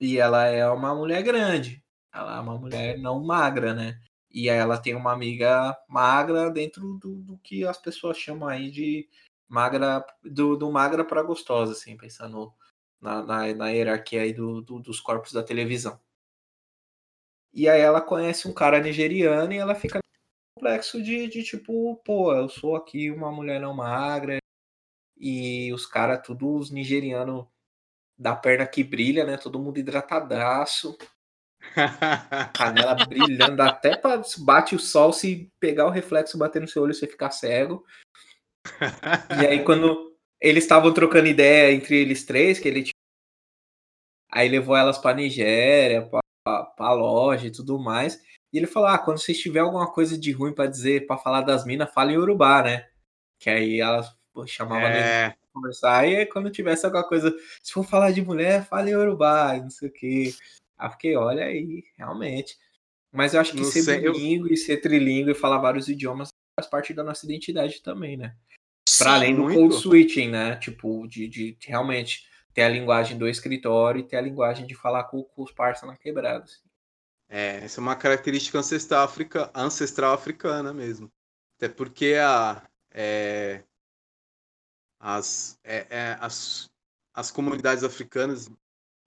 e 0.00 0.18
ela 0.18 0.46
é 0.46 0.68
uma 0.70 0.94
mulher 0.94 1.22
grande. 1.22 1.82
Ela 2.12 2.38
é 2.38 2.40
uma 2.40 2.58
mulher 2.58 2.98
não 2.98 3.22
magra, 3.22 3.74
né? 3.74 4.00
E 4.30 4.48
aí 4.50 4.58
ela 4.58 4.78
tem 4.78 4.94
uma 4.94 5.12
amiga 5.12 5.76
magra 5.88 6.50
dentro 6.50 6.94
do, 6.98 7.16
do 7.22 7.38
que 7.38 7.64
as 7.66 7.78
pessoas 7.78 8.18
chamam 8.18 8.48
aí 8.48 8.70
de 8.70 9.08
magra 9.48 10.04
do, 10.22 10.56
do 10.56 10.70
magra 10.70 11.04
para 11.04 11.22
gostosa, 11.22 11.72
assim, 11.72 11.96
pensando 11.96 12.52
na, 13.00 13.22
na, 13.22 13.54
na 13.54 13.68
hierarquia 13.70 14.22
aí 14.22 14.32
do, 14.32 14.62
do, 14.62 14.78
dos 14.78 15.00
corpos 15.00 15.32
da 15.32 15.42
televisão. 15.42 16.00
E 17.52 17.68
aí 17.68 17.80
ela 17.80 18.00
conhece 18.00 18.46
um 18.46 18.54
cara 18.54 18.80
nigeriano 18.80 19.52
e 19.52 19.56
ela 19.58 19.74
fica 19.74 19.98
complexo 20.54 21.02
de, 21.02 21.26
de 21.26 21.42
tipo, 21.42 21.96
pô, 22.04 22.32
eu 22.32 22.48
sou 22.48 22.76
aqui 22.76 23.10
uma 23.10 23.32
mulher 23.32 23.60
não 23.60 23.74
magra, 23.74 24.38
e 25.20 25.72
os 25.74 25.86
caras, 25.86 26.22
tudo 26.24 26.56
os 26.56 26.70
nigerianos 26.70 27.46
da 28.18 28.34
perna 28.34 28.66
que 28.66 28.82
brilha, 28.82 29.24
né? 29.24 29.36
Todo 29.36 29.58
mundo 29.58 29.78
hidratadaço. 29.78 30.96
Canela 32.54 32.94
brilhando, 33.06 33.60
até 33.62 33.96
para 33.96 34.22
bate 34.38 34.74
o 34.74 34.78
sol, 34.78 35.12
se 35.12 35.52
pegar 35.60 35.86
o 35.86 35.90
reflexo 35.90 36.38
bater 36.38 36.60
no 36.60 36.66
seu 36.66 36.82
olho, 36.82 36.94
você 36.94 37.06
ficar 37.06 37.30
cego. 37.30 37.84
E 39.42 39.46
aí, 39.46 39.62
quando 39.62 40.16
eles 40.40 40.64
estavam 40.64 40.92
trocando 40.92 41.28
ideia 41.28 41.72
entre 41.74 41.96
eles 42.00 42.24
três, 42.24 42.58
que 42.58 42.66
ele 42.66 42.90
aí 44.32 44.48
levou 44.48 44.76
elas 44.76 44.96
para 44.96 45.16
Nigéria, 45.16 46.08
para 46.44 46.92
loja 46.92 47.46
e 47.46 47.52
tudo 47.52 47.78
mais. 47.78 48.20
E 48.52 48.58
ele 48.58 48.66
falou: 48.66 48.88
Ah, 48.88 48.98
quando 48.98 49.18
vocês 49.18 49.38
tiver 49.38 49.60
alguma 49.60 49.92
coisa 49.92 50.18
de 50.18 50.32
ruim 50.32 50.54
para 50.54 50.70
dizer, 50.70 51.06
para 51.06 51.18
falar 51.18 51.42
das 51.42 51.64
minas, 51.66 51.92
fala 51.92 52.12
em 52.12 52.16
Urubá, 52.16 52.62
né? 52.62 52.88
Que 53.38 53.50
aí 53.50 53.80
elas 53.80 54.19
pô, 54.32 54.46
chamava 54.46 54.86
é... 54.86 55.34
conversar. 55.52 56.08
E 56.08 56.26
quando 56.26 56.50
tivesse 56.50 56.84
alguma 56.86 57.06
coisa, 57.06 57.34
se 57.62 57.72
for 57.72 57.84
falar 57.84 58.10
de 58.12 58.22
mulher, 58.22 58.66
fale 58.66 58.94
Urubá, 58.94 59.56
não 59.56 59.70
sei 59.70 59.88
o 59.88 59.92
quê. 59.92 60.34
Aí 60.78 60.90
fiquei, 60.90 61.16
olha 61.16 61.44
aí, 61.44 61.84
realmente. 61.96 62.58
Mas 63.12 63.34
eu 63.34 63.40
acho 63.40 63.52
que 63.52 63.58
não 63.58 63.64
ser 63.64 63.82
sei, 63.82 64.00
bilingue 64.00 64.50
eu... 64.50 64.54
e 64.54 64.56
ser 64.56 64.78
trilingue 64.78 65.32
e 65.32 65.34
falar 65.34 65.58
vários 65.58 65.88
idiomas 65.88 66.30
faz 66.58 66.68
parte 66.68 66.92
da 66.94 67.02
nossa 67.02 67.24
identidade 67.24 67.82
também, 67.82 68.16
né? 68.16 68.34
Para 68.98 69.14
além 69.14 69.34
do 69.34 69.42
muito. 69.42 69.58
code 69.58 69.82
switching, 69.82 70.28
né? 70.28 70.56
Tipo, 70.56 71.06
de, 71.06 71.28
de, 71.28 71.52
de, 71.52 71.68
realmente 71.68 72.28
ter 72.52 72.62
a 72.62 72.68
linguagem 72.68 73.16
do 73.16 73.28
escritório 73.28 74.00
e 74.00 74.04
ter 74.04 74.16
a 74.16 74.20
linguagem 74.20 74.66
de 74.66 74.74
falar 74.74 75.04
com, 75.04 75.22
com 75.22 75.42
os 75.42 75.52
parceiros 75.52 75.96
na 75.96 76.02
quebrada. 76.02 76.44
Assim. 76.44 76.60
É, 77.28 77.64
essa 77.64 77.80
é 77.80 77.82
uma 77.82 77.96
característica 77.96 78.58
ancestral, 78.58 79.04
africa, 79.04 79.50
ancestral 79.54 80.12
africana 80.12 80.72
mesmo. 80.74 81.10
Até 81.56 81.68
porque 81.68 82.14
a, 82.20 82.62
é, 82.92 83.62
as, 85.00 85.58
é, 85.64 85.86
é, 85.88 86.18
as, 86.20 86.70
as 87.14 87.30
comunidades 87.30 87.82
africanas, 87.82 88.50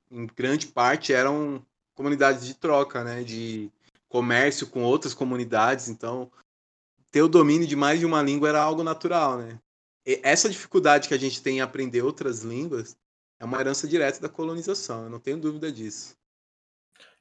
em 0.10 0.26
grande 0.26 0.68
parte, 0.68 1.14
eram 1.14 1.64
comunidades 1.94 2.46
de 2.46 2.56
troca, 2.56 3.04
né? 3.04 3.24
De 3.24 3.72
comércio 4.10 4.68
com 4.68 4.84
outras 4.84 5.14
comunidades. 5.14 5.88
Então, 5.88 6.32
ter 7.12 7.22
o 7.22 7.30
domínio 7.30 7.68
de 7.68 7.76
mais 7.76 8.00
de 8.00 8.06
uma 8.06 8.24
língua 8.24 8.50
era 8.50 8.62
algo 8.62 8.84
natural, 8.84 9.38
né? 9.38 9.60
E 10.06 10.20
essa 10.24 10.50
dificuldade 10.50 11.08
que 11.08 11.14
a 11.14 11.20
gente 11.20 11.42
tem 11.42 11.58
em 11.58 11.62
aprender 11.62 12.02
outras 12.02 12.42
línguas 12.42 12.98
é 13.40 13.46
uma 13.46 13.60
herança 13.60 13.88
direta 13.88 14.20
da 14.20 14.28
colonização, 14.28 15.04
eu 15.04 15.10
não 15.10 15.20
tenho 15.20 15.38
dúvida 15.38 15.72
disso. 15.72 16.16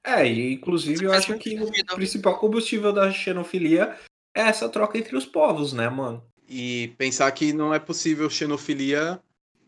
É, 0.04 0.26
e 0.26 0.54
inclusive 0.54 1.04
eu 1.04 1.12
acho 1.12 1.38
que 1.38 1.56
o 1.60 1.94
principal 1.94 2.38
combustível 2.38 2.92
da 2.92 3.10
xenofilia 3.12 3.96
é 4.34 4.42
essa 4.42 4.68
troca 4.68 4.98
entre 4.98 5.16
os 5.16 5.24
povos, 5.24 5.72
né, 5.72 5.88
mano? 5.88 6.24
E 6.54 6.88
pensar 6.98 7.32
que 7.32 7.50
não 7.50 7.72
é 7.72 7.78
possível 7.78 8.28
xenofilia 8.28 9.18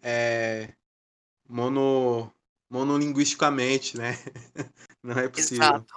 é, 0.02 0.74
mono, 1.48 2.30
monolinguisticamente, 2.68 3.96
né? 3.96 4.12
Não 5.02 5.18
é 5.18 5.26
possível. 5.26 5.64
Exato. 5.64 5.94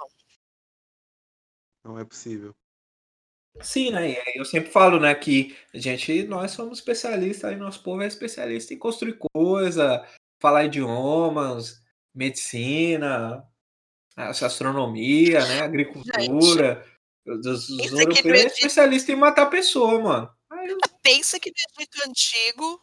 Não 1.84 1.98
é 1.98 2.04
possível. 2.06 2.54
Sim, 3.60 3.90
né? 3.90 4.16
Eu 4.34 4.46
sempre 4.46 4.70
falo, 4.70 4.98
né, 4.98 5.14
que 5.14 5.54
a 5.74 5.78
gente, 5.78 6.22
nós 6.24 6.52
somos 6.52 6.78
especialistas, 6.78 7.50
aí 7.50 7.56
nosso 7.56 7.82
povo 7.82 8.02
é 8.02 8.06
especialista 8.06 8.72
em 8.72 8.78
construir 8.78 9.18
coisa, 9.34 10.06
falar 10.40 10.64
idiomas, 10.64 11.82
medicina, 12.14 13.46
astronomia, 14.16 15.46
né, 15.46 15.60
agricultura. 15.60 16.82
Os, 17.26 17.68
os 17.68 17.92
europeus 17.92 18.40
é 18.40 18.46
especialista 18.46 19.12
em 19.12 19.16
matar 19.16 19.50
pessoa, 19.50 20.00
mano. 20.00 20.37
Pensa 21.02 21.40
que 21.40 21.50
no 21.50 21.82
Egito 21.82 22.08
Antigo 22.08 22.80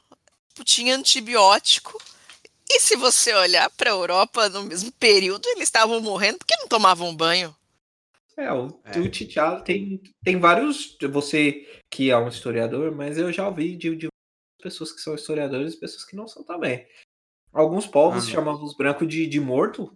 tinha 0.64 0.96
antibiótico. 0.96 2.02
E 2.70 2.80
se 2.80 2.96
você 2.96 3.34
olhar 3.34 3.70
para 3.72 3.92
a 3.92 3.94
Europa 3.94 4.50
no 4.50 4.64
mesmo 4.64 4.92
período, 4.94 5.48
eles 5.50 5.64
estavam 5.64 6.02
morrendo 6.02 6.40
porque 6.40 6.56
não 6.58 6.68
tomavam 6.68 7.16
banho. 7.16 7.56
É, 8.38 8.52
o, 8.52 8.80
é. 8.84 9.00
o 9.00 9.10
T'Challa 9.10 9.62
tem, 9.62 10.02
tem 10.24 10.40
vários. 10.40 10.98
Você 11.12 11.66
que 11.90 12.10
é 12.10 12.18
um 12.18 12.28
historiador, 12.28 12.94
mas 12.94 13.18
eu 13.18 13.32
já 13.32 13.48
ouvi 13.48 13.78
de, 13.78 13.96
de 13.96 14.08
pessoas 14.62 14.92
que 14.92 15.00
são 15.00 15.16
historiadores 15.16 15.74
e 15.74 15.80
pessoas 15.80 16.04
que 16.04 16.16
não 16.16 16.28
são 16.28 16.44
também. 16.44 16.86
Alguns 17.54 17.88
povos 17.88 18.28
chamavam 18.28 18.66
os 18.66 18.76
brancos 18.76 19.08
de, 19.08 19.26
de 19.28 19.40
morto, 19.40 19.96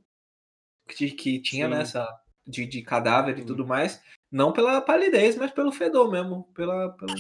que, 0.87 1.11
que 1.11 1.41
tinha 1.41 1.67
Sim. 1.67 1.73
nessa 1.73 2.21
de, 2.47 2.65
de 2.65 2.81
cadáver 2.81 3.35
Sim. 3.35 3.41
e 3.41 3.45
tudo 3.45 3.67
mais, 3.67 4.01
não 4.31 4.51
pela 4.51 4.81
palidez, 4.81 5.35
mas 5.35 5.51
pelo 5.51 5.72
fedor 5.72 6.11
mesmo, 6.11 6.43
pela, 6.53 6.89
pela, 6.89 7.14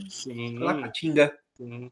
pela 0.57 0.81
catinga. 0.81 1.37
Sim. 1.55 1.91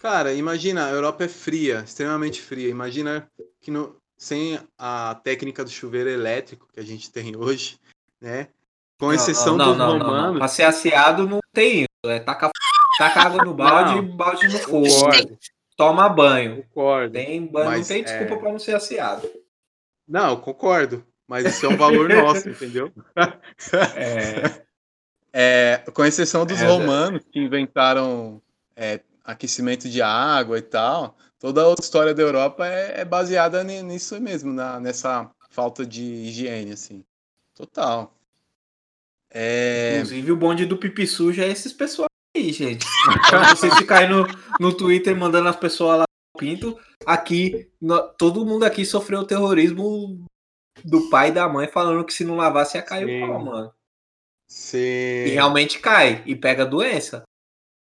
Cara, 0.00 0.32
imagina, 0.32 0.86
a 0.86 0.90
Europa 0.90 1.24
é 1.24 1.28
fria, 1.28 1.80
extremamente 1.80 2.40
fria. 2.40 2.68
Imagina 2.68 3.30
que 3.60 3.70
no, 3.70 3.96
sem 4.16 4.58
a 4.78 5.20
técnica 5.22 5.64
do 5.64 5.70
chuveiro 5.70 6.08
elétrico 6.08 6.68
que 6.72 6.80
a 6.80 6.84
gente 6.84 7.10
tem 7.10 7.36
hoje, 7.36 7.78
né? 8.20 8.48
Com 8.98 9.12
exceção 9.12 9.56
não, 9.56 9.74
não, 9.74 9.98
dos 9.98 9.98
não, 9.98 10.06
romanos. 10.06 10.38
Pra 10.38 10.48
ser 10.48 10.62
asseado 10.62 11.26
não 11.26 11.40
tem 11.52 11.80
isso. 11.80 11.88
É 12.06 12.20
tacar, 12.20 12.50
tacar 12.98 13.26
água 13.26 13.44
no 13.44 13.54
balde 13.54 13.98
e 13.98 14.02
balde 14.02 14.48
no 14.48 14.58
fogo. 14.58 15.38
Toma 15.76 16.08
banho. 16.08 16.62
Concordo. 16.64 17.14
Tem 17.14 17.44
banho, 17.44 17.78
não 17.78 17.84
tem 17.84 18.04
desculpa 18.04 18.34
é... 18.34 18.38
para 18.38 18.52
não 18.52 18.58
ser 18.58 18.76
asseado. 18.76 19.28
Não, 20.06 20.36
concordo. 20.36 21.04
Mas 21.32 21.46
isso 21.46 21.64
é 21.64 21.68
um 21.70 21.78
valor 21.78 22.10
nosso, 22.10 22.46
entendeu? 22.50 22.92
É... 23.96 24.62
é... 25.32 25.78
com 25.94 26.04
exceção 26.04 26.44
dos 26.44 26.60
é, 26.60 26.66
romanos 26.66 27.22
que 27.32 27.40
inventaram 27.40 28.38
é, 28.76 29.00
aquecimento 29.24 29.88
de 29.88 30.02
água 30.02 30.58
e 30.58 30.60
tal, 30.60 31.16
toda 31.38 31.66
a 31.66 31.74
história 31.80 32.12
da 32.12 32.22
Europa 32.22 32.66
é, 32.66 33.00
é 33.00 33.04
baseada 33.06 33.64
nisso 33.64 34.20
mesmo, 34.20 34.52
na, 34.52 34.78
nessa 34.78 35.30
falta 35.48 35.86
de 35.86 36.02
higiene, 36.02 36.72
assim. 36.72 37.02
Total. 37.54 38.14
É... 39.30 39.94
Inclusive, 39.94 40.32
o 40.32 40.36
bonde 40.36 40.66
do 40.66 40.76
pipi 40.76 41.06
sujo 41.06 41.40
é 41.40 41.48
esses 41.48 41.72
pessoal 41.72 42.08
aí, 42.36 42.52
gente. 42.52 42.84
vocês 43.56 43.74
ficarem 43.78 44.10
no, 44.10 44.26
no 44.60 44.76
Twitter 44.76 45.16
mandando 45.16 45.48
as 45.48 45.56
pessoas 45.56 46.00
lá 46.00 46.04
no 46.34 46.38
pinto, 46.38 46.78
aqui, 47.06 47.70
no, 47.80 48.02
todo 48.18 48.44
mundo 48.44 48.64
aqui 48.64 48.84
sofreu 48.84 49.20
o 49.20 49.26
terrorismo 49.26 50.26
do 50.84 51.08
pai 51.10 51.28
e 51.28 51.32
da 51.32 51.48
mãe 51.48 51.68
falando 51.68 52.04
que 52.04 52.12
se 52.12 52.24
não 52.24 52.36
lavasse 52.36 52.76
ia 52.76 52.82
cair 52.82 53.06
Sim. 53.06 53.22
o 53.22 53.26
pau, 53.26 53.44
mano. 53.44 53.74
Sim. 54.48 54.78
E 54.78 55.28
realmente 55.30 55.78
cai, 55.78 56.22
e 56.26 56.36
pega 56.36 56.66
doença. 56.66 57.22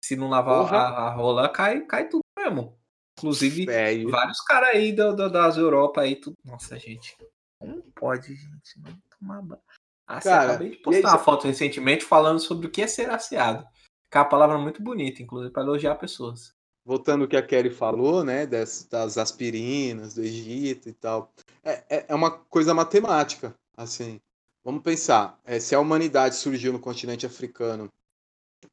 Se 0.05 0.17
não 0.17 0.29
lavar 0.29 0.73
a, 0.73 0.89
a, 1.07 1.11
rola, 1.11 1.49
cai, 1.49 1.81
cai 1.87 2.09
tudo 2.09 2.23
mesmo. 2.39 2.79
Inclusive, 3.19 3.67
vários 4.11 4.41
caras 4.43 4.71
aí 4.71 4.93
do, 4.93 5.15
do, 5.15 5.31
das 5.31 5.57
Europa 5.57 6.03
aí, 6.03 6.17
tudo. 6.17 6.35
Nossa, 6.45 6.79
gente. 6.79 7.17
Como 7.61 7.83
pode, 7.95 8.35
gente, 8.35 8.81
não 8.81 8.97
tomar 9.19 9.43
banho? 9.43 9.61
Ah, 10.07 10.21
Cara, 10.21 10.53
acabei 10.53 10.71
de 10.71 10.77
postar 10.77 11.11
uma 11.11 11.19
foto 11.19 11.47
recentemente 11.47 12.05
falando 12.05 12.39
sobre 12.39 12.67
o 12.67 12.71
que 12.71 12.81
é 12.81 12.87
ser 12.87 13.11
aseado. 13.11 13.67
Que 14.11 14.17
é 14.17 14.21
uma 14.21 14.29
palavra 14.29 14.57
muito 14.57 14.83
bonita, 14.83 15.23
inclusive, 15.23 15.53
para 15.53 15.63
elogiar 15.63 15.97
pessoas. 15.97 16.55
Voltando 16.85 17.23
ao 17.23 17.29
que 17.29 17.37
a 17.37 17.43
Kelly 17.43 17.71
falou, 17.71 18.25
né, 18.25 18.47
das, 18.47 18.85
das 18.85 19.19
aspirinas, 19.19 20.15
do 20.15 20.23
Egito 20.23 20.89
e 20.89 20.93
tal. 20.95 21.31
É, 21.63 21.85
é, 21.89 22.07
é 22.09 22.15
uma 22.15 22.31
coisa 22.31 22.75
matemática, 22.75 23.55
assim. 23.77 24.21
Vamos 24.65 24.83
pensar, 24.83 25.41
é, 25.45 25.59
se 25.59 25.75
a 25.75 25.81
humanidade 25.81 26.37
surgiu 26.37 26.73
no 26.73 26.81
continente 26.81 27.25
africano, 27.25 27.91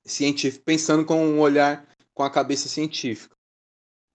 científico, 0.04 0.66
pensando 0.66 1.06
com 1.06 1.26
um 1.26 1.40
olhar 1.40 1.88
com 2.14 2.24
a 2.24 2.30
cabeça 2.30 2.68
científica. 2.68 3.36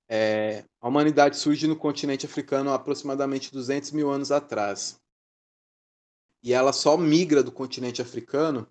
É, 0.08 0.64
a 0.80 0.88
humanidade 0.88 1.36
surge 1.36 1.66
no 1.66 1.76
continente 1.76 2.26
africano 2.26 2.70
há 2.70 2.74
aproximadamente 2.74 3.52
200 3.52 3.92
mil 3.92 4.10
anos 4.10 4.32
atrás 4.32 5.00
e 6.42 6.52
ela 6.52 6.72
só 6.72 6.96
migra 6.96 7.42
do 7.42 7.52
continente 7.52 8.00
africano 8.00 8.66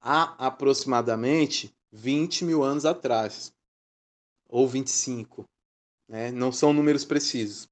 há 0.00 0.46
aproximadamente 0.46 1.74
20 1.90 2.44
mil 2.44 2.62
anos 2.62 2.84
atrás, 2.84 3.52
ou 4.48 4.68
25. 4.68 5.48
Né? 6.08 6.30
Não 6.30 6.52
são 6.52 6.72
números 6.72 7.04
precisos. 7.04 7.68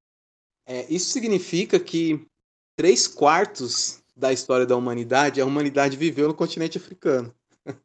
É, 0.66 0.86
isso 0.92 1.10
significa 1.10 1.78
que 1.78 2.26
três 2.76 3.06
quartos 3.06 4.02
da 4.16 4.32
história 4.32 4.64
da 4.66 4.76
humanidade, 4.76 5.40
a 5.40 5.46
humanidade 5.46 5.96
viveu 5.96 6.28
no 6.28 6.34
continente 6.34 6.78
africano. 6.78 7.34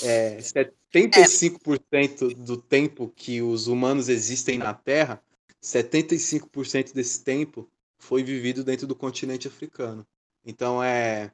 É, 0.00 0.38
75% 0.38 2.34
do 2.36 2.56
tempo 2.56 3.12
que 3.16 3.42
os 3.42 3.66
humanos 3.66 4.08
existem 4.08 4.56
na 4.56 4.72
Terra, 4.72 5.20
75% 5.60 6.92
desse 6.92 7.24
tempo 7.24 7.68
foi 7.98 8.22
vivido 8.22 8.62
dentro 8.62 8.86
do 8.86 8.94
continente 8.94 9.48
africano. 9.48 10.06
Então 10.44 10.80
é 10.82 11.32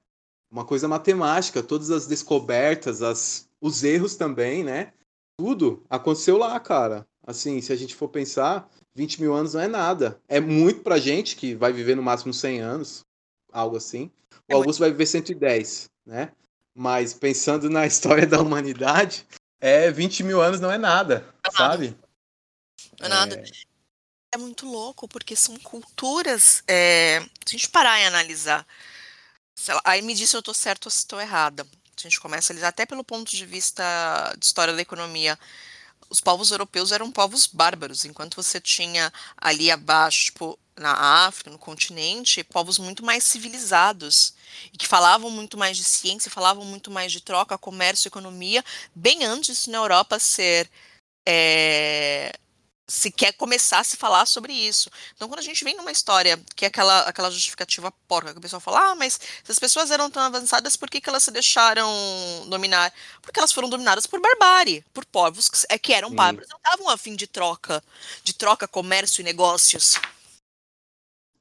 uma 0.51 0.65
coisa 0.65 0.89
matemática, 0.89 1.63
todas 1.63 1.91
as 1.91 2.07
descobertas, 2.07 3.03
as, 3.03 3.49
os 3.61 3.85
erros 3.85 4.17
também, 4.17 4.65
né? 4.65 4.93
Tudo 5.39 5.85
aconteceu 5.89 6.37
lá, 6.39 6.59
cara. 6.59 7.07
Assim, 7.27 7.61
se 7.61 7.73
a 7.73 7.77
gente 7.77 7.95
for 7.95 8.09
pensar, 8.09 8.71
20 8.99 9.21
mil 9.21 9.35
anos 9.35 9.55
não 9.55 9.61
é 9.61 9.69
nada. 9.69 10.21
É 10.29 10.41
muito 10.41 10.83
pra 10.83 10.99
gente 10.99 11.37
que 11.37 11.55
vai 11.55 11.73
viver 11.73 11.95
no 11.95 12.03
máximo 12.03 12.35
100 12.35 12.61
anos, 12.61 13.05
algo 13.53 13.77
assim. 13.77 14.11
O 14.49 14.53
é 14.53 14.55
Augusto 14.55 14.81
vai 14.81 14.91
viver 14.91 15.07
110, 15.07 15.89
né? 16.05 16.33
Mas 16.75 17.15
pensando 17.15 17.71
na 17.71 17.87
história 17.89 18.27
da 18.27 18.41
humanidade, 18.41 19.27
é 19.61 19.91
20 19.91 20.25
mil 20.25 20.43
anos 20.43 20.61
não 20.61 20.71
é 20.71 20.79
nada, 20.79 21.21
não 21.45 21.53
é 21.53 21.57
sabe? 21.57 21.87
Nada. 21.87 21.99
Não 22.99 23.07
é 23.07 23.09
nada. 23.09 23.37
É... 23.37 23.45
é 24.35 24.39
muito 24.39 24.67
louco, 24.67 25.07
porque 25.09 25.37
são 25.37 25.57
culturas. 25.59 26.63
É... 26.67 27.21
Se 27.47 27.55
a 27.55 27.59
gente 27.59 27.71
parar 27.71 28.01
e 28.01 28.05
analisar 28.05 28.67
aí 29.85 30.03
me 30.03 30.15
diz 30.15 30.31
se 30.31 30.37
eu 30.37 30.41
estou 30.41 30.55
certo 30.55 30.87
ou 30.87 30.91
se 30.91 30.99
estou 30.99 31.21
errada. 31.21 31.67
A 31.97 32.01
gente 32.01 32.21
começa 32.21 32.53
a 32.53 32.55
analisar 32.55 32.69
até 32.69 32.87
pelo 32.87 33.03
ponto 33.03 33.31
de 33.31 33.45
vista 33.45 33.83
de 34.39 34.47
história 34.47 34.75
da 34.75 34.83
economia. 34.83 35.39
Os 36.11 36.21
povos 36.21 36.51
europeus 36.51 36.93
eram 36.93 37.11
povos 37.11 37.47
bárbaros, 37.47 38.05
enquanto 38.05 38.37
você 38.37 38.61
tinha 38.61 39.13
ali 39.37 39.71
abaixo, 39.71 40.27
tipo, 40.27 40.59
na 40.77 41.27
África, 41.27 41.51
no 41.51 41.59
continente, 41.59 42.45
povos 42.45 42.79
muito 42.79 43.05
mais 43.05 43.25
civilizados 43.25 44.35
e 44.73 44.79
que 44.79 44.87
falavam 44.87 45.31
muito 45.31 45.59
mais 45.59 45.77
de 45.77 45.85
ciência, 45.85 46.31
falavam 46.31 46.65
muito 46.65 46.91
mais 46.91 47.13
de 47.13 47.21
troca, 47.21 47.59
comércio, 47.59 48.09
economia, 48.09 48.65
bem 48.95 49.25
antes 49.25 49.67
na 49.67 49.79
Europa 49.79 50.19
ser 50.19 50.71
é, 51.27 52.33
se 52.89 53.11
quer 53.11 53.33
começar 53.35 53.81
a 53.81 53.85
se 53.85 53.99
falar 53.99 54.25
sobre 54.25 54.53
isso. 54.53 54.91
Então, 55.15 55.29
quando 55.29 55.41
a 55.41 55.43
gente 55.43 55.63
vem 55.63 55.77
numa 55.77 55.93
história 55.93 56.41
que 56.57 56.65
é 56.65 56.69
aquela, 56.69 57.03
aquela 57.03 57.31
justificativa 57.31 57.93
porca, 58.09 58.33
que 58.33 58.39
o 58.39 58.41
pessoal 58.41 58.61
fala, 58.61 58.93
ah, 58.93 58.95
mas 58.95 59.21
se 59.45 59.53
as 59.53 59.59
pessoas 59.59 59.91
eram 59.91 60.11
tão 60.11 60.23
avançadas, 60.23 60.75
por 60.75 60.89
que, 60.89 61.01
que 61.01 61.09
elas 61.09 61.23
se 61.23 61.31
deixaram 61.31 61.87
dominar? 62.49 62.93
Porque 63.21 63.39
elas 63.39 63.53
foram 63.53 63.69
dominadas 63.69 64.07
por 64.07 64.21
barbárie, 64.21 64.83
por 64.95 65.05
povos 65.05 65.51
que, 65.51 65.59
é, 65.69 65.79
que 65.79 65.93
eram 65.93 66.15
bárbaros, 66.15 66.49
não 66.49 66.57
estavam 66.57 66.89
afim 66.89 67.15
de 67.15 67.27
troca, 67.27 67.85
de 68.25 68.33
troca, 68.33 68.67
comércio 68.67 69.21
e 69.21 69.25
negócios. 69.25 70.01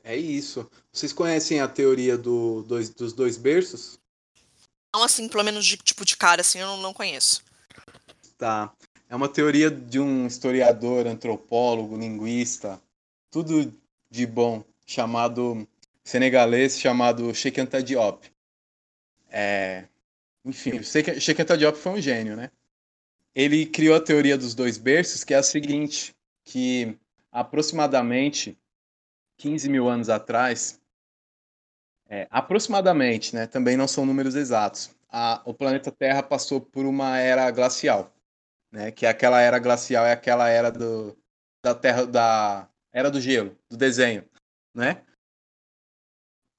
É 0.04 0.16
isso. 0.16 0.70
Vocês 0.92 1.14
conhecem 1.14 1.62
a 1.62 1.68
teoria 1.68 2.18
do, 2.18 2.64
dois, 2.64 2.90
dos 2.90 3.14
dois 3.14 3.38
berços? 3.38 3.98
Não, 4.94 5.04
assim, 5.04 5.30
pelo 5.30 5.44
menos 5.44 5.66
de 5.66 5.78
tipo 5.78 6.04
de 6.04 6.18
cara, 6.18 6.42
assim, 6.42 6.60
eu 6.60 6.68
não, 6.68 6.78
não 6.78 6.94
conheço. 6.94 7.42
Tá. 8.38 8.72
É 9.10 9.16
uma 9.16 9.30
teoria 9.30 9.72
de 9.72 10.00
um 10.00 10.28
historiador, 10.28 11.08
antropólogo, 11.08 11.98
linguista, 11.98 12.82
tudo 13.32 13.74
de 14.10 14.26
bom, 14.26 14.64
chamado 14.86 15.66
senegalês, 16.04 16.78
chamado 16.78 17.34
Cheikh 17.34 17.62
Anta 17.62 17.82
Diop. 17.82 18.30
É, 19.30 19.86
enfim, 20.44 20.84
Cheikh 20.84 21.42
Anta 21.42 21.58
Diop 21.58 21.78
foi 21.78 21.94
um 21.94 22.02
gênio, 22.02 22.36
né? 22.36 22.52
Ele 23.34 23.66
criou 23.66 23.96
a 23.96 24.02
teoria 24.02 24.38
dos 24.38 24.54
dois 24.54 24.78
berços, 24.78 25.24
que 25.24 25.34
é 25.34 25.38
a 25.38 25.44
seguinte, 25.44 26.14
que 26.44 26.98
aproximadamente 27.32 28.58
15 29.38 29.70
mil 29.70 29.88
anos 29.88 30.10
atrás, 30.10 30.82
é, 32.10 32.28
aproximadamente, 32.30 33.34
né? 33.34 33.48
Também 33.48 33.78
não 33.78 33.88
são 33.88 34.06
números 34.06 34.36
exatos. 34.36 34.90
A, 35.10 35.42
o 35.46 35.54
planeta 35.54 35.94
Terra 35.94 36.22
passou 36.22 36.60
por 36.60 36.86
uma 36.86 37.18
era 37.20 37.50
glacial 37.52 38.12
né? 38.72 38.92
Que 38.92 39.06
é 39.06 39.10
aquela 39.10 39.42
era 39.42 39.60
glacial, 39.60 40.06
é 40.06 40.12
aquela 40.12 40.50
era 40.50 40.72
do, 40.72 41.18
da 41.64 41.74
Terra, 41.74 42.06
da 42.06 42.70
era 42.92 43.12
do 43.12 43.22
gelo, 43.22 43.56
do 43.70 43.78
desenho, 43.78 44.28
né? 44.76 45.04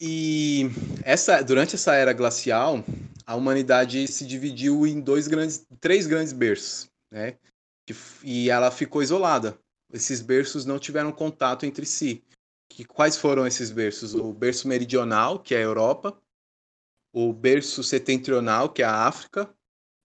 E 0.00 0.66
essa, 1.02 1.42
durante 1.42 1.74
essa 1.74 1.94
era 1.94 2.12
glacial, 2.12 2.84
a 3.26 3.34
humanidade 3.34 4.06
se 4.06 4.24
dividiu 4.24 4.86
em 4.86 5.00
dois 5.00 5.26
grandes, 5.26 5.66
três 5.80 6.06
grandes 6.06 6.32
berços, 6.32 6.88
né? 7.10 7.36
E 8.22 8.50
ela 8.50 8.70
ficou 8.70 9.02
isolada. 9.02 9.58
Esses 9.92 10.20
berços 10.20 10.64
não 10.64 10.78
tiveram 10.78 11.10
contato 11.10 11.64
entre 11.64 11.84
si. 11.86 12.22
Que, 12.70 12.84
quais 12.84 13.16
foram 13.16 13.46
esses 13.46 13.70
berços? 13.70 14.14
O 14.14 14.32
berço 14.32 14.68
meridional, 14.68 15.38
que 15.40 15.54
é 15.54 15.58
a 15.58 15.62
Europa, 15.62 16.16
o 17.12 17.32
berço 17.32 17.82
setentrional, 17.82 18.68
que 18.68 18.82
é 18.82 18.84
a 18.84 19.06
África, 19.06 19.52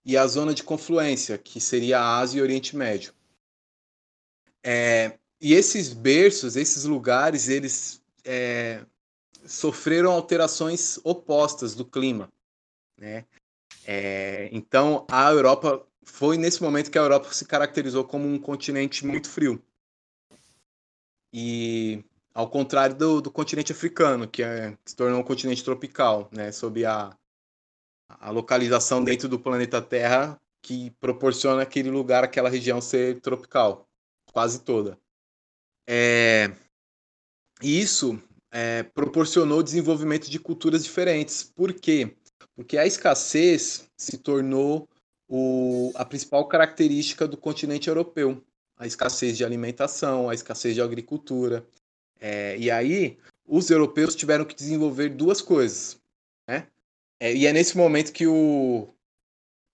e 0.05 0.17
a 0.17 0.27
zona 0.27 0.53
de 0.53 0.63
confluência, 0.63 1.37
que 1.37 1.59
seria 1.59 1.99
a 1.99 2.17
Ásia 2.17 2.39
e 2.39 2.41
Oriente 2.41 2.75
Médio. 2.75 3.13
É, 4.63 5.17
e 5.39 5.53
esses 5.53 5.93
berços, 5.93 6.55
esses 6.55 6.85
lugares, 6.85 7.49
eles 7.49 8.01
é, 8.23 8.85
sofreram 9.45 10.11
alterações 10.11 10.99
opostas 11.03 11.75
do 11.75 11.85
clima. 11.85 12.31
né? 12.97 13.25
É, 13.85 14.49
então 14.51 15.05
a 15.09 15.29
Europa 15.29 15.85
foi 16.03 16.37
nesse 16.37 16.61
momento 16.61 16.89
que 16.91 16.97
a 16.97 17.01
Europa 17.01 17.33
se 17.33 17.45
caracterizou 17.45 18.03
como 18.03 18.27
um 18.27 18.39
continente 18.39 19.05
muito 19.05 19.29
frio. 19.29 19.61
E 21.33 22.03
ao 22.33 22.49
contrário 22.49 22.95
do, 22.95 23.21
do 23.21 23.31
continente 23.31 23.71
africano, 23.71 24.27
que, 24.27 24.43
é, 24.43 24.77
que 24.83 24.91
se 24.91 24.95
tornou 24.95 25.19
um 25.19 25.23
continente 25.23 25.63
tropical, 25.63 26.29
né, 26.31 26.51
sob 26.51 26.85
a, 26.85 27.15
a 28.07 28.29
localização 28.29 29.03
dentro 29.03 29.27
do 29.27 29.39
planeta 29.39 29.81
Terra 29.81 30.39
que 30.61 30.91
proporciona 30.91 31.61
aquele 31.61 31.89
lugar, 31.89 32.23
aquela 32.23 32.49
região 32.49 32.79
ser 32.79 33.19
tropical, 33.19 33.87
quase 34.31 34.61
toda. 34.61 34.97
É, 35.85 36.51
isso 37.61 38.19
é, 38.49 38.83
proporcionou 38.83 39.59
o 39.59 39.63
desenvolvimento 39.63 40.29
de 40.29 40.39
culturas 40.39 40.83
diferentes. 40.83 41.43
Por 41.43 41.73
quê? 41.73 42.15
Porque 42.55 42.77
a 42.77 42.85
escassez 42.85 43.89
se 43.97 44.17
tornou 44.17 44.87
o, 45.27 45.91
a 45.95 46.05
principal 46.05 46.47
característica 46.47 47.27
do 47.27 47.35
continente 47.35 47.89
europeu. 47.89 48.41
A 48.77 48.87
escassez 48.87 49.37
de 49.37 49.43
alimentação, 49.43 50.29
a 50.29 50.33
escassez 50.33 50.75
de 50.75 50.81
agricultura. 50.81 51.65
É, 52.19 52.57
e 52.57 52.71
aí, 52.71 53.17
os 53.45 53.69
europeus 53.69 54.15
tiveram 54.15 54.45
que 54.45 54.55
desenvolver 54.55 55.09
duas 55.09 55.41
coisas. 55.41 55.99
Né? 56.47 56.67
É, 57.23 57.33
e 57.33 57.47
é 57.47 57.53
nesse 57.53 57.77
momento 57.77 58.11
que 58.11 58.27
o, 58.27 58.93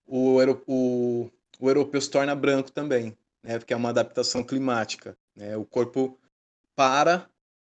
o, 0.06 0.38
o, 0.68 1.30
o 1.58 1.68
europeu 1.68 2.00
se 2.00 2.08
torna 2.08 2.32
branco 2.32 2.70
também, 2.70 3.18
né? 3.42 3.58
porque 3.58 3.72
é 3.72 3.76
uma 3.76 3.88
adaptação 3.88 4.44
climática. 4.44 5.18
Né? 5.34 5.56
O 5.56 5.64
corpo 5.64 6.16
para, 6.76 7.28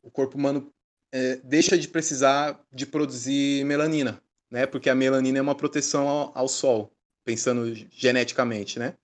o 0.03 0.11
corpo 0.11 0.37
humano 0.37 0.73
é, 1.09 1.37
deixa 1.37 1.77
de 1.77 1.87
precisar 1.87 2.59
de 2.69 2.85
produzir 2.85 3.63
melanina, 3.63 4.21
né? 4.51 4.65
porque 4.65 4.89
a 4.89 4.95
melanina 4.95 5.39
é 5.39 5.41
uma 5.41 5.55
proteção 5.55 6.05
ao, 6.05 6.37
ao 6.37 6.49
sol 6.49 6.91
pensando 7.23 7.73
geneticamente, 7.91 8.77
né? 8.77 8.97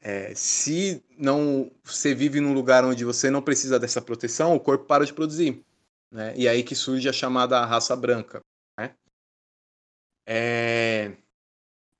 É, 0.00 0.32
se 0.32 1.02
não 1.18 1.72
você 1.82 2.14
vive 2.14 2.40
num 2.40 2.52
lugar 2.52 2.84
onde 2.84 3.04
você 3.04 3.30
não 3.30 3.42
precisa 3.42 3.80
dessa 3.80 4.00
proteção, 4.00 4.54
o 4.54 4.60
corpo 4.60 4.84
para 4.84 5.04
de 5.04 5.12
produzir, 5.12 5.64
né? 6.08 6.34
E 6.36 6.46
aí 6.46 6.62
que 6.62 6.76
surge 6.76 7.08
a 7.08 7.12
chamada 7.12 7.64
raça 7.64 7.96
branca? 7.96 8.40
É, 10.30 11.16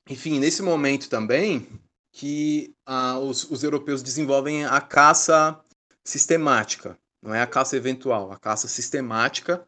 enfim, 0.06 0.38
nesse 0.38 0.60
momento 0.60 1.08
também 1.08 1.66
que 2.12 2.74
ah, 2.84 3.18
os, 3.18 3.50
os 3.50 3.62
europeus 3.62 4.02
desenvolvem 4.02 4.66
a 4.66 4.82
caça 4.82 5.58
sistemática, 6.04 6.98
não 7.22 7.34
é 7.34 7.40
a 7.40 7.46
caça 7.46 7.74
eventual, 7.74 8.30
a 8.30 8.38
caça 8.38 8.68
sistemática, 8.68 9.66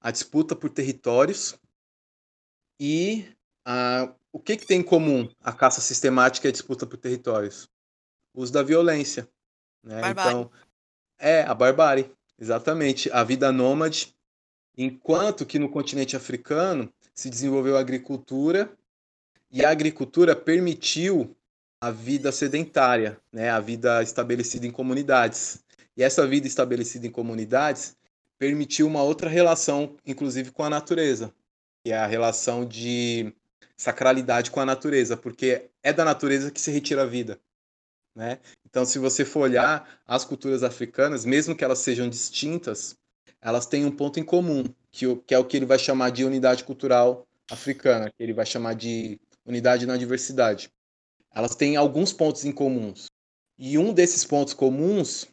a 0.00 0.10
disputa 0.10 0.56
por 0.56 0.70
territórios 0.70 1.58
e 2.80 3.30
a 3.62 4.14
o 4.32 4.38
que, 4.38 4.56
que 4.56 4.66
tem 4.66 4.80
em 4.80 4.84
comum 4.84 5.28
a 5.42 5.52
caça 5.52 5.80
sistemática 5.80 6.46
e 6.46 6.50
a 6.50 6.52
disputa 6.52 6.86
por 6.86 6.96
territórios? 6.96 7.68
O 8.34 8.42
uso 8.42 8.52
da 8.52 8.62
violência. 8.62 9.28
Né? 9.82 10.00
Então, 10.10 10.50
é 11.18 11.42
a 11.42 11.54
barbárie, 11.54 12.12
exatamente. 12.38 13.10
A 13.10 13.24
vida 13.24 13.50
nômade, 13.50 14.14
enquanto 14.76 15.46
que 15.46 15.58
no 15.58 15.68
continente 15.68 16.14
africano 16.14 16.92
se 17.18 17.28
desenvolveu 17.28 17.76
a 17.76 17.80
agricultura 17.80 18.72
e 19.50 19.64
a 19.64 19.70
agricultura 19.70 20.36
permitiu 20.36 21.36
a 21.80 21.90
vida 21.90 22.30
sedentária, 22.30 23.18
né? 23.32 23.50
a 23.50 23.58
vida 23.58 24.00
estabelecida 24.04 24.68
em 24.68 24.70
comunidades. 24.70 25.64
E 25.96 26.04
essa 26.04 26.24
vida 26.24 26.46
estabelecida 26.46 27.08
em 27.08 27.10
comunidades 27.10 27.96
permitiu 28.38 28.86
uma 28.86 29.02
outra 29.02 29.28
relação, 29.28 29.96
inclusive 30.06 30.52
com 30.52 30.62
a 30.62 30.70
natureza, 30.70 31.34
que 31.84 31.90
é 31.90 31.98
a 31.98 32.06
relação 32.06 32.64
de 32.64 33.32
sacralidade 33.76 34.52
com 34.52 34.60
a 34.60 34.66
natureza, 34.66 35.16
porque 35.16 35.68
é 35.82 35.92
da 35.92 36.04
natureza 36.04 36.52
que 36.52 36.60
se 36.60 36.70
retira 36.70 37.02
a 37.02 37.06
vida. 37.06 37.36
Né? 38.14 38.38
Então, 38.64 38.84
se 38.84 39.00
você 39.00 39.24
for 39.24 39.40
olhar 39.40 40.00
as 40.06 40.24
culturas 40.24 40.62
africanas, 40.62 41.24
mesmo 41.24 41.56
que 41.56 41.64
elas 41.64 41.80
sejam 41.80 42.08
distintas, 42.08 42.96
elas 43.40 43.66
têm 43.66 43.84
um 43.84 43.90
ponto 43.90 44.18
em 44.18 44.24
comum, 44.24 44.64
que, 44.90 45.14
que 45.16 45.34
é 45.34 45.38
o 45.38 45.44
que 45.44 45.56
ele 45.56 45.66
vai 45.66 45.78
chamar 45.78 46.10
de 46.10 46.24
unidade 46.24 46.64
cultural 46.64 47.26
africana, 47.50 48.10
que 48.10 48.22
ele 48.22 48.32
vai 48.32 48.44
chamar 48.44 48.74
de 48.74 49.20
unidade 49.44 49.86
na 49.86 49.96
diversidade. 49.96 50.70
Elas 51.34 51.54
têm 51.54 51.76
alguns 51.76 52.12
pontos 52.12 52.44
em 52.44 52.52
comuns. 52.52 53.06
E 53.58 53.78
um 53.78 53.92
desses 53.92 54.24
pontos 54.24 54.54
comuns 54.54 55.26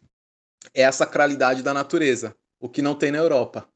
é 0.73 0.85
a 0.85 0.91
sacralidade 0.91 1.61
da 1.61 1.73
natureza, 1.73 2.35
o 2.59 2.69
que 2.69 2.81
não 2.81 2.95
tem 2.95 3.11
na 3.11 3.17
Europa. 3.17 3.67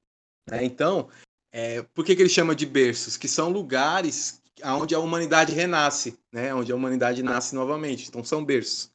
Né? 0.49 0.63
Então, 0.63 1.09
é, 1.51 1.81
por 1.81 2.05
que, 2.05 2.15
que 2.15 2.21
ele 2.21 2.29
chama 2.29 2.55
de 2.55 2.65
berços? 2.65 3.17
Que 3.17 3.27
são 3.27 3.49
lugares 3.49 4.41
onde 4.63 4.93
a 4.93 4.99
humanidade 4.99 5.53
renasce, 5.53 6.17
né? 6.31 6.53
Onde 6.53 6.71
a 6.71 6.75
humanidade 6.75 7.23
nasce 7.23 7.55
novamente. 7.55 8.07
Então 8.07 8.23
são 8.23 8.43
berços. 8.43 8.91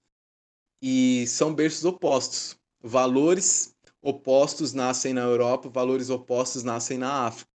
E 0.82 1.26
são 1.26 1.54
berços 1.54 1.84
opostos. 1.84 2.56
Valores 2.82 3.73
opostos 4.04 4.74
nascem 4.74 5.14
na 5.14 5.22
Europa, 5.22 5.70
valores 5.70 6.10
opostos 6.10 6.62
nascem 6.62 6.98
na 6.98 7.26
África. 7.26 7.50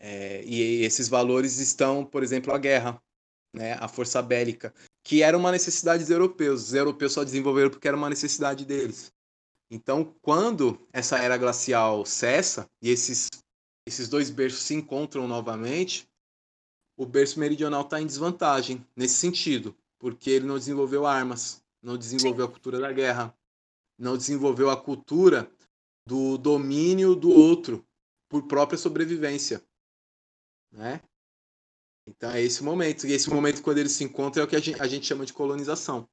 É, 0.00 0.44
e 0.44 0.82
esses 0.82 1.08
valores 1.08 1.58
estão, 1.58 2.04
por 2.04 2.22
exemplo, 2.22 2.52
a 2.52 2.58
guerra, 2.58 3.00
né? 3.54 3.74
A 3.74 3.86
força 3.86 4.20
bélica, 4.20 4.74
que 5.04 5.22
era 5.22 5.38
uma 5.38 5.52
necessidade 5.52 6.02
dos 6.02 6.10
europeus. 6.10 6.64
Os 6.64 6.74
europeus 6.74 7.12
só 7.12 7.22
desenvolveram 7.22 7.70
porque 7.70 7.86
era 7.86 7.96
uma 7.96 8.10
necessidade 8.10 8.64
deles. 8.64 9.12
Então, 9.70 10.14
quando 10.20 10.86
essa 10.92 11.18
era 11.18 11.36
glacial 11.36 12.04
cessa 12.04 12.68
e 12.82 12.90
esses 12.90 13.28
esses 13.86 14.06
dois 14.06 14.28
berços 14.28 14.64
se 14.64 14.74
encontram 14.74 15.26
novamente, 15.26 16.06
o 16.94 17.06
berço 17.06 17.40
meridional 17.40 17.80
está 17.80 17.98
em 17.98 18.06
desvantagem 18.06 18.86
nesse 18.94 19.14
sentido, 19.14 19.74
porque 19.98 20.28
ele 20.28 20.44
não 20.44 20.58
desenvolveu 20.58 21.06
armas, 21.06 21.62
não 21.82 21.96
desenvolveu 21.96 22.44
a 22.44 22.48
cultura 22.48 22.78
da 22.78 22.92
guerra, 22.92 23.34
não 23.98 24.14
desenvolveu 24.14 24.68
a 24.68 24.76
cultura 24.76 25.50
do 26.08 26.38
domínio 26.38 27.14
do 27.14 27.30
outro 27.30 27.86
por 28.28 28.42
própria 28.44 28.78
sobrevivência, 28.78 29.62
né? 30.72 31.00
Então 32.06 32.30
é 32.30 32.42
esse 32.42 32.64
momento. 32.64 33.06
E 33.06 33.12
esse 33.12 33.28
momento, 33.28 33.62
quando 33.62 33.78
eles 33.78 33.92
se 33.92 34.04
encontram, 34.04 34.42
é 34.42 34.46
o 34.46 34.48
que 34.48 34.56
a 34.56 34.60
gente, 34.60 34.80
a 34.80 34.86
gente 34.86 35.06
chama 35.06 35.26
de 35.26 35.32
colonização. 35.32 36.08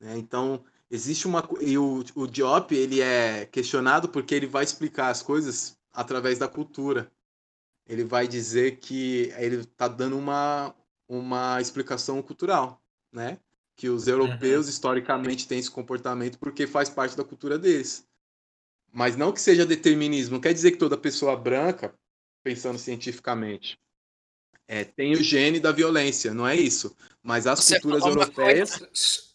Né? 0.00 0.18
Então, 0.18 0.64
existe 0.90 1.26
uma. 1.26 1.48
E 1.60 1.78
o, 1.78 2.04
o 2.16 2.26
Diop, 2.26 2.74
ele 2.74 3.00
é 3.00 3.46
questionado 3.46 4.08
porque 4.08 4.34
ele 4.34 4.46
vai 4.46 4.64
explicar 4.64 5.10
as 5.10 5.22
coisas 5.22 5.78
através 5.92 6.38
da 6.38 6.48
cultura 6.48 7.10
ele 7.86 8.04
vai 8.04 8.26
dizer 8.26 8.78
que 8.78 9.32
ele 9.36 9.56
está 9.56 9.88
dando 9.88 10.16
uma, 10.16 10.74
uma 11.08 11.60
explicação 11.60 12.22
cultural, 12.22 12.82
né? 13.12 13.38
Que 13.76 13.88
os 13.88 14.06
europeus 14.06 14.66
uhum. 14.66 14.70
historicamente 14.70 15.48
têm 15.48 15.58
esse 15.58 15.70
comportamento 15.70 16.38
porque 16.38 16.66
faz 16.66 16.88
parte 16.88 17.16
da 17.16 17.24
cultura 17.24 17.58
deles. 17.58 18.06
Mas 18.92 19.16
não 19.16 19.32
que 19.32 19.40
seja 19.40 19.64
determinismo, 19.64 20.34
não 20.34 20.40
quer 20.40 20.52
dizer 20.52 20.72
que 20.72 20.76
toda 20.76 20.98
pessoa 20.98 21.34
branca, 21.34 21.94
pensando 22.44 22.78
cientificamente, 22.78 23.78
é, 24.68 24.84
tem 24.84 25.12
o 25.12 25.22
gene 25.22 25.58
da 25.58 25.72
violência, 25.72 26.34
não 26.34 26.46
é 26.46 26.54
isso. 26.54 26.94
Mas 27.22 27.46
as 27.46 27.60
Você 27.60 27.80
culturas 27.80 28.04
europeias. 28.04 28.82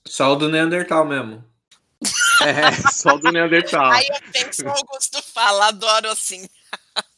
Só 0.06 0.34
o 0.34 0.36
do 0.36 0.50
Neandertal 0.50 1.06
mesmo. 1.06 1.44
É, 2.40 2.72
só 2.92 3.16
o 3.16 3.18
do 3.18 3.32
Neandertal. 3.32 3.92
Aí 3.92 4.06
eu 4.08 4.32
penso 4.32 4.64
o 4.64 4.70
Augusto 4.70 5.24
fala, 5.24 5.70
adoro 5.70 6.08
assim. 6.08 6.48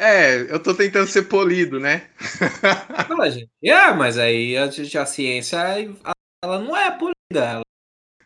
É, 0.00 0.42
eu 0.52 0.62
tô 0.62 0.72
tentando 0.74 1.08
ser 1.08 1.22
polido, 1.22 1.80
né? 1.80 2.08
Não, 3.10 3.28
gente, 3.28 3.50
é, 3.64 3.92
mas 3.92 4.16
aí 4.16 4.56
a, 4.56 4.66
a 4.66 5.06
ciência 5.06 5.58
ela 6.40 6.60
não 6.60 6.76
é 6.76 6.88
polida. 6.92 7.16
Ela... 7.34 7.64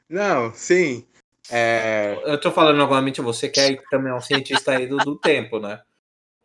Não, 0.06 0.52
sim. 0.52 1.06
É... 1.52 2.18
Eu 2.24 2.40
tô 2.40 2.50
falando 2.50 2.80
alguma 2.80 3.02
mentira, 3.02 3.26
você 3.26 3.46
que 3.46 3.60
é 3.60 3.76
também 3.90 4.10
um 4.10 4.20
cientista 4.20 4.72
aí 4.72 4.86
do, 4.86 4.96
do 4.96 5.18
tempo, 5.18 5.60
né? 5.60 5.82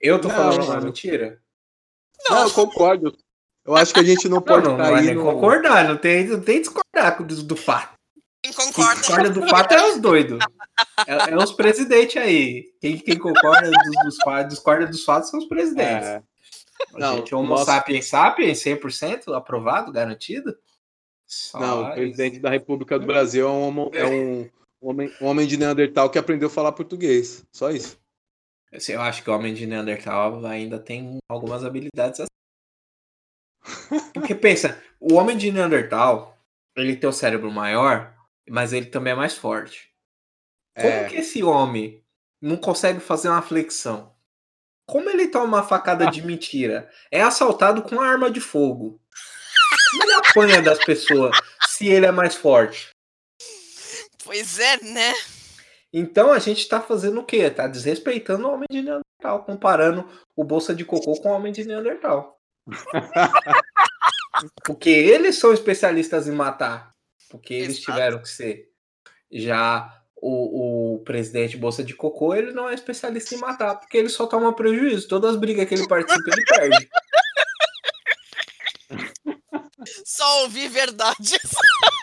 Eu 0.01 0.19
tô 0.19 0.27
não, 0.27 0.35
falando 0.35 0.59
alguma 0.59 0.81
mentira? 0.81 1.41
Não, 2.29 2.43
eu 2.43 2.51
concordo. 2.51 3.17
Eu 3.65 3.75
acho 3.75 3.93
que 3.93 4.01
a 4.01 4.03
gente 4.03 4.27
não 4.27 4.41
pode 4.41 4.67
não, 4.67 4.77
não, 4.77 4.85
não 4.85 4.97
é 4.97 5.13
no... 5.13 5.23
concordar, 5.23 5.87
não 5.87 5.97
tem, 5.97 6.27
não 6.27 6.41
tem 6.41 6.59
discordar 6.59 7.23
do, 7.23 7.43
do 7.43 7.55
fato. 7.55 7.95
Quem 8.43 8.51
concorda. 8.51 9.01
Quem 9.01 9.31
do 9.31 9.47
fato 9.47 9.73
é 9.73 9.91
os 9.91 9.99
doidos. 9.99 10.39
É, 11.07 11.31
é 11.31 11.37
os 11.37 11.53
presidentes 11.53 12.17
aí. 12.21 12.65
Quem, 12.81 12.97
quem 12.97 13.17
concorda 13.17 13.71
dos, 13.71 14.03
dos 14.03 14.17
fatos, 14.17 14.53
discorda 14.53 14.87
dos 14.87 15.03
fatos 15.05 15.29
são 15.29 15.39
os 15.39 15.47
presidentes. 15.47 16.07
É. 16.07 16.23
Não, 16.93 17.17
gente, 17.17 17.33
Homo 17.33 17.49
nossa... 17.49 17.65
sapiens 17.65 18.05
sapiens, 18.05 18.59
100% 18.59 19.33
aprovado, 19.33 19.91
garantido? 19.91 20.55
Só 21.25 21.59
não, 21.59 21.83
o 21.83 21.93
presidente 21.93 22.39
da 22.39 22.49
República 22.49 22.99
do 22.99 23.05
Brasil 23.05 23.47
é 23.47 23.51
um, 23.51 23.63
homo, 23.63 23.91
é 23.93 24.05
um 24.05 24.49
homem, 24.81 25.13
um 25.21 25.25
homem 25.25 25.47
de 25.47 25.57
Neandertal 25.57 26.09
que 26.09 26.19
aprendeu 26.19 26.47
a 26.47 26.51
falar 26.51 26.71
português. 26.71 27.45
Só 27.51 27.71
isso. 27.71 27.99
Assim, 28.71 28.93
eu 28.93 29.01
acho 29.01 29.23
que 29.23 29.29
o 29.29 29.33
homem 29.33 29.53
de 29.53 29.65
Neandertal 29.65 30.45
ainda 30.45 30.77
tem 30.79 31.17
algumas 31.29 31.63
habilidades 31.63 32.19
assim. 32.19 32.27
Porque 34.13 34.35
pensa, 34.35 34.81
o 34.99 35.15
homem 35.15 35.37
de 35.37 35.51
Neandertal, 35.51 36.37
ele 36.75 36.95
tem 36.95 37.09
o 37.09 37.13
cérebro 37.13 37.51
maior, 37.51 38.13
mas 38.49 38.73
ele 38.73 38.87
também 38.87 39.13
é 39.13 39.15
mais 39.15 39.35
forte. 39.35 39.91
Como 40.75 40.93
é... 40.93 41.05
que 41.05 41.15
esse 41.15 41.43
homem 41.43 42.03
não 42.41 42.57
consegue 42.57 42.99
fazer 42.99 43.29
uma 43.29 43.41
flexão? 43.41 44.15
Como 44.85 45.09
ele 45.09 45.27
toma 45.27 45.45
uma 45.45 45.63
facada 45.63 46.09
de 46.09 46.21
mentira? 46.21 46.89
É 47.11 47.21
assaltado 47.21 47.81
com 47.81 47.99
arma 47.99 48.31
de 48.31 48.39
fogo. 48.39 49.01
Ele 50.01 50.13
apanha 50.13 50.61
das 50.61 50.79
pessoas 50.83 51.37
se 51.67 51.87
ele 51.87 52.05
é 52.05 52.11
mais 52.11 52.35
forte. 52.35 52.89
Pois 54.27 54.59
é, 54.59 54.83
né? 54.83 55.13
Então 55.91 56.33
a 56.33 56.39
gente 56.39 56.67
tá 56.67 56.81
fazendo 56.81 57.21
o 57.21 57.25
quê? 57.25 57.49
Tá 57.49 57.65
desrespeitando 57.65 58.45
o 58.45 58.51
homem 58.51 58.67
de 58.69 58.81
Neandertal, 58.81 59.45
comparando 59.45 60.05
o 60.35 60.43
Bolsa 60.43 60.75
de 60.75 60.83
Cocô 60.83 61.15
com 61.15 61.29
o 61.29 61.31
homem 61.31 61.53
de 61.53 61.63
Neandertal. 61.63 62.37
Porque 64.65 64.89
eles 64.89 65.37
são 65.37 65.53
especialistas 65.53 66.27
em 66.27 66.33
matar. 66.33 66.91
Porque 67.29 67.53
eles 67.53 67.77
Exato. 67.77 67.85
tiveram 67.85 68.21
que 68.21 68.27
ser. 68.27 68.69
Já 69.31 70.03
o, 70.17 70.95
o 70.95 70.99
presidente 71.05 71.55
Bolsa 71.55 71.81
de 71.81 71.95
Cocô, 71.95 72.35
ele 72.35 72.51
não 72.51 72.69
é 72.69 72.73
especialista 72.73 73.33
em 73.33 73.37
matar, 73.37 73.75
porque 73.75 73.97
ele 73.97 74.09
só 74.09 74.27
toma 74.27 74.53
prejuízo. 74.53 75.07
Todas 75.07 75.31
as 75.31 75.37
brigas 75.37 75.65
que 75.67 75.73
ele 75.73 75.87
participa, 75.87 76.29
ele 76.31 76.45
perde. 76.45 76.89
Só 80.05 80.43
ouvir 80.43 80.67
verdades. 80.67 81.39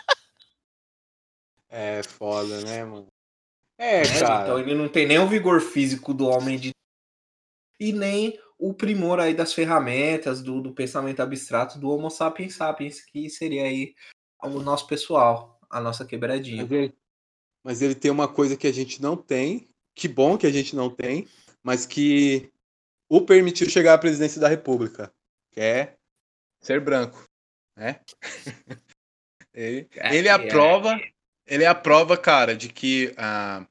É 1.77 2.01
foda, 2.03 2.61
né, 2.61 2.85
mano? 2.85 3.07
É, 3.77 4.01
né? 4.01 4.19
cara. 4.21 4.43
Então 4.43 4.59
ele 4.59 4.73
não 4.73 4.87
tem 4.87 5.05
nem 5.05 5.19
o 5.19 5.27
vigor 5.27 5.59
físico 5.59 6.13
do 6.13 6.25
homem 6.25 6.57
de. 6.57 6.71
E 7.77 7.91
nem 7.91 8.39
o 8.57 8.73
primor 8.73 9.19
aí 9.19 9.33
das 9.33 9.53
ferramentas, 9.53 10.41
do, 10.41 10.61
do 10.61 10.71
pensamento 10.71 11.19
abstrato 11.19 11.77
do 11.77 11.89
Homo 11.89 12.09
sapiens 12.09 12.55
sapiens, 12.55 13.01
que 13.01 13.29
seria 13.29 13.63
aí 13.63 13.93
o 14.41 14.61
nosso 14.61 14.87
pessoal, 14.87 15.59
a 15.69 15.81
nossa 15.81 16.05
quebradinha. 16.05 16.63
Mas 16.63 16.71
ele, 16.71 16.93
mas 17.61 17.81
ele 17.81 17.95
tem 17.95 18.09
uma 18.09 18.29
coisa 18.29 18.55
que 18.55 18.67
a 18.67 18.73
gente 18.73 19.01
não 19.01 19.17
tem, 19.17 19.67
que 19.93 20.07
bom 20.07 20.37
que 20.37 20.47
a 20.47 20.51
gente 20.51 20.77
não 20.77 20.89
tem, 20.89 21.27
mas 21.61 21.85
que 21.85 22.49
o 23.09 23.19
permitiu 23.25 23.69
chegar 23.69 23.95
à 23.95 23.97
presidência 23.97 24.39
da 24.39 24.47
República, 24.47 25.13
que 25.51 25.59
é 25.59 25.97
ser 26.61 26.79
branco, 26.79 27.21
né? 27.75 27.99
ele, 29.53 29.89
ele 30.13 30.29
é 30.29 30.31
a 30.31 30.39
É. 30.39 31.14
ele 31.45 31.63
é 31.63 31.67
a 31.67 31.75
prova, 31.75 32.17
cara, 32.17 32.55
de 32.55 32.69
que 32.69 33.13
ah, 33.17 33.65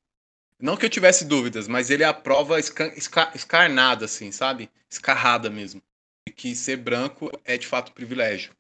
não 0.59 0.77
que 0.77 0.87
eu 0.87 0.91
tivesse 0.91 1.25
dúvidas, 1.25 1.69
mas 1.69 1.91
ele 1.91 2.03
é 2.03 2.07
a 2.07 2.15
prova 2.15 2.59
esca- 2.59 2.93
esca- 2.97 3.33
escarnada, 3.35 4.05
assim, 4.05 4.31
sabe? 4.31 4.71
Escarrada 4.89 5.51
mesmo, 5.51 5.83
de 6.27 6.33
que 6.33 6.55
ser 6.55 6.77
branco 6.77 7.31
é 7.45 7.59
de 7.59 7.67
fato 7.67 7.93
privilégio. 7.93 8.53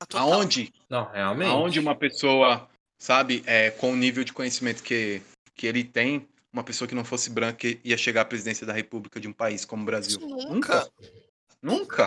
Total. 0.00 0.32
Aonde 0.32 0.72
Não, 0.88 1.10
realmente. 1.10 1.50
Aonde 1.50 1.80
uma 1.80 1.94
pessoa, 1.94 2.68
sabe, 2.98 3.42
é, 3.46 3.70
com 3.70 3.92
o 3.92 3.96
nível 3.96 4.24
de 4.24 4.32
conhecimento 4.32 4.82
que, 4.82 5.22
que 5.54 5.66
ele 5.66 5.84
tem, 5.84 6.28
uma 6.52 6.64
pessoa 6.64 6.88
que 6.88 6.94
não 6.94 7.04
fosse 7.04 7.30
branca 7.30 7.66
ia 7.84 7.96
chegar 7.96 8.22
à 8.22 8.24
presidência 8.24 8.66
da 8.66 8.72
República 8.72 9.18
de 9.18 9.28
um 9.28 9.32
país 9.32 9.64
como 9.64 9.82
o 9.82 9.86
Brasil? 9.86 10.20
Nunca. 10.20 10.90
Nunca. 11.60 12.06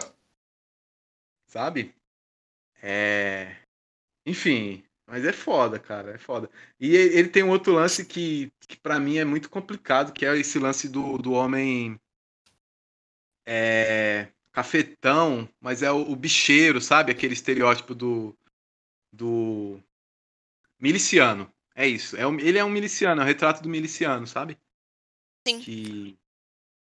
Sabe? 1.47 1.93
É. 2.81 3.55
Enfim, 4.25 4.83
mas 5.07 5.23
é 5.23 5.31
foda, 5.31 5.79
cara, 5.79 6.11
é 6.11 6.17
foda. 6.17 6.49
E 6.77 6.93
ele 6.93 7.29
tem 7.29 7.41
um 7.41 7.49
outro 7.49 7.71
lance 7.73 8.05
que, 8.05 8.51
que 8.67 8.75
para 8.75 8.99
mim 8.99 9.17
é 9.17 9.23
muito 9.23 9.49
complicado, 9.49 10.11
que 10.11 10.25
é 10.25 10.37
esse 10.37 10.59
lance 10.59 10.89
do, 10.89 11.17
do 11.17 11.31
homem 11.31 11.97
é, 13.45 14.27
cafetão, 14.51 15.47
mas 15.61 15.81
é 15.81 15.89
o, 15.89 16.11
o 16.11 16.15
bicheiro, 16.15 16.81
sabe? 16.81 17.11
Aquele 17.11 17.33
estereótipo 17.33 17.95
do, 17.95 18.37
do 19.09 19.79
miliciano. 20.77 21.49
É 21.73 21.87
isso. 21.87 22.17
É 22.17 22.23
ele 22.23 22.57
é 22.57 22.65
um 22.65 22.69
miliciano, 22.69 23.21
é 23.21 23.23
o 23.23 23.27
retrato 23.27 23.63
do 23.63 23.69
miliciano, 23.69 24.27
sabe? 24.27 24.57
Sim. 25.47 25.61
Que, 25.61 26.17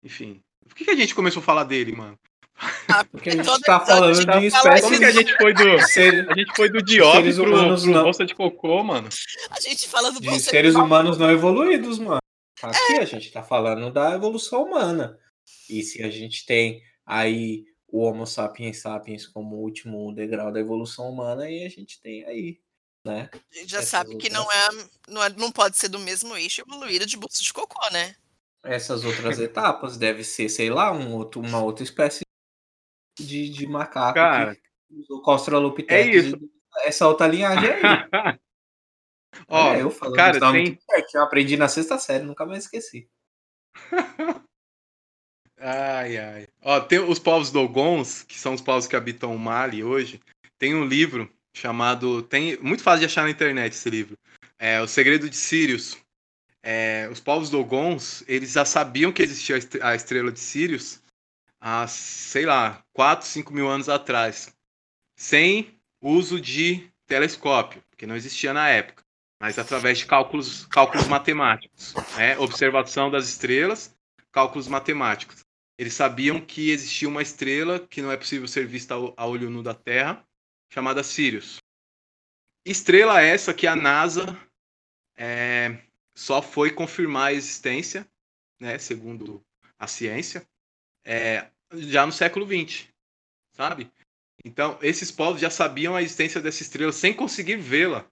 enfim. 0.03 0.43
Por 0.67 0.75
que, 0.75 0.87
que 0.87 0.91
a 0.91 0.97
gente 0.97 1.15
começou 1.15 1.43
a 1.43 1.45
falar 1.45 1.65
dele, 1.65 1.93
mano? 1.93 2.19
Ah, 2.89 3.05
Porque 3.11 3.31
a 3.31 3.33
gente 3.33 3.45
tá 3.47 3.55
episódio 3.77 3.87
falando 3.87 4.15
gente 4.15 4.41
de 4.41 4.47
espécies. 4.47 4.81
Como 4.85 4.99
que 4.99 5.05
a 5.05 5.11
gente 5.11 5.37
foi 5.37 5.55
do. 5.55 5.81
ser- 5.87 6.31
A 6.31 6.35
gente 6.35 6.53
foi 6.57 6.69
do 6.69 6.85
pro, 7.37 7.53
humanos 7.53 7.83
pro 7.83 7.93
não. 7.93 8.03
bolsa 8.05 8.25
de 8.25 8.35
cocô, 8.35 8.83
mano. 8.83 9.09
A 9.51 9.61
gente 9.61 9.89
fala 9.89 10.11
do 10.11 10.21
de 10.21 10.41
seres 10.41 10.75
humanos 10.75 11.19
não 11.19 11.31
evoluídos, 11.31 11.99
mano. 11.99 12.19
Aqui 12.63 12.95
a 12.99 13.05
gente 13.05 13.31
tá 13.31 13.43
falando 13.43 13.93
da 13.93 14.13
evolução 14.15 14.63
humana. 14.65 15.19
E 15.69 15.83
se 15.83 16.03
a 16.03 16.11
gente 16.11 16.47
tem 16.47 16.83
aí 17.05 17.65
o 17.89 18.01
Homo 18.03 18.27
sapiens 18.27 18.81
sapiens 18.81 19.27
como 19.27 19.57
último 19.57 20.13
degrau 20.15 20.51
da 20.51 20.61
evolução 20.61 21.09
humana, 21.11 21.45
aí 21.45 21.65
a 21.65 21.69
gente 21.69 22.01
tem 22.01 22.25
aí, 22.25 22.59
né? 23.05 23.29
A 23.33 23.59
gente 23.59 23.71
já 23.71 23.79
essas 23.79 23.91
sabe 23.91 24.17
que 24.17 24.31
não 24.31 24.51
é, 24.51 24.69
não 25.09 25.23
é. 25.23 25.29
Não 25.31 25.53
pode 25.53 25.77
ser 25.77 25.89
do 25.89 25.99
mesmo 25.99 26.37
eixo 26.37 26.63
evoluído 26.63 27.05
de 27.07 27.17
bolso 27.17 27.43
de 27.43 27.53
cocô, 27.53 27.79
né? 27.93 28.17
Essas 28.65 29.05
outras 29.05 29.39
etapas 29.39 29.99
deve 29.99 30.25
ser, 30.25 30.49
sei 30.49 30.71
lá, 30.71 30.91
um 30.91 31.13
outro, 31.13 31.39
uma 31.41 31.63
outra 31.63 31.85
espécie 31.85 32.24
de, 33.19 33.49
de 33.49 33.67
macaco 33.67 34.15
Cara, 34.15 34.55
que 34.57 34.63
usou 34.91 35.23
Australopithecus. 35.25 36.07
é 36.07 36.17
isso. 36.17 36.51
Essa 36.85 37.09
outra 37.09 37.27
linhagem 37.27 37.71
aí. 37.71 37.81
Ó, 39.49 39.71
Olha, 39.71 39.81
eu 39.81 39.91
falando 39.91 40.17
cara, 40.17 40.53
tem. 40.53 40.79
eu 41.13 41.23
aprendi 41.23 41.57
na 41.57 41.67
sexta 41.69 41.99
série, 41.99 42.25
nunca 42.25 42.47
mais 42.47 42.65
esqueci. 42.65 43.09
Ai, 45.67 46.19
ai. 46.19 46.49
Ó, 46.61 46.79
tem 46.81 46.99
os 46.99 47.19
povos 47.19 47.51
Dogons, 47.51 48.23
que 48.23 48.39
são 48.39 48.53
os 48.53 48.61
povos 48.61 48.87
que 48.87 48.97
habitam 48.97 49.35
o 49.35 49.39
Mali 49.39 49.83
hoje. 49.83 50.21
Tem 50.59 50.75
um 50.75 50.85
livro 50.85 51.31
chamado. 51.55 52.23
Tem, 52.23 52.59
muito 52.59 52.83
fácil 52.83 53.01
de 53.01 53.07
achar 53.07 53.23
na 53.23 53.31
internet 53.31 53.73
esse 53.73 53.89
livro. 53.89 54.19
É 54.59 54.83
O 54.83 54.87
Segredo 54.87 55.31
de 55.31 55.37
Sirius. 55.37 55.97
É, 56.63 57.09
os 57.11 57.21
povos 57.21 57.49
Dogons, 57.51 58.25
eles 58.27 58.53
já 58.53 58.65
sabiam 58.65 59.13
que 59.13 59.23
existia 59.23 59.57
a 59.83 59.95
estrela 59.95 60.33
de 60.33 60.41
Sirius 60.41 61.01
há, 61.65 61.87
sei 61.87 62.45
lá, 62.45 62.85
4, 62.93 63.27
5 63.27 63.51
mil 63.55 63.67
anos 63.67 63.89
atrás. 63.89 64.55
Sem 65.17 65.81
uso 65.99 66.39
de 66.39 66.93
telescópio, 67.07 67.83
porque 67.89 68.07
não 68.07 68.15
existia 68.15 68.53
na 68.53 68.69
época. 68.69 69.03
Mas 69.41 69.59
através 69.59 69.99
de 69.99 70.07
cálculos, 70.07 70.67
cálculos 70.67 71.09
matemáticos. 71.09 71.95
Né? 72.17 72.39
Observação 72.39 73.11
das 73.11 73.27
estrelas, 73.29 73.97
cálculos 74.31 74.69
matemáticos. 74.69 75.43
Eles 75.79 75.95
sabiam 75.95 76.39
que 76.39 76.71
existia 76.71 77.09
uma 77.09 77.23
estrela 77.23 77.81
que 77.81 78.03
não 78.03 78.13
é 78.13 78.17
possível 78.17 78.47
ser 78.47 78.67
vista 78.67 78.95
a 78.95 79.27
olho 79.27 79.49
nu 79.49 79.63
da 79.63 79.75
Terra, 79.75 80.23
chamada 80.71 81.03
Sirius. 81.03 81.57
Estrela 82.65 83.23
essa 83.23 83.55
que 83.55 83.67
a 83.67 83.75
NASA 83.75 84.39
é, 85.17 85.79
só 86.15 86.43
foi 86.43 86.71
confirmar 86.71 87.29
a 87.29 87.33
existência, 87.33 88.07
né, 88.61 88.79
segundo 88.79 89.45
a 89.79 89.87
ciência, 89.87 90.47
é, 91.05 91.51
já 91.77 92.07
no 92.07 92.13
século 92.13 92.47
XX, 92.47 92.89
sabe? 93.53 93.91
Então, 94.45 94.79
esses 94.83 95.11
povos 95.11 95.41
já 95.41 95.51
sabiam 95.51 95.95
a 95.95 96.03
existência 96.03 96.41
dessa 96.41 96.63
estrela 96.63 96.93
sem 96.93 97.15
conseguir 97.15 97.57
vê-la. 97.57 98.07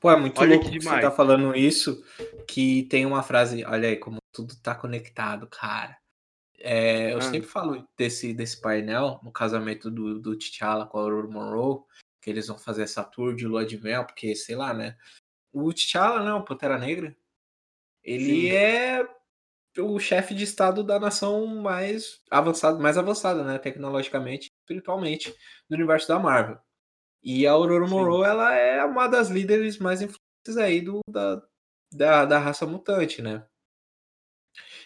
Pô, 0.00 0.10
é 0.10 0.16
muito 0.16 0.40
Olha 0.40 0.50
louco 0.50 0.70
que 0.70 0.78
que 0.78 0.84
você 0.84 1.00
tá 1.00 1.10
falando 1.10 1.54
isso, 1.56 2.04
que 2.46 2.84
tem 2.84 3.04
uma 3.04 3.22
frase, 3.22 3.64
olha 3.64 3.88
aí 3.88 3.96
como 3.96 4.18
tudo 4.32 4.54
tá 4.56 4.74
conectado, 4.74 5.46
cara. 5.46 5.98
É, 6.60 7.12
eu 7.12 7.18
Ah. 7.18 7.22
sempre 7.22 7.48
falo 7.48 7.86
desse, 7.96 8.34
desse 8.34 8.60
painel, 8.60 9.20
no 9.22 9.32
casamento 9.32 9.90
do, 9.90 10.18
do 10.18 10.36
T'Challa 10.36 10.86
com 10.86 10.98
a 10.98 11.02
Aurora 11.02 11.28
Monroe, 11.28 11.82
que 12.20 12.30
eles 12.30 12.48
vão 12.48 12.58
fazer 12.58 12.82
essa 12.82 13.04
tour 13.04 13.34
de 13.34 13.46
lua 13.46 13.64
de 13.64 13.80
mel, 13.80 14.04
porque, 14.04 14.34
sei 14.34 14.56
lá, 14.56 14.74
né? 14.74 14.96
O 15.52 15.72
T'Challa, 15.72 16.24
né, 16.24 16.32
o 16.32 16.44
Pantera 16.44 16.78
Negra, 16.78 17.16
ele 18.02 18.48
Sim. 18.48 18.50
é 18.50 19.08
o 19.80 19.98
chefe 19.98 20.34
de 20.34 20.44
estado 20.44 20.82
da 20.82 20.98
nação 20.98 21.46
mais 21.46 22.20
avançada, 22.30 22.78
mais 22.78 22.98
avançada, 22.98 23.44
né, 23.44 23.58
tecnologicamente, 23.58 24.50
espiritualmente, 24.60 25.34
do 25.68 25.74
universo 25.74 26.08
da 26.08 26.18
Marvel. 26.18 26.58
E 27.22 27.46
a 27.46 27.52
Aurora 27.52 27.86
Sim. 27.86 27.92
Monroe, 27.92 28.26
ela 28.26 28.54
é 28.54 28.84
uma 28.84 29.06
das 29.08 29.28
líderes 29.28 29.78
mais 29.78 30.00
influentes 30.00 30.56
aí 30.56 30.80
do, 30.80 31.00
da, 31.08 31.42
da, 31.92 32.24
da 32.24 32.38
raça 32.38 32.66
mutante, 32.66 33.20
né? 33.20 33.44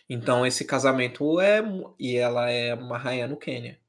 Então 0.09 0.47
esse 0.47 0.65
casamento 0.65 1.41
é 1.41 1.61
e 1.99 2.17
ela 2.17 2.51
é 2.51 2.75
uma 2.75 2.99
rainha 2.99 3.29
no 3.29 3.37
Quênia. 3.37 3.81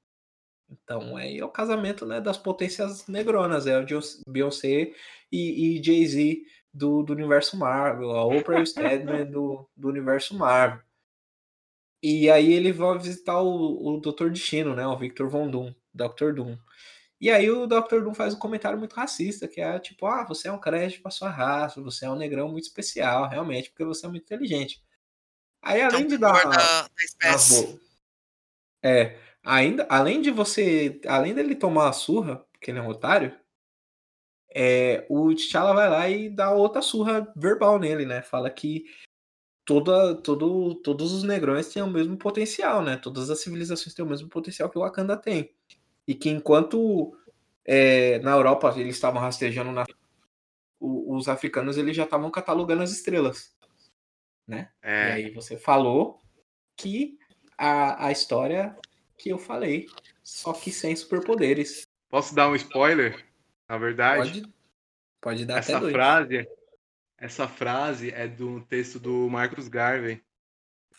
Então 0.70 1.16
aí 1.16 1.38
é 1.40 1.46
o 1.46 1.50
casamento, 1.50 2.06
né, 2.06 2.20
das 2.20 2.38
potências 2.38 3.08
negronas, 3.08 3.68
é 3.68 3.80
o 3.80 3.86
Beyoncé- 3.86 4.22
Beyoncé 4.28 4.94
e, 5.32 5.78
e 5.78 5.84
Jay-Z 5.84 6.44
do, 6.74 7.04
do 7.04 7.14
universo 7.14 7.58
Marvel, 7.58 8.12
a 8.12 8.26
Oprah 8.26 8.60
e 8.60 8.64
o 8.64 8.66
Stedman 8.68 9.26
do, 9.30 9.70
do 9.76 9.88
universo 9.90 10.36
Marvel. 10.38 10.82
E 12.04 12.30
aí 12.30 12.52
ele 12.52 12.74
vai 12.74 12.98
visitar 13.00 13.42
o, 13.42 13.96
o 13.96 14.02
Dr. 14.02 14.30
Destino, 14.30 14.76
né, 14.76 14.86
o 14.86 14.98
Victor 14.98 15.30
Von 15.30 15.50
Doom, 15.50 15.74
Dr. 15.94 16.34
Doom. 16.34 16.58
E 17.22 17.32
aí 17.32 17.50
o 17.50 17.66
Dr. 17.66 18.02
Doom 18.04 18.14
faz 18.14 18.34
um 18.34 18.40
comentário 18.40 18.78
muito 18.78 18.94
racista, 18.94 19.48
que 19.48 19.62
é 19.62 19.80
tipo, 19.80 20.06
ah, 20.06 20.26
você 20.26 20.50
é 20.50 20.52
um 20.52 20.60
crédito 20.60 21.02
pra 21.02 21.10
sua 21.10 21.30
raça, 21.30 21.82
você 21.82 22.06
é 22.06 22.10
um 22.10 22.18
negrão 22.18 22.50
muito 22.50 22.66
especial, 22.66 23.30
realmente, 23.30 23.70
porque 23.70 23.86
você 23.86 24.06
é 24.06 24.10
muito 24.10 24.24
inteligente. 24.24 24.84
Aí 25.62 25.80
Então, 25.80 25.96
além 25.96 26.08
de 26.08 26.18
dar 26.18 26.44
da, 26.44 26.90
espécie. 27.00 27.66
bo- 27.68 27.80
É, 28.84 29.18
ainda, 29.42 29.88
além 29.90 30.22
de 30.22 30.30
você, 30.30 31.00
além 31.08 31.34
dele 31.34 31.56
tomar 31.56 31.88
a 31.88 31.94
surra, 31.94 32.46
porque 32.52 32.70
ele 32.70 32.80
é 32.80 32.82
um 32.82 32.90
otário, 32.90 33.34
é, 34.54 35.06
o 35.10 35.34
T'Challa 35.34 35.74
vai 35.74 35.90
lá 35.90 36.10
e 36.10 36.30
dá 36.30 36.52
outra 36.52 36.82
surra 36.82 37.32
verbal 37.36 37.80
nele, 37.80 38.06
né? 38.06 38.22
Fala 38.22 38.50
que 38.50 38.86
toda, 39.66 40.16
todo, 40.16 40.76
todos 40.76 41.12
os 41.12 41.24
negrões 41.24 41.68
têm 41.68 41.82
o 41.82 41.88
mesmo 41.88 42.18
potencial, 42.18 42.82
né? 42.82 42.98
Todas 42.98 43.30
as 43.30 43.40
civilizações 43.40 43.94
têm 43.94 44.06
o 44.06 44.10
mesmo 44.10 44.30
potencial 44.30 44.70
que 44.70 44.78
o 44.78 44.82
Wakanda 44.82 45.18
tem. 45.18 45.54
E 46.08 46.14
que 46.14 46.30
enquanto 46.30 47.18
é, 47.66 48.20
na 48.20 48.32
Europa 48.32 48.74
eles 48.78 48.96
estavam 48.96 49.22
rastejando 49.22 49.72
na 49.72 49.86
os 50.86 51.30
africanos 51.30 51.78
eles 51.78 51.96
já 51.96 52.04
estavam 52.04 52.30
catalogando 52.30 52.84
as 52.84 52.92
estrelas, 52.92 53.56
né? 54.46 54.70
É. 54.82 55.08
E 55.08 55.12
aí 55.12 55.32
você 55.32 55.56
falou 55.56 56.22
que 56.76 57.18
a, 57.58 58.08
a 58.08 58.12
história 58.12 58.76
que 59.18 59.30
eu 59.30 59.38
falei, 59.38 59.88
só 60.22 60.52
que 60.52 60.72
sem 60.72 60.94
superpoderes. 60.94 61.88
Posso 62.10 62.36
dar 62.36 62.50
um 62.50 62.56
spoiler? 62.56 63.26
Na 63.70 63.78
verdade, 63.78 64.42
pode, 64.42 64.54
pode 65.22 65.46
dar 65.46 65.60
essa 65.60 65.78
até 65.78 65.80
dois. 65.80 65.94
Essa 67.24 67.48
frase 67.48 68.12
é 68.12 68.28
do 68.28 68.60
texto 68.66 69.00
do 69.00 69.30
Marcos 69.30 69.70
Garvey. 69.70 70.22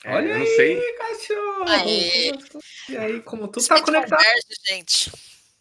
É, 0.02 0.14
Olha 0.14 0.28
eu 0.28 0.38
não 0.38 0.46
aí, 0.46 0.56
sei. 0.56 0.92
cachorro! 0.94 1.68
Aí. 1.68 2.32
E 2.88 2.96
aí, 2.96 3.22
como 3.22 3.46
tudo 3.46 3.66
tá 3.66 3.82
conectado. 3.82 4.22
gente. 4.66 5.12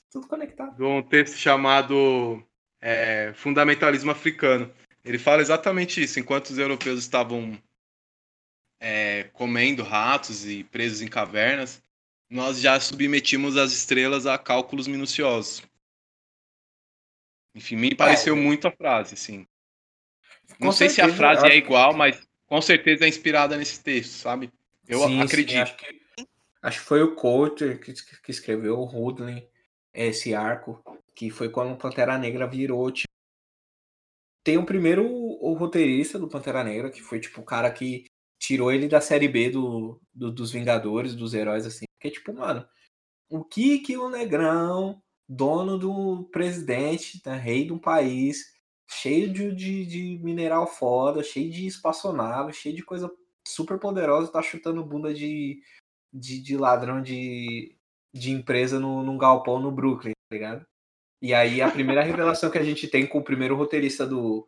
Tudo 0.10 0.26
conectado. 0.26 0.78
De 0.78 0.84
um 0.84 1.04
texto 1.04 1.36
chamado 1.36 2.42
é, 2.80 3.34
Fundamentalismo 3.36 4.12
Africano. 4.12 4.74
Ele 5.04 5.20
fala 5.20 5.42
exatamente 5.42 6.02
isso. 6.02 6.18
Enquanto 6.18 6.52
os 6.52 6.58
europeus 6.58 7.00
estavam 7.00 7.62
é, 8.80 9.26
comendo 9.34 9.84
ratos 9.84 10.46
e 10.46 10.64
presos 10.64 11.02
em 11.02 11.10
cavernas, 11.10 11.84
nós 12.30 12.62
já 12.62 12.80
submetimos 12.80 13.58
as 13.58 13.74
estrelas 13.74 14.26
a 14.26 14.38
cálculos 14.38 14.88
minuciosos. 14.88 15.62
Enfim, 17.54 17.76
me 17.76 17.94
pareceu 17.94 18.34
é. 18.34 18.40
muito 18.40 18.66
a 18.66 18.72
frase, 18.72 19.18
sim. 19.18 19.46
Não 20.64 20.72
sei 20.72 20.90
se 20.90 21.02
a 21.02 21.10
frase 21.10 21.46
é 21.46 21.56
igual, 21.56 21.94
mas 21.94 22.22
com 22.46 22.62
certeza 22.62 23.06
é 23.06 23.08
inspirada 23.08 23.58
nesse 23.58 23.82
texto, 23.82 24.12
sabe? 24.12 24.52
Eu 24.88 25.00
sim, 25.00 25.22
acredito. 25.22 25.52
Sim, 25.52 25.60
acho, 25.60 25.78
que, 25.78 26.02
acho, 26.62 26.80
que, 26.80 26.86
foi 26.86 27.02
o 27.02 27.16
Coulter 27.16 27.80
que, 27.80 27.94
que 27.94 28.32
escreveu 28.32 28.78
o 28.80 28.86
Rudlin, 28.86 29.46
esse 29.94 30.34
arco, 30.34 30.84
que 31.16 31.30
foi 31.30 31.50
quando 31.50 31.74
o 31.74 31.78
Pantera 31.78 32.18
Negra 32.18 32.48
virou. 32.48 32.92
Tipo... 32.92 33.08
Tem 34.44 34.58
o 34.58 34.66
primeiro 34.66 35.06
o 35.06 35.54
roteirista 35.54 36.20
do 36.20 36.28
Pantera 36.28 36.64
Negra, 36.64 36.90
que 36.90 37.02
foi 37.02 37.20
tipo 37.20 37.42
o 37.42 37.46
cara 37.46 37.72
que 37.72 38.06
tirou 38.40 38.72
ele 38.72 38.88
da 38.88 39.00
série 39.00 39.28
B 39.28 39.50
do, 39.50 40.02
do 40.14 40.32
dos 40.32 40.52
Vingadores, 40.52 41.16
dos 41.16 41.34
heróis, 41.34 41.66
assim. 41.66 41.86
Porque, 41.98 42.12
tipo, 42.12 42.34
mano, 42.34 42.68
o 43.30 43.44
que 43.44 43.80
que 43.80 43.96
o 43.98 44.10
Negrão, 44.10 45.02
dono 45.28 45.78
do 45.78 46.30
presidente, 46.32 47.22
né, 47.26 47.38
rei 47.38 47.66
de 47.66 47.74
um 47.74 47.80
país, 47.80 48.53
cheio 48.90 49.32
de, 49.32 49.54
de, 49.54 49.86
de, 49.86 50.20
mineral 50.24 50.68
foda, 50.68 51.24
cheio 51.24 51.52
de 51.52 51.66
espaçonave, 51.66 52.54
cheio 52.54 52.76
de 52.76 52.84
coisa 52.84 53.12
super 53.48 53.80
poderosa, 53.80 54.32
tá 54.32 54.42
chutando 54.42 54.84
bunda 54.84 55.14
de, 55.14 55.62
de, 56.12 56.42
de 56.42 56.58
ladrão 56.58 57.02
de, 57.02 57.76
de 58.14 58.32
empresa 58.32 58.80
no, 58.80 59.04
num 59.04 59.18
galpão 59.18 59.60
no 59.60 59.72
Brooklyn, 59.72 60.14
tá 60.30 60.36
ligado? 60.36 60.66
E 61.22 61.34
aí 61.34 61.62
a 61.62 61.72
primeira 61.72 62.04
revelação 62.04 62.52
que 62.52 62.58
a 62.58 62.64
gente 62.64 62.88
tem 62.88 63.08
com 63.08 63.20
o 63.20 63.24
primeiro 63.24 63.56
roteirista 63.56 64.06
do, 64.06 64.48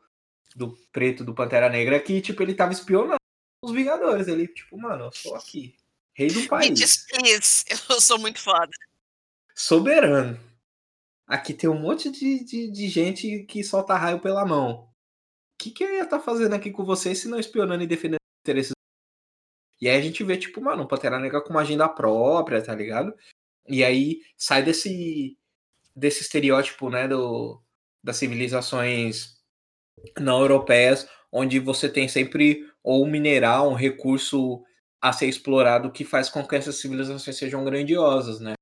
do 0.56 0.78
preto 0.92 1.24
do 1.24 1.34
Pantera 1.34 1.70
Negra 1.70 1.96
é 1.96 2.00
que, 2.00 2.22
tipo, 2.22 2.42
ele 2.44 2.54
tava 2.54 2.74
espionando 2.74 3.18
os 3.66 3.72
Vingadores. 3.72 4.28
Ele, 4.28 4.48
tipo, 4.48 4.78
mano, 4.78 5.06
eu 5.06 5.12
sou 5.12 5.36
aqui. 5.36 5.76
Rei 6.14 6.30
do 6.30 6.48
país. 6.48 6.70
Me 6.70 6.76
diz. 6.76 7.66
Eu 7.90 8.00
sou 8.00 8.18
muito 8.18 8.40
foda. 8.40 8.72
Soberano. 9.54 10.40
Aqui 11.28 11.54
tem 11.54 11.70
um 11.70 11.80
monte 11.80 12.12
de, 12.12 12.44
de, 12.44 12.72
de 12.72 12.88
gente 12.88 13.44
que 13.46 13.64
solta 13.64 13.96
raio 13.96 14.20
pela 14.20 14.46
mão. 14.46 14.84
O 14.84 14.88
que, 15.58 15.72
que 15.72 15.84
eu 15.84 15.94
ia 15.94 16.04
estar 16.04 16.20
tá 16.20 16.24
fazendo 16.24 16.54
aqui 16.54 16.72
com 16.72 16.86
vocês 16.86 17.20
se 17.20 17.28
não 17.28 17.40
espionando 17.40 17.84
e 17.84 17.88
defendendo 17.88 18.20
interesses? 18.44 18.74
E 19.82 19.90
aí 19.90 19.98
a 19.98 20.02
gente 20.02 20.24
vê, 20.24 20.38
tipo, 20.38 20.62
mano, 20.62 20.84
o 20.84 20.88
Pantera 20.88 21.20
Negra 21.20 21.42
com 21.42 21.50
uma 21.50 21.62
agenda 21.62 21.90
própria, 21.90 22.64
tá 22.64 22.74
ligado? 22.76 23.14
E 23.68 23.84
aí 23.84 24.22
sai 24.38 24.64
desse, 24.64 25.38
desse 25.96 26.22
estereótipo, 26.22 26.90
né, 26.90 27.08
do, 27.08 27.62
das 28.04 28.18
civilizações 28.18 29.36
não 30.20 30.42
europeias, 30.42 31.10
onde 31.32 31.60
você 31.60 31.90
tem 31.90 32.08
sempre 32.08 32.70
ou 32.84 33.04
um 33.04 33.10
mineral, 33.10 33.70
um 33.70 33.74
recurso 33.74 34.64
a 35.02 35.12
ser 35.12 35.28
explorado 35.28 35.92
que 35.92 36.04
faz 36.04 36.30
com 36.30 36.46
que 36.48 36.56
essas 36.56 36.76
civilizações 36.76 37.38
sejam 37.38 37.66
grandiosas, 37.66 38.40
né? 38.40 38.54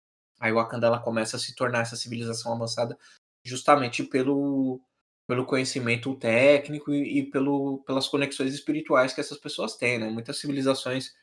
Aí 0.44 0.52
o 0.52 0.56
Wakanda 0.56 0.88
ela 0.88 1.00
começa 1.00 1.38
a 1.38 1.40
se 1.40 1.56
tornar 1.56 1.84
essa 1.84 1.96
civilização 1.96 2.54
avançada 2.54 2.98
justamente 3.46 4.04
pelo, 4.04 4.82
pelo 5.26 5.46
conhecimento 5.46 6.14
técnico 6.16 6.94
e, 6.94 7.20
e 7.20 7.32
pelo, 7.32 7.82
pelas 7.86 8.10
conexões 8.10 8.54
espirituais 8.54 9.14
que 9.14 9.22
essas 9.22 9.38
pessoas 9.38 9.78
têm, 9.78 10.00
né? 10.00 10.10
Muitas 10.10 10.38
civilizações 10.38 11.16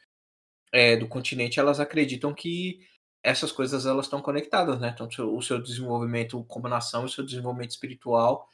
é, 0.72 0.96
do 0.96 1.06
continente 1.06 1.60
elas 1.60 1.80
acreditam 1.80 2.32
que 2.32 2.80
essas 3.22 3.52
coisas 3.52 3.84
elas 3.84 4.06
estão 4.06 4.22
conectadas, 4.22 4.80
né? 4.80 4.94
Então 4.94 5.06
o 5.30 5.42
seu 5.42 5.60
desenvolvimento 5.60 6.42
como 6.44 6.66
nação, 6.66 7.04
o 7.04 7.08
seu 7.08 7.22
desenvolvimento 7.22 7.72
espiritual, 7.72 8.48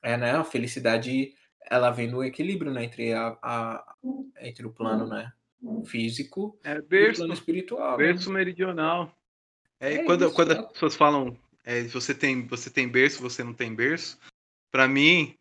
é, 0.00 0.16
né? 0.16 0.30
A 0.30 0.44
felicidade 0.44 1.34
ela 1.68 1.90
vem 1.90 2.08
no 2.08 2.22
equilíbrio, 2.22 2.72
né, 2.72 2.84
entre 2.84 3.12
a, 3.12 3.36
a 3.42 3.94
entre 4.40 4.64
o 4.64 4.72
plano, 4.72 5.08
né, 5.08 5.32
físico 5.84 6.56
é, 6.62 6.80
berço, 6.80 7.08
e 7.08 7.12
o 7.14 7.16
plano 7.16 7.34
espiritual. 7.34 7.98
Né? 7.98 8.04
Berço 8.04 8.28
né? 8.32 8.38
meridional. 8.38 9.12
É, 9.80 9.94
é 9.94 10.04
quando, 10.04 10.26
isso, 10.26 10.34
quando 10.34 10.52
as 10.52 10.72
pessoas 10.72 10.94
falam, 10.96 11.36
é, 11.64 11.82
você 11.84 12.14
tem 12.14 12.46
você 12.46 12.70
tem 12.70 12.88
berço, 12.88 13.22
você 13.22 13.44
não 13.44 13.54
tem 13.54 13.74
berço, 13.74 14.18
para 14.70 14.88
mim 14.88 15.34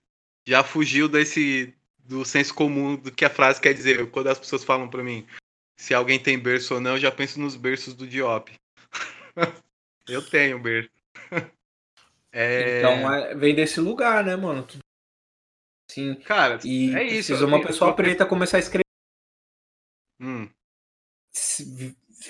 já 0.46 0.64
fugiu 0.64 1.08
desse 1.08 1.74
do 2.00 2.24
senso 2.24 2.54
comum 2.54 2.96
do 2.96 3.12
que 3.12 3.26
a 3.26 3.30
frase 3.30 3.60
quer 3.60 3.74
dizer. 3.74 4.10
Quando 4.12 4.28
as 4.28 4.40
pessoas 4.40 4.64
falam 4.64 4.90
para 4.90 5.04
mim 5.04 5.28
se 5.78 5.94
alguém 5.94 6.20
tem 6.20 6.40
berço 6.40 6.74
ou 6.74 6.82
não, 6.82 6.92
eu 6.92 7.00
já 7.00 7.12
penso 7.12 7.40
nos 7.40 7.56
berços 7.56 7.94
do 7.94 8.08
Diop. 8.08 8.52
eu 10.08 10.28
tenho 10.30 10.60
berço. 10.60 10.90
É... 12.30 12.80
Então 12.80 13.14
é, 13.14 13.34
vem 13.34 13.56
desse 13.56 13.80
lugar, 13.80 14.24
né, 14.24 14.36
mano? 14.36 14.68
Sim. 15.90 16.14
Cara, 16.16 16.60
e 16.64 16.94
é 16.96 17.04
isso. 17.04 17.30
Precisa 17.30 17.48
uma 17.48 17.66
pessoa 17.66 17.96
preta 17.96 18.28
começar 18.28 18.58
a 18.58 18.60
escrever. 18.60 18.84
Hum. 20.20 20.48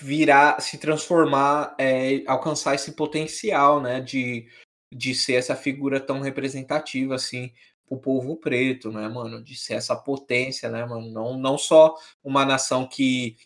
Virar, 0.02 0.60
se 0.62 0.78
transformar, 0.78 1.76
é, 1.80 2.24
alcançar 2.28 2.76
esse 2.76 2.94
potencial, 2.94 3.82
né? 3.82 4.02
De, 4.02 4.48
de 4.94 5.16
ser 5.16 5.36
essa 5.36 5.56
figura 5.56 6.00
tão 6.00 6.20
representativa, 6.20 7.16
assim, 7.16 7.54
o 7.90 7.98
povo 7.98 8.36
preto, 8.36 8.92
né, 8.92 9.08
mano? 9.08 9.42
De 9.42 9.56
ser 9.56 9.76
essa 9.76 9.96
potência, 9.96 10.70
né, 10.70 10.86
mano? 10.86 11.10
Não, 11.10 11.38
não 11.38 11.58
só 11.58 11.96
uma 12.24 12.46
nação 12.46 12.88
que 12.88 13.38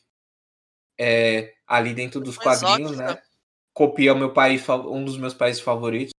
é, 0.99 1.55
ali 1.65 1.93
dentro 1.93 2.19
dos 2.19 2.37
quadrinhos, 2.37 2.97
né? 2.97 3.21
Copia 3.73 4.13
o 4.13 4.17
meu 4.17 4.33
país, 4.33 4.67
um 4.69 5.05
dos 5.05 5.17
meus 5.17 5.33
países 5.33 5.61
favoritos, 5.61 6.11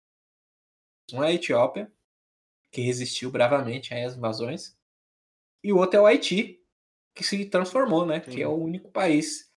um 1.13 1.23
é 1.23 1.29
a 1.29 1.33
Etiópia, 1.33 1.93
que 2.73 2.81
resistiu 2.81 3.31
bravamente 3.31 3.93
às 3.93 4.17
invasões, 4.17 4.77
e 5.63 5.73
o 5.73 5.77
outro 5.77 5.99
é 5.99 6.03
o 6.03 6.07
Haiti, 6.07 6.61
que 7.15 7.23
se 7.23 7.45
transformou, 7.45 8.07
né? 8.07 8.23
Sim. 8.23 8.31
Que 8.31 8.43
é 8.43 8.49
o 8.49 8.57
único 8.57 8.91
país 8.91 9.52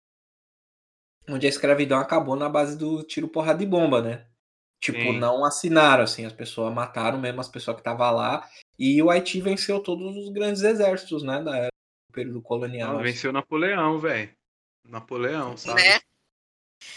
onde 1.27 1.45
a 1.45 1.49
escravidão 1.49 1.99
acabou 1.99 2.35
na 2.35 2.49
base 2.49 2.77
do 2.77 3.03
tiro 3.03 3.27
porrada 3.27 3.63
e 3.63 3.65
bomba, 3.65 4.01
né? 4.01 4.25
Tipo, 4.79 4.99
Sim. 4.99 5.17
não 5.17 5.45
assinaram, 5.45 6.03
assim, 6.03 6.25
as 6.25 6.33
pessoas 6.33 6.73
mataram 6.73 7.17
mesmo 7.17 7.39
as 7.39 7.47
pessoas 7.47 7.75
que 7.75 7.81
estavam 7.81 8.11
lá, 8.15 8.49
e 8.77 9.01
o 9.01 9.09
Haiti 9.09 9.39
venceu 9.39 9.79
todos 9.79 10.17
os 10.17 10.29
grandes 10.29 10.61
exércitos, 10.61 11.23
né, 11.23 11.41
da 11.41 11.67
do 11.67 12.13
período 12.13 12.41
colonial. 12.41 12.95
Não, 12.95 13.01
venceu 13.01 13.31
Napoleão, 13.31 13.97
velho. 13.99 14.29
Napoleão, 14.85 15.55
sabe? 15.55 15.81
Né? 15.81 15.99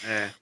É. 0.03 0.33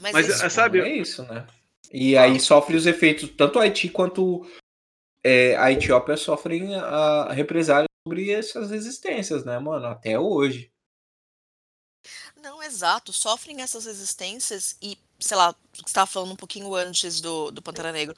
Mas, 0.00 0.12
Mas 0.12 0.28
isso, 0.28 0.50
sabe, 0.50 0.80
é 0.80 0.88
isso, 0.88 1.22
né? 1.22 1.46
E 1.92 2.16
aí 2.16 2.38
sofre 2.40 2.76
os 2.76 2.86
efeitos, 2.86 3.30
tanto 3.30 3.58
o 3.58 3.62
Haiti 3.62 3.88
quanto 3.88 4.44
é, 5.22 5.56
a 5.56 5.72
Etiópia 5.72 6.16
sofrem 6.16 6.74
a 6.74 7.32
represália 7.32 7.86
sobre 8.06 8.30
essas 8.30 8.70
resistências, 8.70 9.44
né, 9.44 9.58
mano? 9.58 9.86
Até 9.86 10.18
hoje. 10.18 10.72
Não, 12.48 12.62
exato. 12.62 13.12
Sofrem 13.12 13.60
essas 13.60 13.84
resistências 13.84 14.74
e, 14.80 14.96
sei 15.20 15.36
lá, 15.36 15.54
você 15.70 15.82
estava 15.84 16.06
falando 16.06 16.32
um 16.32 16.36
pouquinho 16.36 16.74
antes 16.74 17.20
do, 17.20 17.50
do 17.50 17.60
Pantera 17.60 17.92
Negro. 17.92 18.16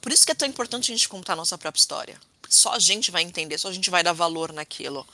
Por 0.00 0.10
isso 0.10 0.26
que 0.26 0.32
é 0.32 0.34
tão 0.34 0.48
importante 0.48 0.90
a 0.90 0.96
gente 0.96 1.08
contar 1.08 1.34
a 1.34 1.36
nossa 1.36 1.56
própria 1.56 1.78
história. 1.78 2.20
Só 2.48 2.72
a 2.72 2.80
gente 2.80 3.12
vai 3.12 3.22
entender, 3.22 3.58
só 3.58 3.68
a 3.68 3.72
gente 3.72 3.88
vai 3.88 4.02
dar 4.02 4.12
valor 4.12 4.52
naquilo. 4.52 5.06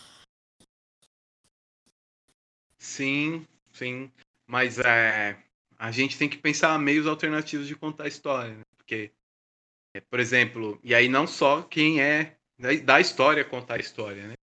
Sim, 2.79 3.47
sim. 3.75 4.11
Mas 4.47 4.79
é, 4.79 5.37
a 5.79 5.91
gente 5.91 6.17
tem 6.17 6.27
que 6.27 6.39
pensar 6.39 6.79
meios 6.79 7.07
alternativos 7.07 7.67
de 7.67 7.77
contar 7.77 8.05
a 8.05 8.09
história, 8.09 8.55
né? 8.55 8.63
Porque, 8.75 9.13
é, 9.93 10.01
por 10.01 10.19
exemplo, 10.19 10.81
e 10.83 10.95
aí 10.95 11.11
não 11.11 11.27
só 11.27 11.61
quem 11.61 12.01
é 12.01 12.39
da 12.85 13.03
história 13.03 13.45
contar 13.45 13.75
a 13.75 13.81
história, 13.81 14.29
né? 14.29 14.35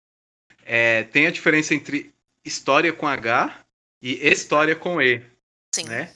É, 0.63 1.03
tem 1.05 1.25
a 1.25 1.31
diferença 1.31 1.73
entre 1.73 2.13
história 2.45 2.93
com 2.93 3.07
H 3.07 3.62
e 4.03 4.27
história 4.27 4.75
com 4.75 5.01
E, 5.01 5.25
Sim. 5.73 5.85
né? 5.85 6.13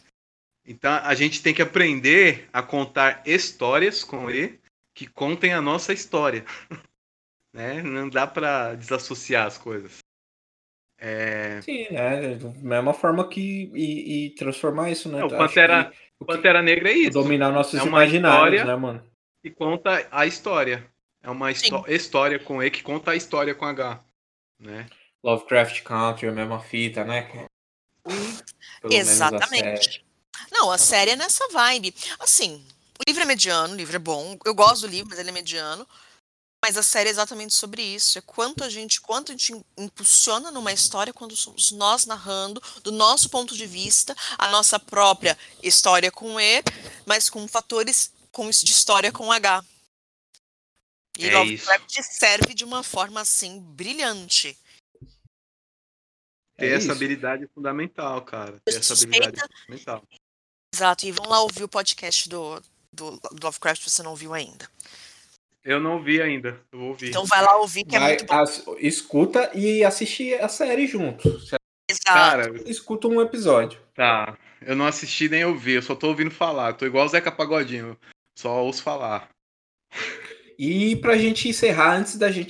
Então 0.66 0.92
a 0.92 1.16
gente 1.16 1.42
tem 1.42 1.54
que 1.54 1.62
aprender 1.62 2.50
a 2.52 2.62
contar 2.62 3.24
histórias 3.26 4.04
com 4.04 4.30
E 4.30 4.60
que 4.94 5.08
contem 5.08 5.54
a 5.54 5.62
nossa 5.62 5.94
história. 5.94 6.44
né? 7.56 7.82
Não 7.82 8.10
dá 8.10 8.28
para 8.28 8.76
desassociar 8.76 9.48
as 9.48 9.58
coisas. 9.58 10.00
É... 11.00 11.62
Sim, 11.62 11.88
né? 11.92 12.36
Da 12.36 12.50
mesma 12.50 12.94
forma 12.94 13.28
que. 13.30 13.72
E, 13.74 14.26
e 14.26 14.30
transformar 14.32 14.92
isso, 14.92 15.08
né? 15.10 15.20
Não, 15.20 15.28
o 15.28 15.30
Pantera, 15.30 15.94
o 16.20 16.26
Pantera 16.26 16.62
Negra 16.62 16.90
é 16.90 16.98
isso. 16.98 17.12
Dominar 17.12 17.52
nossos 17.52 17.80
é 17.80 17.84
uma 17.84 18.04
imaginários, 18.04 18.66
né, 18.66 18.76
mano? 18.76 19.04
Que 19.42 19.52
conta 19.52 20.06
a 20.12 20.26
história. 20.26 20.86
É 21.24 21.30
uma 21.30 21.52
histó- 21.52 21.86
história 21.88 22.40
com 22.40 22.62
E 22.62 22.70
que 22.70 22.84
conta 22.84 23.12
a 23.12 23.16
história 23.16 23.56
com 23.56 23.66
H. 23.66 24.04
Né? 24.60 24.88
Lovecraft 25.24 25.84
Country, 25.84 26.28
a 26.28 26.32
mesma 26.32 26.60
fita, 26.60 27.04
né? 27.04 27.48
Pelo 28.82 28.94
série. 28.94 28.96
Exatamente. 28.96 30.06
Não, 30.52 30.72
a 30.72 30.78
série 30.78 31.12
é 31.12 31.16
nessa 31.16 31.48
vibe. 31.50 31.94
Assim, 32.20 32.66
o 33.00 33.04
livro 33.08 33.22
é 33.22 33.26
mediano, 33.26 33.74
o 33.74 33.78
livro 33.78 33.96
é 33.96 34.00
bom. 34.00 34.38
Eu 34.46 34.56
gosto 34.56 34.82
do 34.82 34.88
livro, 34.88 35.10
mas 35.10 35.20
ele 35.20 35.30
é 35.30 35.34
mediano. 35.34 35.88
Mas 36.64 36.76
a 36.76 36.84
série 36.84 37.10
é 37.10 37.12
exatamente 37.12 37.54
sobre 37.54 37.82
isso. 37.82 38.18
É 38.18 38.22
quanto 38.22 38.64
a 38.64 38.70
gente, 38.70 39.00
quanto 39.00 39.32
a 39.32 39.36
gente 39.36 39.54
impulsiona 39.78 40.50
numa 40.50 40.74
história 40.74 41.14
quando 41.14 41.36
somos 41.36 41.72
nós 41.72 42.06
narrando, 42.06 42.62
do 42.84 42.92
nosso 42.92 43.30
ponto 43.30 43.56
de 43.56 43.68
vista, 43.68 44.16
a 44.38 44.50
nossa 44.50 44.80
própria 44.80 45.38
história 45.62 46.12
com 46.12 46.40
E, 46.40 46.64
mas 47.06 47.30
com 47.30 47.48
fatores 47.48 48.12
com 48.32 48.50
de 48.50 48.72
história 48.72 49.12
com 49.12 49.32
H. 49.32 49.64
E 51.18 51.28
É 51.28 51.38
Lovecraft 51.38 52.02
serve 52.04 52.54
de 52.54 52.64
uma 52.64 52.84
forma 52.84 53.22
assim 53.22 53.60
brilhante. 53.60 54.58
Ter 56.58 56.66
É 56.66 56.70
essa 56.74 56.84
isso. 56.86 56.92
habilidade 56.92 57.44
é 57.44 57.48
fundamental, 57.48 58.22
cara. 58.24 58.58
Ter 58.66 58.78
essa 58.78 58.94
habilidade 58.94 59.40
é 59.40 59.58
fundamental. 59.62 60.04
Exato. 60.74 61.06
E 61.06 61.12
vão 61.12 61.28
lá 61.30 61.42
ouvir 61.42 61.64
o 61.64 61.68
podcast 61.68 62.28
do, 62.28 62.60
do, 62.92 63.12
do 63.12 63.44
Lovecraft 63.44 63.84
se 63.84 63.90
você 63.90 64.04
não 64.04 64.12
ouviu 64.12 64.34
ainda. 64.34 64.68
Eu 65.64 65.80
não 65.80 66.02
vi 66.02 66.22
ainda. 66.22 66.60
Eu 66.72 66.80
vou 66.80 66.88
ouvir. 66.90 67.10
Então 67.10 67.26
vai 67.26 67.42
lá 67.44 67.58
ouvir 67.58 67.84
que 67.84 67.96
é 67.96 68.00
Vai, 68.00 68.10
muito 68.10 68.26
bom. 68.26 68.34
as- 68.36 68.64
escuta 68.80 69.52
e 69.54 69.84
assiste 69.84 70.34
a 70.36 70.48
série 70.48 70.88
junto. 70.88 71.28
Exato. 71.90 72.04
Cara, 72.06 72.70
Escuta 72.70 73.08
um 73.08 73.22
episódio. 73.22 73.80
tá. 73.94 74.38
Eu 74.60 74.76
não 74.76 74.88
assisti 74.88 75.30
nem 75.30 75.46
ouvi, 75.46 75.74
eu 75.74 75.84
só 75.84 75.94
tô 75.96 76.08
ouvindo 76.08 76.32
falar. 76.32 76.74
Tô 76.74 76.86
igual 76.88 77.06
o 77.06 77.10
Zeca 77.10 77.32
Pagodinho. 77.32 77.96
Só 78.36 78.64
ouço 78.64 78.82
falar. 78.82 79.30
E 80.58 80.96
pra 80.96 81.16
gente 81.18 81.48
encerrar, 81.48 81.96
antes 81.96 82.18
da 82.18 82.32
gente 82.32 82.50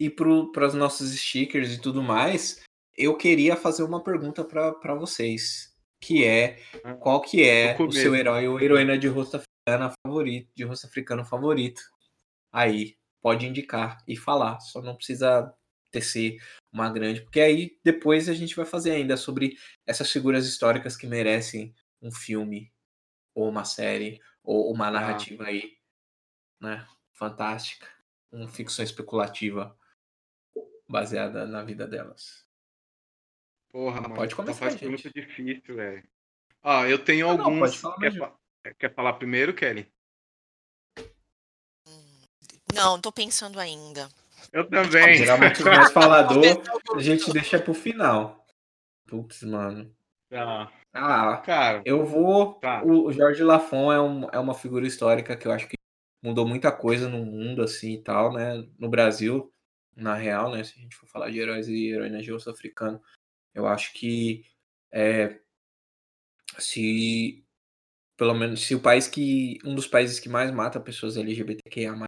ir 0.00 0.10
para 0.10 0.66
os 0.66 0.74
nossos 0.74 1.10
stickers 1.18 1.72
e 1.72 1.78
tudo 1.80 2.02
mais, 2.02 2.62
eu 2.96 3.16
queria 3.16 3.56
fazer 3.56 3.82
uma 3.82 4.02
pergunta 4.02 4.44
para 4.44 4.94
vocês. 4.94 5.74
Que 6.00 6.24
é, 6.24 6.58
qual 7.00 7.20
que 7.20 7.42
é 7.42 7.76
o 7.80 7.90
seu 7.90 8.14
herói 8.14 8.46
ou 8.46 8.60
heroína 8.60 8.98
de 8.98 9.08
rosto 9.08 9.38
africano 9.38 9.92
favorito, 10.06 10.52
de 10.54 10.62
rosto 10.62 10.86
africano 10.86 11.24
favorito? 11.24 11.80
Aí, 12.52 12.96
pode 13.22 13.46
indicar 13.46 13.98
e 14.06 14.16
falar, 14.16 14.60
só 14.60 14.80
não 14.80 14.94
precisa 14.94 15.52
tecer 15.90 16.36
uma 16.72 16.90
grande, 16.90 17.22
porque 17.22 17.40
aí 17.40 17.78
depois 17.82 18.28
a 18.28 18.34
gente 18.34 18.54
vai 18.54 18.66
fazer 18.66 18.90
ainda 18.90 19.16
sobre 19.16 19.56
essas 19.86 20.10
figuras 20.10 20.46
históricas 20.46 20.96
que 20.96 21.06
merecem 21.06 21.74
um 22.02 22.12
filme 22.12 22.72
ou 23.34 23.48
uma 23.48 23.64
série 23.64 24.20
ou 24.44 24.70
uma 24.70 24.90
narrativa 24.90 25.44
aí, 25.44 25.76
né? 26.60 26.86
Fantástica, 27.12 27.88
uma 28.30 28.46
ficção 28.46 28.84
especulativa 28.84 29.76
baseada 30.88 31.46
na 31.46 31.62
vida 31.62 31.86
delas. 31.86 32.45
Porra, 33.70 33.98
Ah, 33.98 34.02
mano. 34.02 34.14
pode 34.14 34.34
começar, 34.34 34.66
Tá 34.66 34.70
gente. 34.70 34.88
muito 34.88 35.10
difícil, 35.12 35.74
velho. 35.76 36.02
Ah, 36.62 36.88
eu 36.88 36.98
tenho 36.98 37.28
Ah, 37.30 37.34
não, 37.36 37.44
alguns. 37.44 37.60
pode 37.60 37.78
falar 37.78 37.96
quer, 37.98 38.12
fa- 38.18 38.36
quer 38.78 38.94
falar 38.94 39.12
primeiro, 39.14 39.54
Kelly? 39.54 39.88
Não, 42.74 43.00
tô 43.00 43.12
pensando 43.12 43.58
ainda. 43.60 44.08
Eu 44.52 44.68
também. 44.68 45.16
Geralmente 45.16 45.62
o 45.62 45.66
mais 45.66 45.90
falador 45.92 46.62
a 46.94 47.00
gente 47.00 47.32
deixa 47.32 47.60
pro 47.60 47.74
final. 47.74 48.44
Putz, 49.06 49.42
mano. 49.42 49.94
Tá. 50.28 50.72
Ah, 50.92 51.36
Cara, 51.38 51.82
eu 51.84 52.04
vou. 52.04 52.54
Tá. 52.54 52.82
O 52.84 53.12
Jorge 53.12 53.42
Lafon 53.44 53.92
é, 53.92 54.00
um, 54.00 54.24
é 54.30 54.38
uma 54.38 54.54
figura 54.54 54.86
histórica 54.86 55.36
que 55.36 55.46
eu 55.46 55.52
acho 55.52 55.68
que 55.68 55.76
mudou 56.22 56.46
muita 56.46 56.72
coisa 56.72 57.08
no 57.08 57.24
mundo, 57.24 57.62
assim 57.62 57.94
e 57.94 58.02
tal, 58.02 58.32
né? 58.32 58.66
No 58.78 58.88
Brasil, 58.88 59.52
na 59.94 60.14
real, 60.14 60.50
né? 60.50 60.64
Se 60.64 60.74
a 60.76 60.82
gente 60.82 60.96
for 60.96 61.06
falar 61.06 61.30
de 61.30 61.38
heróis 61.38 61.68
e 61.68 61.90
heroínas 61.92 62.24
de 62.24 62.32
osso 62.32 62.50
africano, 62.50 63.00
eu 63.56 63.66
acho 63.66 63.92
que 63.94 64.44
é, 64.92 65.40
se 66.58 67.44
pelo 68.16 68.34
menos 68.34 68.62
se 68.66 68.74
o 68.74 68.80
país 68.80 69.08
que 69.08 69.58
um 69.64 69.74
dos 69.74 69.86
países 69.86 70.20
que 70.20 70.28
mais 70.28 70.50
mata 70.50 70.80
pessoas 70.80 71.16
LGBTQIA+ 71.16 72.06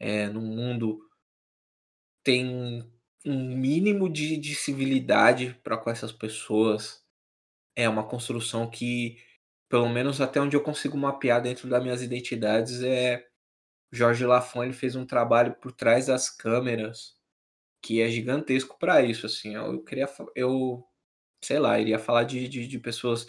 é, 0.00 0.28
no 0.28 0.40
mundo 0.40 1.00
tem 2.24 2.84
um 3.24 3.56
mínimo 3.56 4.08
de, 4.10 4.36
de 4.36 4.54
civilidade 4.54 5.58
para 5.62 5.76
com 5.76 5.90
essas 5.90 6.12
pessoas 6.12 7.04
é 7.76 7.88
uma 7.88 8.06
construção 8.06 8.68
que 8.68 9.18
pelo 9.68 9.88
menos 9.88 10.20
até 10.20 10.40
onde 10.40 10.56
eu 10.56 10.62
consigo 10.62 10.96
mapear 10.98 11.40
dentro 11.40 11.68
das 11.68 11.82
minhas 11.82 12.02
identidades 12.02 12.82
é 12.82 13.26
Jorge 13.92 14.24
Lafon 14.26 14.64
ele 14.64 14.72
fez 14.72 14.96
um 14.96 15.06
trabalho 15.06 15.54
por 15.54 15.72
trás 15.72 16.06
das 16.06 16.28
câmeras 16.28 17.16
que 17.82 18.00
é 18.00 18.08
gigantesco 18.08 18.78
para 18.78 19.02
isso 19.02 19.26
assim 19.26 19.54
eu, 19.54 19.82
queria 19.82 20.08
eu 20.34 20.84
sei 21.42 21.58
lá 21.58 21.78
iria 21.80 21.98
falar 21.98 22.24
de, 22.24 22.48
de, 22.48 22.66
de 22.66 22.78
pessoas 22.78 23.26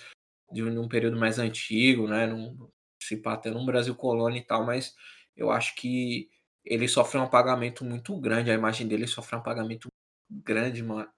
de 0.52 0.64
um, 0.64 0.88
período 0.88 1.18
mais 1.18 1.40
antigo 1.40 2.08
né 2.08 2.28
num, 2.28 2.70
se 3.02 3.22
até 3.26 3.50
num 3.52 3.66
Brasil 3.66 3.96
colônia 3.96 4.40
e 4.40 4.46
tal 4.46 4.66
mas 4.66 4.96
eu 5.36 5.52
acho 5.52 5.76
que 5.76 6.30
ele 6.64 6.88
sofre 6.88 7.20
um 7.20 7.24
apagamento 7.24 7.84
muito 7.84 8.18
grande 8.20 8.52
a 8.52 8.54
imagem 8.54 8.88
dele 8.88 9.08
sofre 9.08 9.36
um 9.36 9.40
apagamento 9.40 9.90
grande 10.30 10.84
mano 10.84 11.12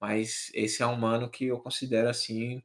mas 0.00 0.50
esse 0.54 0.82
é 0.82 0.86
um 0.86 0.96
mano 0.96 1.30
que 1.30 1.46
eu 1.46 1.58
considero 1.60 2.08
assim 2.08 2.62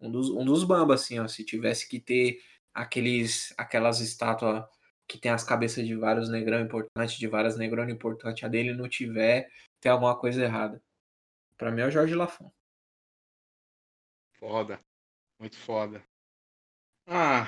um 0.00 0.10
dos, 0.10 0.30
um 0.30 0.44
dos 0.44 0.64
bamba, 0.64 0.94
assim, 0.94 1.18
ó. 1.18 1.26
Se 1.28 1.44
tivesse 1.44 1.88
que 1.88 2.00
ter 2.00 2.40
aqueles, 2.72 3.52
aquelas 3.58 4.00
estátuas 4.00 4.64
que 5.08 5.18
tem 5.18 5.32
as 5.32 5.42
cabeças 5.42 5.86
de 5.86 5.96
vários 5.96 6.28
negrão 6.28 6.60
importantes, 6.60 7.18
de 7.18 7.26
várias 7.26 7.56
negronas 7.56 7.94
importantes, 7.94 8.44
a 8.44 8.48
dele 8.48 8.74
não 8.74 8.88
tiver, 8.88 9.50
tem 9.80 9.90
alguma 9.90 10.18
coisa 10.18 10.42
errada. 10.42 10.82
Pra 11.56 11.72
mim 11.72 11.80
é 11.80 11.86
o 11.86 11.90
Jorge 11.90 12.14
Lafon. 12.14 12.52
foda. 14.38 14.80
Muito 15.40 15.56
foda. 15.56 16.02
Ah, 17.06 17.46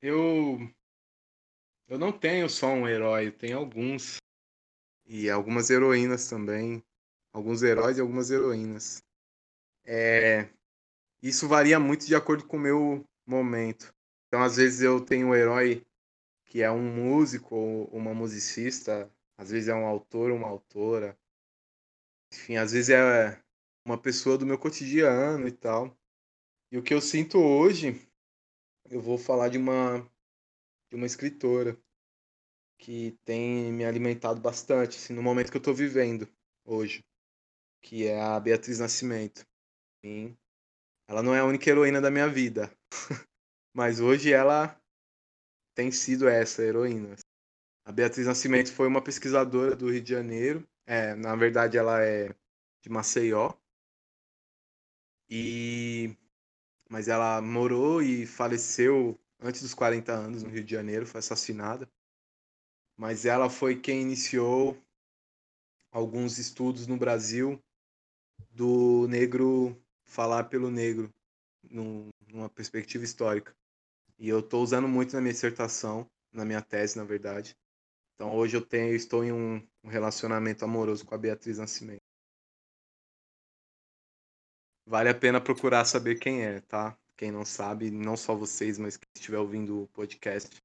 eu. 0.00 0.58
Eu 1.86 1.98
não 1.98 2.12
tenho 2.12 2.48
só 2.48 2.68
um 2.68 2.88
herói, 2.88 3.28
eu 3.28 3.32
tenho 3.32 3.58
alguns. 3.58 4.16
E 5.06 5.28
algumas 5.28 5.70
heroínas 5.70 6.28
também. 6.28 6.82
Alguns 7.32 7.62
heróis 7.62 7.98
e 7.98 8.00
algumas 8.00 8.30
heroínas. 8.30 9.02
É, 9.84 10.48
Isso 11.22 11.48
varia 11.48 11.78
muito 11.78 12.06
de 12.06 12.14
acordo 12.14 12.46
com 12.46 12.56
o 12.56 12.60
meu 12.60 13.04
momento. 13.26 13.92
Então, 14.26 14.42
às 14.42 14.56
vezes, 14.56 14.80
eu 14.80 15.00
tenho 15.00 15.28
um 15.28 15.34
herói 15.34 15.86
que 16.48 16.62
é 16.62 16.70
um 16.70 16.82
músico 16.82 17.54
ou 17.54 17.86
uma 17.90 18.14
musicista. 18.14 19.12
Às 19.36 19.50
vezes 19.50 19.68
é 19.68 19.74
um 19.74 19.86
autor 19.86 20.32
uma 20.32 20.48
autora. 20.48 21.16
Enfim, 22.32 22.56
às 22.56 22.72
vezes 22.72 22.90
é 22.90 23.40
uma 23.84 23.98
pessoa 23.98 24.36
do 24.36 24.46
meu 24.46 24.58
cotidiano 24.58 25.46
e 25.46 25.52
tal. 25.52 25.96
E 26.72 26.78
o 26.78 26.82
que 26.82 26.92
eu 26.92 27.00
sinto 27.00 27.38
hoje, 27.38 27.94
eu 28.90 29.00
vou 29.00 29.16
falar 29.16 29.48
de 29.48 29.58
uma 29.58 30.00
de 30.90 30.96
uma 30.96 31.06
escritora 31.06 31.78
que 32.78 33.18
tem 33.24 33.70
me 33.72 33.84
alimentado 33.84 34.40
bastante, 34.40 34.96
assim, 34.96 35.12
no 35.12 35.22
momento 35.22 35.50
que 35.50 35.56
eu 35.56 35.60
estou 35.60 35.74
vivendo 35.74 36.26
hoje, 36.64 37.04
que 37.82 38.06
é 38.06 38.18
a 38.18 38.40
Beatriz 38.40 38.78
Nascimento. 38.78 39.46
Ela 41.06 41.22
não 41.22 41.34
é 41.34 41.40
a 41.40 41.44
única 41.44 41.68
heroína 41.68 42.00
da 42.00 42.10
minha 42.10 42.28
vida, 42.28 42.72
mas 43.74 44.00
hoje 44.00 44.32
ela 44.32 44.80
tem 45.78 45.92
sido 45.92 46.28
essa 46.28 46.60
heroína. 46.60 47.14
A 47.84 47.92
Beatriz 47.92 48.26
Nascimento 48.26 48.72
foi 48.72 48.88
uma 48.88 49.00
pesquisadora 49.00 49.76
do 49.76 49.88
Rio 49.92 50.02
de 50.02 50.10
Janeiro. 50.10 50.68
É, 50.84 51.14
na 51.14 51.36
verdade, 51.36 51.78
ela 51.78 52.02
é 52.02 52.34
de 52.82 52.90
Maceió. 52.90 53.54
E 55.30 56.16
mas 56.90 57.06
ela 57.06 57.40
morou 57.40 58.02
e 58.02 58.26
faleceu 58.26 59.16
antes 59.38 59.62
dos 59.62 59.72
40 59.72 60.12
anos 60.12 60.42
no 60.42 60.50
Rio 60.50 60.64
de 60.64 60.72
Janeiro, 60.72 61.06
foi 61.06 61.20
assassinada. 61.20 61.88
Mas 62.96 63.24
ela 63.24 63.48
foi 63.48 63.80
quem 63.80 64.02
iniciou 64.02 64.76
alguns 65.92 66.38
estudos 66.38 66.88
no 66.88 66.96
Brasil 66.96 67.62
do 68.50 69.06
negro 69.06 69.80
falar 70.04 70.44
pelo 70.44 70.72
negro 70.72 71.08
num- 71.70 72.08
numa 72.26 72.48
perspectiva 72.48 73.04
histórica. 73.04 73.57
E 74.18 74.28
eu 74.28 74.40
estou 74.40 74.62
usando 74.62 74.88
muito 74.88 75.14
na 75.14 75.20
minha 75.20 75.32
dissertação, 75.32 76.08
na 76.32 76.44
minha 76.44 76.60
tese, 76.60 76.96
na 76.96 77.04
verdade. 77.04 77.56
Então 78.14 78.34
hoje 78.34 78.56
eu 78.56 78.66
tenho, 78.66 78.94
estou 78.94 79.22
em 79.24 79.32
um, 79.32 79.64
relacionamento 79.84 80.64
amoroso 80.64 81.06
com 81.06 81.14
a 81.14 81.18
Beatriz 81.18 81.58
Nascimento. 81.58 82.02
Vale 84.84 85.08
a 85.08 85.14
pena 85.14 85.40
procurar 85.40 85.84
saber 85.84 86.18
quem 86.18 86.42
é, 86.42 86.60
tá? 86.62 86.98
Quem 87.16 87.30
não 87.30 87.44
sabe, 87.44 87.90
não 87.90 88.16
só 88.16 88.34
vocês, 88.34 88.78
mas 88.78 88.96
quem 88.96 89.08
estiver 89.14 89.38
ouvindo 89.38 89.82
o 89.82 89.88
podcast. 89.88 90.56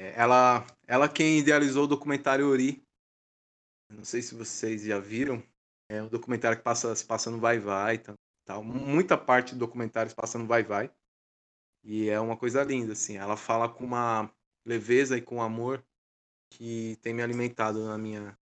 É, 0.00 0.18
Ela, 0.18 0.66
ela 0.86 1.08
quem 1.08 1.38
idealizou 1.38 1.84
o 1.84 1.88
documentário 1.88 2.48
Ori, 2.48 2.82
Não 3.88 4.04
sei 4.04 4.22
se 4.22 4.34
vocês 4.34 4.82
já 4.82 4.98
viram. 4.98 5.42
É 5.88 6.02
um 6.02 6.08
documentário 6.08 6.56
que 6.56 6.64
passa, 6.64 6.94
se 6.94 7.04
passa 7.04 7.30
no 7.30 7.38
Vai 7.38 7.58
Vai. 7.58 7.98
Tal, 7.98 8.14
tal. 8.44 8.64
Muita 8.64 9.18
parte 9.18 9.54
do 9.54 9.58
documentário 9.58 10.10
se 10.10 10.16
passa 10.16 10.38
no 10.38 10.46
Vai 10.46 10.62
Vai. 10.62 10.90
E 11.82 12.08
é 12.08 12.20
uma 12.20 12.36
coisa 12.36 12.62
linda, 12.62 12.92
assim. 12.92 13.16
Ela 13.16 13.36
fala 13.36 13.68
com 13.68 13.84
uma 13.84 14.30
leveza 14.64 15.16
e 15.16 15.22
com 15.22 15.42
amor 15.42 15.82
que 16.50 16.96
tem 17.02 17.14
me 17.14 17.22
alimentado 17.22 17.84
na 17.86 17.96
minha 17.96 18.36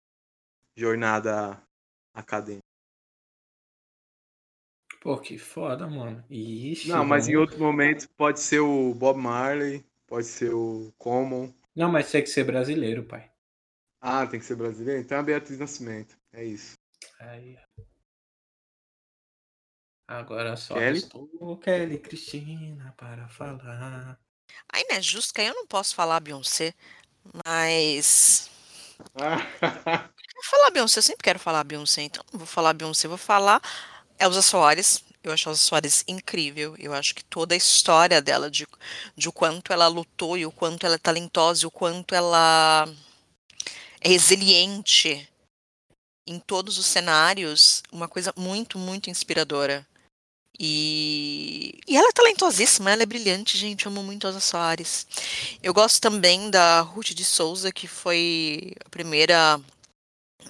jornada 0.75 1.61
acadêmica. 2.13 2.63
Pô, 5.01 5.17
que 5.19 5.37
foda, 5.37 5.87
mano. 5.87 6.23
Ixi, 6.29 6.87
Não, 6.89 7.05
mas 7.05 7.27
em 7.27 7.35
vamos- 7.35 7.49
outro 7.51 7.63
momento 7.63 8.09
pode 8.17 8.39
ser 8.39 8.59
o 8.59 8.93
Bob 8.93 9.19
Marley, 9.19 9.85
pode 10.07 10.25
ser 10.25 10.51
o 10.53 10.91
Common. 10.97 11.53
Não, 11.75 11.91
mas 11.91 12.09
tem 12.11 12.23
que 12.23 12.29
ser 12.29 12.43
brasileiro, 12.43 13.03
pai. 13.03 13.31
Ah, 14.01 14.25
tem 14.25 14.39
que 14.39 14.45
ser 14.45 14.55
brasileiro? 14.55 15.01
Então 15.01 15.17
é 15.17 15.21
a 15.21 15.23
Beatriz 15.23 15.59
Nascimento. 15.59 16.17
É 16.33 16.43
isso. 16.43 16.75
Aí. 17.19 17.57
Agora 20.07 20.56
só 20.56 20.76
Kelly? 20.76 20.99
estou 20.99 21.57
Kelly 21.57 21.98
Cristina 21.98 22.94
para 22.98 23.27
falar. 23.27 24.19
Aí, 24.72 24.86
né, 24.90 25.02
justo 25.02 25.34
que 25.34 25.41
aí 25.41 25.48
eu 25.48 25.56
não 25.56 25.65
posso 25.65 25.95
falar 25.95 26.19
Beyoncé, 26.19 26.73
mas. 27.45 28.49
Vou 30.36 30.44
falar 30.44 30.69
Beyoncé, 30.69 30.99
eu 30.99 31.03
sempre 31.03 31.23
quero 31.23 31.40
falar 31.40 31.64
Beyoncé, 31.64 32.03
então 32.03 32.23
não 32.32 32.40
vou 32.40 32.48
falar 32.48 32.73
Beyoncé, 32.73 33.07
vou 33.07 33.18
falar 33.18 33.61
Elza 34.19 34.41
Soares. 34.41 35.03
Eu 35.23 35.32
acho 35.32 35.48
a 35.48 35.52
Elza 35.52 35.61
Soares 35.61 36.03
incrível. 36.07 36.76
Eu 36.77 36.94
acho 36.94 37.15
que 37.15 37.23
toda 37.23 37.56
a 37.56 37.57
história 37.57 38.22
dela, 38.22 38.52
de, 38.52 38.68
de 39.15 39.30
o 39.30 39.32
quanto 39.32 39.72
ela 39.72 39.88
lutou 39.88 40.38
e 40.38 40.45
o 40.45 40.52
quanto 40.52 40.86
ela 40.86 40.95
é 40.95 40.99
talentosa 40.99 41.64
e 41.64 41.68
o 41.68 41.72
quanto 41.72 42.14
ela 42.14 42.86
é 44.02 44.10
resiliente 44.10 45.27
em 46.27 46.40
todos 46.40 46.77
os 46.77 46.86
cenários, 46.86 47.82
uma 47.91 48.07
coisa 48.07 48.34
muito, 48.36 48.77
muito 48.77 49.10
inspiradora. 49.10 49.88
E, 50.60 51.80
e 51.88 51.98
ela 51.98 52.07
é 52.10 52.11
talentosíssima, 52.14 52.91
ela 52.91 53.03
é 53.03 53.06
brilhante, 53.06 53.57
gente. 53.57 53.86
Eu 53.86 53.91
amo 53.91 54.03
muito 54.03 54.27
Elza 54.27 54.40
Soares. 54.40 55.06
Eu 55.61 55.73
gosto 55.73 55.99
também 56.02 56.49
da 56.49 56.82
Ruth 56.82 57.10
de 57.10 57.26
Souza, 57.26 57.72
que 57.72 57.88
foi 57.88 58.73
a 58.86 58.90
primeira 58.90 59.60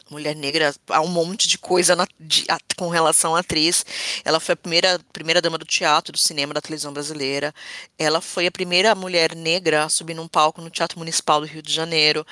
mulher 0.10 0.36
negra. 0.36 0.74
Há 0.90 1.02
um 1.02 1.08
monte 1.08 1.48
de 1.48 1.58
coisa 1.58 1.96
na- 1.96 2.08
de- 2.20 2.46
a- 2.50 2.58
com 2.78 2.90
relação 2.90 3.36
à 3.36 3.40
atriz. 3.40 3.86
Ela 4.24 4.40
foi 4.40 4.54
a 4.54 4.56
primeira, 4.58 5.00
primeira 5.14 5.42
dama 5.42 5.58
do 5.58 5.66
teatro, 5.66 6.12
do 6.12 6.18
cinema, 6.18 6.54
da 6.54 6.62
televisão 6.62 6.94
brasileira. 6.94 7.54
Ela 7.98 8.22
foi 8.22 8.48
a 8.48 8.52
primeira 8.52 8.94
mulher 8.96 9.36
negra 9.36 9.86
a 9.86 9.90
subir 9.90 10.14
num 10.14 10.28
palco 10.28 10.62
no 10.62 10.70
Teatro 10.70 11.00
Municipal 11.00 11.40
do 11.42 11.48
Rio 11.48 11.62
de 11.62 11.74
Janeiro. 11.74 12.26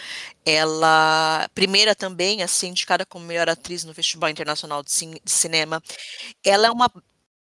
Ela, 0.46 1.50
primeira 1.56 1.96
também 1.96 2.44
a 2.44 2.48
ser 2.48 2.68
indicada 2.68 3.06
como 3.06 3.26
melhor 3.26 3.50
atriz 3.50 3.84
no 3.84 3.94
Festival 3.94 4.30
Internacional 4.30 4.84
de, 4.84 4.92
Cin- 4.92 5.20
de 5.24 5.32
Cinema. 5.32 5.82
Ela 6.44 6.68
é 6.68 6.72
uma 6.72 6.92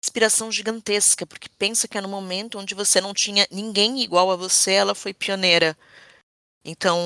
inspiração 0.05 0.53
gigantesca, 0.53 1.27
porque 1.27 1.49
pensa 1.59 1.89
que 1.89 1.99
é 1.99 2.01
no 2.01 2.09
momento 2.09 2.59
onde 2.59 2.75
você 2.75 3.01
não 3.01 3.15
tinha 3.15 3.47
ninguém 3.51 4.03
igual 4.03 4.31
a 4.31 4.37
você, 4.37 4.73
ela 4.73 4.95
foi 4.95 5.15
pioneira. 5.15 5.77
Então, 6.65 6.99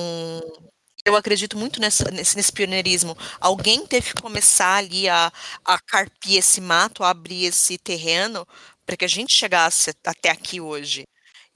eu 1.05 1.15
acredito 1.15 1.57
muito 1.57 1.79
nessa- 1.79 2.11
nesse, 2.11 2.35
nesse 2.35 2.51
pioneirismo. 2.51 3.17
Alguém 3.39 3.85
teve 3.87 4.13
que 4.13 4.21
começar 4.21 4.75
ali 4.77 5.07
a, 5.09 5.31
a 5.65 5.79
carpir 5.79 6.37
esse 6.37 6.61
mato, 6.61 7.03
a 7.03 7.09
abrir 7.09 7.45
esse 7.45 7.77
terreno, 7.77 8.47
para 8.85 8.97
que 8.97 9.05
a 9.05 9.07
gente 9.07 9.33
chegasse 9.33 9.91
até 10.05 10.29
aqui 10.29 10.61
hoje. 10.61 11.05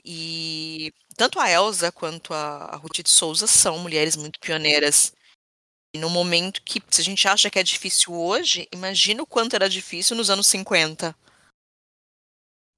E 0.05 0.93
tanto 1.17 1.39
a 1.39 1.49
Elsa 1.51 1.91
quanto 1.91 2.33
a, 2.33 2.65
a 2.67 2.75
Ruth 2.77 3.01
de 3.03 3.09
Souza 3.11 3.47
são 3.47 3.79
mulheres 3.79 4.15
muito 4.17 4.39
pioneiras. 4.39 5.13
E 5.93 5.99
no 5.99 6.09
momento 6.09 6.61
que, 6.63 6.81
se 6.91 7.01
a 7.01 7.03
gente 7.03 7.27
acha 7.27 7.49
que 7.49 7.59
é 7.59 7.63
difícil 7.63 8.13
hoje, 8.13 8.67
imagina 8.73 9.23
o 9.23 9.27
quanto 9.27 9.55
era 9.55 9.69
difícil 9.69 10.15
nos 10.15 10.29
anos 10.29 10.47
50. 10.47 11.15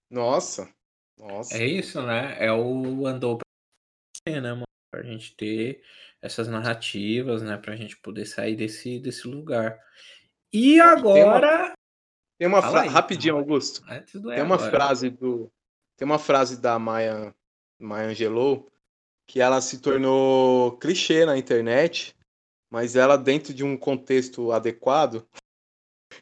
Nossa. 0.09 0.69
Nossa. 1.17 1.57
É 1.57 1.65
isso, 1.65 2.01
né? 2.01 2.35
É 2.39 2.51
o 2.51 3.05
andou 3.05 3.37
pra 3.37 4.33
né, 4.33 4.51
mano? 4.53 4.63
Pra 4.91 5.03
gente 5.03 5.35
ter 5.35 5.83
essas 6.21 6.47
narrativas, 6.47 7.41
né? 7.41 7.57
Pra 7.57 7.75
gente 7.75 7.97
poder 7.97 8.25
sair 8.25 8.55
desse, 8.55 8.99
desse 8.99 9.27
lugar. 9.27 9.79
E 10.51 10.79
agora. 10.79 11.73
Tem 12.37 12.47
uma 12.47 12.61
fra... 12.61 12.81
aí. 12.81 12.89
rapidinho, 12.89 13.37
Augusto. 13.37 13.81
Do 14.13 14.31
é 14.31 14.35
Tem 14.35 14.43
uma 14.43 14.55
agora. 14.55 14.71
frase 14.71 15.09
do 15.09 15.51
tem 15.97 16.05
uma 16.05 16.19
frase 16.19 16.59
da 16.59 16.77
Maya 16.77 17.33
Maya 17.79 18.09
Angelou 18.09 18.69
que 19.27 19.41
ela 19.41 19.59
se 19.61 19.79
tornou 19.79 20.77
clichê 20.77 21.25
na 21.25 21.37
internet, 21.37 22.15
mas 22.69 22.95
ela 22.95 23.17
dentro 23.17 23.53
de 23.53 23.63
um 23.63 23.75
contexto 23.75 24.51
adequado, 24.51 25.27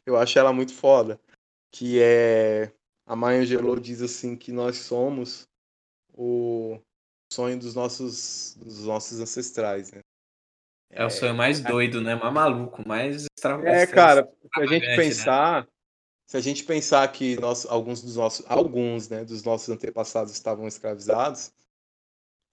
eu 0.06 0.16
acho 0.16 0.38
ela 0.38 0.52
muito 0.52 0.72
foda, 0.72 1.20
que 1.70 2.00
é 2.00 2.72
a 3.06 3.14
Maya 3.14 3.40
Angelou 3.40 3.78
diz 3.78 4.00
assim 4.02 4.36
que 4.36 4.52
nós 4.52 4.78
somos 4.78 5.48
o 6.12 6.78
sonho 7.32 7.58
dos 7.58 7.74
nossos 7.74 8.56
dos 8.56 8.86
nossos 8.86 9.20
ancestrais, 9.20 9.92
né? 9.92 10.00
É 10.90 11.04
o 11.04 11.10
sonho 11.10 11.34
mais 11.34 11.60
doido, 11.60 12.00
né? 12.00 12.14
Mais 12.14 12.32
maluco, 12.32 12.86
mais 12.86 13.26
extra... 13.36 13.60
É, 13.68 13.86
cara, 13.86 14.22
se 14.22 14.60
a 14.60 14.66
gente 14.66 14.84
extravagante, 14.84 14.86
né? 14.86 14.96
pensar, 14.96 15.68
se 16.26 16.36
a 16.36 16.40
gente 16.40 16.64
pensar 16.64 17.10
que 17.10 17.36
nós, 17.40 17.66
alguns 17.66 18.00
dos 18.00 18.16
nossos, 18.16 18.46
alguns, 18.48 19.08
né, 19.08 19.24
dos 19.24 19.42
nossos 19.42 19.68
antepassados 19.68 20.32
estavam 20.32 20.68
escravizados, 20.68 21.52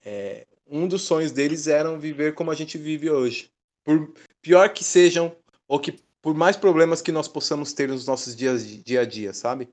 é, 0.04 0.44
um 0.66 0.88
dos 0.88 1.02
sonhos 1.02 1.30
deles 1.30 1.68
era 1.68 1.96
viver 1.96 2.34
como 2.34 2.50
a 2.50 2.54
gente 2.54 2.76
vive 2.76 3.08
hoje. 3.10 3.50
Por 3.84 4.12
pior 4.40 4.68
que 4.72 4.82
sejam, 4.82 5.36
ou 5.68 5.78
que 5.78 6.00
por 6.20 6.34
mais 6.34 6.56
problemas 6.56 7.00
que 7.00 7.12
nós 7.12 7.28
possamos 7.28 7.72
ter 7.72 7.88
nos 7.88 8.06
nossos 8.06 8.34
dias 8.34 8.66
dia 8.66 9.02
a 9.02 9.04
dia, 9.04 9.32
sabe? 9.32 9.68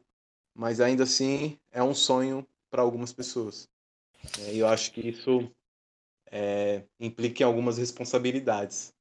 Mas 0.60 0.82
ainda 0.82 1.04
assim 1.04 1.58
é 1.72 1.82
um 1.82 1.96
sonho 1.96 2.46
para 2.70 2.82
algumas 2.82 3.14
pessoas. 3.14 3.70
É, 4.42 4.54
E 4.54 4.60
eu 4.60 4.68
acho 4.68 4.92
que 4.92 5.00
isso 5.08 5.50
é, 6.30 6.84
implica 7.00 7.44
em 7.44 7.46
algumas 7.46 7.78
responsabilidades. 7.78 8.92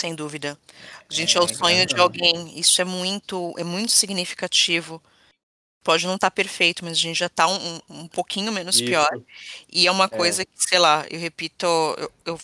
Sem 0.00 0.14
dúvida. 0.14 0.58
A 1.06 1.12
gente 1.12 1.36
é, 1.36 1.40
o 1.40 1.44
É, 1.44 1.52
sonho 1.52 1.84
de 1.84 1.94
não. 1.94 2.02
alguém. 2.04 2.58
Isso 2.58 2.80
é 2.80 2.84
muito, 2.86 3.52
é 3.58 3.62
muito 3.62 3.92
significativo. 3.92 5.02
Pode 5.84 6.06
não 6.06 6.14
estar 6.14 6.30
perfeito, 6.30 6.82
mas 6.82 6.92
a 6.94 7.00
gente 7.00 7.18
já 7.18 7.26
está 7.26 7.46
um, 7.46 7.58
um- 7.76 7.80
um 8.00 8.08
pouquinho 8.08 8.50
menos 8.50 8.76
Isso. 8.76 8.86
pior. 8.86 9.20
E 9.70 9.86
é 9.86 9.90
uma 9.90 10.08
coisa 10.08 10.46
que, 10.46 10.52
sei 10.54 10.78
lá, 10.78 11.06
eu 11.10 11.20
repito, 11.20 11.66
eu, 11.98 12.10
eu 12.24 12.40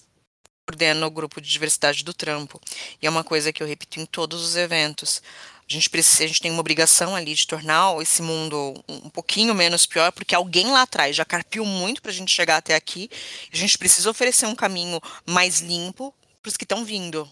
coordeno 0.67 1.07
o 1.07 1.11
grupo 1.11 1.41
de 1.41 1.49
diversidade 1.49 2.05
do 2.05 2.13
trampo. 2.13 2.61
E 3.01 3.07
é 3.07 3.11
uma 3.11 3.25
coisa 3.25 3.51
que 3.51 3.63
eu 3.63 3.67
repito 3.67 3.99
em 3.99 4.05
todos 4.05 4.43
os 4.45 4.57
eventos. 4.57 5.23
A 5.69 5.73
gente 5.73 5.91
precisa, 5.91 6.23
a 6.23 6.27
gente 6.29 6.41
tem 6.41 6.51
uma 6.53 6.61
obrigação 6.61 7.17
ali 7.17 7.35
de 7.35 7.45
tornar 7.45 8.01
esse 8.01 8.23
mundo 8.23 8.73
um, 8.89 9.11
pouquinho 9.11 9.53
menos 9.53 9.85
pior, 9.85 10.13
porque 10.13 10.35
alguém 10.35 10.71
lá 10.71 10.83
atrás 10.83 11.17
já 11.17 11.25
carpiu 11.25 11.65
muito 11.65 12.01
para 12.01 12.13
a 12.13 12.15
gente 12.15 12.33
chegar 12.33 12.59
até 12.59 12.77
aqui. 12.77 13.11
A 13.53 13.57
gente 13.57 13.77
precisa 13.77 14.09
oferecer 14.09 14.47
um 14.47 14.55
caminho 14.55 15.01
mais 15.27 15.61
limpo 15.61 16.15
para 16.41 16.51
os 16.51 16.57
que 16.57 16.63
estão 16.65 16.85
vindo. 16.85 17.29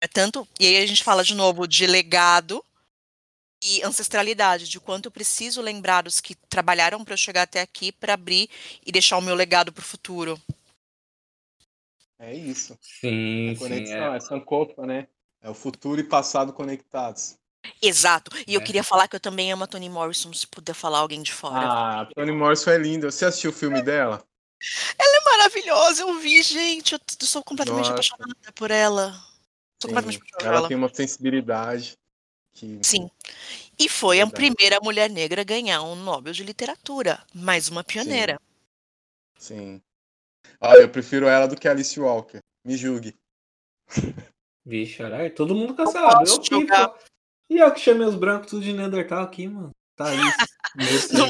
É 0.00 0.08
tanto, 0.08 0.46
e 0.58 0.66
aí 0.66 0.76
a 0.78 0.86
gente 0.86 1.04
fala 1.04 1.22
de 1.22 1.34
novo 1.34 1.68
de 1.68 1.86
legado 1.86 2.64
e 3.62 3.80
ancestralidade, 3.82 4.68
de 4.68 4.80
quanto 4.80 5.06
eu 5.06 5.10
preciso 5.12 5.62
lembrar 5.62 6.06
os 6.06 6.20
que 6.20 6.34
trabalharam 6.34 7.02
para 7.04 7.14
eu 7.14 7.18
chegar 7.18 7.42
até 7.42 7.60
aqui 7.60 7.92
para 7.92 8.14
abrir 8.14 8.50
e 8.84 8.90
deixar 8.90 9.16
o 9.16 9.22
meu 9.22 9.36
legado 9.36 9.72
para 9.72 9.80
o 9.80 9.84
futuro. 9.84 10.38
É 12.18 12.34
isso. 12.34 12.76
Sim, 12.82 13.50
A 13.50 13.52
sim. 13.52 13.58
conexão, 13.58 14.14
É. 14.14 14.16
é 14.16 14.20
Sankofa, 14.20 14.84
né? 14.84 15.08
É 15.44 15.50
o 15.50 15.54
futuro 15.54 16.00
e 16.00 16.04
passado 16.04 16.54
conectados. 16.54 17.36
Exato. 17.82 18.30
E 18.46 18.54
eu 18.54 18.62
É. 18.62 18.64
queria 18.64 18.82
falar 18.82 19.06
que 19.08 19.14
eu 19.16 19.20
também 19.20 19.52
amo 19.52 19.64
a 19.64 19.66
Toni 19.66 19.90
Morrison, 19.90 20.32
se 20.32 20.46
puder 20.46 20.72
falar 20.74 20.98
alguém 21.00 21.22
de 21.22 21.32
fora. 21.34 21.66
Ah, 21.66 22.00
a 22.00 22.06
Toni 22.06 22.32
Morrison 22.32 22.70
é 22.70 22.78
linda. 22.78 23.10
Você 23.10 23.26
assistiu 23.26 23.50
o 23.50 23.54
filme 23.54 23.82
dela? 23.82 24.24
Ela 24.98 25.16
é 25.18 25.24
maravilhosa, 25.36 26.00
eu 26.02 26.18
vi, 26.18 26.42
gente. 26.42 26.94
Eu 26.94 27.00
sou 27.26 27.44
completamente 27.44 27.90
Nossa. 27.90 27.92
apaixonada 27.92 28.52
por 28.54 28.70
ela. 28.70 29.12
Sou 29.82 29.90
completamente 29.90 30.14
Sim. 30.14 30.20
apaixonada 30.20 30.38
por 30.38 30.46
Ela 30.46 30.56
ela. 30.60 30.68
tem 30.68 30.76
uma 30.78 30.94
sensibilidade 30.94 31.92
que. 32.54 32.80
Sim. 32.82 33.10
E 33.78 33.86
foi 33.88 34.22
a 34.22 34.26
primeira 34.26 34.78
mulher 34.82 35.10
negra 35.10 35.42
a 35.42 35.44
ganhar 35.44 35.82
um 35.82 35.94
Nobel 35.94 36.32
de 36.32 36.42
Literatura. 36.42 37.22
Mais 37.34 37.68
uma 37.68 37.84
pioneira. 37.84 38.40
Sim. 39.38 39.82
Olha, 40.58 40.80
eu 40.80 40.88
prefiro 40.88 41.26
ela 41.26 41.46
do 41.46 41.56
que 41.56 41.68
Alice 41.68 41.98
Walker. 42.00 42.38
Me 42.64 42.76
julgue. 42.78 43.14
Vixe, 44.64 45.02
olha, 45.02 45.30
todo 45.30 45.54
mundo 45.54 45.74
cancelado. 45.74 46.24
Eu 46.28 46.40
pô. 46.40 46.98
E 47.50 47.58
eu 47.58 47.72
que 47.72 47.80
chamei 47.80 48.06
os 48.06 48.14
brancos 48.14 48.50
tudo 48.50 48.64
de 48.64 48.72
Neandertal 48.72 49.22
aqui, 49.22 49.46
mano. 49.46 49.70
Tá 49.96 50.06
isso. 50.78 51.12
Não. 51.12 51.28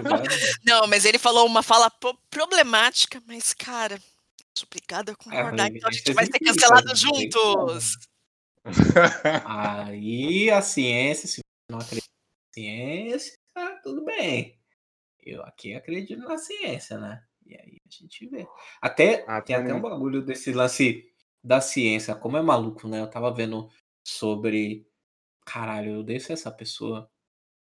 Não, 0.64 0.86
mas 0.86 1.04
ele 1.04 1.18
falou 1.18 1.46
uma 1.46 1.62
fala 1.62 1.90
problemática, 2.30 3.22
mas, 3.26 3.52
cara, 3.52 3.98
sou 4.56 4.66
obrigada 4.66 5.12
a 5.12 5.16
concordar. 5.16 5.66
amiga, 5.66 5.78
então 5.78 5.88
a 5.88 5.92
gente 5.92 6.12
vai 6.12 6.26
ser 6.26 6.38
cancelado 6.38 6.94
juntos. 6.94 7.98
Aí 9.44 10.50
a 10.50 10.62
ciência, 10.62 11.28
se 11.28 11.34
você 11.36 11.42
não 11.70 11.78
acredita 11.78 12.08
na 12.08 12.54
ciência, 12.54 13.34
tá 13.52 13.80
tudo 13.82 14.04
bem. 14.04 14.58
Eu 15.20 15.42
aqui 15.42 15.74
acredito 15.74 16.22
na 16.22 16.38
ciência, 16.38 16.98
né? 16.98 17.22
E 17.46 17.54
aí 17.54 17.78
a 17.86 17.90
gente 17.90 18.26
vê. 18.26 18.46
Até 18.80 19.24
Ah, 19.26 19.40
tem 19.40 19.56
até 19.56 19.72
um 19.72 19.80
bagulho 19.80 20.22
desse 20.22 20.52
lance 20.52 21.10
da 21.44 21.60
ciência, 21.60 22.14
como 22.14 22.38
é 22.38 22.42
maluco, 22.42 22.88
né? 22.88 23.00
Eu 23.00 23.10
tava 23.10 23.32
vendo 23.32 23.70
sobre. 24.06 24.88
Caralho, 25.46 25.92
eu 25.92 26.00
odeio 26.00 26.20
ser 26.20 26.32
essa 26.32 26.50
pessoa. 26.50 27.10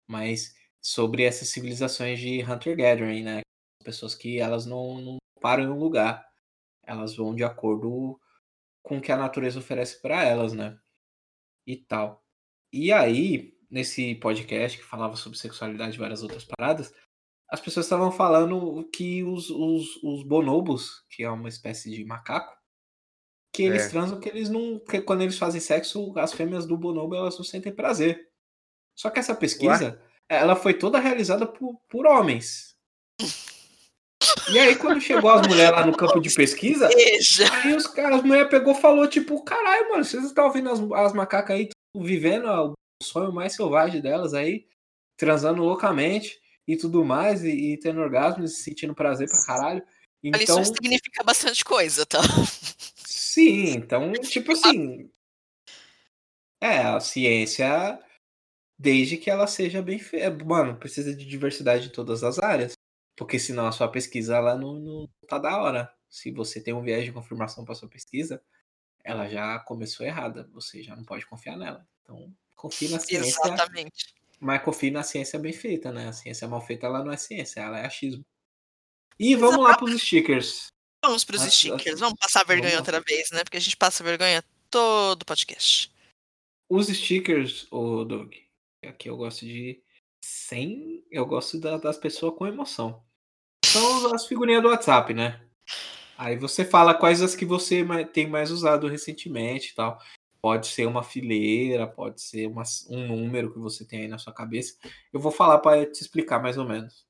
Mas 0.08 0.56
sobre 0.82 1.24
essas 1.24 1.49
civilizações 1.49 2.20
de 2.20 2.44
hunter-gathering, 2.44 3.24
né? 3.24 3.41
Pessoas 3.84 4.14
que 4.16 4.40
elas 4.40 4.66
não, 4.66 5.02
não 5.02 5.18
param 5.41 5.64
em 5.64 5.70
um 5.70 5.80
lugar. 5.80 6.28
Elas 6.84 7.16
vão 7.16 7.36
de 7.36 7.44
acordo 7.44 8.20
com 8.84 8.98
o 8.98 9.02
que 9.02 9.12
a 9.12 9.18
natureza 9.18 9.60
oferece 9.60 10.02
para 10.02 10.24
elas, 10.24 10.53
né? 10.53 10.80
E 11.66 11.78
tal. 11.78 12.24
E 12.74 12.91
aí, 12.91 13.58
nesse 13.70 14.16
podcast 14.16 14.78
que 14.78 14.84
falava 14.84 15.16
sobre 15.16 15.38
sexualidade 15.38 15.95
e 15.95 15.99
várias 15.99 16.24
outras 16.24 16.45
paradas, 16.45 16.94
as 17.49 17.60
pessoas 17.60 17.86
estavam 17.86 18.12
falando 18.12 18.88
que 18.94 19.24
os, 19.24 19.49
os, 19.49 20.02
os 20.03 20.24
bonobos, 20.24 21.03
que 21.10 21.24
é 21.24 21.30
uma 21.30 21.49
espécie 21.49 21.91
de 21.91 22.06
macaco, 22.06 22.61
que 23.53 23.64
eles 23.64 23.84
É. 23.84 23.90
transam, 23.90 24.19
que 24.19 24.30
eles 24.30 24.49
não. 24.49 24.80
Que 24.80 25.02
quando 25.02 25.22
eles 25.22 25.38
fazem 25.38 25.60
sexo, 25.61 26.18
as 26.18 26.34
fêmeas 26.34 26.65
do 26.65 26.78
bonobo 26.78 27.15
elas 27.15 27.38
não 27.38 27.44
sentem 27.44 27.72
prazer. 27.73 28.30
Só 28.98 29.10
que 29.10 29.19
essa 29.19 29.36
pesquisa, 29.36 30.02
ela 30.30 30.56
foi 30.56 30.73
toda 30.73 30.99
realizada 30.99 31.45
por, 31.45 31.80
por 31.90 32.06
homens. 32.06 32.76
E 34.52 34.60
aí, 34.60 34.76
quando 34.76 35.02
chegou 35.02 35.32
as 35.32 35.48
mulheres 35.48 35.72
lá 35.72 35.86
no 35.86 35.95
campo 35.95 36.19
de 36.19 36.30
pesquisa, 36.36 36.88
aí 36.88 37.76
os 37.76 37.88
caras, 37.88 38.19
as 38.19 38.23
mulheres 38.23 38.49
pegou 38.49 38.73
e 38.73 38.82
falou, 38.82 39.07
tipo, 39.07 39.44
caralho, 39.44 39.90
mano, 39.90 40.06
vocês 40.06 40.23
estão 40.23 40.52
vendo 40.52 40.69
as, 40.69 40.80
as 41.06 41.14
macacas 41.14 41.56
aí 41.56 41.69
vivendo 41.95 42.45
o 42.48 42.73
sonho 43.03 43.34
mais 43.34 43.53
selvagem 43.53 44.02
delas 44.02 44.34
aí, 44.34 44.68
transando 45.18 45.64
loucamente 45.64 46.40
e 46.68 46.78
tudo 46.78 47.03
mais, 47.03 47.44
e, 47.44 47.73
e 47.73 47.78
tendo 47.80 47.99
orgasmo 47.99 48.44
e 48.44 48.48
se 48.48 48.64
sentindo 48.64 48.94
prazer 48.95 49.28
pra 49.28 49.45
caralho. 49.45 49.84
Então, 50.23 50.61
Isso 50.61 50.73
significa 50.73 51.23
bastante 51.23 51.65
coisa, 51.65 52.06
tá? 52.06 52.19
Sim, 53.34 53.70
então, 53.72 54.12
tipo 54.14 54.52
assim. 54.52 55.10
É, 56.60 56.80
a 56.80 56.99
ciência, 56.99 57.99
desde 58.78 59.18
que 59.18 59.30
ela 59.30 59.48
seja 59.48 59.82
bem 59.82 59.99
feita. 59.99 60.44
Mano, 60.44 60.78
precisa 60.78 61.16
de 61.16 61.26
diversidade 61.26 61.88
em 61.88 61.91
todas 61.91 62.24
as 62.24 62.40
áreas. 62.40 62.74
Porque 63.16 63.38
senão 63.40 63.68
a 63.68 63.72
sua 63.72 63.88
pesquisa 63.88 64.36
ela 64.36 64.56
não, 64.58 64.74
não 64.80 65.10
tá 65.28 65.38
da 65.38 65.62
hora. 65.62 65.94
Se 66.10 66.32
você 66.32 66.62
tem 66.62 66.74
um 66.74 66.82
viés 66.82 67.06
de 67.06 67.12
confirmação 67.12 67.64
para 67.64 67.76
sua 67.76 67.88
pesquisa, 67.88 68.41
ela 69.03 69.28
já 69.28 69.60
começou 69.60 70.06
errada. 70.06 70.49
Você 70.53 70.82
já 70.84 70.95
não 70.95 71.03
pode 71.03 71.26
confiar 71.26 71.58
nela. 71.58 71.88
Então, 72.02 72.34
confie 72.56 72.90
na 72.90 72.99
ciência, 72.99 73.40
Exatamente. 73.44 74.14
mas 74.40 74.62
confie 74.64 74.91
na 74.91 75.03
ciência 75.03 75.40
bem 75.40 75.53
feita, 75.53 75.91
né? 75.91 76.08
A 76.10 76.14
ciência 76.14 76.48
mal 76.48 76.62
feita 76.62 76.88
ela 76.88 77.03
não 77.03 77.12
é 77.12 77.18
ciência, 77.18 77.62
ela 77.62 77.80
é 77.80 77.86
achismo. 77.86 78.26
E 79.20 79.36
vamos 79.36 79.64
lá 79.64 79.78
pros 79.78 80.02
stickers. 80.02 80.72
Vamos 81.03 81.23
pros 81.23 81.41
As- 81.41 81.53
stickers. 81.53 81.95
as- 81.95 81.99
Vamos 81.99 82.19
passar 82.19 82.45
vergonha 82.45 82.76
vamos 82.76 82.88
outra 82.88 83.02
vez, 83.02 83.32
né? 83.32 83.44
Porque 83.44 83.57
a 83.57 83.61
gente 83.61 83.76
passa 83.78 84.03
vergonha 84.03 84.44
todo 84.69 85.26
podcast. 85.26 85.91
Os 86.69 86.88
stickers, 86.88 87.68
ô 87.72 88.06
Doug, 88.06 88.34
aqui 88.86 89.10
eu 89.10 89.18
gosto 89.18 89.45
de 89.45 89.82
sem. 90.23 91.03
Eu 91.11 91.26
gosto 91.26 91.60
da- 91.60 91.78
das 91.78 91.98
pessoas 91.98 92.36
com 92.38 92.45
emoção. 92.48 93.03
São 93.65 94.14
as 94.14 94.26
figurinhas 94.28 94.61
do 94.61 94.69
WhatsApp, 94.69 95.14
né? 95.14 95.45
Aí 96.18 96.38
você 96.38 96.64
fala 96.64 96.94
quais 96.94 97.22
as 97.22 97.36
que 97.36 97.45
você 97.45 97.84
tem 98.14 98.28
mais 98.28 98.52
usado 98.52 98.88
recentemente 98.88 99.72
e 99.72 99.76
tal. 99.76 99.99
Pode 100.40 100.68
ser 100.68 100.86
uma 100.88 101.03
fileira, 101.03 101.88
pode 101.88 102.22
ser 102.22 102.48
uma- 102.48 102.64
um 102.90 103.07
número 103.07 103.52
que 103.52 103.60
você 103.60 103.86
tem 103.86 104.02
aí 104.02 104.07
na 104.07 104.18
sua 104.18 104.34
cabeça. 104.34 104.78
Eu 105.11 105.19
vou 105.19 105.32
falar 105.32 105.60
para 105.60 105.86
te 105.90 106.02
explicar 106.02 106.41
mais 106.41 106.57
ou 106.57 106.65
menos. 106.65 107.06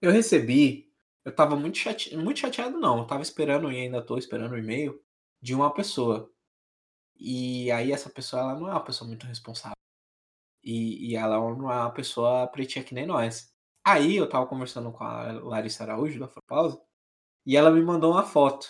Eu 0.00 0.12
recebi, 0.12 0.87
eu 1.28 1.34
tava 1.34 1.54
muito 1.56 1.76
chateado, 1.78 2.22
muito 2.22 2.40
chateado 2.40 2.78
não, 2.78 2.98
eu 2.98 3.06
tava 3.06 3.22
esperando 3.22 3.70
e 3.70 3.76
ainda 3.76 4.02
tô 4.04 4.16
esperando 4.16 4.52
o 4.52 4.58
e-mail 4.58 5.00
de 5.42 5.54
uma 5.54 5.72
pessoa. 5.72 6.32
E 7.16 7.70
aí 7.70 7.92
essa 7.92 8.08
pessoa 8.10 8.42
ela 8.42 8.54
não 8.54 8.68
é 8.68 8.72
uma 8.72 8.84
pessoa 8.84 9.06
muito 9.06 9.26
responsável. 9.26 9.76
E, 10.62 11.10
e 11.12 11.16
ela 11.16 11.36
não 11.54 11.70
é 11.70 11.76
uma 11.76 11.92
pessoa 11.92 12.46
pretinha 12.48 12.84
que 12.84 12.94
nem 12.94 13.06
nós. 13.06 13.52
Aí 13.84 14.16
eu 14.16 14.28
tava 14.28 14.46
conversando 14.46 14.90
com 14.92 15.04
a 15.04 15.32
Larissa 15.32 15.84
Araújo 15.84 16.18
da 16.18 16.26
Afropausa 16.26 16.80
e 17.46 17.56
ela 17.56 17.70
me 17.70 17.82
mandou 17.82 18.12
uma 18.12 18.24
foto. 18.24 18.68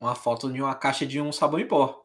Uma 0.00 0.14
foto 0.16 0.52
de 0.52 0.60
uma 0.60 0.74
caixa 0.74 1.06
de 1.06 1.20
um 1.20 1.30
sabão 1.32 1.60
em 1.60 1.68
pó. 1.68 2.04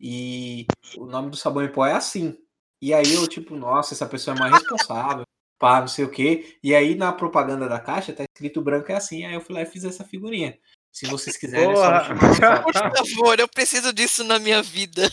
E 0.00 0.66
o 0.96 1.06
nome 1.06 1.30
do 1.30 1.36
sabão 1.36 1.64
em 1.64 1.72
pó 1.72 1.84
é 1.86 1.94
assim. 1.94 2.38
E 2.80 2.94
aí 2.94 3.14
eu, 3.14 3.26
tipo, 3.28 3.56
nossa, 3.56 3.94
essa 3.94 4.06
pessoa 4.08 4.36
é 4.36 4.40
mais 4.40 4.52
responsável. 4.52 5.24
Pá, 5.62 5.80
não 5.80 5.86
sei 5.86 6.04
o 6.04 6.10
quê. 6.10 6.58
E 6.60 6.74
aí 6.74 6.96
na 6.96 7.12
propaganda 7.12 7.68
da 7.68 7.78
caixa 7.78 8.12
tá 8.12 8.24
escrito 8.24 8.60
branco 8.60 8.90
é 8.90 8.96
assim. 8.96 9.24
Aí 9.24 9.34
eu 9.34 9.40
fui 9.40 9.54
lá 9.54 9.62
e 9.62 9.66
fiz 9.66 9.84
essa 9.84 10.02
figurinha. 10.02 10.58
Se 10.90 11.06
vocês 11.06 11.36
quiserem, 11.36 11.70
é 11.70 11.76
só 11.76 11.82
me 11.82 11.98
Boa! 11.98 12.04
chamar 12.04 12.20
no 12.20 12.26
WhatsApp. 12.26 12.64
Por 12.98 13.06
favor, 13.06 13.38
eu 13.38 13.46
preciso 13.46 13.92
disso 13.92 14.24
na 14.24 14.40
minha 14.40 14.60
vida. 14.60 15.08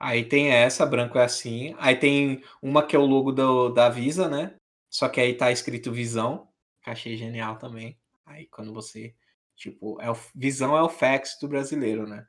Aí 0.00 0.24
tem 0.24 0.50
essa, 0.50 0.84
branco 0.84 1.16
é 1.18 1.22
assim. 1.22 1.72
Aí 1.78 1.94
tem 1.94 2.42
uma 2.60 2.84
que 2.84 2.96
é 2.96 2.98
o 2.98 3.06
logo 3.06 3.30
do, 3.30 3.68
da 3.68 3.88
Visa, 3.88 4.28
né? 4.28 4.56
Só 4.88 5.08
que 5.08 5.20
aí 5.20 5.34
tá 5.34 5.52
escrito 5.52 5.92
Visão, 5.92 6.48
que 6.82 6.90
achei 6.90 7.16
genial 7.16 7.56
também. 7.56 7.96
Aí 8.26 8.48
quando 8.48 8.74
você, 8.74 9.14
tipo, 9.54 10.00
é 10.00 10.10
o, 10.10 10.16
Visão 10.34 10.76
é 10.76 10.82
o 10.82 10.88
fax 10.88 11.38
do 11.40 11.46
brasileiro, 11.46 12.08
né? 12.08 12.26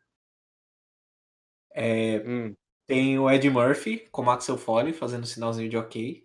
É, 1.74 2.22
Hum, 2.24 2.56
tem 2.86 3.18
o 3.18 3.28
Ed 3.32 3.50
Murphy 3.50 4.08
com 4.12 4.30
Axel 4.30 4.60
Foley 4.60 4.94
fazendo 4.94 5.26
sinalzinho 5.26 5.70
de 5.70 5.78
ok. 5.78 6.24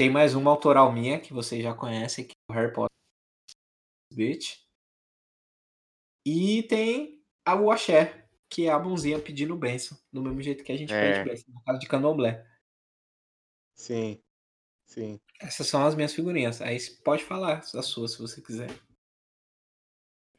Tem 0.00 0.08
mais 0.08 0.34
uma 0.34 0.50
autoral 0.50 0.90
minha 0.90 1.20
que 1.20 1.30
vocês 1.30 1.62
já 1.62 1.74
conhecem, 1.74 2.24
que 2.24 2.32
é 2.32 2.50
o 2.50 2.54
Harry 2.54 2.72
Potter 2.72 2.88
Bitch. 4.10 4.56
E 6.24 6.62
tem 6.62 7.22
a 7.44 7.52
Axé, 7.70 8.26
que 8.48 8.66
é 8.66 8.70
a 8.70 8.78
mãozinha 8.78 9.20
pedindo 9.20 9.54
benção, 9.54 9.98
do 10.10 10.22
mesmo 10.22 10.40
jeito 10.40 10.64
que 10.64 10.72
a 10.72 10.76
gente 10.78 10.90
É. 10.90 11.12
pede 11.12 11.28
benção, 11.28 11.52
no 11.52 11.62
caso 11.62 11.78
de 11.78 11.86
candomblé. 11.86 12.42
sim, 13.74 14.18
sim. 14.86 15.20
Essas 15.38 15.66
são 15.66 15.84
as 15.84 15.94
minhas 15.94 16.14
figurinhas. 16.14 16.62
Aí 16.62 16.80
você 16.80 16.92
pode 17.02 17.22
falar 17.22 17.58
as 17.58 17.84
suas, 17.84 18.12
se 18.12 18.22
você 18.22 18.40
quiser. 18.40 18.70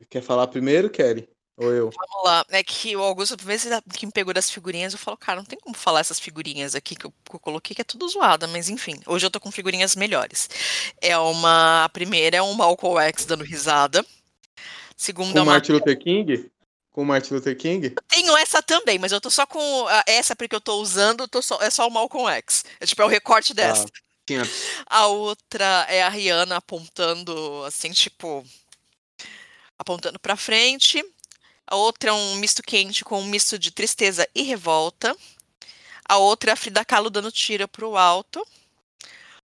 Quer 0.09 0.23
falar 0.23 0.47
primeiro, 0.47 0.89
Kelly? 0.89 1.29
Ou 1.61 1.71
eu? 1.71 1.91
Vamos 1.91 2.23
lá. 2.23 2.43
É 2.49 2.63
que 2.63 2.95
o 2.95 3.03
Augusto, 3.03 3.37
por 3.37 3.45
vezes, 3.45 3.71
que 3.93 4.07
me 4.07 4.11
pegou 4.11 4.33
das 4.33 4.49
figurinhas, 4.49 4.93
eu 4.93 4.99
falo, 4.99 5.15
cara, 5.15 5.37
não 5.37 5.45
tem 5.45 5.59
como 5.59 5.75
falar 5.75 5.99
essas 5.99 6.19
figurinhas 6.19 6.73
aqui 6.73 6.95
que 6.95 7.05
eu, 7.05 7.11
que 7.11 7.35
eu 7.35 7.39
coloquei, 7.39 7.75
que 7.75 7.81
é 7.81 7.85
tudo 7.85 8.07
zoada, 8.09 8.47
mas 8.47 8.67
enfim. 8.67 8.99
Hoje 9.05 9.27
eu 9.27 9.29
tô 9.29 9.39
com 9.39 9.51
figurinhas 9.51 9.95
melhores. 9.95 10.49
É 10.99 11.15
uma. 11.17 11.85
A 11.85 11.89
primeira 11.89 12.37
é 12.37 12.41
um 12.41 12.53
Malcolm 12.53 12.99
X 13.09 13.25
dando 13.25 13.43
risada. 13.43 14.03
Segunda 14.97 15.33
Com 15.33 15.39
é 15.39 15.41
uma. 15.43 15.51
Martin 15.51 15.73
Luther 15.73 15.99
King? 15.99 16.51
Com 16.91 17.05
Martin 17.05 17.35
Luther 17.35 17.55
King? 17.55 17.93
Tenho 18.07 18.35
essa 18.37 18.63
também, 18.63 18.97
mas 18.97 19.11
eu 19.11 19.21
tô 19.21 19.29
só 19.29 19.45
com. 19.45 19.85
Essa 20.07 20.35
porque 20.35 20.55
eu 20.55 20.61
tô 20.61 20.81
usando, 20.81 21.21
eu 21.21 21.27
tô 21.27 21.43
só, 21.43 21.61
é 21.61 21.69
só 21.69 21.87
o 21.87 21.91
Malcolm 21.91 22.27
X. 22.37 22.65
É 22.79 22.87
tipo, 22.87 23.03
é 23.03 23.05
o 23.05 23.07
recorte 23.07 23.53
dessa. 23.53 23.85
Tinha. 24.25 24.41
A 24.87 25.05
outra 25.05 25.85
é 25.87 26.01
a 26.01 26.09
Rihanna 26.09 26.55
apontando, 26.55 27.63
assim, 27.67 27.91
tipo. 27.91 28.43
Apontando 29.77 30.19
pra 30.19 30.35
frente. 30.35 31.03
A 31.71 31.75
outra 31.77 32.09
é 32.09 32.13
um 32.13 32.35
misto 32.35 32.61
quente 32.61 33.01
com 33.05 33.21
um 33.21 33.25
misto 33.25 33.57
de 33.57 33.71
tristeza 33.71 34.27
e 34.35 34.41
revolta. 34.41 35.15
A 36.03 36.17
outra 36.17 36.51
é 36.51 36.53
a 36.53 36.57
Frida 36.57 36.83
Kahlo 36.83 37.09
dando 37.09 37.31
tiro 37.31 37.65
pro 37.65 37.95
alto. 37.95 38.45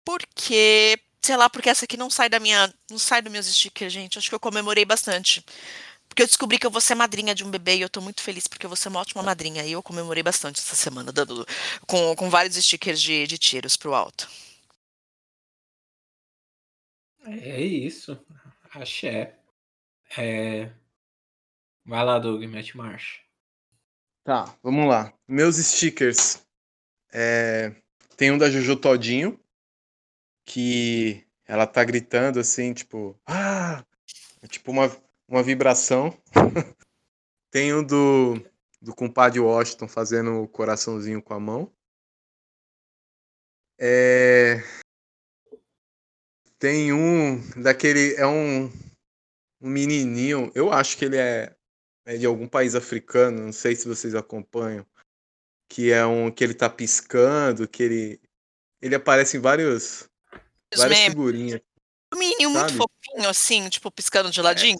Porque. 0.06 0.98
Sei 1.22 1.36
lá, 1.36 1.50
porque 1.50 1.70
essa 1.70 1.84
aqui 1.84 1.98
não 1.98 2.10
sai 2.10 2.30
da 2.30 2.40
minha. 2.40 2.74
Não 2.90 2.98
sai 2.98 3.22
dos 3.22 3.30
meus 3.30 3.48
stickers, 3.48 3.92
gente. 3.92 4.18
Acho 4.18 4.30
que 4.30 4.36
eu 4.36 4.40
comemorei 4.40 4.86
bastante. 4.86 5.44
Porque 6.08 6.24
eu 6.24 6.28
descobri 6.28 6.58
que 6.58 6.66
eu 6.66 6.72
vou 6.72 6.80
ser 6.80 6.96
madrinha 6.96 7.36
de 7.36 7.44
um 7.44 7.52
bebê 7.52 7.76
e 7.76 7.82
eu 7.82 7.90
tô 7.90 8.00
muito 8.00 8.22
feliz 8.22 8.48
porque 8.48 8.66
vou 8.66 8.78
ser 8.78 8.88
uma 8.88 9.02
ótima 9.02 9.22
madrinha. 9.22 9.66
E 9.66 9.74
eu 9.74 9.84
comemorei 9.84 10.24
bastante 10.24 10.62
essa 10.62 10.76
semana, 10.76 11.12
dando, 11.12 11.46
com, 11.86 12.16
com 12.16 12.30
vários 12.30 12.56
stickers 12.56 13.02
de, 13.02 13.28
de 13.28 13.38
tiros 13.38 13.76
pro 13.76 13.94
alto. 13.94 14.30
É 17.26 17.60
isso. 17.62 18.18
Axé. 18.72 19.36
É... 20.18 20.72
Vai 21.86 22.03
lá, 22.03 22.18
Doug, 22.18 22.41
mete 22.45 22.76
marcha. 22.76 23.22
Tá, 24.24 24.57
vamos 24.64 24.88
lá. 24.88 25.14
Meus 25.28 25.57
stickers. 25.57 26.44
É, 27.14 27.76
Tem 28.18 28.32
um 28.32 28.40
da 28.40 28.49
Jojo 28.49 28.76
Todinho, 28.76 29.40
que 30.44 31.24
ela 31.45 31.68
tá 31.68 31.84
gritando 31.84 32.40
assim, 32.40 32.74
tipo, 32.74 33.16
ah! 33.24 33.86
É 34.41 34.48
tipo 34.48 34.72
uma, 34.72 34.86
uma 35.28 35.44
vibração. 35.44 36.18
Tem 37.52 37.72
um 37.72 37.84
do, 37.84 38.44
do 38.82 38.95
compadre 38.95 39.40
Washington 39.40 39.88
fazendo 39.88 40.41
o 40.41 40.48
coraçãozinho 40.48 41.22
com 41.22 41.36
a 41.36 41.40
mão. 41.40 41.72
É, 43.80 44.64
Tem 46.57 46.91
um 46.91 47.40
daquele. 47.62 48.16
É 48.16 48.26
um, 48.26 48.66
um 49.62 49.70
menininho, 49.70 50.52
eu 50.56 50.72
acho 50.74 50.98
que 50.98 51.06
ele 51.06 51.18
é 51.18 51.56
é 52.06 52.18
de 52.18 52.26
algum 52.26 52.48
país 52.48 52.76
africano, 52.76 53.41
não 53.41 53.52
sei 53.52 53.76
se 53.76 53.88
vocês 53.88 54.14
acompanham, 54.14 54.86
que 55.68 55.91
é 55.91 56.06
um 56.06 56.32
que 56.32 56.44
ele 56.44 56.53
tá 56.53 56.69
piscando, 56.69 57.68
que 57.68 57.84
ele 57.84 58.22
ele 58.82 58.95
aparece 58.95 59.38
em 59.38 59.40
vários 59.40 60.07
Os 60.72 60.80
várias 60.80 60.99
memes. 60.99 61.14
figurinhas. 61.14 61.61
Um 62.14 62.18
menininho 62.18 62.49
muito 62.52 62.73
fofinho, 62.73 63.30
assim, 63.30 63.68
tipo, 63.69 63.90
piscando 63.90 64.30
de 64.30 64.41
ladinho. 64.41 64.77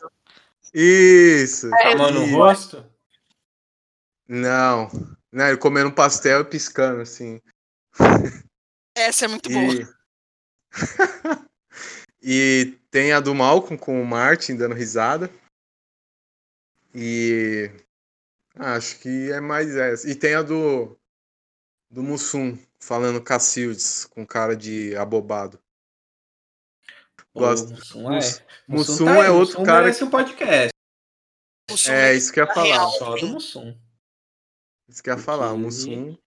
Isso. 0.74 1.74
É, 1.74 1.96
mão 1.96 2.12
no 2.12 2.26
rosto? 2.38 2.86
Não. 4.28 4.90
Não, 5.32 5.48
ele 5.48 5.58
comendo 5.58 5.90
um 5.90 5.94
pastel 5.94 6.42
e 6.42 6.46
piscando, 6.46 7.02
assim. 7.02 7.42
Essa 8.96 9.26
é 9.26 9.28
muito 9.28 9.50
boa. 9.50 9.74
E... 9.74 9.88
e 12.22 12.78
tem 12.92 13.12
a 13.12 13.20
do 13.20 13.34
Malcolm 13.34 13.78
com 13.78 14.02
o 14.02 14.06
Martin 14.06 14.56
dando 14.56 14.76
risada. 14.76 15.30
E 16.96 17.70
acho 18.56 19.00
que 19.00 19.32
é 19.32 19.42
mais 19.42 19.76
essa. 19.76 20.10
E 20.10 20.16
tem 20.16 20.34
a 20.34 20.42
do 20.42 20.98
do 21.92 22.02
Mussum 22.02 22.58
falando 22.80 23.22
Cacildes 23.22 24.06
com 24.06 24.26
cara 24.26 24.56
de 24.56 24.96
abobado. 24.96 25.60
Gosto. 27.34 27.68
O 27.68 27.72
Mussum 27.76 28.14
é. 28.14 28.20
Mussum 28.66 29.06
tá 29.06 29.26
é 29.26 29.30
outro 29.30 29.60
Mussum 29.60 29.64
cara 29.64 29.82
merece 29.82 30.04
um 30.06 30.10
podcast. 30.10 30.70
Som 31.70 31.92
É 31.92 32.14
isso 32.16 32.32
que 32.32 32.40
eu 32.40 32.46
ia 32.46 32.54
falar. 32.54 32.66
real. 32.66 32.92
Só 32.92 33.16
do 33.16 33.28
Mussum. 33.28 33.78
Isso 34.88 35.04
que 35.04 35.10
eu 35.10 35.16
ia 35.16 35.22
falar. 35.22 35.52
O 35.52 35.58
Mussum. 35.58 36.18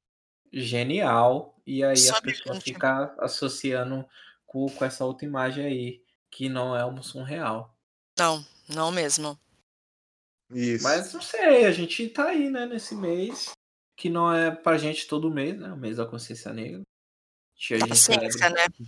Genial. 0.53 1.59
E 1.67 1.83
aí 1.83 1.93
as 1.93 2.21
pessoas 2.21 2.59
brilhante. 2.59 2.65
ficam 2.65 3.15
associando 3.19 4.07
com, 4.47 4.67
com 4.69 4.85
essa 4.85 5.05
outra 5.05 5.27
imagem 5.27 5.65
aí, 5.65 6.03
que 6.31 6.49
não 6.49 6.77
é 6.77 6.85
o 6.85 6.93
Mussum 6.93 7.23
real. 7.23 7.75
Não, 8.19 8.45
não 8.69 8.91
mesmo. 8.91 9.39
Isso. 10.51 10.85
Mas 10.85 11.13
não 11.13 11.21
sei, 11.21 11.67
a 11.67 11.73
gente 11.73 12.09
tá 12.09 12.29
aí, 12.29 12.49
né, 12.51 12.65
nesse 12.67 12.95
mês, 12.95 13.53
que 13.97 14.09
não 14.09 14.33
é 14.33 14.51
pra 14.51 14.79
gente 14.79 15.07
todo 15.07 15.31
mês, 15.31 15.59
né? 15.59 15.73
O 15.73 15.77
mês 15.77 15.97
da 15.99 16.07
consciência 16.07 16.53
negra. 16.53 16.81
A 16.81 17.77
gente, 17.77 17.89
Paciência, 17.89 18.31
celebra, 18.33 18.73
né? 18.79 18.87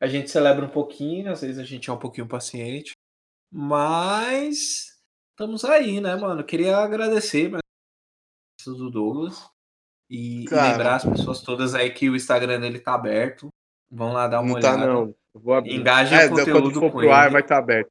a 0.00 0.06
gente 0.06 0.30
celebra 0.30 0.64
um 0.64 0.70
pouquinho, 0.70 1.30
às 1.32 1.40
vezes 1.42 1.58
a 1.58 1.64
gente 1.64 1.90
é 1.90 1.92
um 1.92 1.98
pouquinho 1.98 2.28
paciente. 2.28 2.92
Mas 3.52 4.96
estamos 5.32 5.64
aí, 5.64 6.00
né, 6.00 6.14
mano? 6.16 6.44
Queria 6.44 6.76
agradecer 6.78 7.50
mais 7.50 7.62
do 8.64 8.90
Douglas. 8.90 9.48
E, 10.08 10.42
e 10.42 10.44
Cara. 10.46 10.72
lembrar 10.72 10.94
as 10.96 11.04
pessoas 11.04 11.42
todas 11.42 11.74
aí 11.74 11.90
que 11.90 12.08
o 12.08 12.16
Instagram 12.16 12.60
dele 12.60 12.78
tá 12.78 12.94
aberto. 12.94 13.48
Vão 13.90 14.12
lá 14.12 14.28
dar 14.28 14.40
uma 14.40 14.54
Não 14.54 14.60
tá, 14.60 14.74
olhada. 14.74 14.86
não. 14.92 15.14
Eu 15.34 15.40
vou 15.40 15.54
abrir. 15.54 15.74
Engaje 15.74 16.14
É, 16.14 16.26
o 16.26 16.30
conteúdo 16.30 16.52
quando 16.62 16.74
for 16.74 16.92
com 16.92 16.98
pro 16.98 17.12
ar 17.12 17.24
ele. 17.24 17.32
vai 17.32 17.42
estar 17.42 17.58
aberto. 17.58 17.90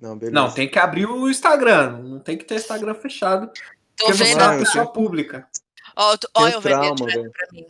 Não, 0.00 0.16
beleza. 0.16 0.34
Não, 0.34 0.52
tem 0.52 0.68
que 0.68 0.78
abrir 0.78 1.06
o 1.06 1.28
Instagram. 1.28 1.98
Não 1.98 2.20
tem 2.20 2.38
que 2.38 2.44
ter 2.44 2.56
Instagram 2.56 2.94
fechado. 2.94 3.48
Tô 3.96 4.06
Porque 4.06 4.12
você 4.14 4.24
vendo. 4.24 4.40
é 4.40 4.54
eu 4.54 4.58
pessoa 4.60 4.92
pública. 4.92 5.48
Ó, 5.96 6.12
ó, 6.12 6.16
Tenho 6.44 6.56
eu 6.56 6.62
trauma, 6.62 6.94
direto 6.94 7.14
velho. 7.16 7.32
pra 7.32 7.46
mim. 7.52 7.66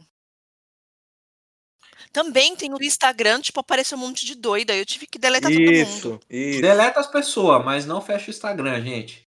Também 2.13 2.57
tem 2.57 2.73
o 2.73 2.83
Instagram, 2.83 3.41
tipo, 3.41 3.61
apareceu 3.61 3.97
um 3.97 4.01
monte 4.01 4.25
de 4.25 4.35
doida. 4.35 4.73
aí 4.73 4.79
Eu 4.79 4.87
tive 4.87 5.07
que 5.07 5.19
deletar 5.19 5.51
todo 5.51 5.61
mundo. 5.61 5.71
Isso, 5.71 6.21
isso. 6.29 6.61
Deleta 6.61 7.01
as 7.01 7.07
pessoas, 7.07 7.65
mas 7.65 7.87
não 7.87 8.01
fecha 8.01 8.29
o 8.29 8.31
Instagram, 8.31 8.83
gente. 8.83 9.28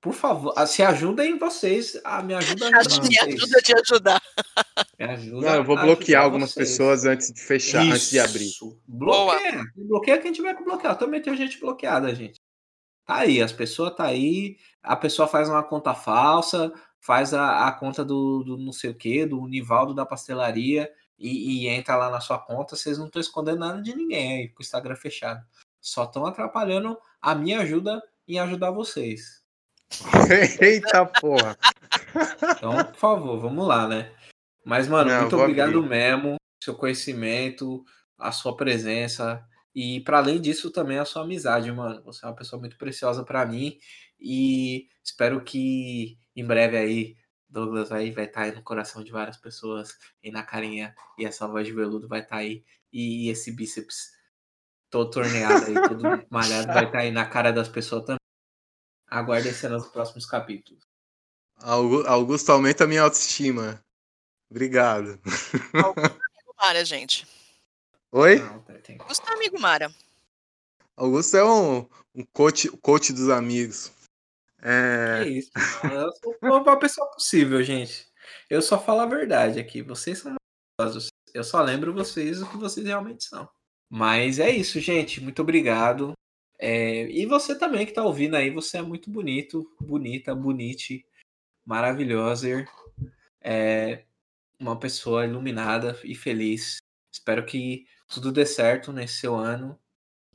Por 0.00 0.12
favor, 0.12 0.54
ah, 0.56 0.66
se 0.66 0.82
ajudem 0.82 1.38
vocês. 1.38 2.00
Ah, 2.04 2.22
me 2.22 2.32
ajuda 2.32 2.66
a 2.66 2.78
ajudar 2.78 3.08
me 3.08 3.18
ajuda 3.18 3.58
a 3.58 3.62
te 3.62 3.74
ajudar. 3.74 4.22
Me 4.96 5.04
ajuda 5.06 5.46
Não, 5.46 5.54
eu 5.56 5.64
vou 5.64 5.76
a 5.76 5.82
bloquear 5.82 6.22
algumas 6.22 6.52
vocês. 6.52 6.70
pessoas 6.70 7.04
antes 7.04 7.32
de 7.32 7.40
fechar, 7.40 7.82
antes 7.82 8.10
de 8.10 8.20
abrir. 8.20 8.46
Isso. 8.46 8.80
Bloqueia. 8.86 9.64
Bloqueia 9.76 10.18
quem 10.18 10.32
tiver 10.32 10.54
que 10.54 10.62
bloquear. 10.62 10.96
Também 10.96 11.20
tem 11.20 11.36
gente 11.36 11.58
bloqueada, 11.58 12.14
gente. 12.14 12.40
Tá 13.04 13.16
aí, 13.16 13.42
as 13.42 13.52
pessoas 13.52 13.94
tá 13.96 14.04
aí. 14.04 14.56
A 14.82 14.94
pessoa 14.94 15.26
faz 15.26 15.48
uma 15.48 15.64
conta 15.64 15.94
falsa, 15.94 16.72
faz 17.00 17.34
a, 17.34 17.66
a 17.66 17.72
conta 17.72 18.04
do, 18.04 18.44
do 18.44 18.56
não 18.56 18.72
sei 18.72 18.90
o 18.90 18.94
que, 18.94 19.26
do 19.26 19.48
Nivaldo 19.48 19.94
da 19.94 20.06
pastelaria 20.06 20.88
e, 21.18 21.64
e 21.64 21.68
entra 21.68 21.96
lá 21.96 22.08
na 22.08 22.20
sua 22.20 22.38
conta. 22.38 22.76
Vocês 22.76 22.98
não 22.98 23.06
estão 23.06 23.20
escondendo 23.20 23.58
nada 23.58 23.82
de 23.82 23.96
ninguém 23.96 24.36
aí 24.36 24.48
com 24.48 24.60
o 24.60 24.62
Instagram 24.62 24.94
fechado. 24.94 25.44
Só 25.80 26.04
estão 26.04 26.24
atrapalhando 26.24 26.96
a 27.20 27.34
minha 27.34 27.60
ajuda 27.60 28.00
em 28.28 28.38
ajudar 28.38 28.70
vocês. 28.70 29.42
Eita 30.60 31.06
porra. 31.06 31.56
Então, 32.56 32.84
por 32.84 32.96
favor, 32.96 33.40
vamos 33.40 33.66
lá, 33.66 33.88
né? 33.88 34.12
Mas, 34.64 34.86
mano, 34.88 35.10
Não, 35.10 35.20
muito 35.22 35.36
obrigado 35.36 35.78
abrir. 35.78 35.88
mesmo, 35.88 36.36
seu 36.62 36.74
conhecimento, 36.74 37.84
a 38.18 38.32
sua 38.32 38.56
presença 38.56 39.42
e, 39.74 40.00
para 40.00 40.18
além 40.18 40.40
disso, 40.40 40.70
também 40.70 40.98
a 40.98 41.04
sua 41.04 41.22
amizade, 41.22 41.70
mano. 41.72 42.02
Você 42.04 42.24
é 42.24 42.28
uma 42.28 42.34
pessoa 42.34 42.60
muito 42.60 42.76
preciosa 42.76 43.24
para 43.24 43.46
mim 43.46 43.78
e 44.20 44.88
espero 45.02 45.42
que 45.42 46.18
em 46.34 46.44
breve 46.44 46.76
aí 46.76 47.16
Douglas 47.48 47.90
aí 47.90 48.10
vai 48.10 48.24
estar 48.24 48.42
aí 48.42 48.54
no 48.54 48.62
coração 48.62 49.02
de 49.02 49.10
várias 49.10 49.38
pessoas 49.38 49.96
e 50.22 50.30
na 50.30 50.42
carinha 50.42 50.94
e 51.16 51.24
essa 51.24 51.48
voz 51.48 51.66
de 51.66 51.72
veludo 51.72 52.06
vai 52.06 52.20
estar 52.20 52.36
aí 52.36 52.62
e 52.92 53.30
esse 53.30 53.52
bíceps 53.52 54.10
todo 54.90 55.10
torneado 55.10 55.64
aí, 55.66 55.74
todo 55.74 56.02
malhado 56.30 56.72
vai 56.72 56.84
estar 56.84 56.98
aí 56.98 57.10
na 57.10 57.24
cara 57.24 57.52
das 57.52 57.68
pessoas 57.68 58.04
também. 58.04 58.17
Aguardem 59.10 59.52
cenas 59.52 59.82
dos 59.82 59.92
próximos 59.92 60.26
capítulos. 60.26 60.82
Augu- 61.56 62.06
Augusto 62.06 62.50
aumenta 62.52 62.84
a 62.84 62.86
minha 62.86 63.02
autoestima. 63.02 63.82
Obrigado. 64.50 65.18
Amigo 65.74 66.54
Mara, 66.58 66.84
gente. 66.84 67.26
Oi? 68.12 68.36
Não, 68.38 68.60
tem- 68.82 68.98
Augusto 69.00 69.28
é 69.28 69.32
amigo 69.34 69.60
Mara. 69.60 69.92
Augusto 70.96 71.36
é 71.36 71.44
um, 71.44 71.88
um 72.14 72.24
coach, 72.32 72.68
coach 72.78 73.12
dos 73.12 73.28
amigos. 73.28 73.92
É 74.60 75.22
É, 75.22 75.28
isso. 75.28 75.50
Eu 75.84 76.12
sou 76.12 76.36
uma 76.42 76.78
pessoa 76.78 77.10
possível, 77.10 77.62
gente. 77.62 78.06
Eu 78.50 78.60
só 78.62 78.78
falo 78.80 79.00
a 79.00 79.06
verdade 79.06 79.58
aqui. 79.60 79.82
Vocês 79.82 80.18
são 80.18 80.34
maravilhosos. 80.78 81.08
Eu 81.34 81.44
só 81.44 81.60
lembro 81.62 81.92
vocês 81.92 82.42
o 82.42 82.48
que 82.50 82.56
vocês 82.56 82.86
realmente 82.86 83.24
são. 83.24 83.48
Mas 83.90 84.38
é 84.38 84.50
isso, 84.50 84.80
gente. 84.80 85.20
Muito 85.20 85.40
obrigado. 85.42 86.12
É, 86.58 87.08
e 87.10 87.24
você 87.26 87.56
também 87.56 87.86
que 87.86 87.92
tá 87.92 88.04
ouvindo 88.04 88.34
aí, 88.34 88.50
você 88.50 88.78
é 88.78 88.82
muito 88.82 89.10
bonito, 89.10 89.70
bonita, 89.80 90.34
bonite, 90.34 91.06
maravilhosa. 91.64 92.66
É 93.40 94.04
uma 94.58 94.78
pessoa 94.78 95.24
iluminada 95.24 95.98
e 96.04 96.14
feliz. 96.14 96.78
Espero 97.12 97.46
que 97.46 97.86
tudo 98.08 98.32
dê 98.32 98.44
certo 98.44 98.92
nesse 98.92 99.20
seu 99.20 99.36
ano. 99.36 99.78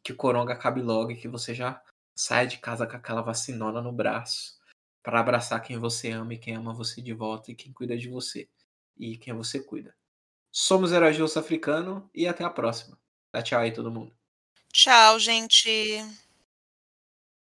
Que 0.04 0.14
o 0.14 0.16
coronga 0.16 0.54
acabe 0.54 0.82
logo 0.82 1.12
e 1.12 1.16
que 1.16 1.28
você 1.28 1.54
já 1.54 1.82
saia 2.16 2.48
de 2.48 2.58
casa 2.60 2.88
com 2.88 2.96
aquela 2.96 3.22
vacinona 3.22 3.82
no 3.82 3.92
braço 3.92 4.60
para 5.02 5.20
abraçar 5.20 5.62
quem 5.62 5.78
você 5.78 6.12
ama 6.12 6.34
e 6.34 6.38
quem 6.38 6.56
ama 6.56 6.74
você 6.74 7.02
de 7.02 7.14
volta 7.14 7.52
e 7.52 7.56
quem 7.56 7.74
cuida 7.74 7.98
de 7.98 8.10
você 8.10 8.48
e 8.98 9.18
quem 9.18 9.34
você 9.34 9.60
cuida. 9.62 9.96
Somos 10.52 10.92
Osso 10.92 11.40
Africano 11.40 12.10
e 12.14 12.28
até 12.28 12.44
a 12.44 12.50
próxima. 12.50 12.98
Dá 13.32 13.42
tchau 13.42 13.60
aí 13.60 13.74
todo 13.74 13.92
mundo. 13.92 14.16
Tchau, 14.74 15.20
gente. 15.20 16.04